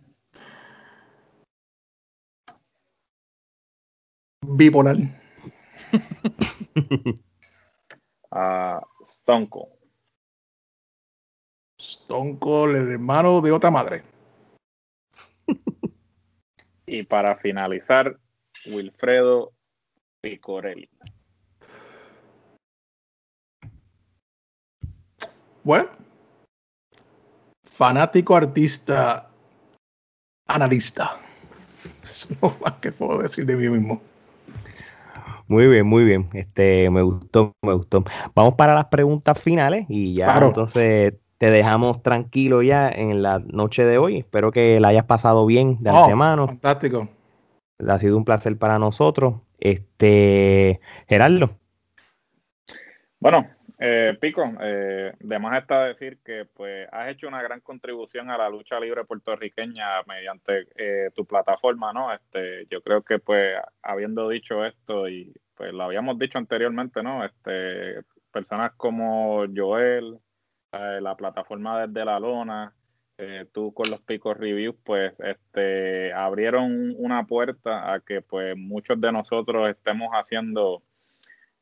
Bipolar. 4.45 4.97
uh, 8.31 8.81
Stone 9.05 9.47
Cold. 9.49 9.71
Stone 11.79 12.39
Cold, 12.39 12.75
el 12.75 12.91
hermano 12.91 13.39
de 13.39 13.51
otra 13.51 13.71
madre. 13.71 14.03
y 16.85 17.03
para 17.03 17.37
finalizar, 17.37 18.19
Wilfredo 18.65 19.53
Picorelli. 20.21 20.89
Bueno, 25.67 25.89
fanático, 27.61 28.37
artista, 28.37 29.27
analista. 30.47 31.17
Eso 32.03 32.29
es 32.31 32.41
lo 32.41 32.55
más 32.63 32.75
que 32.79 32.93
puedo 32.93 33.21
decir 33.21 33.45
de 33.45 33.57
mí 33.57 33.67
mismo. 33.67 34.01
Muy 35.45 35.67
bien, 35.67 35.85
muy 35.85 36.05
bien. 36.05 36.29
Este, 36.31 36.89
me 36.89 37.01
gustó, 37.01 37.51
me 37.61 37.73
gustó. 37.73 38.05
Vamos 38.33 38.53
para 38.53 38.75
las 38.75 38.85
preguntas 38.85 39.37
finales 39.37 39.85
y 39.89 40.13
ya 40.15 40.37
entonces 40.37 41.15
te 41.37 41.51
dejamos 41.51 42.01
tranquilo 42.01 42.61
ya 42.61 42.87
en 42.89 43.21
la 43.21 43.39
noche 43.39 43.83
de 43.83 43.97
hoy. 43.97 44.19
Espero 44.19 44.53
que 44.53 44.79
la 44.79 44.87
hayas 44.87 45.03
pasado 45.03 45.45
bien 45.45 45.83
de 45.83 45.89
oh, 45.89 46.03
antemano. 46.05 46.47
Fantástico. 46.47 47.09
Ha 47.85 47.99
sido 47.99 48.15
un 48.15 48.23
placer 48.23 48.57
para 48.57 48.79
nosotros. 48.79 49.41
Este, 49.59 50.79
Gerardo. 51.09 51.49
Bueno, 53.19 53.45
eh, 53.79 54.17
Pico, 54.19 54.43
eh, 54.59 55.13
de 55.19 55.39
más 55.39 55.61
está 55.61 55.85
decir 55.85 56.17
que 56.25 56.45
pues 56.45 56.87
has 56.91 57.09
hecho 57.09 57.27
una 57.27 57.43
gran 57.43 57.61
contribución 57.61 58.31
a 58.31 58.37
la 58.37 58.49
lucha 58.49 58.79
libre 58.79 59.05
puertorriqueña 59.05 60.01
mediante 60.07 60.67
eh, 60.75 61.11
tu 61.15 61.25
plataforma, 61.25 61.93
¿no? 61.93 62.11
Este, 62.11 62.65
yo 62.71 62.81
creo 62.81 63.03
que 63.03 63.19
pues 63.19 63.55
habiendo 63.83 64.29
dicho 64.29 64.65
esto 64.65 65.07
y 65.07 65.31
pues 65.55 65.73
lo 65.73 65.83
habíamos 65.83 66.17
dicho 66.17 66.39
anteriormente, 66.39 67.03
¿no? 67.03 67.23
Este, 67.23 68.03
personas 68.31 68.73
como 68.77 69.45
Joel, 69.55 70.19
eh, 70.71 70.99
la 71.01 71.15
plataforma 71.15 71.85
desde 71.85 72.05
la 72.05 72.19
lona, 72.19 72.73
tú 73.51 73.73
con 73.73 73.89
los 73.89 74.01
Picos 74.01 74.37
Reviews, 74.37 74.75
pues 74.83 75.13
este, 75.19 76.13
abrieron 76.13 76.93
una 76.97 77.25
puerta 77.25 77.91
a 77.93 77.99
que 77.99 78.21
pues 78.21 78.55
muchos 78.55 79.01
de 79.01 79.11
nosotros 79.11 79.69
estemos 79.69 80.09
haciendo 80.13 80.83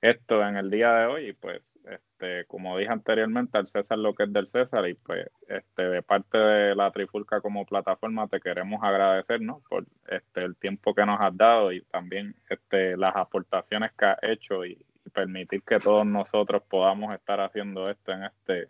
esto 0.09 0.45
en 0.45 0.55
el 0.55 0.69
día 0.69 0.93
de 0.93 1.05
hoy 1.07 1.29
y 1.29 1.33
pues 1.33 1.61
este 1.85 2.45
como 2.45 2.77
dije 2.77 2.91
anteriormente 2.91 3.57
al 3.57 3.67
César 3.67 3.97
lo 3.97 4.13
que 4.13 4.23
es 4.23 4.33
del 4.33 4.47
César 4.47 4.87
y 4.87 4.93
pues 4.93 5.27
este 5.47 5.83
de 5.83 6.01
parte 6.03 6.37
de 6.37 6.75
la 6.75 6.91
Trifulca 6.91 7.41
como 7.41 7.65
plataforma 7.65 8.27
te 8.27 8.39
queremos 8.39 8.83
agradecer 8.83 9.41
¿no? 9.41 9.61
por 9.67 9.85
este 10.07 10.43
el 10.43 10.55
tiempo 10.57 10.93
que 10.93 11.05
nos 11.05 11.19
has 11.19 11.35
dado 11.35 11.71
y 11.71 11.81
también 11.81 12.35
este 12.49 12.97
las 12.97 13.15
aportaciones 13.15 13.91
que 13.93 14.05
has 14.05 14.19
hecho 14.21 14.65
y, 14.65 14.77
permitir 15.13 15.61
que 15.61 15.79
todos 15.79 16.05
nosotros 16.05 16.63
podamos 16.67 17.13
estar 17.13 17.39
haciendo 17.39 17.89
esto 17.89 18.11
en 18.11 18.23
este 18.23 18.69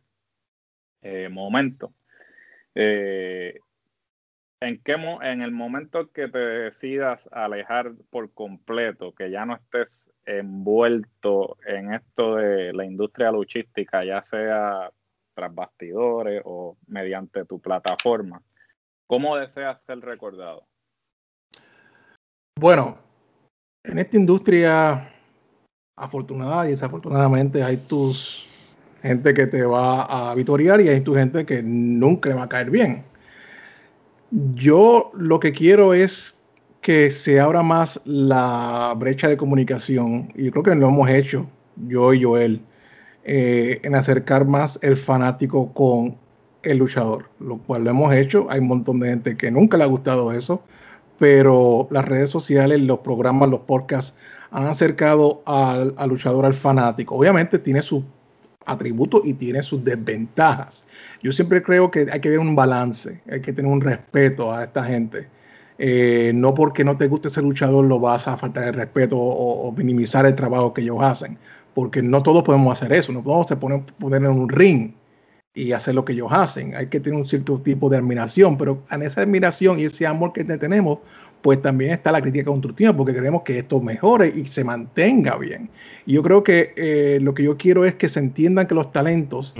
eh, 1.01 1.27
momento 1.29 1.91
eh, 2.75 3.61
¿En, 4.65 4.79
qué 4.79 4.93
en 4.93 5.41
el 5.43 5.51
momento 5.51 6.11
que 6.11 6.27
te 6.27 6.39
decidas 6.39 7.29
alejar 7.31 7.91
por 8.09 8.33
completo, 8.33 9.13
que 9.13 9.29
ya 9.29 9.45
no 9.45 9.57
estés 9.57 10.09
envuelto 10.25 11.57
en 11.67 11.93
esto 11.93 12.37
de 12.37 12.73
la 12.73 12.83
industria 12.83 13.31
luchística, 13.31 14.03
ya 14.03 14.23
sea 14.23 14.89
tras 15.35 15.53
bastidores 15.53 16.41
o 16.45 16.77
mediante 16.87 17.45
tu 17.45 17.59
plataforma, 17.59 18.41
¿cómo 19.05 19.35
deseas 19.35 19.83
ser 19.83 19.99
recordado? 19.99 20.65
Bueno, 22.59 22.97
en 23.83 23.99
esta 23.99 24.17
industria, 24.17 25.11
afortunada 25.95 26.65
y 26.65 26.71
desafortunadamente, 26.71 27.61
hay 27.61 27.77
tus 27.77 28.47
gente 29.03 29.31
que 29.35 29.45
te 29.45 29.63
va 29.63 30.31
a 30.31 30.33
vitoriar 30.33 30.81
y 30.81 30.87
hay 30.87 31.01
tu 31.01 31.13
gente 31.13 31.45
que 31.45 31.61
nunca 31.61 32.33
va 32.33 32.45
a 32.45 32.49
caer 32.49 32.71
bien. 32.71 33.13
Yo 34.53 35.11
lo 35.15 35.39
que 35.39 35.53
quiero 35.53 35.93
es 35.93 36.41
que 36.81 37.09
se 37.09 37.39
abra 37.39 37.63
más 37.63 38.01
la 38.03 38.93
brecha 38.97 39.29
de 39.29 39.37
comunicación, 39.37 40.33
y 40.35 40.45
yo 40.45 40.51
creo 40.51 40.63
que 40.63 40.75
lo 40.75 40.89
hemos 40.89 41.09
hecho, 41.09 41.49
yo 41.87 42.13
y 42.13 42.23
Joel, 42.23 42.61
eh, 43.23 43.79
en 43.83 43.95
acercar 43.95 44.45
más 44.45 44.77
el 44.81 44.97
fanático 44.97 45.73
con 45.73 46.17
el 46.63 46.79
luchador, 46.79 47.29
lo 47.39 47.59
cual 47.59 47.85
lo 47.85 47.91
hemos 47.91 48.13
hecho. 48.13 48.47
Hay 48.49 48.59
un 48.59 48.67
montón 48.67 48.99
de 48.99 49.09
gente 49.09 49.37
que 49.37 49.49
nunca 49.51 49.77
le 49.77 49.85
ha 49.85 49.87
gustado 49.87 50.33
eso, 50.33 50.63
pero 51.17 51.87
las 51.89 52.03
redes 52.03 52.29
sociales, 52.29 52.81
los 52.81 52.99
programas, 52.99 53.49
los 53.49 53.61
podcasts 53.61 54.17
han 54.51 54.65
acercado 54.65 55.43
al, 55.45 55.95
luchador 56.09 56.45
al 56.45 56.53
fanático. 56.53 57.15
Obviamente 57.15 57.57
tiene 57.57 57.81
sus 57.81 58.03
atributos 58.65 59.21
y 59.25 59.33
tiene 59.33 59.63
sus 59.63 59.83
desventajas. 59.83 60.85
Yo 61.21 61.31
siempre 61.31 61.61
creo 61.63 61.91
que 61.91 62.07
hay 62.11 62.19
que 62.19 62.29
ver 62.29 62.39
un 62.39 62.55
balance, 62.55 63.21
hay 63.29 63.41
que 63.41 63.53
tener 63.53 63.71
un 63.71 63.81
respeto 63.81 64.53
a 64.53 64.63
esta 64.63 64.83
gente. 64.83 65.27
Eh, 65.77 66.31
no 66.33 66.53
porque 66.53 66.85
no 66.85 66.95
te 66.97 67.07
guste 67.07 67.27
ese 67.27 67.41
luchador 67.41 67.83
lo 67.85 67.99
vas 67.99 68.29
a 68.29 68.37
faltar 68.37 68.69
el 68.69 68.73
respeto 68.73 69.17
o, 69.17 69.71
minimizar 69.73 70.25
el 70.25 70.35
trabajo 70.35 70.73
que 70.73 70.81
ellos 70.81 70.99
hacen, 71.01 71.37
porque 71.73 72.01
no 72.01 72.23
todos 72.23 72.43
podemos 72.43 72.79
hacer 72.79 72.93
eso, 72.93 73.11
no 73.11 73.23
podemos 73.23 73.47
poner, 73.99 74.21
en 74.21 74.27
un 74.27 74.47
ring 74.49 74.93
y 75.53 75.73
hacer 75.73 75.95
lo 75.95 76.05
que 76.05 76.13
ellos 76.13 76.29
hacen. 76.31 76.75
Hay 76.75 76.87
que 76.87 76.99
tener 76.99 77.19
un 77.19 77.25
cierto 77.25 77.59
tipo 77.59 77.89
de 77.89 77.97
admiración, 77.97 78.57
pero 78.57 78.83
en 78.89 79.01
esa 79.01 79.21
admiración 79.21 79.79
y 79.79 79.85
ese 79.85 80.07
amor 80.07 80.31
que 80.33 80.43
tenemos, 80.45 80.99
pues 81.45 81.61
también 81.61 81.91
está 81.91 82.11
la 82.11 82.21
crítica 82.21 82.45
constructiva, 82.45 82.91
porque 82.91 83.13
queremos 83.13 83.43
que 83.43 83.59
esto 83.59 83.79
mejore 83.79 84.33
y 84.35 84.47
se 84.47 84.63
mantenga 84.63 85.37
bien. 85.37 85.69
Y 86.07 86.13
yo 86.13 86.23
creo 86.23 86.43
que 86.43 86.73
eh, 86.75 87.19
lo 87.21 87.35
que 87.35 87.43
yo 87.43 87.55
quiero 87.55 87.85
es 87.85 87.93
que 87.93 88.09
se 88.09 88.19
entiendan 88.19 88.65
que 88.65 88.73
los 88.73 88.91
talentos 88.91 89.53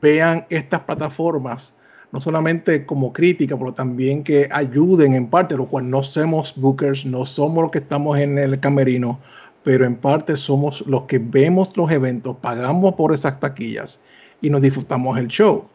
vean 0.00 0.46
estas 0.48 0.80
plataformas 0.80 1.76
no 2.10 2.22
solamente 2.22 2.86
como 2.86 3.12
crítica, 3.12 3.54
pero 3.58 3.74
también 3.74 4.24
que 4.24 4.48
ayuden 4.50 5.12
en 5.12 5.26
parte, 5.26 5.58
lo 5.58 5.66
cual 5.66 5.90
no 5.90 6.02
somos 6.02 6.54
bookers, 6.56 7.04
no 7.04 7.26
somos 7.26 7.64
los 7.64 7.70
que 7.70 7.80
estamos 7.80 8.18
en 8.18 8.38
el 8.38 8.58
camerino, 8.58 9.20
pero 9.62 9.84
en 9.84 9.96
parte 9.96 10.36
somos 10.36 10.86
los 10.86 11.02
que 11.02 11.18
vemos 11.18 11.76
los 11.76 11.90
eventos, 11.90 12.38
pagamos 12.40 12.94
por 12.94 13.12
esas 13.12 13.38
taquillas 13.38 14.00
y 14.40 14.48
nos 14.48 14.62
disfrutamos 14.62 15.18
el 15.18 15.28
show. 15.28 15.66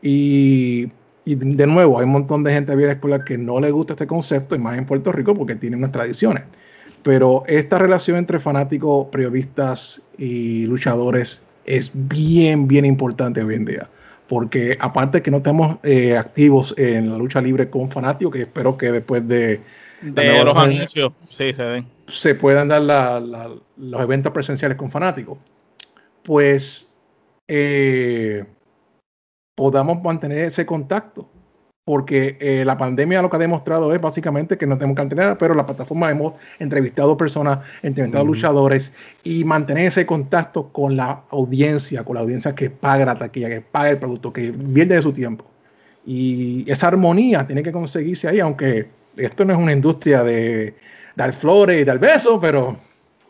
Y, 0.00 0.88
de 1.34 1.66
nuevo, 1.66 1.98
hay 1.98 2.04
un 2.04 2.12
montón 2.12 2.44
de 2.44 2.52
gente 2.52 2.72
a 2.72 2.76
la 2.76 2.92
escuela 2.92 3.24
que 3.24 3.36
no 3.36 3.60
le 3.60 3.70
gusta 3.72 3.94
este 3.94 4.06
concepto, 4.06 4.54
y 4.54 4.58
más 4.58 4.78
en 4.78 4.86
Puerto 4.86 5.10
Rico 5.10 5.34
porque 5.34 5.56
tienen 5.56 5.80
unas 5.80 5.92
tradiciones. 5.92 6.44
Pero 7.02 7.42
esta 7.46 7.78
relación 7.78 8.16
entre 8.16 8.38
fanáticos, 8.38 9.08
periodistas 9.08 10.02
y 10.18 10.66
luchadores 10.66 11.44
es 11.64 11.90
bien, 11.92 12.68
bien 12.68 12.84
importante 12.84 13.42
hoy 13.42 13.56
en 13.56 13.64
día. 13.64 13.88
Porque 14.28 14.76
aparte 14.80 15.22
que 15.22 15.30
no 15.30 15.38
estamos 15.38 15.78
eh, 15.82 16.16
activos 16.16 16.74
en 16.76 17.10
la 17.10 17.18
lucha 17.18 17.40
libre 17.40 17.70
con 17.70 17.90
fanáticos, 17.90 18.32
que 18.32 18.42
espero 18.42 18.76
que 18.76 18.90
después 18.90 19.26
de, 19.26 19.60
de 20.02 20.44
los 20.44 20.56
anuncios 20.56 21.12
sí, 21.28 21.52
se, 21.54 21.62
den. 21.62 21.86
se 22.08 22.34
puedan 22.34 22.68
dar 22.68 22.82
los 23.76 24.00
eventos 24.00 24.32
presenciales 24.32 24.76
con 24.76 24.90
fanáticos, 24.90 25.38
pues 26.22 26.92
eh, 27.46 28.44
podamos 29.56 30.00
mantener 30.02 30.38
ese 30.38 30.64
contacto. 30.64 31.28
Porque 31.84 32.36
eh, 32.40 32.64
la 32.64 32.76
pandemia 32.76 33.22
lo 33.22 33.30
que 33.30 33.36
ha 33.36 33.38
demostrado 33.38 33.94
es 33.94 34.00
básicamente 34.00 34.58
que 34.58 34.66
no 34.66 34.76
tenemos 34.76 34.96
que 34.96 35.02
mantener, 35.02 35.38
pero 35.38 35.54
la 35.54 35.64
plataforma 35.64 36.10
hemos 36.10 36.32
entrevistado 36.58 37.16
personas, 37.16 37.60
entrevistado 37.80 38.24
luchadores 38.24 38.92
y 39.22 39.44
mantener 39.44 39.86
ese 39.86 40.04
contacto 40.04 40.72
con 40.72 40.96
la 40.96 41.22
audiencia, 41.30 42.02
con 42.02 42.16
la 42.16 42.22
audiencia 42.22 42.56
que 42.56 42.70
paga 42.70 43.04
la 43.04 43.16
taquilla, 43.16 43.48
que 43.48 43.60
paga 43.60 43.90
el 43.90 43.98
producto, 43.98 44.32
que 44.32 44.50
viene 44.50 44.96
de 44.96 45.02
su 45.02 45.12
tiempo. 45.12 45.44
Y 46.04 46.68
esa 46.68 46.88
armonía 46.88 47.46
tiene 47.46 47.62
que 47.62 47.70
conseguirse 47.70 48.26
ahí, 48.26 48.40
aunque 48.40 48.88
esto 49.16 49.44
no 49.44 49.52
es 49.52 49.58
una 49.58 49.72
industria 49.72 50.24
de 50.24 50.74
dar 51.14 51.32
flores 51.34 51.80
y 51.80 51.84
dar 51.84 52.00
besos, 52.00 52.38
pero 52.40 52.78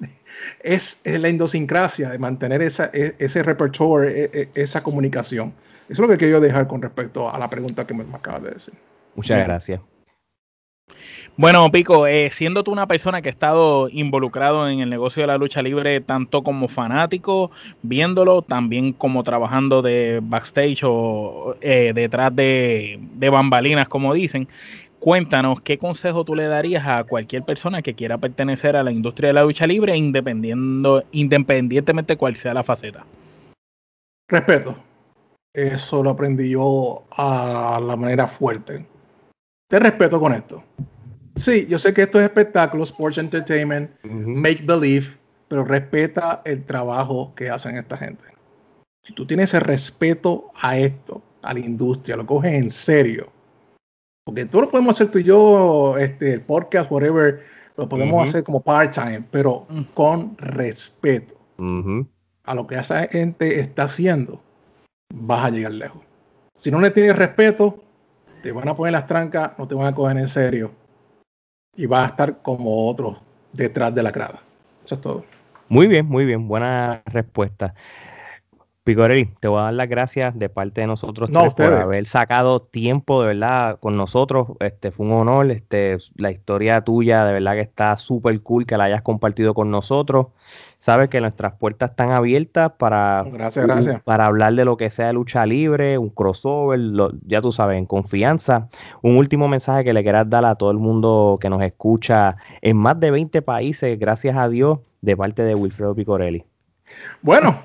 es, 0.62 1.02
la 1.04 1.28
idiosincrasia 1.28 2.08
de 2.08 2.18
mantener 2.18 2.62
esa, 2.62 2.90
e, 2.90 3.16
ese 3.18 3.42
repertorio, 3.42 4.08
e, 4.08 4.30
e, 4.32 4.48
esa 4.54 4.82
comunicación. 4.82 5.52
Eso 5.88 6.02
es 6.02 6.08
lo 6.08 6.08
que 6.08 6.18
quiero 6.18 6.40
dejar 6.40 6.66
con 6.66 6.82
respecto 6.82 7.32
a 7.32 7.38
la 7.38 7.48
pregunta 7.48 7.86
que 7.86 7.94
me 7.94 8.04
acabas 8.12 8.42
de 8.42 8.50
decir. 8.50 8.74
Muchas 9.14 9.44
gracias. 9.44 9.80
Bueno, 11.38 11.70
Pico, 11.70 12.06
eh, 12.06 12.30
siendo 12.30 12.64
tú 12.64 12.72
una 12.72 12.86
persona 12.86 13.20
que 13.20 13.28
ha 13.28 13.32
estado 13.32 13.90
involucrado 13.90 14.70
en 14.70 14.80
el 14.80 14.88
negocio 14.88 15.22
de 15.22 15.26
la 15.26 15.36
lucha 15.36 15.60
libre, 15.60 16.00
tanto 16.00 16.42
como 16.42 16.66
fanático, 16.68 17.50
viéndolo, 17.82 18.40
también 18.40 18.94
como 18.94 19.22
trabajando 19.22 19.82
de 19.82 20.20
backstage 20.22 20.80
o 20.84 21.56
eh, 21.60 21.92
detrás 21.94 22.34
de, 22.34 22.98
de, 23.16 23.28
bambalinas, 23.28 23.86
como 23.86 24.14
dicen, 24.14 24.48
cuéntanos 24.98 25.60
qué 25.60 25.76
consejo 25.76 26.24
tú 26.24 26.34
le 26.34 26.46
darías 26.46 26.86
a 26.86 27.04
cualquier 27.04 27.42
persona 27.42 27.82
que 27.82 27.92
quiera 27.92 28.16
pertenecer 28.16 28.74
a 28.74 28.82
la 28.82 28.92
industria 28.92 29.28
de 29.28 29.34
la 29.34 29.42
lucha 29.42 29.66
libre, 29.66 29.94
independientemente 29.94 32.16
cuál 32.16 32.36
sea 32.36 32.54
la 32.54 32.64
faceta. 32.64 33.04
Respeto. 34.28 34.85
Eso 35.56 36.02
lo 36.02 36.10
aprendí 36.10 36.50
yo 36.50 37.06
a 37.12 37.80
la 37.82 37.96
manera 37.96 38.26
fuerte. 38.26 38.86
Te 39.70 39.78
respeto 39.78 40.20
con 40.20 40.34
esto. 40.34 40.62
Sí, 41.34 41.66
yo 41.66 41.78
sé 41.78 41.94
que 41.94 42.02
esto 42.02 42.18
es 42.18 42.24
espectáculo, 42.26 42.84
sports 42.84 43.16
entertainment, 43.16 43.90
make 44.04 44.62
believe, 44.62 45.06
pero 45.48 45.64
respeta 45.64 46.42
el 46.44 46.62
trabajo 46.66 47.34
que 47.34 47.48
hacen 47.48 47.78
esta 47.78 47.96
gente. 47.96 48.22
Si 49.02 49.14
tú 49.14 49.26
tienes 49.26 49.54
el 49.54 49.62
respeto 49.62 50.50
a 50.60 50.76
esto, 50.76 51.22
a 51.40 51.54
la 51.54 51.60
industria, 51.60 52.16
lo 52.16 52.26
coges 52.26 52.52
en 52.52 52.68
serio, 52.68 53.32
porque 54.24 54.44
todo 54.44 54.60
lo 54.60 54.70
podemos 54.70 54.94
hacer 54.94 55.10
tú 55.10 55.20
y 55.20 55.24
yo, 55.24 55.96
este, 55.96 56.34
el 56.34 56.42
podcast, 56.42 56.90
whatever, 56.90 57.42
lo 57.78 57.88
podemos 57.88 58.28
hacer 58.28 58.44
como 58.44 58.60
part-time, 58.60 59.24
pero 59.30 59.64
mm. 59.70 59.82
con 59.94 60.36
respeto 60.36 61.34
a 62.44 62.54
lo 62.54 62.66
que 62.66 62.74
esa 62.74 63.08
gente 63.08 63.58
está 63.58 63.84
haciendo, 63.84 64.42
vas 65.12 65.44
a 65.44 65.50
llegar 65.50 65.72
lejos. 65.72 66.02
Si 66.54 66.70
no 66.70 66.80
le 66.80 66.90
tienes 66.90 67.16
respeto, 67.16 67.82
te 68.42 68.52
van 68.52 68.68
a 68.68 68.74
poner 68.74 68.92
las 68.92 69.06
trancas, 69.06 69.52
no 69.58 69.66
te 69.66 69.74
van 69.74 69.86
a 69.86 69.94
coger 69.94 70.16
en 70.18 70.28
serio 70.28 70.72
y 71.76 71.86
vas 71.86 72.04
a 72.04 72.10
estar 72.10 72.42
como 72.42 72.88
otros 72.88 73.18
detrás 73.52 73.94
de 73.94 74.02
la 74.02 74.10
grada. 74.10 74.40
Eso 74.84 74.94
es 74.94 75.00
todo. 75.00 75.24
Muy 75.68 75.86
bien, 75.86 76.06
muy 76.06 76.24
bien, 76.24 76.46
buena 76.48 77.02
respuesta. 77.06 77.74
Picorelli, 78.86 79.30
te 79.40 79.48
voy 79.48 79.58
a 79.58 79.62
dar 79.64 79.74
las 79.74 79.88
gracias 79.88 80.38
de 80.38 80.48
parte 80.48 80.82
de 80.82 80.86
nosotros 80.86 81.28
por 81.28 81.60
haber 81.60 82.06
sacado 82.06 82.62
tiempo 82.62 83.20
de 83.20 83.34
verdad 83.34 83.80
con 83.80 83.96
nosotros. 83.96 84.50
Este 84.60 84.92
fue 84.92 85.06
un 85.06 85.12
honor. 85.12 85.50
Este, 85.50 85.96
la 86.14 86.30
historia 86.30 86.82
tuya 86.82 87.24
de 87.24 87.32
verdad 87.32 87.54
que 87.54 87.62
está 87.62 87.96
súper 87.96 88.40
cool 88.42 88.64
que 88.64 88.76
la 88.76 88.84
hayas 88.84 89.02
compartido 89.02 89.54
con 89.54 89.72
nosotros. 89.72 90.28
Sabes 90.78 91.08
que 91.08 91.20
nuestras 91.20 91.54
puertas 91.54 91.90
están 91.90 92.12
abiertas 92.12 92.74
para, 92.78 93.24
gracias, 93.28 93.66
gracias. 93.66 94.02
para 94.04 94.26
hablar 94.26 94.54
de 94.54 94.64
lo 94.64 94.76
que 94.76 94.88
sea 94.92 95.12
lucha 95.12 95.44
libre, 95.46 95.98
un 95.98 96.10
crossover, 96.10 96.78
ya 97.26 97.42
tú 97.42 97.50
sabes, 97.50 97.78
en 97.78 97.86
confianza. 97.86 98.68
Un 99.02 99.16
último 99.16 99.48
mensaje 99.48 99.82
que 99.82 99.94
le 99.94 100.04
quieras 100.04 100.30
dar 100.30 100.44
a 100.44 100.54
todo 100.54 100.70
el 100.70 100.78
mundo 100.78 101.38
que 101.40 101.50
nos 101.50 101.60
escucha 101.62 102.36
en 102.62 102.76
más 102.76 103.00
de 103.00 103.10
20 103.10 103.42
países, 103.42 103.98
gracias 103.98 104.36
a 104.36 104.48
Dios, 104.48 104.78
de 105.00 105.16
parte 105.16 105.42
de 105.42 105.56
Wilfredo 105.56 105.92
Picorelli. 105.96 106.44
Bueno, 107.20 107.56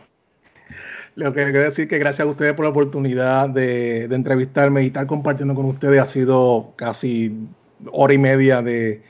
lo 1.16 1.34
que 1.34 1.44
quiero 1.44 1.64
decir 1.64 1.88
que 1.88 1.98
gracias 1.98 2.28
a 2.28 2.30
ustedes 2.30 2.54
por 2.54 2.66
la 2.66 2.70
oportunidad 2.70 3.50
de, 3.50 4.06
entrevistarme 4.06 4.84
y 4.84 4.88
estar 4.88 5.06
compartiendo 5.08 5.56
con 5.56 5.66
ustedes. 5.66 6.02
Ha 6.02 6.06
sido 6.06 6.74
casi 6.76 7.48
hora 7.92 8.14
y 8.14 8.18
media 8.18 8.62
de, 8.62 9.02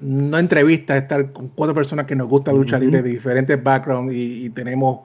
no 0.00 0.38
entrevista, 0.38 0.96
estar 0.96 1.32
con 1.32 1.48
cuatro 1.48 1.74
personas 1.74 2.06
que 2.06 2.16
nos 2.16 2.28
gusta 2.28 2.52
luchar 2.52 2.80
libre 2.80 3.02
de 3.02 3.10
diferentes 3.10 3.62
backgrounds 3.62 4.14
y, 4.14 4.50
tenemos 4.50 5.00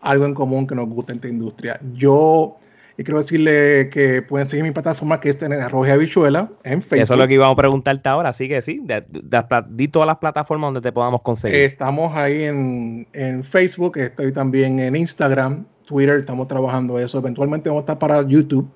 algo 0.00 0.26
en 0.26 0.34
común 0.34 0.66
que 0.66 0.74
nos 0.74 0.88
gusta 0.88 1.12
en 1.12 1.16
esta 1.16 1.28
industria. 1.28 1.80
Yo 1.94 2.58
quiero 3.02 3.18
decirle 3.18 3.90
que 3.90 4.22
pueden 4.22 4.48
seguir 4.48 4.64
mi 4.64 4.70
plataforma 4.70 5.20
que 5.20 5.30
es 5.30 5.42
en 5.42 5.52
Arroja 5.54 5.94
Habichuela 5.94 6.50
en 6.62 6.80
Facebook. 6.80 7.02
Eso 7.02 7.14
es 7.14 7.20
lo 7.20 7.26
que 7.26 7.34
íbamos 7.34 7.54
a 7.54 7.56
preguntarte 7.56 8.08
ahora, 8.08 8.28
así 8.28 8.48
que 8.48 8.62
sí, 8.62 8.80
di 9.70 9.88
todas 9.88 10.06
las 10.06 10.18
plataformas 10.18 10.68
donde 10.68 10.80
te 10.80 10.92
podamos 10.92 11.22
conseguir. 11.22 11.58
Estamos 11.58 12.14
ahí 12.16 12.44
en, 12.44 13.06
en 13.12 13.42
Facebook, 13.42 13.96
estoy 13.98 14.32
también 14.32 14.78
en 14.78 14.94
Instagram, 14.94 15.64
Twitter, 15.86 16.20
estamos 16.20 16.46
trabajando 16.48 16.98
eso. 16.98 17.18
Eventualmente 17.18 17.68
vamos 17.68 17.82
a 17.82 17.84
estar 17.84 17.98
para 17.98 18.22
YouTube, 18.22 18.68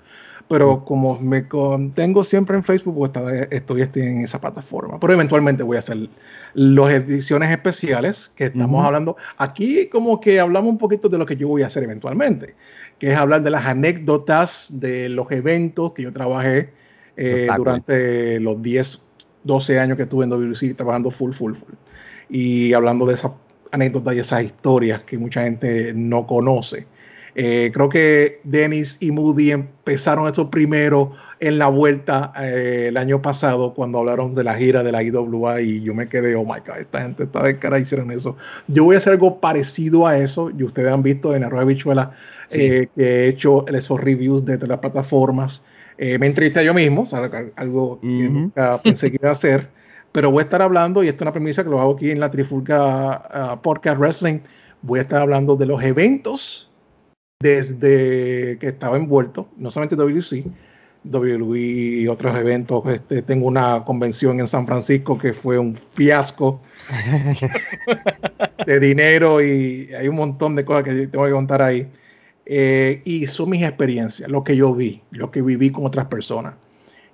pero 0.48 0.84
como 0.84 1.18
me 1.20 1.46
contengo 1.46 2.24
siempre 2.24 2.56
en 2.56 2.64
Facebook, 2.64 2.94
pues 2.96 3.48
estoy, 3.50 3.82
estoy 3.82 4.02
en 4.02 4.22
esa 4.22 4.40
plataforma. 4.40 4.98
Pero 4.98 5.12
eventualmente 5.12 5.62
voy 5.62 5.76
a 5.76 5.80
hacer 5.80 6.08
las 6.54 6.90
ediciones 6.90 7.50
especiales 7.50 8.32
que 8.34 8.46
estamos 8.46 8.84
hablando. 8.84 9.16
Aquí 9.36 9.88
como 9.88 10.20
que 10.20 10.40
hablamos 10.40 10.70
un 10.70 10.78
poquito 10.78 11.08
de 11.08 11.18
lo 11.18 11.26
que 11.26 11.36
yo 11.36 11.48
voy 11.48 11.62
a 11.62 11.66
hacer 11.66 11.82
eventualmente, 11.82 12.54
que 12.98 13.12
es 13.12 13.16
hablar 13.16 13.42
de 13.42 13.50
las 13.50 13.66
anécdotas 13.66 14.68
de 14.72 15.08
los 15.08 15.30
eventos 15.30 15.92
que 15.92 16.02
yo 16.02 16.12
trabajé 16.12 16.70
eh, 17.16 17.48
durante 17.56 18.40
los 18.40 18.60
10, 18.62 19.00
12 19.44 19.78
años 19.78 19.96
que 19.96 20.04
estuve 20.04 20.24
en 20.24 20.30
WC 20.30 20.74
trabajando 20.74 21.10
full, 21.10 21.32
full, 21.32 21.54
full. 21.54 21.74
Y 22.28 22.72
hablando 22.72 23.06
de 23.06 23.14
esas 23.14 23.32
anécdotas 23.70 24.14
y 24.14 24.18
esas 24.18 24.44
historias 24.44 25.02
que 25.02 25.18
mucha 25.18 25.42
gente 25.42 25.92
no 25.94 26.26
conoce. 26.26 26.86
Eh, 27.40 27.70
creo 27.72 27.88
que 27.88 28.40
Dennis 28.42 28.96
y 29.00 29.12
Moody 29.12 29.52
empezaron 29.52 30.28
eso 30.28 30.50
primero 30.50 31.12
en 31.38 31.58
la 31.58 31.68
vuelta 31.68 32.32
eh, 32.36 32.86
el 32.88 32.96
año 32.96 33.22
pasado 33.22 33.74
cuando 33.74 33.98
hablaron 33.98 34.34
de 34.34 34.42
la 34.42 34.54
gira 34.54 34.82
de 34.82 34.90
la 34.90 35.04
IWA 35.04 35.60
y 35.60 35.80
yo 35.82 35.94
me 35.94 36.08
quedé, 36.08 36.34
oh 36.34 36.44
my 36.44 36.60
god, 36.66 36.78
esta 36.80 37.02
gente 37.02 37.24
está 37.24 37.44
de 37.44 37.56
cara, 37.60 37.78
hicieron 37.78 38.10
eso. 38.10 38.36
Yo 38.66 38.82
voy 38.82 38.96
a 38.96 38.98
hacer 38.98 39.12
algo 39.12 39.38
parecido 39.38 40.08
a 40.08 40.18
eso 40.18 40.50
y 40.50 40.64
ustedes 40.64 40.92
han 40.92 41.04
visto 41.04 41.32
en 41.32 41.44
Arroyo 41.44 41.66
Bichuela 41.66 42.10
eh, 42.50 42.88
que 42.94 43.02
he 43.02 43.28
hecho 43.28 43.66
esos 43.68 44.00
reviews 44.00 44.44
de, 44.44 44.58
las 44.66 44.78
plataformas. 44.78 45.62
me 45.98 46.26
entrevisté 46.26 46.64
yo 46.64 46.74
mismo, 46.74 47.04
algo 47.56 48.00
que 48.00 48.06
nunca 48.06 48.78
pensé 48.82 49.10
que 49.10 49.18
iba 49.20 49.30
a 49.30 49.32
hacer, 49.32 49.68
pero 50.12 50.30
voy 50.30 50.40
a 50.40 50.44
estar 50.44 50.62
hablando, 50.62 51.02
y 51.02 51.08
esta 51.08 51.18
es 51.18 51.22
una 51.22 51.32
premisa 51.32 51.64
que 51.64 51.70
lo 51.70 51.80
hago 51.80 51.94
aquí 51.94 52.10
en 52.10 52.20
la 52.20 52.30
Trifulca 52.30 53.54
uh, 53.54 53.62
Podcast 53.62 53.98
Wrestling, 53.98 54.40
voy 54.82 55.00
a 55.00 55.02
estar 55.02 55.20
hablando 55.20 55.56
de 55.56 55.66
los 55.66 55.82
eventos 55.82 56.70
desde 57.40 58.58
que 58.58 58.68
estaba 58.68 58.96
envuelto, 58.96 59.48
no 59.56 59.70
solamente 59.70 59.96
WC, 59.96 60.44
WWE 61.04 61.58
y 61.58 62.08
otros 62.08 62.36
eventos. 62.36 62.84
Este, 62.86 63.22
tengo 63.22 63.46
una 63.46 63.84
convención 63.84 64.40
en 64.40 64.46
San 64.46 64.66
Francisco 64.66 65.16
que 65.16 65.32
fue 65.32 65.58
un 65.58 65.76
fiasco 65.76 66.60
de 68.66 68.80
dinero 68.80 69.42
y 69.42 69.92
hay 69.94 70.08
un 70.08 70.16
montón 70.16 70.56
de 70.56 70.64
cosas 70.64 70.84
que 70.84 71.06
tengo 71.06 71.26
que 71.26 71.32
contar 71.32 71.62
ahí. 71.62 71.86
Eh, 72.50 73.02
y 73.04 73.26
son 73.26 73.50
mis 73.50 73.62
experiencias, 73.62 74.30
lo 74.30 74.42
que 74.42 74.56
yo 74.56 74.74
vi, 74.74 75.02
lo 75.10 75.30
que 75.30 75.42
viví 75.42 75.70
con 75.70 75.84
otras 75.84 76.06
personas. 76.06 76.54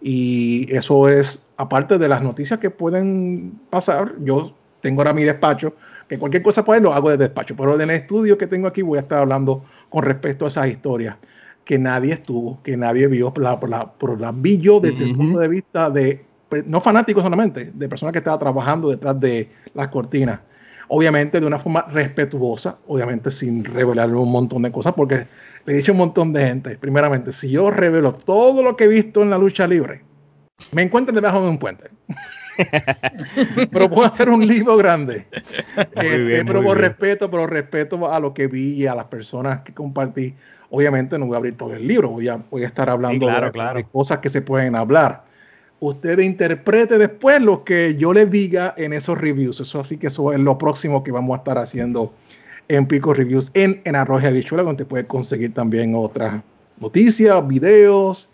Y 0.01 0.73
eso 0.73 1.09
es, 1.09 1.45
aparte 1.57 1.99
de 1.99 2.09
las 2.09 2.23
noticias 2.23 2.61
que 2.61 2.71
pueden 2.71 3.59
pasar, 3.69 4.15
yo 4.21 4.55
tengo 4.81 5.01
ahora 5.01 5.13
mi 5.13 5.25
despacho, 5.25 5.75
que 6.07 6.19
cualquier 6.19 6.45
cosa 6.45 6.65
puede 6.65 6.81
lo 6.81 6.93
hago 6.93 7.11
de 7.11 7.17
despacho, 7.17 7.57
pero 7.57 7.75
en 7.75 7.81
el 7.81 7.91
estudio 7.91 8.39
que 8.39 8.47
tengo 8.47 8.69
aquí 8.69 8.83
voy 8.83 8.99
a 8.99 9.01
estar 9.01 9.19
hablando 9.19 9.65
con 9.89 10.05
respecto 10.05 10.45
a 10.45 10.49
esas 10.49 10.69
historias 10.69 11.17
que 11.65 11.79
nadie 11.81 12.13
estuvo, 12.13 12.63
que 12.63 12.77
nadie 12.77 13.09
vio, 13.09 13.35
por 13.35 13.43
la, 13.43 13.59
por 13.59 13.71
la, 13.71 13.91
por 13.91 14.21
la 14.21 14.31
vi 14.31 14.59
yo 14.59 14.79
desde 14.79 15.05
el 15.05 15.17
punto 15.17 15.41
de 15.41 15.49
vista 15.49 15.91
de, 15.91 16.25
no 16.67 16.81
fanáticos 16.81 17.25
solamente, 17.25 17.73
de 17.75 17.89
personas 17.89 18.13
que 18.13 18.19
estaban 18.19 18.39
trabajando 18.39 18.91
detrás 18.91 19.19
de 19.19 19.51
las 19.73 19.89
cortinas. 19.89 20.41
Obviamente 20.89 21.41
de 21.41 21.47
una 21.47 21.59
forma 21.59 21.83
respetuosa, 21.91 22.79
obviamente 22.87 23.31
sin 23.31 23.65
revelar 23.65 24.15
un 24.15 24.31
montón 24.31 24.63
de 24.63 24.73
cosas, 24.73 24.93
porque 24.95 25.27
le 25.65 25.73
he 25.73 25.77
dicho 25.77 25.93
a 25.93 25.95
un 25.95 25.99
montón 25.99 26.33
de 26.33 26.47
gente, 26.47 26.77
primeramente, 26.77 27.33
si 27.33 27.51
yo 27.51 27.71
revelo 27.71 28.13
todo 28.13 28.63
lo 28.63 28.77
que 28.77 28.85
he 28.85 28.89
visto 28.89 29.23
en 29.23 29.31
la 29.31 29.39
lucha 29.39 29.67
libre, 29.67 30.03
me 30.73 30.83
encuentro 30.83 31.15
debajo 31.15 31.43
de 31.43 31.49
un 31.49 31.59
puente. 31.59 31.91
pero 33.71 33.91
puedo 33.91 34.07
hacer 34.07 34.29
un 34.29 34.47
libro 34.47 34.77
grande. 34.77 35.27
Este, 35.77 36.45
pero 36.45 36.63
por 36.63 36.79
respeto, 36.79 37.31
pero 37.31 37.47
respeto 37.47 38.11
a 38.11 38.21
lo 38.21 38.33
que 38.33 38.47
vi 38.47 38.75
y 38.75 38.87
a 38.87 38.95
las 38.95 39.07
personas 39.07 39.61
que 39.61 39.73
compartí. 39.73 40.35
Obviamente 40.71 41.19
no 41.19 41.27
voy 41.27 41.35
a 41.35 41.39
abrir 41.39 41.57
todo 41.57 41.75
el 41.75 41.87
libro, 41.87 42.11
voy 42.11 42.29
a, 42.29 42.41
voy 42.51 42.65
a 42.65 42.67
estar 42.67 42.91
hablando 42.91 43.27
de, 43.27 43.85
cosas 43.93 44.19
que 44.19 44.31
se 44.31 44.43
pueden 44.43 44.75
hablar. 44.75 45.25
Usted 45.87 46.19
interprete 46.21 46.97
después 46.97 47.43
lo 47.43 47.63
que 47.63 47.97
yo 47.97 48.15
le 48.15 48.25
diga 48.25 48.73
en 48.79 48.95
esos 48.95 49.19
reviews. 49.19 49.61
Eso 49.61 49.81
así 49.81 49.99
que 49.99 50.07
eso 50.07 50.33
es 50.33 50.41
lo 50.41 50.57
próximo 50.57 51.05
que 51.05 51.13
vamos 51.13 51.35
a 51.35 51.39
estar 51.39 51.59
haciendo 51.59 52.15
en 52.69 52.87
Pico 52.87 53.13
Reviews 53.13 53.51
en, 53.53 53.83
en 53.85 53.95
Arroja 53.95 54.31
Bichuela, 54.31 54.63
donde 54.63 54.87
puede 54.87 55.07
conseguir 55.07 55.53
también 55.53 55.95
otras 55.95 56.43
noticias, 56.81 57.47
videos, 57.47 58.31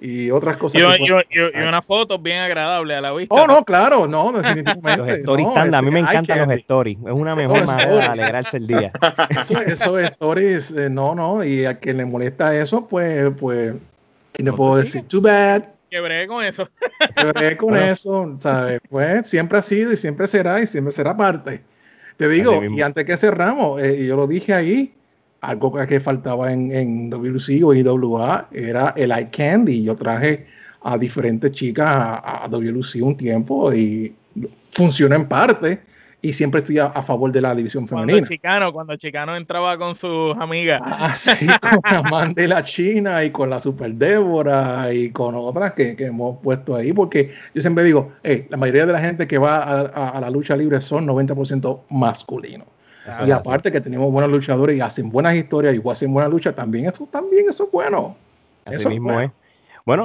y 0.00 0.30
otras 0.30 0.56
cosas. 0.56 0.80
Y, 0.80 1.38
una 1.60 1.82
foto 1.82 2.18
bien 2.18 2.38
agradable 2.38 2.94
a 2.94 3.02
la 3.02 3.12
vista. 3.12 3.34
Oh, 3.34 3.46
no, 3.46 3.62
claro, 3.62 4.06
no, 4.06 4.32
definitivamente. 4.32 4.96
los 4.96 5.08
stories 5.08 5.48
a 5.54 5.82
mí 5.82 5.90
me 5.90 6.00
este, 6.00 6.12
encantan 6.12 6.48
los 6.48 6.56
stories. 6.58 6.98
Es 6.98 7.12
una 7.12 7.36
mejor 7.36 7.66
manera 7.66 7.94
de 7.94 8.04
alegrarse 8.04 8.56
el 8.56 8.66
día. 8.66 8.92
Eso, 9.66 9.98
stories, 9.98 10.70
eh, 10.70 10.88
no, 10.88 11.14
no, 11.14 11.44
y 11.44 11.66
a 11.66 11.78
quien 11.78 11.98
le 11.98 12.06
molesta 12.06 12.56
eso, 12.56 12.86
pues, 12.86 13.32
pues, 13.38 13.74
¿qué 14.32 14.42
le 14.42 14.52
puedo 14.54 14.76
decir? 14.76 15.02
Too 15.08 15.20
bad. 15.20 15.75
Quebré 15.96 16.26
con 16.26 16.44
eso. 16.44 16.68
Quebré 17.16 17.56
con 17.56 17.74
eso, 17.74 18.36
¿sabes? 18.40 18.80
Pues 18.90 19.26
siempre 19.26 19.56
ha 19.56 19.62
sido 19.62 19.94
y 19.94 19.96
siempre 19.96 20.26
será 20.26 20.60
y 20.60 20.66
siempre 20.66 20.92
será 20.92 21.16
parte. 21.16 21.62
Te 22.18 22.28
digo, 22.28 22.62
y 22.62 22.82
antes 22.82 23.06
que 23.06 23.16
cerramos, 23.16 23.80
eh, 23.80 24.04
yo 24.04 24.14
lo 24.14 24.26
dije 24.26 24.52
ahí, 24.52 24.92
algo 25.40 25.72
que 25.86 25.98
faltaba 25.98 26.52
en, 26.52 26.70
en 26.70 27.08
WC 27.08 27.64
o 27.64 27.72
IWA 27.72 28.48
era 28.52 28.92
el 28.94 29.10
eye 29.10 29.30
candy. 29.30 29.84
Yo 29.84 29.96
traje 29.96 30.46
a 30.82 30.98
diferentes 30.98 31.50
chicas 31.52 31.86
a, 31.86 32.44
a 32.44 32.48
WC 32.48 33.00
un 33.00 33.16
tiempo 33.16 33.72
y 33.72 34.14
funciona 34.72 35.16
en 35.16 35.26
parte 35.26 35.80
y 36.22 36.32
siempre 36.32 36.60
estoy 36.60 36.78
a, 36.78 36.90
favor 37.02 37.30
de 37.30 37.40
la 37.40 37.54
división 37.54 37.86
femenina. 37.86 38.12
Cuando 38.12 38.28
Chicano, 38.28 38.72
cuando 38.72 38.96
Chicano 38.96 39.36
entraba 39.36 39.78
con 39.78 39.94
sus 39.94 40.36
amigas. 40.38 40.80
Ah, 40.84 41.14
sí, 41.14 41.46
con 41.60 41.80
la 41.92 42.02
man 42.02 42.34
de 42.34 42.48
la 42.48 42.62
China 42.62 43.22
y 43.22 43.30
con 43.30 43.50
la 43.50 43.60
Super 43.60 43.92
Débora 43.92 44.92
y 44.92 45.10
con 45.10 45.34
otras 45.34 45.74
que, 45.74 45.94
que 45.94 46.06
hemos 46.06 46.38
puesto 46.42 46.74
ahí, 46.74 46.92
porque 46.92 47.32
yo 47.54 47.60
siempre 47.60 47.84
digo, 47.84 48.12
la 48.22 48.56
mayoría 48.56 48.86
de 48.86 48.92
la 48.92 49.00
gente 49.00 49.26
que 49.26 49.38
va 49.38 49.62
a, 49.62 50.08
a 50.10 50.20
la 50.20 50.30
lucha 50.30 50.56
libre 50.56 50.80
son 50.80 51.06
90% 51.06 51.82
masculinos 51.90 52.66
y 53.24 53.30
aparte 53.30 53.70
que 53.70 53.80
tenemos 53.80 54.10
buenos 54.10 54.30
luchadores 54.30 54.76
y 54.76 54.80
hacen 54.80 55.10
buenas 55.10 55.34
historias 55.34 55.74
y 55.74 55.88
hacen 55.88 56.12
buena 56.12 56.28
lucha, 56.28 56.52
también 56.52 56.86
eso, 56.86 57.08
también 57.10 57.48
eso 57.48 57.64
es 57.64 57.70
bueno. 57.70 58.16
Así 58.64 58.86
mismo 58.86 59.10
es. 59.10 59.16
Bueno, 59.16 59.32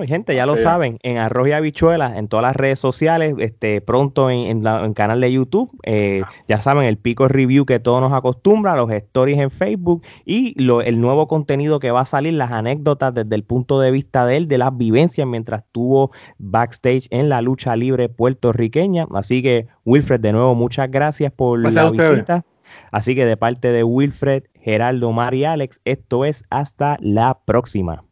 gente, 0.08 0.36
ya 0.36 0.45
lo 0.45 0.58
saben, 0.58 0.99
en 1.02 1.18
Arroz 1.18 1.48
y 1.48 1.52
Habichuelas, 1.53 2.16
en 2.16 2.28
todas 2.28 2.44
las 2.44 2.56
redes 2.56 2.80
sociales, 2.80 3.34
este, 3.40 3.82
pronto 3.82 4.30
en, 4.30 4.66
el 4.66 4.94
canal 4.94 5.22
de 5.22 5.32
YouTube, 5.32 5.72
eh, 5.84 6.22
ya 6.48 6.62
saben, 6.62 6.86
el 6.86 6.98
pico 6.98 7.28
review 7.28 7.66
que 7.66 7.80
todos 7.80 7.99
nos 7.99 8.14
acostumbra, 8.14 8.76
los 8.76 8.91
stories 8.91 9.40
en 9.40 9.49
Facebook 9.49 10.03
y 10.24 10.53
lo, 10.62 10.82
el 10.82 11.02
nuevo 11.02 11.28
contenido 11.28 11.80
que 11.80 11.90
va 11.90 12.02
a 12.02 12.06
salir, 12.06 12.34
las 12.34 12.52
anécdotas 12.52 13.14
desde 13.14 13.34
el 13.34 13.44
punto 13.44 13.80
de 13.80 13.90
vista 13.90 14.26
de 14.26 14.38
él, 14.38 14.48
de 14.48 14.60
las 14.60 14.78
vivencias 14.78 15.28
mientras 15.28 15.64
estuvo 15.64 16.12
backstage 16.38 17.08
en 17.10 17.30
la 17.30 17.41
lucha 17.41 17.76
libre 17.76 18.08
puertorriqueña. 18.08 19.08
Así 19.16 19.41
que, 19.41 19.68
Wilfred, 19.86 20.20
de 20.20 20.32
nuevo, 20.32 20.53
muchas 20.53 20.91
gracias 20.91 21.32
por 21.32 21.60
la 21.60 21.90
visita. 21.90 22.45
Así 22.91 23.16
que 23.16 23.26
de 23.26 23.36
parte 23.36 23.72
de 23.72 23.84
Wilfred, 23.84 24.44
Geraldo, 24.60 25.12
Mar 25.12 25.34
y 25.34 25.45
Alex, 25.45 25.82
esto 25.86 26.24
es 26.24 26.45
hasta 26.49 26.98
la 26.99 27.40
próxima. 27.45 28.03